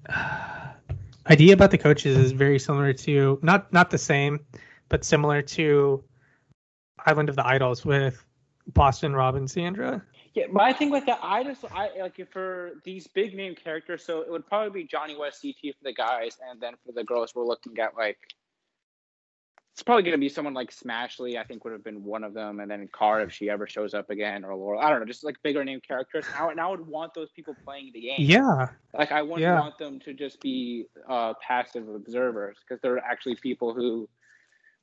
idea 1.29 1.53
about 1.53 1.71
the 1.71 1.77
coaches 1.77 2.17
is 2.17 2.31
very 2.31 2.59
similar 2.59 2.93
to 2.93 3.37
not 3.41 3.71
not 3.73 3.89
the 3.89 3.97
same, 3.97 4.39
but 4.89 5.03
similar 5.03 5.41
to 5.41 6.03
Island 7.05 7.29
of 7.29 7.35
the 7.35 7.45
Idols 7.45 7.85
with 7.85 8.23
Boston 8.67 9.13
Rob 9.13 9.35
and 9.35 9.49
Sandra. 9.49 10.01
Yeah, 10.33 10.45
but 10.51 10.61
I 10.63 10.71
think 10.73 10.91
like 10.91 11.05
that, 11.07 11.19
I 11.21 11.43
just 11.43 11.65
I 11.73 11.89
like 11.99 12.31
for 12.31 12.73
these 12.83 13.07
big 13.07 13.35
name 13.35 13.55
characters, 13.55 14.03
so 14.03 14.21
it 14.21 14.29
would 14.29 14.45
probably 14.47 14.83
be 14.83 14.87
Johnny 14.87 15.15
Wes 15.17 15.41
CT 15.41 15.75
for 15.77 15.83
the 15.83 15.93
guys, 15.93 16.37
and 16.49 16.61
then 16.61 16.73
for 16.85 16.91
the 16.91 17.03
girls, 17.03 17.33
we're 17.35 17.45
looking 17.45 17.77
at 17.79 17.95
like 17.97 18.17
it's 19.77 19.83
probably 19.83 20.01
gonna 20.01 20.17
be 20.17 20.27
someone 20.27 20.55
like 20.55 20.71
Smashley. 20.71 21.37
I 21.37 21.43
think 21.43 21.63
would 21.63 21.71
have 21.71 21.83
been 21.83 22.03
one 22.03 22.23
of 22.23 22.33
them, 22.33 22.61
and 22.61 22.71
then 22.71 22.87
Car 22.91 23.21
if 23.21 23.31
she 23.31 23.47
ever 23.47 23.67
shows 23.67 23.93
up 23.93 24.09
again, 24.09 24.43
or 24.43 24.55
Laurel. 24.55 24.79
I 24.81 24.89
don't 24.89 25.01
know, 25.01 25.05
just 25.05 25.23
like 25.23 25.35
bigger 25.43 25.63
name 25.63 25.81
characters. 25.87 26.25
And 26.25 26.35
I, 26.35 26.45
would- 26.45 26.51
and 26.53 26.59
I 26.59 26.67
would 26.67 26.87
want 26.87 27.13
those 27.13 27.29
people 27.29 27.55
playing 27.63 27.91
the 27.93 28.01
game. 28.01 28.15
Yeah, 28.17 28.69
Like 28.95 29.11
I 29.11 29.21
wouldn't 29.21 29.41
Yeah. 29.41 29.59
want 29.59 29.77
them 29.77 29.99
to 29.99 30.15
just 30.15 30.41
be 30.41 30.87
uh, 31.07 31.35
passive 31.47 31.87
observers 31.89 32.57
because 32.67 32.81
they're 32.81 32.97
actually 32.97 33.35
people 33.35 33.71
who 33.71 34.09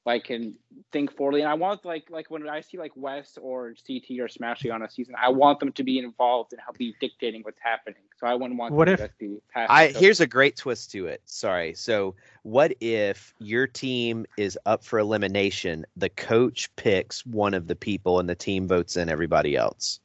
like 0.07 0.25
can 0.25 0.55
think 0.93 1.17
forwardly. 1.17 1.41
And 1.41 1.49
I 1.51 1.55
want 1.55 1.85
like 1.85 2.11
like 2.11 2.31
when 2.31 2.49
I 2.49 2.61
see 2.61 2.79
like 2.79 2.93
Wes 2.95 3.39
or 3.41 3.75
CT 3.87 4.19
or 4.21 4.29
Smashy 4.29 4.73
on 4.73 4.83
a 4.83 4.91
season, 4.91 5.15
I 5.19 5.31
want 5.31 5.61
them 5.61 5.73
to 5.73 5.83
be 5.83 5.99
involved 5.99 6.53
and 6.53 6.61
help 6.61 6.77
be 6.77 6.95
dictating 7.01 7.43
what's 7.43 7.61
happening. 7.61 8.03
So 8.19 8.27
I 8.27 8.35
wouldn't 8.35 8.59
want 8.59 8.75
What 8.75 8.85
them 8.87 8.95
if- 8.95 9.01
to 9.01 9.07
just 9.07 9.19
be. 9.19 9.41
I 9.55 9.89
here's 9.89 10.21
a 10.21 10.27
great 10.27 10.57
twist 10.57 10.91
to 10.93 11.07
it. 11.07 11.23
Sorry. 11.25 11.75
So 11.75 12.15
what 12.43 12.75
if 12.81 13.35
your 13.39 13.67
team 13.67 14.27
is 14.37 14.59
up 14.67 14.85
for 14.85 14.99
elimination, 14.99 15.87
the 15.97 16.11
coach 16.11 16.75
picks 16.77 17.25
one 17.25 17.55
of 17.55 17.67
the 17.67 17.77
people 17.77 18.21
and 18.21 18.29
the 18.29 18.35
team 18.35 18.69
votes 18.69 18.97
in 18.97 19.09
everybody 19.09 19.57
else? 19.57 20.01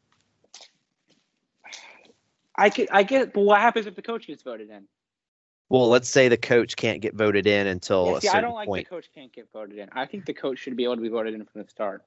I 2.56 2.70
get 2.70 2.90
I 2.92 3.04
get, 3.04 3.34
but 3.34 3.42
what 3.42 3.60
happens 3.60 3.86
if 3.86 3.96
the 3.96 4.02
coach 4.02 4.28
gets 4.28 4.44
voted 4.44 4.70
in? 4.70 4.86
Well, 5.70 5.88
let's 5.88 6.10
say 6.10 6.28
the 6.30 6.38
coach 6.38 6.76
can't 6.76 7.00
get 7.02 7.14
voted 7.16 7.46
in 7.46 7.68
until 7.68 8.08
Yeah, 8.08 8.18
a 8.18 8.22
see, 8.22 8.28
I 8.30 8.42
don't 8.42 8.56
like 8.56 8.68
point. 8.68 8.86
the 8.86 8.90
coach 8.90 9.08
can't 9.14 9.32
get 9.32 9.52
voted 9.52 9.78
in. 9.78 9.88
I 9.92 10.06
think 10.06 10.26
the 10.26 10.34
coach 10.34 10.58
should 10.58 10.76
be 10.76 10.84
able 10.84 10.96
to 10.96 11.02
be 11.02 11.10
voted 11.10 11.36
in 11.36 11.46
from 11.46 11.62
the 11.62 11.68
start. 11.68 12.04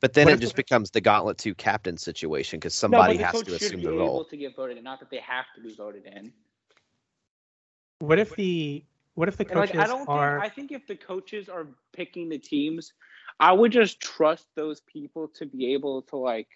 But 0.00 0.12
then 0.14 0.26
What 0.26 0.34
it 0.34 0.36
if- 0.36 0.40
just 0.42 0.56
becomes 0.56 0.90
the 0.90 1.00
Gauntlet 1.00 1.36
2 1.38 1.54
captain 1.54 1.96
situation 1.96 2.58
because 2.60 2.74
no, 2.74 2.78
somebody 2.80 3.14
but 3.14 3.18
the 3.18 3.24
has 3.24 3.32
coach 3.34 3.46
to 3.46 3.58
should 3.58 3.66
assume 3.66 3.80
be 3.82 3.86
the 3.86 3.92
able 3.92 3.98
role. 3.98 4.24
to 4.24 4.36
get 4.36 4.54
voted 4.56 4.78
in, 4.78 4.84
not 4.84 5.00
that 5.00 5.10
they 5.10 5.18
have 5.18 5.46
to 5.56 5.60
be 5.60 5.74
voted 5.74 6.06
in. 6.06 6.32
what 7.98 8.18
if 8.18 8.34
the 8.36 8.82
what 9.14 9.28
if 9.28 9.36
the 9.36 9.44
And 9.44 9.58
like 9.58 9.70
coaches 9.70 9.80
I 9.80 9.86
don't 9.88 10.08
are 10.08 10.38
think 10.38 10.44
I 10.44 10.48
think 10.54 10.72
if 10.72 10.86
the 10.86 10.96
coaches 10.96 11.48
are 11.48 11.66
picking 11.92 12.28
the 12.28 12.38
teams, 12.38 12.92
I 13.40 13.52
would 13.52 13.72
just 13.72 14.00
trust 14.00 14.46
those 14.54 14.80
people 14.82 15.28
to 15.34 15.44
be 15.46 15.74
able 15.74 16.02
to 16.02 16.16
like 16.16 16.48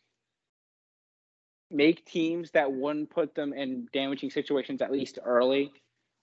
make 1.71 2.05
teams 2.07 2.51
that 2.53 2.73
wouldn't 2.73 3.11
put 3.11 3.35
them 3.35 3.53
in 3.53 3.89
damaging 3.93 4.31
situations 4.31 4.81
at 4.81 4.93
least 4.93 5.19
early. 5.25 5.73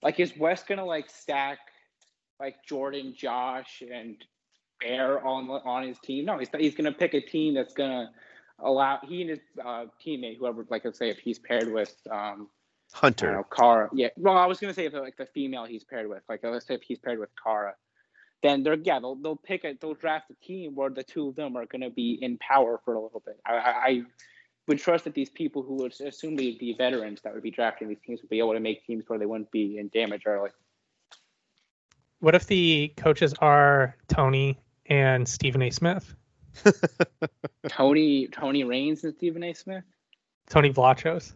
Like 0.03 0.19
is 0.19 0.35
Wes 0.37 0.63
gonna 0.63 0.85
like 0.85 1.09
stack 1.09 1.59
like 2.39 2.63
Jordan, 2.65 3.13
Josh, 3.15 3.83
and 3.91 4.17
Bear 4.79 5.25
on 5.25 5.49
on 5.49 5.87
his 5.87 5.99
team? 5.99 6.25
No, 6.25 6.37
he's 6.39 6.49
he's 6.57 6.75
gonna 6.75 6.91
pick 6.91 7.13
a 7.13 7.21
team 7.21 7.53
that's 7.53 7.73
gonna 7.73 8.11
allow 8.59 8.99
he 9.07 9.21
and 9.21 9.29
his 9.31 9.39
uh, 9.63 9.85
teammate, 10.05 10.37
whoever, 10.37 10.65
like 10.69 10.85
let's 10.85 10.97
say 10.97 11.09
if 11.09 11.19
he's 11.19 11.39
paired 11.39 11.71
with 11.71 11.95
um, 12.09 12.49
Hunter. 12.93 13.31
know, 13.31 13.43
Cara. 13.43 13.89
Yeah. 13.93 14.09
Well, 14.17 14.37
I 14.37 14.45
was 14.45 14.59
gonna 14.59 14.73
say 14.73 14.85
if 14.85 14.93
like 14.93 15.17
the 15.17 15.27
female 15.27 15.65
he's 15.65 15.83
paired 15.83 16.09
with, 16.09 16.23
like 16.27 16.41
let's 16.43 16.65
say 16.65 16.75
if 16.75 16.81
he's 16.81 16.99
paired 16.99 17.19
with 17.19 17.29
Cara, 17.43 17.75
then 18.43 18.63
they're 18.63 18.77
yeah 18.83 18.99
they'll 18.99 19.15
they'll 19.15 19.35
pick 19.35 19.63
a 19.63 19.75
they'll 19.79 19.93
draft 19.93 20.31
a 20.31 20.45
team 20.45 20.75
where 20.75 20.89
the 20.89 21.03
two 21.03 21.29
of 21.29 21.35
them 21.35 21.55
are 21.55 21.65
gonna 21.65 21.89
be 21.89 22.17
in 22.21 22.37
power 22.37 22.79
for 22.83 22.95
a 22.95 23.01
little 23.01 23.21
bit. 23.25 23.39
I 23.45 23.53
I, 23.53 23.71
I 23.87 24.01
would 24.67 24.79
trust 24.79 25.05
that 25.05 25.13
these 25.13 25.29
people 25.29 25.63
who 25.63 25.75
would 25.75 25.93
assume 26.01 26.37
to 26.37 26.55
be 26.57 26.75
veterans 26.77 27.21
that 27.23 27.33
would 27.33 27.43
be 27.43 27.51
drafting 27.51 27.87
these 27.89 27.99
teams 28.05 28.21
would 28.21 28.29
be 28.29 28.39
able 28.39 28.53
to 28.53 28.59
make 28.59 28.85
teams 28.85 29.03
where 29.07 29.19
they 29.19 29.25
wouldn't 29.25 29.51
be 29.51 29.77
in 29.77 29.89
damage 29.89 30.23
early. 30.25 30.51
what 32.19 32.35
if 32.35 32.47
the 32.47 32.93
coaches 32.97 33.33
are 33.39 33.95
Tony 34.07 34.59
and 34.85 35.27
Stephen 35.27 35.61
A. 35.61 35.69
Smith? 35.71 36.13
Tony 37.69 38.27
Tony 38.27 38.63
Raines 38.63 39.03
and 39.03 39.15
Stephen 39.15 39.43
A. 39.43 39.53
Smith. 39.53 39.83
Tony 40.49 40.71
Vlachos. 40.71 41.33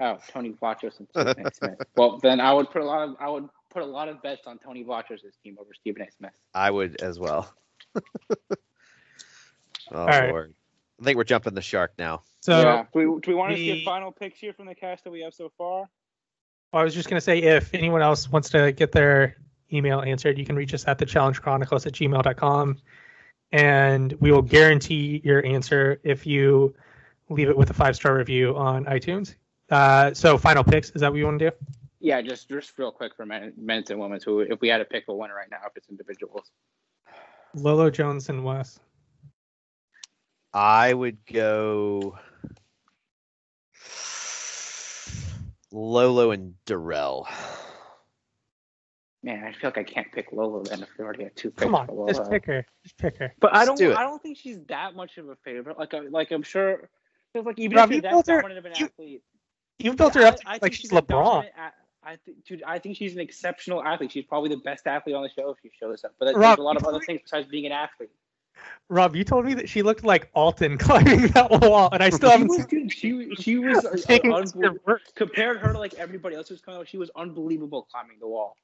Oh, 0.00 0.18
Tony 0.28 0.50
Vlachos 0.50 0.98
and 0.98 1.08
Stephen 1.08 1.46
A. 1.46 1.54
Smith. 1.54 1.78
Well, 1.96 2.18
then 2.18 2.40
I 2.40 2.52
would 2.52 2.70
put 2.70 2.82
a 2.82 2.84
lot 2.84 3.08
of 3.08 3.16
I 3.18 3.28
would 3.28 3.48
put 3.70 3.82
a 3.82 3.86
lot 3.86 4.08
of 4.08 4.22
bets 4.22 4.46
on 4.46 4.58
Tony 4.58 4.84
Vlachos' 4.84 5.20
team 5.42 5.56
over 5.60 5.70
Stephen 5.74 6.02
A. 6.02 6.10
Smith. 6.12 6.32
I 6.54 6.70
would 6.70 7.00
as 7.00 7.18
well. 7.18 7.52
oh, 7.96 8.46
right. 9.92 10.28
Lord. 10.30 10.54
I 11.00 11.04
think 11.04 11.16
we're 11.16 11.24
jumping 11.24 11.54
the 11.54 11.62
shark 11.62 11.94
now. 11.98 12.22
So 12.42 12.60
yeah. 12.60 12.84
Do 12.92 12.98
we, 12.98 13.20
do 13.20 13.30
we 13.30 13.34
want 13.34 13.52
to 13.52 13.56
the- 13.56 13.80
see 13.80 13.84
final 13.84 14.12
picks 14.12 14.38
here 14.38 14.52
from 14.52 14.66
the 14.66 14.74
cast 14.74 15.04
that 15.04 15.10
we 15.10 15.20
have 15.22 15.32
so 15.32 15.50
far? 15.56 15.88
I 16.72 16.82
was 16.82 16.94
just 16.94 17.08
going 17.08 17.18
to 17.18 17.24
say, 17.24 17.38
if 17.38 17.72
anyone 17.74 18.02
else 18.02 18.30
wants 18.30 18.48
to 18.50 18.72
get 18.72 18.92
their 18.92 19.36
email 19.72 20.00
answered, 20.00 20.38
you 20.38 20.44
can 20.44 20.56
reach 20.56 20.72
us 20.74 20.86
at 20.86 20.98
the 20.98 21.06
challenge 21.06 21.40
chronicles 21.42 21.86
at 21.86 21.92
gmail.com. 21.92 22.78
And 23.52 24.12
we 24.14 24.32
will 24.32 24.42
guarantee 24.42 25.20
your 25.22 25.44
answer 25.44 26.00
if 26.02 26.26
you 26.26 26.74
leave 27.28 27.50
it 27.50 27.56
with 27.56 27.70
a 27.70 27.74
five 27.74 27.94
star 27.94 28.16
review 28.16 28.56
on 28.56 28.86
iTunes. 28.86 29.34
Uh, 29.70 30.14
so 30.14 30.38
final 30.38 30.64
picks. 30.64 30.90
Is 30.90 31.02
that 31.02 31.12
what 31.12 31.18
you 31.18 31.26
want 31.26 31.38
to 31.38 31.50
do? 31.50 31.56
Yeah, 32.00 32.20
just 32.20 32.48
just 32.48 32.76
real 32.78 32.90
quick 32.90 33.14
for 33.14 33.24
men, 33.24 33.52
men's 33.56 33.90
and 33.90 34.00
women's. 34.00 34.24
Who, 34.24 34.40
if 34.40 34.60
we 34.60 34.68
had 34.68 34.78
to 34.78 34.84
pick 34.84 35.04
a 35.08 35.14
winner 35.14 35.34
right 35.34 35.50
now, 35.50 35.58
if 35.66 35.76
it's 35.76 35.88
individuals, 35.88 36.50
Lolo 37.54 37.90
Jones 37.90 38.28
and 38.28 38.44
Wes. 38.44 38.80
I 40.54 40.92
would 40.92 41.24
go 41.26 42.18
Lolo 45.72 46.30
and 46.30 46.54
Darrell. 46.66 47.26
man, 49.22 49.44
I 49.44 49.52
feel 49.52 49.68
like 49.68 49.78
I 49.78 49.82
can't 49.84 50.10
pick 50.12 50.32
Lolo 50.32 50.62
then 50.64 50.82
if 50.82 50.88
we 50.98 51.04
already 51.04 51.24
have 51.24 51.34
two 51.34 51.50
picks. 51.50 51.62
Come 51.62 51.74
on, 51.74 51.86
for 51.86 52.08
just 52.08 52.30
pick 52.30 52.46
her. 52.46 52.66
Just 52.82 52.98
pick 52.98 53.16
her. 53.18 53.34
But 53.40 53.54
I 53.54 53.64
don't. 53.64 53.76
do. 53.78 53.94
I 53.94 54.02
don't 54.02 54.22
think 54.22 54.38
she's 54.38 54.58
that 54.68 54.94
much 54.94 55.18
of 55.18 55.28
a 55.28 55.36
favorite. 55.44 55.78
Like, 55.78 55.94
I- 55.94 56.00
like 56.00 56.30
I'm 56.32 56.42
sure. 56.42 56.88
Feels 57.32 57.46
like 57.46 57.58
even 57.58 57.76
Rob, 57.78 57.88
if 57.88 57.90
you 57.90 57.94
you're 57.96 58.02
that 58.02 58.10
built 58.10 58.26
her- 58.26 58.40
dominant 58.42 58.58
of 58.58 58.64
an 58.66 58.72
you- 58.78 58.86
athlete, 58.86 59.22
You've 59.78 59.96
built 59.96 60.14
her 60.14 60.22
up 60.26 60.36
I- 60.44 60.50
I 60.50 60.52
like 60.54 60.60
think 60.62 60.74
she's 60.74 60.90
LeBron. 60.90 61.08
dominant 61.08 61.54
a- 61.56 61.72
I 62.04 62.16
think, 62.16 62.44
dude, 62.44 62.62
I 62.64 62.78
think 62.80 62.96
she's 62.96 63.14
an 63.14 63.20
exceptional 63.20 63.82
athlete. 63.82 64.10
She's 64.12 64.24
probably 64.26 64.50
the 64.50 64.56
best 64.58 64.86
athlete 64.88 65.14
on 65.14 65.22
the 65.22 65.28
show 65.30 65.50
if 65.50 65.58
she 65.62 65.70
shows 65.78 66.02
up. 66.04 66.12
But 66.18 66.26
there's 66.26 66.36
Rob, 66.36 66.58
a 66.58 66.62
lot 66.62 66.76
of 66.76 66.84
other 66.84 66.98
things 67.00 67.20
besides 67.22 67.46
being 67.48 67.64
an 67.66 67.72
athlete. 67.72 68.10
Rob, 68.88 69.16
you 69.16 69.24
told 69.24 69.46
me 69.46 69.54
that 69.54 69.68
she 69.68 69.82
looked 69.82 70.04
like 70.04 70.30
Alton 70.34 70.78
climbing 70.78 71.28
that 71.28 71.50
wall, 71.50 71.88
and 71.92 72.02
I 72.02 72.10
still 72.10 72.30
She 72.30 72.30
haven't 72.30 72.50
was, 72.50 72.52
seen 72.52 72.66
dude, 72.66 72.92
she 72.92 73.34
she 73.34 73.58
was 73.58 73.84
uh, 73.84 73.96
taking 74.06 74.30
unbelievable. 74.30 74.80
Compared 75.14 75.58
her 75.60 75.72
to 75.72 75.78
like 75.78 75.94
everybody 75.94 76.36
else 76.36 76.48
who's 76.48 76.60
coming 76.60 76.80
out, 76.80 76.88
she 76.88 76.98
was 76.98 77.10
unbelievable 77.16 77.82
climbing 77.90 78.18
the 78.20 78.28
wall. 78.28 78.56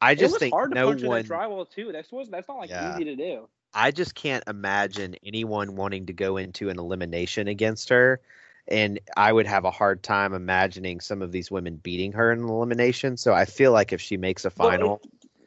I 0.00 0.14
it 0.16 0.26
just 0.26 0.30
was 0.30 0.42
think 0.42 0.56
hard 0.56 0.70
to 0.70 0.76
no 0.76 0.86
punch 0.86 1.02
one. 1.02 1.04
in 1.04 1.10
that 1.10 1.26
drywall 1.26 1.68
too. 1.68 1.92
That's 1.92 2.12
was 2.12 2.28
that's 2.30 2.48
not 2.48 2.58
like 2.58 2.72
Yeah. 2.72 2.76
easy 2.76 3.04
to 3.04 3.16
do. 3.16 3.48
I 3.74 3.90
just 3.92 4.14
can't 4.14 4.44
imagine 4.46 5.16
anyone 5.24 5.76
wanting 5.76 6.06
to 6.06 6.12
go 6.12 6.36
into 6.36 6.70
an 6.70 6.78
elimination 6.78 7.48
against 7.48 7.90
her. 7.90 8.20
And 8.68 9.00
I 9.16 9.32
would 9.32 9.46
have 9.46 9.64
a 9.64 9.70
hard 9.70 10.02
time 10.02 10.34
imagining 10.34 11.00
some 11.00 11.22
of 11.22 11.32
these 11.32 11.50
women 11.50 11.76
beating 11.76 12.12
her 12.12 12.32
in 12.32 12.40
an 12.40 12.48
elimination. 12.48 13.16
So 13.16 13.34
I 13.34 13.46
feel 13.46 13.72
like 13.72 13.92
if 13.92 14.00
she 14.00 14.16
makes 14.16 14.44
a 14.44 14.50
Well, 14.58 14.70
final, 14.70 15.02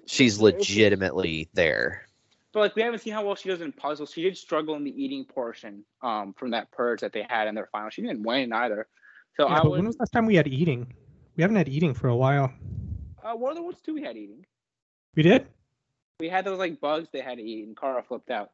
she's 0.05 0.39
legitimately 0.39 1.49
there. 1.53 2.08
But 2.59 2.63
like 2.63 2.75
we 2.75 2.81
haven't 2.81 2.99
seen 2.99 3.13
how 3.13 3.23
well 3.25 3.35
she 3.35 3.47
does 3.47 3.61
in 3.61 3.71
puzzles. 3.71 4.11
She 4.11 4.21
did 4.21 4.35
struggle 4.35 4.75
in 4.75 4.83
the 4.83 4.91
eating 4.91 5.23
portion 5.23 5.85
um, 6.01 6.33
from 6.37 6.51
that 6.51 6.69
purge 6.73 6.99
that 6.99 7.13
they 7.13 7.25
had 7.29 7.47
in 7.47 7.55
their 7.55 7.69
final. 7.71 7.89
She 7.89 8.01
didn't 8.01 8.21
win 8.23 8.51
either. 8.51 8.85
So 9.37 9.47
Yeah, 9.47 9.59
I 9.59 9.63
would. 9.63 9.71
when 9.77 9.85
was 9.85 9.95
the 9.95 10.01
last 10.01 10.11
time 10.11 10.25
we 10.25 10.35
had 10.35 10.45
eating? 10.45 10.93
We 11.37 11.41
haven't 11.41 11.55
had 11.55 11.69
eating 11.69 11.93
for 11.93 12.09
a 12.09 12.15
while. 12.17 12.51
uh, 13.23 13.31
what 13.31 13.53
other 13.53 13.63
ones 13.63 13.79
too 13.79 13.93
we 13.93 14.01
had 14.01 14.17
eating? 14.17 14.45
We 15.15 15.23
did? 15.23 15.47
We 16.19 16.27
had 16.27 16.43
those 16.43 16.59
like 16.59 16.81
bugs 16.81 17.07
they 17.13 17.21
had 17.21 17.37
to 17.37 17.43
eat, 17.45 17.65
and 17.65 17.77
Cara 17.77 18.03
flipped 18.03 18.29
out. 18.29 18.51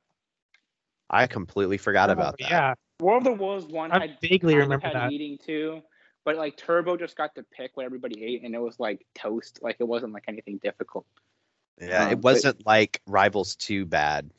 I 1.10 1.26
completely 1.26 1.78
forgot 1.80 2.12
Oh, 2.12 2.14
about 2.14 2.38
that. 2.38 2.52
Yeah, 2.52 2.74
War 3.00 3.18
of 3.18 3.24
the 3.24 3.34
Worlds 3.34 3.66
one 3.66 3.92
I 3.92 4.02
had 4.02 4.18
vaguely 4.22 4.54
kind 4.54 4.66
remember 4.66 4.86
had 4.86 4.96
that. 4.98 5.12
eating 5.14 5.40
too, 5.44 5.82
but 6.26 6.36
like 6.36 6.58
Turbo 6.58 6.96
just 6.96 7.18
got 7.18 7.34
to 7.34 7.44
pick 7.58 7.76
what 7.76 7.88
everybody 7.88 8.24
ate, 8.24 8.44
and 8.44 8.54
it 8.54 8.62
was 8.62 8.80
like 8.80 9.04
toast. 9.16 9.58
Like 9.64 9.78
it 9.80 9.88
wasn't 9.88 10.14
like 10.14 10.26
anything 10.28 10.60
difficult. 10.62 11.08
Yeah, 11.80 12.06
Um, 12.06 12.12
it 12.12 12.20
wasn't 12.20 12.66
like 12.66 13.02
Rivals 13.06 13.56
too 13.56 13.86
bad. 13.86 14.32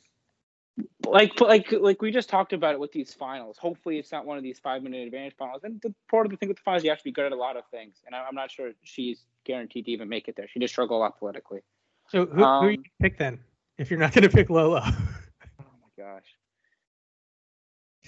like 1.07 1.41
like 1.41 1.73
like 1.73 2.03
we 2.03 2.11
just 2.11 2.29
talked 2.29 2.53
about 2.53 2.75
it 2.75 2.81
with 2.81 2.93
these 2.93 3.15
finals. 3.15 3.57
Hopefully, 3.59 3.99
it's 3.99 4.13
not 4.13 4.27
one 4.27 4.37
of 4.37 4.43
these 4.43 4.59
five 4.59 4.83
minute 4.83 5.07
advantage 5.07 5.35
finals. 5.39 5.63
And 5.65 5.81
the 5.81 5.95
part 6.11 6.27
of 6.27 6.31
the 6.31 6.37
thing 6.37 6.49
with 6.49 6.59
the 6.59 6.63
finals, 6.63 6.85
you 6.85 6.91
have 6.91 6.99
to 6.99 7.05
be 7.05 7.13
good 7.13 7.27
at 7.27 7.33
a 7.33 7.37
lot 7.37 7.57
of 7.57 7.65
things. 7.71 7.97
And 8.07 8.15
I, 8.15 8.25
I'm 8.25 8.35
not 8.35 8.51
sure 8.51 8.73
she's 8.83 9.25
guaranteed 9.45 9.87
to 9.87 9.91
even 9.91 10.09
make 10.09 10.29
it 10.29 10.37
there. 10.37 10.49
She 10.49 10.61
just 10.61 10.75
struggled 10.75 10.99
a 10.99 11.01
lot 11.01 11.19
politically. 11.19 11.61
So 12.09 12.27
who, 12.27 12.45
who 12.45 12.69
you 12.69 12.79
Um, 12.79 12.85
pick 13.01 13.19
then? 13.19 13.39
If 13.79 13.91
you're 13.91 14.01
not 14.01 14.13
going 14.13 14.23
to 14.23 14.29
pick 14.31 14.49
Lolo, 14.51 14.81
Oh 14.81 15.65
my 15.83 16.03
gosh, 16.03 16.25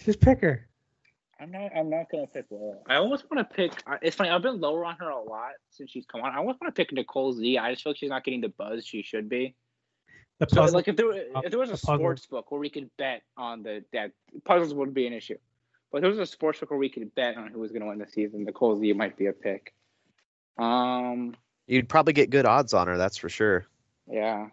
just 0.04 0.20
pick 0.20 0.40
her. 0.40 0.67
I'm 1.40 1.50
not. 1.52 1.70
I'm 1.76 1.88
not 1.88 2.10
gonna 2.10 2.26
pick 2.26 2.46
Lolo. 2.50 2.82
I 2.88 2.96
almost 2.96 3.24
want 3.30 3.48
to 3.48 3.54
pick. 3.54 3.72
It's 4.02 4.16
funny. 4.16 4.30
I've 4.30 4.42
been 4.42 4.60
lower 4.60 4.84
on 4.84 4.96
her 4.98 5.08
a 5.10 5.22
lot 5.22 5.52
since 5.70 5.90
she's 5.90 6.04
come 6.06 6.20
on. 6.22 6.32
I 6.32 6.38
almost 6.38 6.60
want 6.60 6.74
to 6.74 6.78
pick 6.84 6.92
Nicole 6.92 7.32
Z. 7.32 7.58
I 7.58 7.70
just 7.72 7.84
feel 7.84 7.90
like 7.92 7.98
she's 7.98 8.10
not 8.10 8.24
getting 8.24 8.40
the 8.40 8.48
buzz 8.48 8.84
she 8.84 9.02
should 9.02 9.28
be. 9.28 9.54
The 10.40 10.46
So 10.48 10.62
puzzle. 10.62 10.76
like 10.76 10.88
if 10.88 10.96
there 10.96 11.12
if 11.12 11.50
there 11.50 11.58
was 11.60 11.68
a 11.70 11.72
the 11.72 11.78
puzzle. 11.78 11.96
sports 11.98 12.26
book 12.26 12.50
where 12.50 12.60
we 12.60 12.70
could 12.70 12.90
bet 12.96 13.22
on 13.36 13.62
the 13.62 13.84
that 13.92 14.12
puzzles 14.44 14.74
would 14.74 14.94
be 14.94 15.06
an 15.06 15.12
issue, 15.12 15.38
but 15.92 15.98
if 15.98 16.02
there 16.02 16.10
was 16.10 16.18
a 16.18 16.26
sports 16.26 16.58
book 16.60 16.70
where 16.70 16.78
we 16.78 16.88
could 16.88 17.14
bet 17.14 17.36
on 17.36 17.48
who 17.48 17.60
was 17.60 17.70
going 17.70 17.82
to 17.82 17.88
win 17.88 17.98
the 17.98 18.06
season. 18.06 18.44
Nicole 18.44 18.76
Z 18.78 18.92
might 18.94 19.16
be 19.16 19.26
a 19.26 19.32
pick. 19.32 19.74
Um, 20.58 21.36
You'd 21.68 21.88
probably 21.88 22.12
get 22.14 22.30
good 22.30 22.46
odds 22.46 22.72
on 22.74 22.86
her, 22.88 22.96
that's 22.98 23.16
for 23.16 23.28
sure. 23.28 23.66
yeah. 24.10 24.48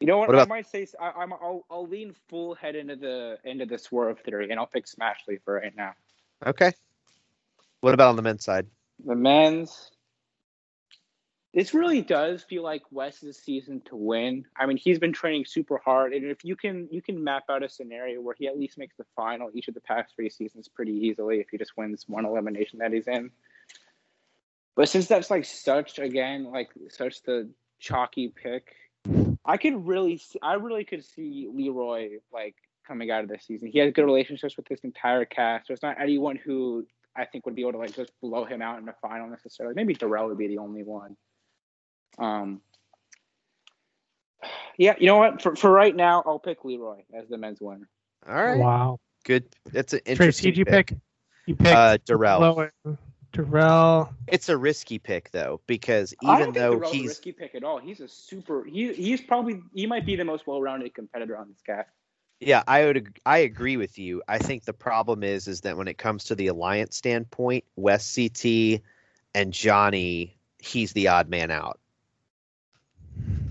You 0.00 0.06
know 0.06 0.18
what? 0.18 0.28
What 0.28 0.38
I 0.38 0.44
might 0.44 0.68
say 0.68 0.86
I, 1.00 1.10
I'm 1.10 1.32
I'll, 1.32 1.64
I'll 1.70 1.86
lean 1.86 2.14
full 2.28 2.54
head 2.54 2.76
into 2.76 2.96
the 2.96 3.38
into 3.44 3.66
the 3.66 3.78
swerve 3.78 4.20
theory, 4.20 4.50
and 4.50 4.58
I'll 4.58 4.66
pick 4.66 4.86
Smashley 4.86 5.40
for 5.44 5.54
right 5.54 5.74
now. 5.76 5.94
Okay. 6.46 6.72
What 7.80 7.94
about 7.94 8.10
on 8.10 8.16
the 8.16 8.22
men's 8.22 8.44
side? 8.44 8.66
The 9.04 9.16
men's. 9.16 9.90
This 11.54 11.74
really 11.74 12.02
does 12.02 12.44
feel 12.44 12.62
like 12.62 12.82
Wes's 12.92 13.38
season 13.38 13.80
to 13.86 13.96
win. 13.96 14.44
I 14.56 14.66
mean, 14.66 14.76
he's 14.76 14.98
been 14.98 15.14
training 15.14 15.46
super 15.46 15.78
hard, 15.78 16.12
and 16.12 16.26
if 16.26 16.44
you 16.44 16.54
can 16.54 16.88
you 16.92 17.02
can 17.02 17.24
map 17.24 17.44
out 17.48 17.64
a 17.64 17.68
scenario 17.68 18.20
where 18.20 18.36
he 18.38 18.46
at 18.46 18.58
least 18.58 18.78
makes 18.78 18.96
the 18.96 19.06
final 19.16 19.50
each 19.52 19.66
of 19.66 19.74
the 19.74 19.80
past 19.80 20.14
three 20.14 20.30
seasons 20.30 20.68
pretty 20.68 20.92
easily 20.92 21.40
if 21.40 21.48
he 21.50 21.58
just 21.58 21.76
wins 21.76 22.04
one 22.06 22.24
elimination 22.24 22.78
that 22.78 22.92
he's 22.92 23.08
in. 23.08 23.30
But 24.76 24.88
since 24.88 25.08
that's 25.08 25.30
like 25.30 25.44
such 25.44 25.98
again 25.98 26.44
like 26.44 26.70
such 26.88 27.22
the 27.22 27.50
chalky 27.80 28.28
pick, 28.28 28.76
I 29.44 29.56
could 29.56 29.86
really 29.86 30.18
see, 30.18 30.38
I 30.42 30.54
really 30.54 30.84
could 30.84 31.04
see 31.04 31.48
Leroy 31.52 32.18
like 32.32 32.54
coming 32.86 33.10
out 33.10 33.22
of 33.22 33.28
this 33.28 33.44
season. 33.46 33.68
He 33.68 33.78
has 33.80 33.92
good 33.92 34.04
relationships 34.04 34.56
with 34.56 34.66
this 34.66 34.80
entire 34.80 35.24
cast. 35.24 35.68
There's 35.68 35.82
not 35.82 36.00
anyone 36.00 36.36
who 36.36 36.86
I 37.16 37.24
think 37.24 37.46
would 37.46 37.54
be 37.54 37.62
able 37.62 37.72
to 37.72 37.78
like 37.78 37.94
just 37.94 38.12
blow 38.20 38.44
him 38.44 38.62
out 38.62 38.78
in 38.78 38.84
the 38.84 38.94
final 39.00 39.28
necessarily. 39.28 39.74
Maybe 39.74 39.94
Darrell 39.94 40.28
would 40.28 40.38
be 40.38 40.48
the 40.48 40.58
only 40.58 40.82
one. 40.82 41.16
Um. 42.18 42.60
Yeah, 44.76 44.94
you 44.98 45.06
know 45.06 45.16
what? 45.16 45.42
For 45.42 45.56
for 45.56 45.70
right 45.70 45.94
now, 45.94 46.22
I'll 46.24 46.38
pick 46.38 46.64
Leroy 46.64 47.02
as 47.12 47.28
the 47.28 47.36
men's 47.36 47.60
winner. 47.60 47.88
All 48.28 48.34
right. 48.34 48.58
Wow. 48.58 49.00
Good. 49.24 49.44
That's 49.72 49.92
an 49.92 50.00
Trace, 50.04 50.18
interesting 50.18 50.50
who'd 50.50 50.58
you 50.58 50.64
pick? 50.64 50.94
You 51.46 51.56
picked 51.56 51.74
Uh, 51.76 51.98
Darrell. 52.06 52.40
Lolo- 52.40 52.70
Darrell. 53.32 54.12
It's 54.26 54.48
a 54.48 54.56
risky 54.56 54.98
pick 54.98 55.30
though, 55.30 55.60
because 55.66 56.14
I 56.24 56.34
even 56.34 56.46
don't 56.46 56.54
though 56.54 56.70
think 56.70 56.82
Darrell's 56.82 56.94
a 56.94 56.96
he's 56.96 57.08
risky 57.08 57.32
pick 57.32 57.54
at 57.54 57.64
all. 57.64 57.78
He's 57.78 58.00
a 58.00 58.08
super. 58.08 58.64
He 58.64 58.92
he's 58.92 59.20
probably 59.20 59.62
he 59.74 59.86
might 59.86 60.06
be 60.06 60.16
the 60.16 60.24
most 60.24 60.46
well-rounded 60.46 60.94
competitor 60.94 61.36
on 61.36 61.48
this 61.48 61.60
cast. 61.64 61.90
Yeah, 62.40 62.62
I 62.68 62.84
would. 62.84 63.18
I 63.26 63.38
agree 63.38 63.76
with 63.76 63.98
you. 63.98 64.22
I 64.28 64.38
think 64.38 64.64
the 64.64 64.72
problem 64.72 65.24
is, 65.24 65.48
is 65.48 65.62
that 65.62 65.76
when 65.76 65.88
it 65.88 65.98
comes 65.98 66.24
to 66.24 66.34
the 66.34 66.46
alliance 66.46 66.96
standpoint, 66.96 67.64
Wes 67.76 68.14
CT 68.14 68.80
and 69.34 69.52
Johnny, 69.52 70.36
he's 70.58 70.92
the 70.92 71.08
odd 71.08 71.28
man 71.28 71.50
out. 71.50 71.80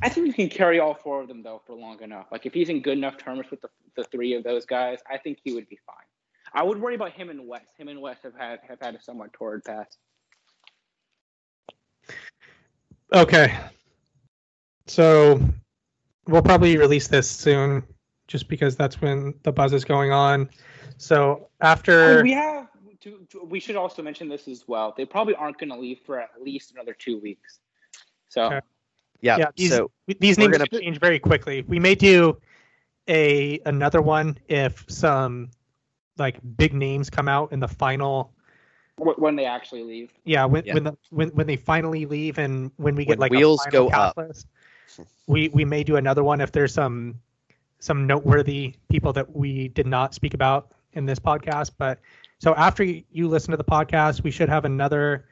I 0.02 0.10
think 0.10 0.28
you 0.28 0.34
can 0.34 0.50
carry 0.50 0.80
all 0.80 0.94
four 0.94 1.22
of 1.22 1.28
them 1.28 1.44
though 1.44 1.62
for 1.66 1.76
long 1.76 2.02
enough. 2.02 2.28
Like 2.32 2.46
if 2.46 2.54
he's 2.54 2.70
in 2.70 2.82
good 2.82 2.98
enough 2.98 3.18
terms 3.18 3.46
with 3.50 3.62
the, 3.62 3.70
the 3.96 4.04
three 4.04 4.36
of 4.36 4.44
those 4.44 4.66
guys, 4.66 5.00
I 5.10 5.18
think 5.18 5.40
he 5.44 5.54
would 5.54 5.68
be 5.68 5.80
fine. 5.86 5.96
I 6.54 6.64
would 6.64 6.80
worry 6.80 6.96
about 6.96 7.12
him 7.12 7.30
and 7.30 7.48
Wes. 7.48 7.66
Him 7.78 7.88
and 7.88 8.02
Wes 8.02 8.18
have 8.24 8.36
had 8.36 8.60
have 8.68 8.80
had 8.82 8.96
a 8.96 9.02
somewhat 9.02 9.34
torrid 9.34 9.64
past. 9.64 9.98
Okay. 13.14 13.58
So 14.88 15.40
we'll 16.28 16.42
probably 16.42 16.78
release 16.78 17.08
this 17.08 17.30
soon 17.30 17.84
just 18.28 18.48
because 18.48 18.76
that's 18.76 19.02
when 19.02 19.34
the 19.44 19.52
buzz 19.52 19.74
is 19.74 19.86
going 19.86 20.12
on. 20.12 20.50
So 20.98 21.50
after 21.62 22.20
Oh, 22.20 22.24
we 22.24 22.32
have. 22.34 22.68
To, 23.02 23.26
to- 23.32 23.44
we 23.46 23.60
should 23.60 23.76
also 23.76 24.02
mention 24.02 24.28
this 24.28 24.48
as 24.48 24.68
well. 24.68 24.94
They 24.98 25.06
probably 25.06 25.36
aren't 25.36 25.58
going 25.60 25.70
to 25.70 25.78
leave 25.78 26.00
for 26.06 26.20
at 26.20 26.32
least 26.42 26.72
another 26.72 26.94
two 26.94 27.20
weeks. 27.20 27.60
So 28.30 28.46
Okay. 28.46 28.60
Yeah. 29.22 29.38
Yeah, 29.38 29.48
these- 29.56 29.70
so 29.70 29.92
these 30.08 30.38
we're 30.38 30.50
names 30.50 30.58
gonna- 30.58 30.82
change 30.84 31.00
very 31.00 31.20
quickly. 31.20 31.62
We 31.62 31.80
may 31.80 31.96
do 31.96 32.40
a 33.08 33.60
another 33.66 34.02
one 34.02 34.38
if 34.50 34.84
some 34.90 35.52
like 36.18 36.40
big 36.58 36.74
names 36.74 37.10
come 37.10 37.28
out 37.28 37.52
in 37.52 37.60
the 37.60 37.68
final. 37.68 38.34
when 38.98 39.36
they 39.36 39.46
actually 39.46 39.84
leave, 39.84 40.12
Yeah, 40.24 40.46
when 40.46 40.66
Yeah. 40.66 40.74
when 40.74 40.84
the 40.84 40.98
when, 41.12 41.30
when 41.30 41.46
they 41.48 41.56
finally 41.56 42.06
leave 42.06 42.40
and 42.40 42.72
when 42.78 42.96
we 42.96 43.06
get 43.06 43.20
When 43.20 43.20
like 43.20 43.32
wheels 43.32 43.62
a 43.62 43.64
final 43.70 43.86
go 43.86 43.90
cast 43.92 44.18
up. 44.18 44.18
list, 44.18 44.48
we 45.28 45.50
we 45.50 45.66
may 45.66 45.84
do 45.84 45.96
another 45.98 46.24
one 46.24 46.42
if 46.42 46.52
there's 46.52 46.74
some 46.74 47.20
some 47.80 48.08
noteworthy 48.08 48.74
people 48.90 49.14
that 49.14 49.36
we 49.36 49.68
did 49.70 49.86
not 49.86 50.14
speak 50.16 50.34
about 50.34 50.72
in 50.94 51.06
this 51.06 51.20
podcast. 51.20 51.72
But 51.78 52.00
so 52.40 52.56
after 52.56 52.84
you 52.84 53.04
you 53.12 53.28
listen 53.28 53.52
to 53.52 53.58
the 53.58 53.64
podcast, 53.64 54.24
we 54.24 54.32
should 54.32 54.50
have 54.50 54.66
another 54.66 55.26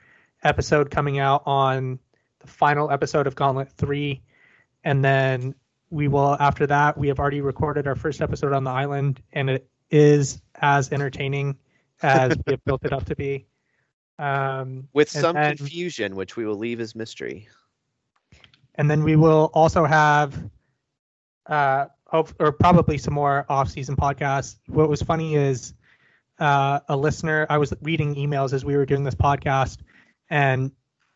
episode 0.43 0.91
coming 0.91 1.17
out 1.17 1.41
on 1.47 1.97
the 2.39 2.47
final 2.47 2.91
episode 2.91 3.25
of 3.25 3.35
Gauntlet 3.35 3.71
3. 3.71 4.21
And 4.83 5.03
then 5.03 5.55
we 5.89 6.07
will, 6.07 6.37
after 6.39 6.67
that, 6.67 6.97
we 6.97 7.07
have 7.07 7.19
already 7.19 7.41
recorded 7.41 7.87
our 7.87 7.95
first 7.95 8.21
episode 8.21 8.53
on 8.53 8.63
the 8.63 8.69
island, 8.71 9.21
and 9.33 9.49
it 9.49 9.67
is 9.95 10.41
as 10.55 10.91
entertaining 10.91 11.57
as 12.01 12.35
we 12.45 12.51
have 12.53 12.63
built 12.65 12.83
it 12.85 12.93
up 12.93 13.05
to 13.05 13.15
be. 13.15 13.47
Um, 14.19 14.87
with 14.93 15.09
some 15.09 15.35
then- 15.35 15.57
confusion, 15.57 16.15
which 16.15 16.35
we 16.37 16.45
will 16.45 16.57
leave 16.57 16.79
as 16.79 16.95
mystery. 16.95 17.47
and 18.75 18.89
then 18.91 19.03
we 19.03 19.15
will 19.15 19.49
also 19.53 19.85
have 19.85 20.35
uh 21.47 21.85
hope 22.07 22.33
or 22.39 22.51
probably 22.51 22.97
some 22.97 23.13
more 23.13 23.45
off-season 23.49 23.95
podcasts 23.95 24.57
what 24.67 24.89
was 24.89 25.01
funny 25.01 25.35
is 25.35 25.73
uh, 26.39 26.79
a 26.89 26.97
listener. 26.97 27.45
I 27.49 27.57
was 27.59 27.73
reading 27.81 28.15
emails 28.15 28.51
as 28.53 28.65
we 28.65 28.75
were 28.75 28.85
doing 28.85 29.03
this 29.05 29.15
podcast, 29.15 29.77
and 30.29 30.71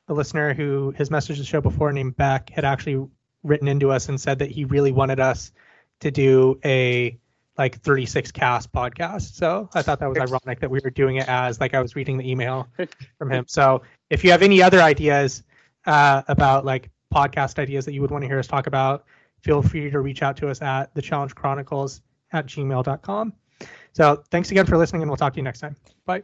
a 0.08 0.14
listener 0.14 0.54
who 0.54 0.94
has 0.98 1.10
messaged 1.10 1.40
the 1.40 1.44
show 1.44 1.60
before 1.62 1.92
named 1.92 2.16
Beck 2.16 2.50
had 2.50 2.64
actually 2.64 3.06
written 3.44 3.68
into 3.68 3.92
us 3.92 4.08
and 4.08 4.20
said 4.20 4.40
that 4.40 4.50
he 4.50 4.64
really 4.66 4.94
wanted 4.94 5.20
us 5.20 5.52
to 6.00 6.10
do 6.12 6.58
a 6.64 7.18
like 7.60 7.82
36 7.82 8.32
cast 8.32 8.72
podcast. 8.72 9.36
So 9.36 9.70
I 9.76 9.82
thought 9.82 10.00
that 10.00 10.08
was 10.08 10.18
ironic 10.18 10.62
that 10.62 10.72
we 10.72 10.80
were 10.82 10.90
doing 10.90 11.18
it 11.18 11.28
as 11.28 11.60
like 11.60 11.74
I 11.74 11.82
was 11.82 11.94
reading 11.94 12.18
the 12.18 12.28
email 12.28 12.68
from 13.18 13.32
him. 13.32 13.46
So 13.48 13.84
if 14.10 14.24
you 14.24 14.32
have 14.32 14.42
any 14.42 14.64
other 14.64 14.82
ideas 14.82 15.44
uh, 15.86 16.24
about 16.30 16.64
like 16.64 16.90
podcast 17.14 17.60
ideas 17.60 17.84
that 17.84 17.94
you 17.94 18.02
would 18.02 18.12
want 18.12 18.24
to 18.24 18.28
hear 18.28 18.40
us 18.40 18.48
talk 18.48 18.66
about, 18.66 19.04
feel 19.42 19.62
free 19.62 19.92
to 19.92 20.00
reach 20.00 20.24
out 20.24 20.38
to 20.38 20.50
us 20.50 20.62
at 20.62 20.96
the 20.96 21.02
challenge 21.02 21.36
chronicles 21.36 22.02
at 22.32 22.46
gmail.com. 22.46 23.34
So 23.92 24.24
thanks 24.32 24.52
again 24.52 24.66
for 24.66 24.78
listening 24.78 25.02
and 25.02 25.12
we'll 25.12 25.18
talk 25.18 25.34
to 25.34 25.38
you 25.38 25.44
next 25.44 25.60
time. 25.60 25.76
Bye. 26.06 26.24